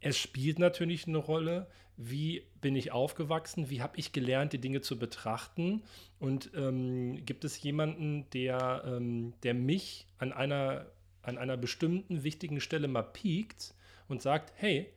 es 0.04 0.18
spielt 0.18 0.58
natürlich 0.58 1.08
eine 1.08 1.16
Rolle, 1.16 1.66
wie 1.96 2.44
bin 2.60 2.76
ich 2.76 2.92
aufgewachsen, 2.92 3.70
wie 3.70 3.80
habe 3.80 3.96
ich 3.96 4.12
gelernt, 4.12 4.52
die 4.52 4.60
Dinge 4.60 4.82
zu 4.82 4.98
betrachten 4.98 5.82
und 6.18 6.50
ähm, 6.54 7.24
gibt 7.24 7.44
es 7.44 7.62
jemanden, 7.62 8.28
der, 8.34 8.82
ähm, 8.86 9.32
der 9.44 9.54
mich 9.54 10.06
an 10.18 10.32
einer, 10.32 10.86
an 11.22 11.38
einer 11.38 11.56
bestimmten 11.56 12.22
wichtigen 12.22 12.60
Stelle 12.60 12.86
mal 12.86 13.02
piekt 13.02 13.74
und 14.08 14.20
sagt, 14.20 14.52
hey, 14.56 14.92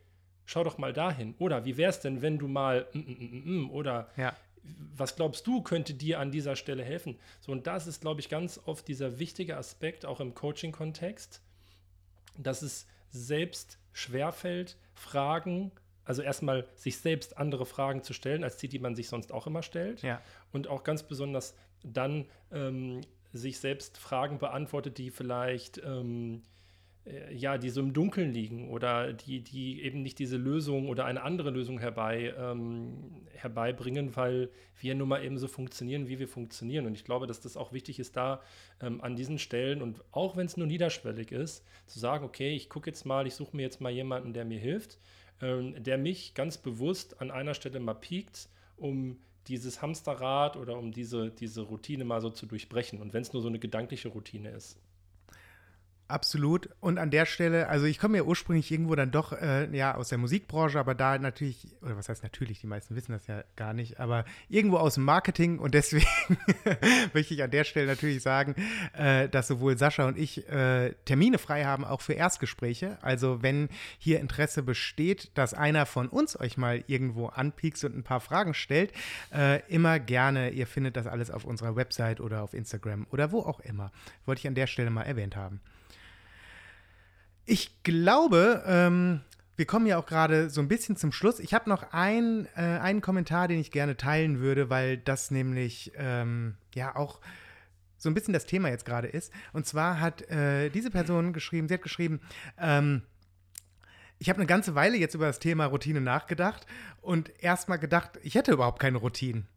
schau 0.46 0.66
doch 0.66 0.78
mal 0.78 0.92
dahin. 0.92 1.36
Oder 1.40 1.64
wie 1.64 1.78
wäre 1.78 1.90
es 1.90 2.02
denn, 2.02 2.22
wenn 2.22 2.38
du 2.38 2.50
mal 2.50 2.88
mm, 2.92 3.00
mm, 3.00 3.62
mm, 3.64 3.72
oder 3.72 4.10
Ja. 4.18 4.36
was 4.96 5.16
glaubst 5.16 5.48
du, 5.48 5.62
könnte 5.62 5.94
dir 5.94 6.20
an 6.20 6.32
dieser 6.32 6.58
Stelle 6.58 6.84
helfen? 6.84 7.18
So, 7.40 7.54
und 7.54 7.66
das 7.66 7.88
ist, 7.88 8.02
glaube 8.02 8.20
ich, 8.20 8.28
ganz 8.28 8.60
oft 8.66 8.86
dieser 8.90 9.20
wichtige 9.20 9.56
Aspekt, 9.56 10.06
auch 10.06 10.20
im 10.20 10.34
Coaching-Kontext, 10.34 11.42
dass 12.38 12.62
es 12.62 12.88
selbst 13.10 13.78
schwerfällt, 13.94 14.76
Fragen, 14.98 15.72
also 16.04 16.22
erstmal 16.22 16.68
sich 16.76 16.98
selbst 16.98 17.38
andere 17.38 17.66
Fragen 17.66 18.04
zu 18.04 18.14
stellen, 18.14 18.44
als 18.44 18.58
die, 18.58 18.68
die 18.68 18.80
man 18.80 18.96
sich 18.96 19.10
sonst 19.10 19.32
auch 19.32 19.48
immer 19.48 19.62
stellt. 19.62 20.02
Ja. 20.02 20.22
Und 20.52 20.68
auch 20.68 20.84
ganz 20.84 21.04
besonders 21.04 21.56
dann 21.84 22.26
ähm, 22.52 23.02
sich 23.34 23.60
selbst 23.60 23.98
Fragen 23.98 24.40
beantwortet, 24.40 24.98
die 24.98 25.12
vielleicht 25.12 25.80
ähm, 25.80 26.36
äh, 26.36 26.57
ja, 27.32 27.58
die 27.58 27.70
so 27.70 27.82
im 27.82 27.94
Dunkeln 27.94 28.34
liegen 28.34 28.70
oder 28.70 29.14
die, 29.14 29.42
die 29.42 29.82
eben 29.84 30.02
nicht 30.02 30.20
diese 30.20 30.38
Lösung 30.38 30.90
oder 30.90 31.06
eine 31.06 31.24
andere 31.24 31.52
Lösung 31.52 31.80
herbei, 31.80 32.34
ähm, 32.38 33.26
herbeibringen, 33.34 34.16
weil 34.16 34.50
wir 34.80 34.96
nun 34.96 35.10
mal 35.10 35.24
eben 35.24 35.38
so 35.38 35.48
funktionieren, 35.48 36.08
wie 36.08 36.20
wir 36.20 36.28
funktionieren. 36.28 36.86
Und 36.86 36.96
ich 36.96 37.06
glaube, 37.06 37.28
dass 37.28 37.40
das 37.40 37.56
auch 37.56 37.72
wichtig 37.72 38.00
ist, 38.00 38.18
da 38.18 38.42
ähm, 38.82 39.02
an 39.02 39.16
diesen 39.16 39.40
Stellen 39.40 39.82
und 39.82 40.04
auch 40.12 40.36
wenn 40.36 40.48
es 40.48 40.58
nur 40.58 40.68
niederschwellig 40.68 41.32
ist, 41.32 41.64
zu 41.86 42.00
sagen, 42.00 42.26
okay, 42.26 42.56
ich 42.56 42.70
gucke 42.70 42.90
jetzt 42.90 43.06
mal, 43.06 43.28
ich 43.28 43.36
suche 43.36 43.56
mir 43.56 43.64
jetzt 43.64 43.80
mal 43.82 43.92
jemanden, 43.92 44.34
der 44.34 44.46
mir 44.46 44.60
hilft, 44.60 45.00
ähm, 45.42 45.82
der 45.82 45.98
mich 45.98 46.34
ganz 46.34 46.58
bewusst 46.58 47.22
an 47.22 47.32
einer 47.32 47.54
Stelle 47.54 47.80
mal 47.80 47.94
piekt, 47.94 48.50
um 48.76 49.20
dieses 49.48 49.82
Hamsterrad 49.82 50.58
oder 50.58 50.78
um 50.78 50.92
diese, 50.92 51.32
diese 51.32 51.62
Routine 51.62 52.04
mal 52.04 52.22
so 52.22 52.30
zu 52.30 52.46
durchbrechen. 52.46 53.02
Und 53.02 53.14
wenn 53.14 53.22
es 53.22 53.34
nur 53.34 53.42
so 53.42 53.48
eine 53.48 53.60
gedankliche 53.60 54.10
Routine 54.10 54.50
ist. 54.50 54.78
Absolut. 56.10 56.70
Und 56.80 57.00
an 57.00 57.12
der 57.12 57.26
Stelle, 57.26 57.68
also 57.68 57.86
ich 57.86 58.00
komme 58.00 58.18
ja 58.18 58.24
ursprünglich 58.24 58.72
irgendwo 58.72 58.96
dann 58.96 59.12
doch 59.12 59.34
äh, 59.34 59.70
ja 59.76 59.96
aus 59.96 60.08
der 60.08 60.18
Musikbranche, 60.18 60.80
aber 60.80 60.96
da 60.96 61.18
natürlich, 61.18 61.68
oder 61.82 61.98
was 61.98 62.08
heißt 62.08 62.24
natürlich, 62.24 62.62
die 62.62 62.68
meisten 62.68 62.96
wissen 62.96 63.12
das 63.12 63.28
ja 63.28 63.44
gar 63.58 63.74
nicht, 63.74 64.00
aber 64.00 64.24
irgendwo 64.48 64.78
aus 64.78 64.94
dem 64.94 65.04
Marketing 65.04 65.60
und 65.60 65.74
deswegen 65.74 66.08
möchte 67.14 67.34
ich 67.34 67.44
an 67.44 67.52
der 67.52 67.66
Stelle 67.66 67.88
natürlich 67.88 68.24
sagen, 68.24 68.56
äh, 68.94 69.28
dass 69.28 69.48
sowohl 69.48 69.78
Sascha 69.78 70.08
und 70.08 70.18
ich 70.18 70.48
äh, 70.48 70.94
Termine 71.04 71.40
frei 71.40 71.66
haben, 71.66 71.84
auch 71.84 72.00
für 72.00 72.14
Erstgespräche. 72.14 72.98
Also 73.02 73.44
wenn 73.44 73.68
hier 73.98 74.22
Interesse 74.22 74.64
besteht, 74.64 75.32
dass 75.38 75.54
einer 75.54 75.86
von 75.86 76.08
uns 76.08 76.40
euch 76.40 76.58
mal 76.58 76.86
irgendwo 76.88 77.28
anpiekst 77.28 77.84
und 77.84 77.98
ein 77.98 78.04
paar 78.04 78.22
Fragen 78.22 78.54
stellt, 78.54 78.94
äh, 79.34 79.62
immer 79.68 80.00
gerne. 80.00 80.52
Ihr 80.52 80.68
findet 80.68 80.96
das 80.96 81.06
alles 81.06 81.32
auf 81.32 81.44
unserer 81.44 81.76
Website 81.76 82.22
oder 82.22 82.44
auf 82.44 82.54
Instagram 82.54 83.08
oder 83.12 83.34
wo 83.34 83.42
auch 83.42 83.60
immer. 83.60 83.92
Wollte 84.26 84.40
ich 84.40 84.48
an 84.48 84.56
der 84.56 84.68
Stelle 84.68 84.90
mal 84.90 85.04
erwähnt 85.04 85.36
haben. 85.36 85.60
Ich 87.50 87.82
glaube, 87.84 88.62
ähm, 88.68 89.22
wir 89.56 89.66
kommen 89.66 89.86
ja 89.86 89.98
auch 89.98 90.06
gerade 90.06 90.50
so 90.50 90.60
ein 90.60 90.68
bisschen 90.68 90.98
zum 90.98 91.14
Schluss. 91.14 91.40
Ich 91.40 91.54
habe 91.54 91.70
noch 91.70 91.94
ein, 91.94 92.46
äh, 92.58 92.60
einen 92.60 93.00
Kommentar, 93.00 93.48
den 93.48 93.58
ich 93.58 93.72
gerne 93.72 93.96
teilen 93.96 94.42
würde, 94.42 94.70
weil 94.70 94.98
das 94.98 95.32
nämlich 95.32 95.94
ähm, 95.96 96.56
ja 96.76 96.94
auch 96.98 97.22
so 97.98 98.10
ein 98.10 98.14
bisschen 98.14 98.34
das 98.34 98.46
Thema 98.46 98.68
jetzt 98.68 98.84
gerade 98.84 99.08
ist. 99.08 99.32
Und 99.54 99.66
zwar 99.66 100.02
hat 100.02 100.24
äh, 100.30 100.70
diese 100.70 100.92
Person 100.92 101.32
geschrieben, 101.32 101.70
sie 101.70 101.76
hat 101.76 101.82
geschrieben, 101.82 102.20
ähm, 102.60 103.04
ich 104.20 104.28
habe 104.28 104.40
eine 104.40 104.48
ganze 104.48 104.76
Weile 104.76 104.98
jetzt 104.98 105.16
über 105.16 105.28
das 105.28 105.40
Thema 105.40 105.68
Routine 105.68 106.02
nachgedacht 106.02 106.66
und 107.02 107.32
erstmal 107.42 107.80
gedacht, 107.80 108.20
ich 108.24 108.36
hätte 108.36 108.52
überhaupt 108.52 108.80
keine 108.80 108.98
Routinen. 108.98 109.48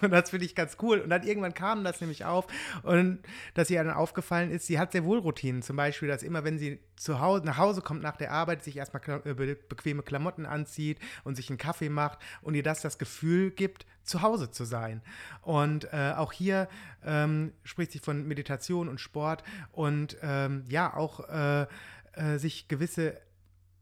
Und 0.00 0.10
das 0.10 0.30
finde 0.30 0.46
ich 0.46 0.54
ganz 0.54 0.76
cool. 0.82 1.00
Und 1.00 1.10
dann 1.10 1.22
irgendwann 1.22 1.54
kam 1.54 1.84
das 1.84 2.00
nämlich 2.00 2.24
auf 2.24 2.46
und 2.82 3.20
dass 3.54 3.70
ihr 3.70 3.82
dann 3.82 3.92
aufgefallen 3.92 4.50
ist, 4.50 4.66
sie 4.66 4.78
hat 4.78 4.92
sehr 4.92 5.04
wohl 5.04 5.18
Routinen. 5.18 5.62
Zum 5.62 5.76
Beispiel, 5.76 6.08
dass 6.08 6.22
immer, 6.22 6.44
wenn 6.44 6.58
sie 6.58 6.80
zu 6.96 7.20
Hause, 7.20 7.44
nach 7.44 7.58
Hause 7.58 7.82
kommt 7.82 8.02
nach 8.02 8.16
der 8.16 8.32
Arbeit, 8.32 8.62
sich 8.62 8.76
erstmal 8.76 9.02
äh, 9.24 9.34
be 9.34 9.56
bequeme 9.68 10.02
Klamotten 10.02 10.46
anzieht 10.46 10.98
und 11.24 11.36
sich 11.36 11.48
einen 11.48 11.58
Kaffee 11.58 11.88
macht 11.88 12.18
und 12.42 12.54
ihr 12.54 12.62
das 12.62 12.80
das 12.80 12.98
Gefühl 12.98 13.50
gibt, 13.50 13.86
zu 14.02 14.22
Hause 14.22 14.50
zu 14.50 14.64
sein. 14.64 15.02
Und 15.42 15.92
äh, 15.92 16.12
auch 16.16 16.32
hier 16.32 16.68
ähm, 17.04 17.52
spricht 17.64 17.92
sie 17.92 17.98
von 17.98 18.26
Meditation 18.26 18.88
und 18.88 19.00
Sport 19.00 19.42
und 19.72 20.16
ähm, 20.22 20.64
ja, 20.68 20.94
auch 20.94 21.28
äh, 21.28 21.66
äh, 22.14 22.38
sich 22.38 22.68
gewisse 22.68 23.20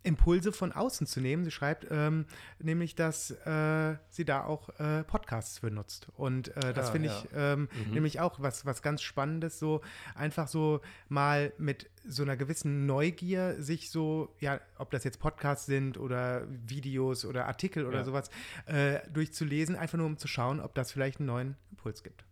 Impulse 0.05 0.53
von 0.53 0.73
außen 0.73 1.07
zu 1.07 1.21
nehmen. 1.21 1.45
Sie 1.45 1.51
schreibt 1.51 1.87
ähm, 1.91 2.27
nämlich, 2.59 2.95
dass 2.95 3.31
äh, 3.31 3.97
sie 4.09 4.25
da 4.25 4.45
auch 4.45 4.69
äh, 4.79 5.05
Podcasts 5.05 5.59
für 5.59 5.71
nutzt. 5.71 6.09
Und 6.17 6.57
äh, 6.57 6.73
das 6.73 6.89
Ah, 6.89 6.93
finde 6.93 7.09
ja. 7.09 7.19
ich 7.19 7.29
ähm, 7.35 7.69
nämlich 7.91 8.21
auch 8.21 8.41
was, 8.41 8.65
was 8.65 8.81
ganz 8.83 9.03
Spannendes, 9.03 9.59
so 9.59 9.81
einfach 10.15 10.49
so 10.49 10.81
mal 11.09 11.53
mit 11.59 11.91
so 12.07 12.23
einer 12.23 12.37
gewissen 12.37 12.87
Neugier 12.87 13.61
sich 13.63 13.91
so, 13.91 14.35
ja, 14.41 14.61
ob 14.79 14.91
das 14.91 15.05
jetzt 15.05 15.19
Podcasts 15.21 15.67
sind 15.67 15.99
oder 15.99 16.47
Videos 16.49 17.25
oder 17.27 17.47
Artikel 17.47 17.85
oder 17.85 17.99
Ja. 17.99 18.05
sowas, 18.05 18.31
äh, 18.67 19.01
durchzulesen, 19.11 19.77
einfach 19.77 19.99
nur 19.99 20.07
um 20.07 20.17
zu 20.17 20.29
schauen, 20.29 20.61
ob 20.61 20.75
das 20.75 20.91
vielleicht 20.93 21.19
einen 21.19 21.27
neuen 21.27 21.57
Impuls 21.71 22.03
gibt. 22.03 22.25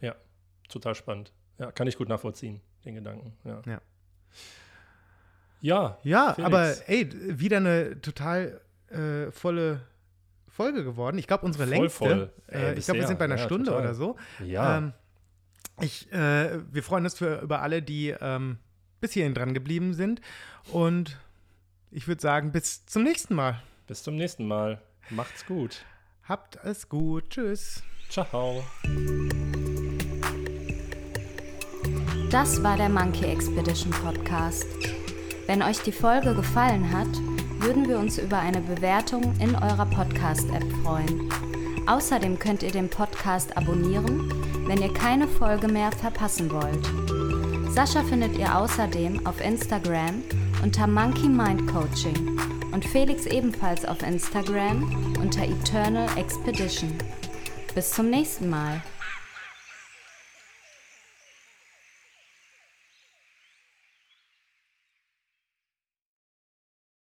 Ja, 0.00 0.14
total 0.68 0.94
spannend. 0.94 1.32
Ja, 1.58 1.72
kann 1.72 1.86
ich 1.88 1.96
gut 1.96 2.08
nachvollziehen, 2.08 2.60
den 2.84 2.94
Gedanken. 2.96 3.32
Ja. 3.44 3.62
Ja. 3.66 3.80
Ja, 5.60 5.98
Ja, 6.02 6.34
Felix. 6.34 6.46
aber 6.46 6.88
ey, 6.88 7.08
wieder 7.38 7.56
eine 7.58 8.00
total 8.00 8.60
äh, 8.90 9.30
volle 9.32 9.80
Folge 10.48 10.84
geworden. 10.84 11.18
Ich 11.18 11.26
glaube, 11.26 11.44
unsere 11.44 11.64
Voll 11.66 11.74
längste. 11.76 11.98
voll. 11.98 12.32
Ey, 12.46 12.62
Äh, 12.74 12.78
ich 12.78 12.84
glaube, 12.84 13.00
wir 13.00 13.06
sind 13.06 13.18
bei 13.18 13.24
einer 13.26 13.36
Ja, 13.36 13.44
Stunde 13.44 13.66
total. 13.66 13.80
oder 13.82 13.94
so. 13.94 14.16
Ja. 14.44 14.78
Ähm, 14.78 14.92
ich, 15.80 16.10
äh, 16.12 16.60
wir 16.72 16.82
freuen 16.82 17.04
uns 17.04 17.14
für, 17.18 17.40
über 17.40 17.60
alle, 17.62 17.82
die 17.82 18.14
ähm, 18.20 18.58
bis 19.00 19.12
hierhin 19.12 19.34
dran 19.34 19.52
geblieben 19.54 19.92
sind. 19.94 20.20
Und 20.72 21.18
ich 21.90 22.08
würde 22.08 22.22
sagen, 22.22 22.52
bis 22.52 22.86
zum 22.86 23.02
nächsten 23.02 23.34
Mal. 23.34 23.60
bis 23.86 24.02
zum 24.02 24.16
nächsten 24.16 24.46
Mal. 24.46 24.80
Macht's 25.10 25.44
gut. 25.46 25.84
Habt 26.24 26.58
es 26.64 26.88
gut. 26.88 27.30
Tschüss. 27.30 27.82
Ciao. 28.08 28.64
Das 32.30 32.62
war 32.62 32.76
der 32.76 32.88
Monkey 32.88 33.24
Expedition 33.26 33.90
Podcast. 33.92 34.66
Wenn 35.46 35.62
euch 35.62 35.78
die 35.78 35.92
Folge 35.92 36.34
gefallen 36.34 36.92
hat, 36.92 37.08
würden 37.60 37.88
wir 37.88 37.98
uns 37.98 38.18
über 38.18 38.38
eine 38.38 38.60
Bewertung 38.60 39.32
in 39.38 39.54
eurer 39.54 39.86
Podcast-App 39.86 40.64
freuen. 40.82 41.30
Außerdem 41.86 42.38
könnt 42.38 42.64
ihr 42.64 42.72
den 42.72 42.90
Podcast 42.90 43.56
abonnieren, 43.56 44.32
wenn 44.66 44.82
ihr 44.82 44.92
keine 44.92 45.28
Folge 45.28 45.68
mehr 45.68 45.92
verpassen 45.92 46.50
wollt. 46.50 47.72
Sascha 47.72 48.02
findet 48.02 48.36
ihr 48.36 48.56
außerdem 48.58 49.24
auf 49.24 49.40
Instagram 49.40 50.22
unter 50.64 50.88
Monkey 50.88 51.28
Mind 51.28 51.70
Coaching 51.70 52.40
und 52.72 52.84
Felix 52.84 53.26
ebenfalls 53.26 53.84
auf 53.84 54.02
Instagram 54.02 55.14
unter 55.20 55.44
Eternal 55.44 56.08
Expedition. 56.18 56.92
Bis 57.74 57.92
zum 57.92 58.10
nächsten 58.10 58.50
Mal. 58.50 58.82